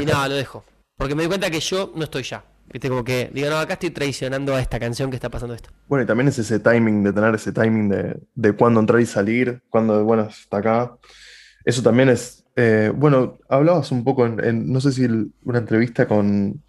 Y 0.00 0.04
nada, 0.04 0.28
lo 0.28 0.34
dejo. 0.34 0.64
Porque 0.96 1.14
me 1.14 1.22
di 1.22 1.28
cuenta 1.28 1.50
que 1.50 1.60
yo 1.60 1.92
no 1.94 2.04
estoy 2.04 2.22
ya. 2.22 2.44
¿Viste? 2.72 2.88
Como 2.88 3.04
que 3.04 3.30
digo, 3.32 3.48
no, 3.48 3.58
acá 3.58 3.74
estoy 3.74 3.90
traicionando 3.90 4.54
a 4.54 4.60
esta 4.60 4.80
canción 4.80 5.08
que 5.08 5.16
está 5.16 5.28
pasando 5.30 5.54
esto. 5.54 5.70
Bueno, 5.86 6.02
y 6.02 6.06
también 6.06 6.26
es 6.28 6.38
ese 6.38 6.58
timing 6.58 7.04
de 7.04 7.12
tener 7.12 7.34
ese 7.34 7.52
timing 7.52 7.88
de, 7.88 8.20
de 8.34 8.52
cuándo 8.52 8.80
entrar 8.80 9.00
y 9.00 9.06
salir, 9.06 9.62
cuándo, 9.70 10.02
bueno, 10.04 10.24
está 10.28 10.58
acá. 10.58 10.96
Eso 11.64 11.80
también 11.82 12.08
es, 12.08 12.44
eh, 12.56 12.92
bueno, 12.94 13.38
hablabas 13.48 13.92
un 13.92 14.02
poco 14.02 14.26
en, 14.26 14.44
en, 14.44 14.72
no 14.72 14.80
sé 14.80 14.90
si 14.92 15.04
el- 15.04 15.30
una 15.44 15.58
entrevista 15.60 16.08
con, 16.08 16.60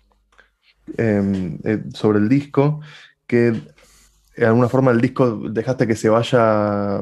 em, 0.98 1.58
eh, 1.64 1.84
sobre 1.94 2.20
el 2.20 2.30
disco, 2.30 2.80
que 3.26 3.54
de 4.36 4.46
alguna 4.46 4.70
forma 4.70 4.92
el 4.92 5.02
disco 5.02 5.50
dejaste 5.50 5.88
que 5.88 5.96
se 5.96 6.10
vaya 6.10 7.02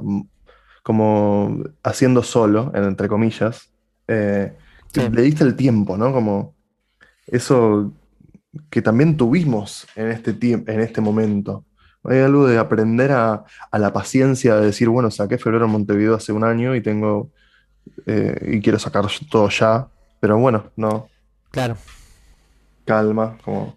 como 0.85 1.63
haciendo 1.81 2.21
solo, 2.21 2.71
en- 2.75 2.83
entre 2.83 3.07
comillas. 3.07 3.73
Eh, 4.07 4.53
Sí. 4.93 5.09
le 5.09 5.23
diste 5.23 5.43
el 5.43 5.55
tiempo, 5.55 5.97
¿no? 5.97 6.13
Como 6.13 6.53
eso 7.25 7.91
que 8.69 8.83
también 8.83 9.17
tuvimos 9.17 9.87
en 9.95 10.11
este 10.11 10.29
en 10.41 10.79
este 10.79 11.01
momento. 11.01 11.65
Hay 12.03 12.19
algo 12.19 12.45
de 12.45 12.59
aprender 12.59 13.11
a, 13.11 13.43
a 13.71 13.79
la 13.79 13.91
paciencia 13.91 14.55
de 14.57 14.67
decir, 14.67 14.87
bueno, 14.89 15.09
saqué 15.09 15.39
febrero 15.39 15.65
en 15.65 15.71
Montevideo 15.71 16.13
hace 16.13 16.31
un 16.31 16.43
año 16.43 16.75
y 16.75 16.81
tengo 16.81 17.31
eh, 18.05 18.51
y 18.53 18.61
quiero 18.61 18.77
sacar 18.77 19.05
todo 19.31 19.49
ya, 19.49 19.87
pero 20.19 20.37
bueno, 20.37 20.71
no, 20.75 21.09
Claro. 21.49 21.77
calma, 22.85 23.37
como 23.43 23.75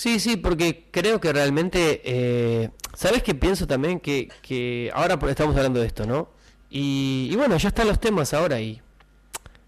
Sí, 0.00 0.18
sí, 0.18 0.38
porque 0.38 0.86
creo 0.90 1.20
que 1.20 1.30
realmente, 1.30 2.00
eh, 2.06 2.70
¿sabes 2.94 3.22
qué 3.22 3.34
pienso 3.34 3.66
también? 3.66 4.00
Que, 4.00 4.30
que 4.40 4.90
ahora 4.94 5.18
estamos 5.28 5.54
hablando 5.54 5.78
de 5.78 5.86
esto, 5.86 6.06
¿no? 6.06 6.30
Y, 6.70 7.28
y 7.30 7.36
bueno, 7.36 7.58
ya 7.58 7.68
están 7.68 7.86
los 7.86 8.00
temas 8.00 8.32
ahora 8.32 8.62
y, 8.62 8.80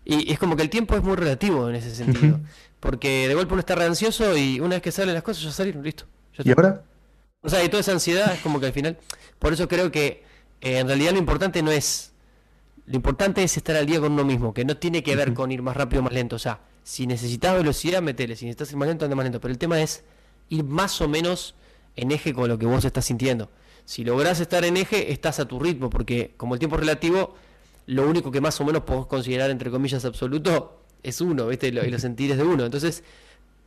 y 0.07 0.33
es 0.33 0.39
como 0.39 0.57
que 0.57 0.63
el 0.63 0.71
tiempo 0.71 0.97
es 0.97 1.03
muy 1.03 1.17
relativo 1.17 1.69
en 1.69 1.75
ese 1.75 1.95
sentido. 1.95 2.41
Porque 2.81 3.29
de 3.29 3.35
golpe 3.35 3.53
uno 3.53 3.61
está 3.61 3.75
re 3.75 3.85
ansioso 3.85 4.35
y 4.35 4.59
una 4.59 4.77
vez 4.77 4.81
que 4.81 4.91
salen 4.91 5.13
las 5.13 5.23
cosas 5.23 5.43
ya 5.43 5.53
salieron, 5.53 5.83
listo. 5.83 6.07
ya 6.39 6.45
¿Y 6.47 6.51
ahora? 6.53 6.83
O 7.43 7.51
sea, 7.51 7.63
y 7.63 7.69
toda 7.69 7.83
esa 7.83 7.93
ansiedad 7.93 8.33
es 8.33 8.41
como 8.41 8.59
que 8.59 8.65
al 8.65 8.73
final. 8.73 8.97
Por 9.39 9.53
eso 9.53 9.69
creo 9.69 9.93
que 9.93 10.25
eh, 10.63 10.79
en 10.79 10.87
realidad 10.87 11.13
lo 11.13 11.19
importante 11.19 11.63
no 11.63 11.71
es. 11.71 12.15
Lo 12.87 12.97
importante 12.97 13.43
es 13.43 13.55
estar 13.59 13.77
al 13.77 13.85
día 13.85 14.01
con 14.01 14.13
uno 14.13 14.25
mismo, 14.25 14.55
que 14.55 14.65
no 14.65 14.79
tiene 14.79 15.03
que 15.03 15.15
ver 15.15 15.35
con 15.35 15.53
ir 15.53 15.61
más 15.61 15.77
rápido 15.77 16.01
o 16.01 16.05
más 16.05 16.15
lento. 16.15 16.37
O 16.37 16.39
sea, 16.39 16.61
si 16.85 17.07
necesitas 17.07 17.55
velocidad, 17.55 18.01
metele. 18.01 18.35
Si 18.35 18.47
necesitas 18.47 18.71
ir 18.71 18.79
más 18.79 18.89
lento, 18.89 19.05
anda 19.05 19.15
más 19.15 19.27
lento. 19.27 19.39
Pero 19.39 19.53
el 19.53 19.59
tema 19.59 19.79
es 19.79 20.05
ir 20.49 20.65
más 20.65 21.01
o 21.01 21.09
menos 21.09 21.55
en 21.97 22.11
eje 22.11 22.35
con 22.35 22.49
lo 22.49 22.59
que 22.59 22.67
vos 22.67 22.85
estás 22.85 23.05
sintiendo. 23.05 23.51
Si 23.85 24.05
lográs 24.05 24.41
estar 24.41 24.65
en 24.65 24.77
eje, 24.77 25.13
estás 25.13 25.41
a 25.41 25.47
tu 25.47 25.59
ritmo, 25.59 25.91
porque 25.91 26.35
como 26.37 26.55
el 26.55 26.59
tiempo 26.59 26.77
relativo, 26.77 27.35
lo 27.87 28.09
único 28.09 28.31
que 28.31 28.41
más 28.41 28.61
o 28.61 28.65
menos 28.65 28.83
podés 28.83 29.07
considerar, 29.07 29.51
entre 29.51 29.71
comillas, 29.71 30.05
absoluto, 30.05 30.83
es 31.03 31.21
uno, 31.21 31.49
¿viste? 31.49 31.69
Y 31.69 31.73
lo, 31.73 31.83
los 31.83 32.01
sentires 32.01 32.37
de 32.37 32.45
uno. 32.45 32.65
Entonces, 32.65 33.03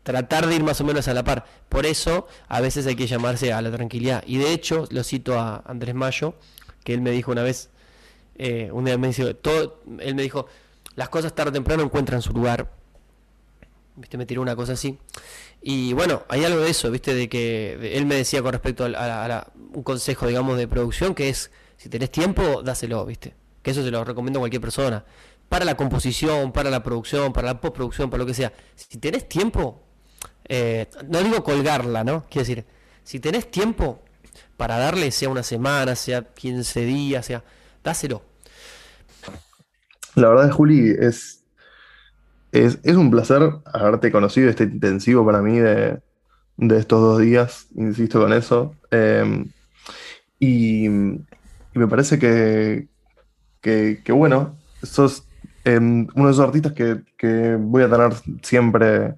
tratar 0.04 0.48
de 0.48 0.56
ir 0.56 0.64
más 0.64 0.80
o 0.82 0.84
menos 0.84 1.08
a 1.08 1.14
la 1.14 1.24
par. 1.24 1.46
Por 1.68 1.86
eso 1.86 2.28
a 2.48 2.62
veces 2.62 2.86
hay 2.88 2.96
que 2.96 3.08
llamarse 3.08 3.52
a 3.52 3.62
la 3.62 3.72
tranquilidad. 3.72 4.24
Y 4.26 4.38
de 4.38 4.54
hecho, 4.54 4.88
lo 4.92 5.04
cito 5.04 5.40
a 5.40 5.64
Andrés 5.66 5.96
Mayo, 5.96 6.36
que 6.84 6.94
él 6.94 7.02
me 7.02 7.12
dijo 7.12 7.32
una 7.32 7.44
vez, 7.44 7.70
eh, 8.38 8.70
un 8.72 8.86
día 8.86 8.98
me 8.98 9.08
dijo, 9.08 9.36
todo, 9.36 9.82
él 10.00 10.16
me 10.16 10.22
dijo, 10.22 10.48
las 10.96 11.10
cosas 11.10 11.34
tarde 11.34 11.50
o 11.50 11.54
temprano 11.54 11.84
encuentran 11.84 12.22
su 12.22 12.32
lugar. 12.34 12.72
¿Viste? 13.96 14.18
Me 14.18 14.26
tiró 14.26 14.42
una 14.42 14.56
cosa 14.56 14.74
así. 14.74 14.98
Y 15.68 15.94
bueno, 15.94 16.22
hay 16.30 16.46
algo 16.46 16.60
de 16.60 16.70
eso, 16.70 16.92
¿viste? 16.92 17.16
De 17.16 17.28
que 17.28 17.98
él 17.98 18.06
me 18.06 18.14
decía 18.14 18.44
con 18.44 18.52
respecto 18.52 18.86
a, 18.86 19.52
un 19.74 19.82
consejo, 19.82 20.28
digamos, 20.28 20.60
de 20.60 20.68
producción, 20.68 21.16
que 21.16 21.28
es, 21.30 21.50
si 21.76 21.90
tenés 21.90 22.12
tiempo, 22.12 22.62
dáselo, 22.62 23.04
¿viste? 23.04 23.34
Que 23.64 23.72
eso 23.72 23.84
se 23.84 23.90
lo 23.90 24.06
recomiendo 24.06 24.38
a 24.38 24.42
cualquier 24.42 24.62
persona. 24.62 25.04
Para 25.50 25.66
la 25.66 25.76
composición, 25.76 26.52
para 26.52 26.70
la 26.70 26.84
producción, 26.84 27.34
para 27.34 27.48
la 27.48 27.62
postproducción, 27.62 28.12
para 28.12 28.22
lo 28.22 28.28
que 28.28 28.36
sea. 28.36 28.54
Si 28.76 29.00
tenés 29.00 29.28
tiempo, 29.28 29.82
eh, 30.48 30.88
no 31.10 31.24
digo 31.24 31.44
colgarla, 31.44 32.04
¿no? 32.04 32.26
Quiero 32.30 32.48
decir, 32.48 32.66
si 33.04 33.20
tenés 33.20 33.50
tiempo 33.50 34.04
para 34.58 34.78
darle, 34.78 35.10
sea 35.10 35.30
una 35.30 35.42
semana, 35.42 35.96
sea 35.96 36.32
15 36.32 36.86
días, 36.86 37.26
sea, 37.26 37.44
dáselo. 37.84 38.22
La 40.14 40.30
verdad, 40.30 40.52
Juli, 40.52 40.92
es, 41.00 41.44
es, 42.64 42.96
un 42.96 43.12
placer 43.12 43.42
haberte 43.66 44.12
conocido, 44.12 44.50
este 44.50 44.64
intensivo 44.64 45.26
para 45.26 45.42
mí 45.42 45.60
de, 45.60 46.00
estos 46.58 47.02
dos 47.02 47.20
días, 47.20 47.68
insisto 47.76 48.22
con 48.22 48.34
eso. 48.34 48.76
Em, 48.92 49.52
y, 50.40 50.88
me 50.90 51.88
parece 51.90 52.18
que, 52.18 52.88
que, 53.62 54.12
bueno, 54.12 54.56
sos 54.82 55.28
em, 55.66 56.08
uno 56.16 56.28
de 56.28 56.32
esos 56.32 56.46
artistas 56.46 56.74
que, 56.74 57.02
que 57.18 57.58
voy 57.60 57.84
a 57.84 57.90
tener 57.90 58.14
siempre 58.42 59.16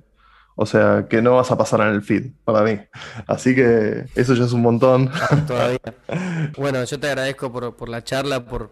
o 0.60 0.66
sea, 0.66 1.06
que 1.08 1.22
no 1.22 1.36
vas 1.36 1.52
a 1.52 1.58
pasar 1.58 1.82
en 1.82 1.90
el 1.90 2.02
feed 2.02 2.32
para 2.44 2.64
mí. 2.64 2.80
Así 3.28 3.54
que 3.54 4.06
eso 4.16 4.34
ya 4.34 4.46
es 4.46 4.54
un 4.54 4.64
montón. 4.64 5.10
Todavía. 5.48 5.80
Bueno, 6.58 6.84
yo 6.84 7.00
te 7.00 7.08
agradezco 7.08 7.52
por, 7.52 7.90
la 7.90 8.04
charla, 8.04 8.44
por 8.44 8.72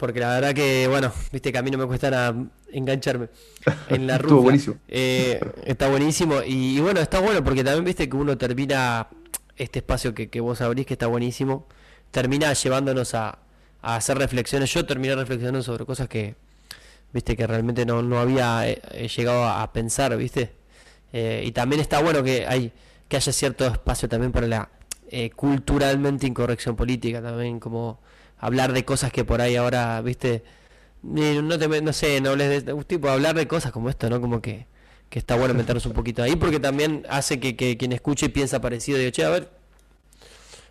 porque 0.00 0.18
la 0.18 0.34
verdad 0.34 0.54
que, 0.54 0.88
bueno, 0.88 1.12
viste 1.30 1.52
que 1.52 1.58
a 1.58 1.62
mí 1.62 1.70
no 1.70 1.78
me 1.78 1.86
cuesta 1.86 2.10
nada 2.10 2.34
engancharme 2.72 3.28
en 3.88 4.06
la 4.06 4.18
ruta. 4.18 4.26
Estuvo 4.26 4.42
buenísimo. 4.42 4.76
Eh, 4.88 5.40
está 5.64 5.88
buenísimo. 5.88 6.40
Y, 6.44 6.80
bueno, 6.80 7.00
está 7.00 7.20
bueno 7.20 7.44
porque 7.44 7.62
también 7.62 7.84
viste 7.84 8.08
que 8.08 8.16
uno 8.16 8.36
termina 8.36 9.08
este 9.56 9.80
espacio 9.80 10.14
que, 10.14 10.30
que 10.30 10.40
vos 10.40 10.60
abrís, 10.62 10.86
que 10.86 10.94
está 10.94 11.06
buenísimo, 11.06 11.68
termina 12.10 12.52
llevándonos 12.52 13.14
a, 13.14 13.38
a 13.82 13.96
hacer 13.96 14.18
reflexiones. 14.18 14.72
Yo 14.72 14.84
terminé 14.86 15.14
reflexionando 15.14 15.62
sobre 15.62 15.84
cosas 15.84 16.08
que, 16.08 16.34
viste, 17.12 17.36
que 17.36 17.46
realmente 17.46 17.84
no, 17.84 18.02
no 18.02 18.18
había 18.18 18.68
eh, 18.68 19.08
llegado 19.14 19.44
a 19.44 19.72
pensar, 19.72 20.16
viste. 20.16 20.52
Eh, 21.12 21.42
y 21.44 21.52
también 21.52 21.80
está 21.80 22.00
bueno 22.02 22.22
que 22.22 22.46
hay 22.46 22.72
que 23.08 23.16
haya 23.16 23.32
cierto 23.32 23.66
espacio 23.66 24.08
también 24.08 24.30
para 24.30 24.46
la 24.46 24.70
eh, 25.10 25.30
culturalmente 25.30 26.26
incorrección 26.28 26.76
política, 26.76 27.20
también 27.20 27.58
como 27.58 27.98
hablar 28.40 28.72
de 28.72 28.84
cosas 28.84 29.12
que 29.12 29.24
por 29.24 29.40
ahí 29.40 29.56
ahora, 29.56 30.00
viste, 30.00 30.42
no, 31.02 31.42
no 31.42 31.92
sé, 31.92 32.20
no 32.20 32.30
hables 32.30 32.64
de 32.64 32.84
tipo 32.84 33.08
hablar 33.08 33.36
de 33.36 33.46
cosas 33.46 33.72
como 33.72 33.88
esto, 33.88 34.10
¿no? 34.10 34.20
Como 34.20 34.40
que, 34.40 34.66
que 35.08 35.18
está 35.18 35.36
bueno 35.36 35.54
meternos 35.54 35.86
un 35.86 35.92
poquito 35.92 36.22
ahí 36.22 36.36
porque 36.36 36.60
también 36.60 37.06
hace 37.08 37.40
que, 37.40 37.56
que 37.56 37.76
quien 37.76 37.92
escuche 37.92 38.28
piensa 38.28 38.60
parecido, 38.60 38.98
digo, 38.98 39.10
che, 39.10 39.24
a 39.24 39.30
ver, 39.30 39.48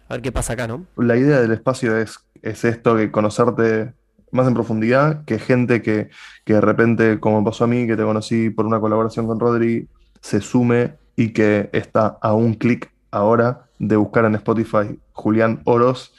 a 0.08 0.14
ver 0.14 0.22
qué 0.22 0.32
pasa 0.32 0.54
acá, 0.54 0.68
¿no? 0.68 0.86
La 0.98 1.18
idea 1.18 1.40
del 1.42 1.52
espacio 1.52 1.98
es, 1.98 2.20
es 2.42 2.66
esto, 2.66 2.96
que 2.96 3.12
conocerte 3.12 3.94
más 4.32 4.48
en 4.48 4.54
profundidad, 4.54 5.26
que 5.26 5.40
gente 5.40 5.82
que, 5.82 6.10
que 6.46 6.54
de 6.54 6.62
repente, 6.62 7.20
como 7.20 7.44
pasó 7.44 7.64
a 7.64 7.68
mí, 7.68 7.88
que 7.88 7.96
te 7.96 8.04
conocí 8.04 8.50
por 8.50 8.66
una 8.66 8.80
colaboración 8.80 9.28
con 9.28 9.40
Rodri, 9.40 9.88
se 10.22 10.42
sume 10.42 10.96
y 11.16 11.30
que 11.34 11.70
está 11.74 12.18
a 12.22 12.34
un 12.34 12.54
clic 12.54 12.92
ahora 13.12 13.66
de 13.80 13.96
buscar 13.96 14.26
en 14.26 14.36
Spotify 14.36 15.00
Julián 15.14 15.62
Oros 15.66 16.14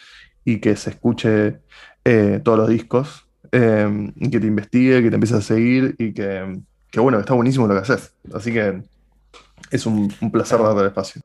y 0.45 0.59
que 0.59 0.77
se 0.77 0.91
escuche 0.91 1.59
eh, 2.05 2.41
todos 2.43 2.59
los 2.59 2.69
discos 2.69 3.27
em, 3.53 4.12
y 4.17 4.31
que 4.31 4.41
te 4.41 4.47
investigue, 4.47 5.03
que 5.03 5.11
te 5.11 5.15
empiece 5.17 5.37
a 5.37 5.41
seguir 5.41 5.95
y 5.99 6.12
que, 6.12 6.61
que, 6.91 7.01
bueno, 7.01 7.19
está 7.21 7.35
buenísimo 7.35 7.67
lo 7.67 7.75
que 7.75 7.81
haces. 7.81 8.15
Así 8.35 8.53
que 8.53 8.83
es 9.71 9.87
un, 9.87 10.12
un 10.21 10.31
placer 10.31 10.59
darte 10.59 10.81
el 10.81 10.87
espacio. 10.87 11.23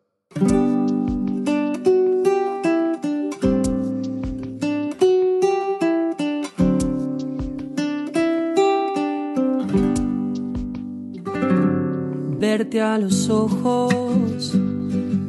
a 12.82 12.98
los 12.98 13.30
ojos, 13.30 14.52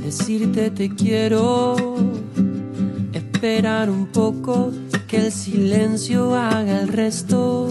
decirte 0.01 0.71
te 0.71 0.95
quiero, 0.95 1.77
esperar 3.37 3.91
un 3.91 4.07
poco 4.07 4.73
que 5.07 5.27
el 5.27 5.31
silencio 5.31 6.35
haga 6.35 6.81
el 6.81 6.89
resto. 6.89 7.69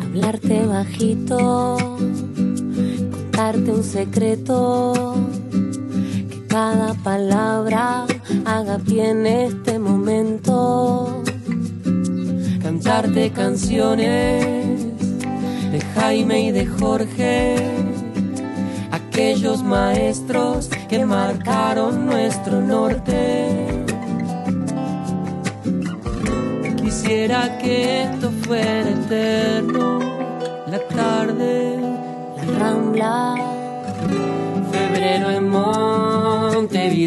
Hablarte 0.00 0.64
bajito, 0.64 1.98
contarte 3.10 3.72
un 3.72 3.82
secreto, 3.82 5.16
que 6.30 6.46
cada 6.46 6.94
palabra 7.02 8.06
haga 8.44 8.78
pie 8.78 9.10
en 9.10 9.26
este 9.26 9.80
momento. 9.80 11.24
Cantarte 12.62 13.30
canciones 13.32 14.84
de 15.72 15.80
Jaime 15.96 16.42
y 16.46 16.52
de 16.52 16.64
Jorge 16.64 17.56
aquellos 18.92 19.62
maestros 19.62 20.70
que 20.88 21.04
marcaron 21.04 22.06
nuestro 22.06 22.60
norte. 22.60 23.79
Quisiera 27.02 27.56
que 27.56 28.02
esto 28.02 28.30
fuera 28.42 28.90
eterno, 28.90 30.00
la 30.66 30.78
tarde, 30.88 31.80
la 32.36 32.44
rambla, 32.58 33.36
febrero 34.70 35.30
en 35.30 35.48
Montevideo. 35.48 37.00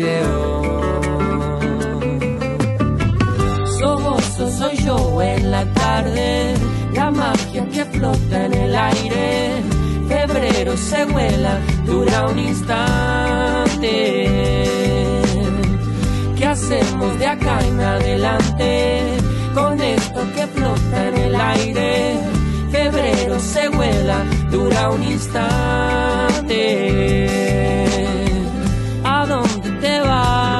Sos 3.77 4.53
soy 4.57 4.77
yo 4.77 5.21
en 5.21 5.51
la 5.51 5.63
tarde, 5.73 6.55
la 6.95 7.11
magia 7.11 7.63
que 7.69 7.85
flota 7.85 8.45
en 8.45 8.53
el 8.55 8.75
aire 8.75 9.61
febrero 10.07 10.75
se 10.75 11.05
vuela, 11.05 11.59
dura 11.85 12.29
un 12.29 12.39
instante. 12.39 13.91
¿Qué 16.35 16.45
hacemos 16.47 17.19
de 17.19 17.27
acá 17.27 17.59
en 17.63 17.79
adelante? 17.79 19.32
Con 19.53 19.79
esto 19.79 20.21
que 20.33 20.47
flota 20.47 21.07
en 21.09 21.17
el 21.17 21.35
aire, 21.35 22.19
febrero 22.71 23.39
se 23.39 23.69
vuela, 23.69 24.25
dura 24.49 24.89
un 24.89 25.03
instante. 25.03 26.59
¿A 29.03 29.25
dónde 29.27 29.71
te 29.79 29.99
vas? 30.01 30.52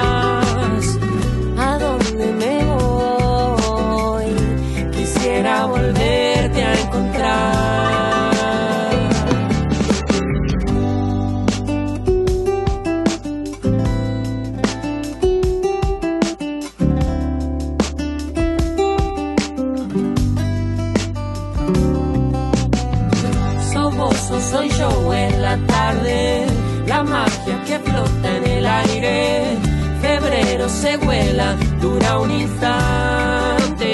Que 27.46 27.80
flota 27.80 28.38
en 28.38 28.48
el 28.48 28.66
aire. 28.66 29.58
Febrero 30.02 30.70
se 30.70 30.98
vuela, 30.98 31.56
dura 31.82 32.20
un 32.20 32.32
instante. 32.32 33.86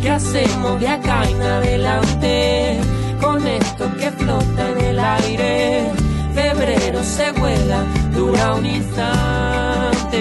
¿Qué 0.00 0.10
hacemos 0.10 0.80
de 0.80 0.88
acá 0.88 1.28
en 1.28 1.42
adelante? 1.42 2.80
Con 3.20 3.46
esto 3.46 3.94
que 3.96 4.10
flota 4.10 4.70
en 4.70 4.80
el 4.80 4.98
aire. 4.98 5.90
Febrero 6.34 7.02
se 7.02 7.30
vuela, 7.32 7.84
dura 8.12 8.54
un 8.54 8.66
instante. 8.66 10.14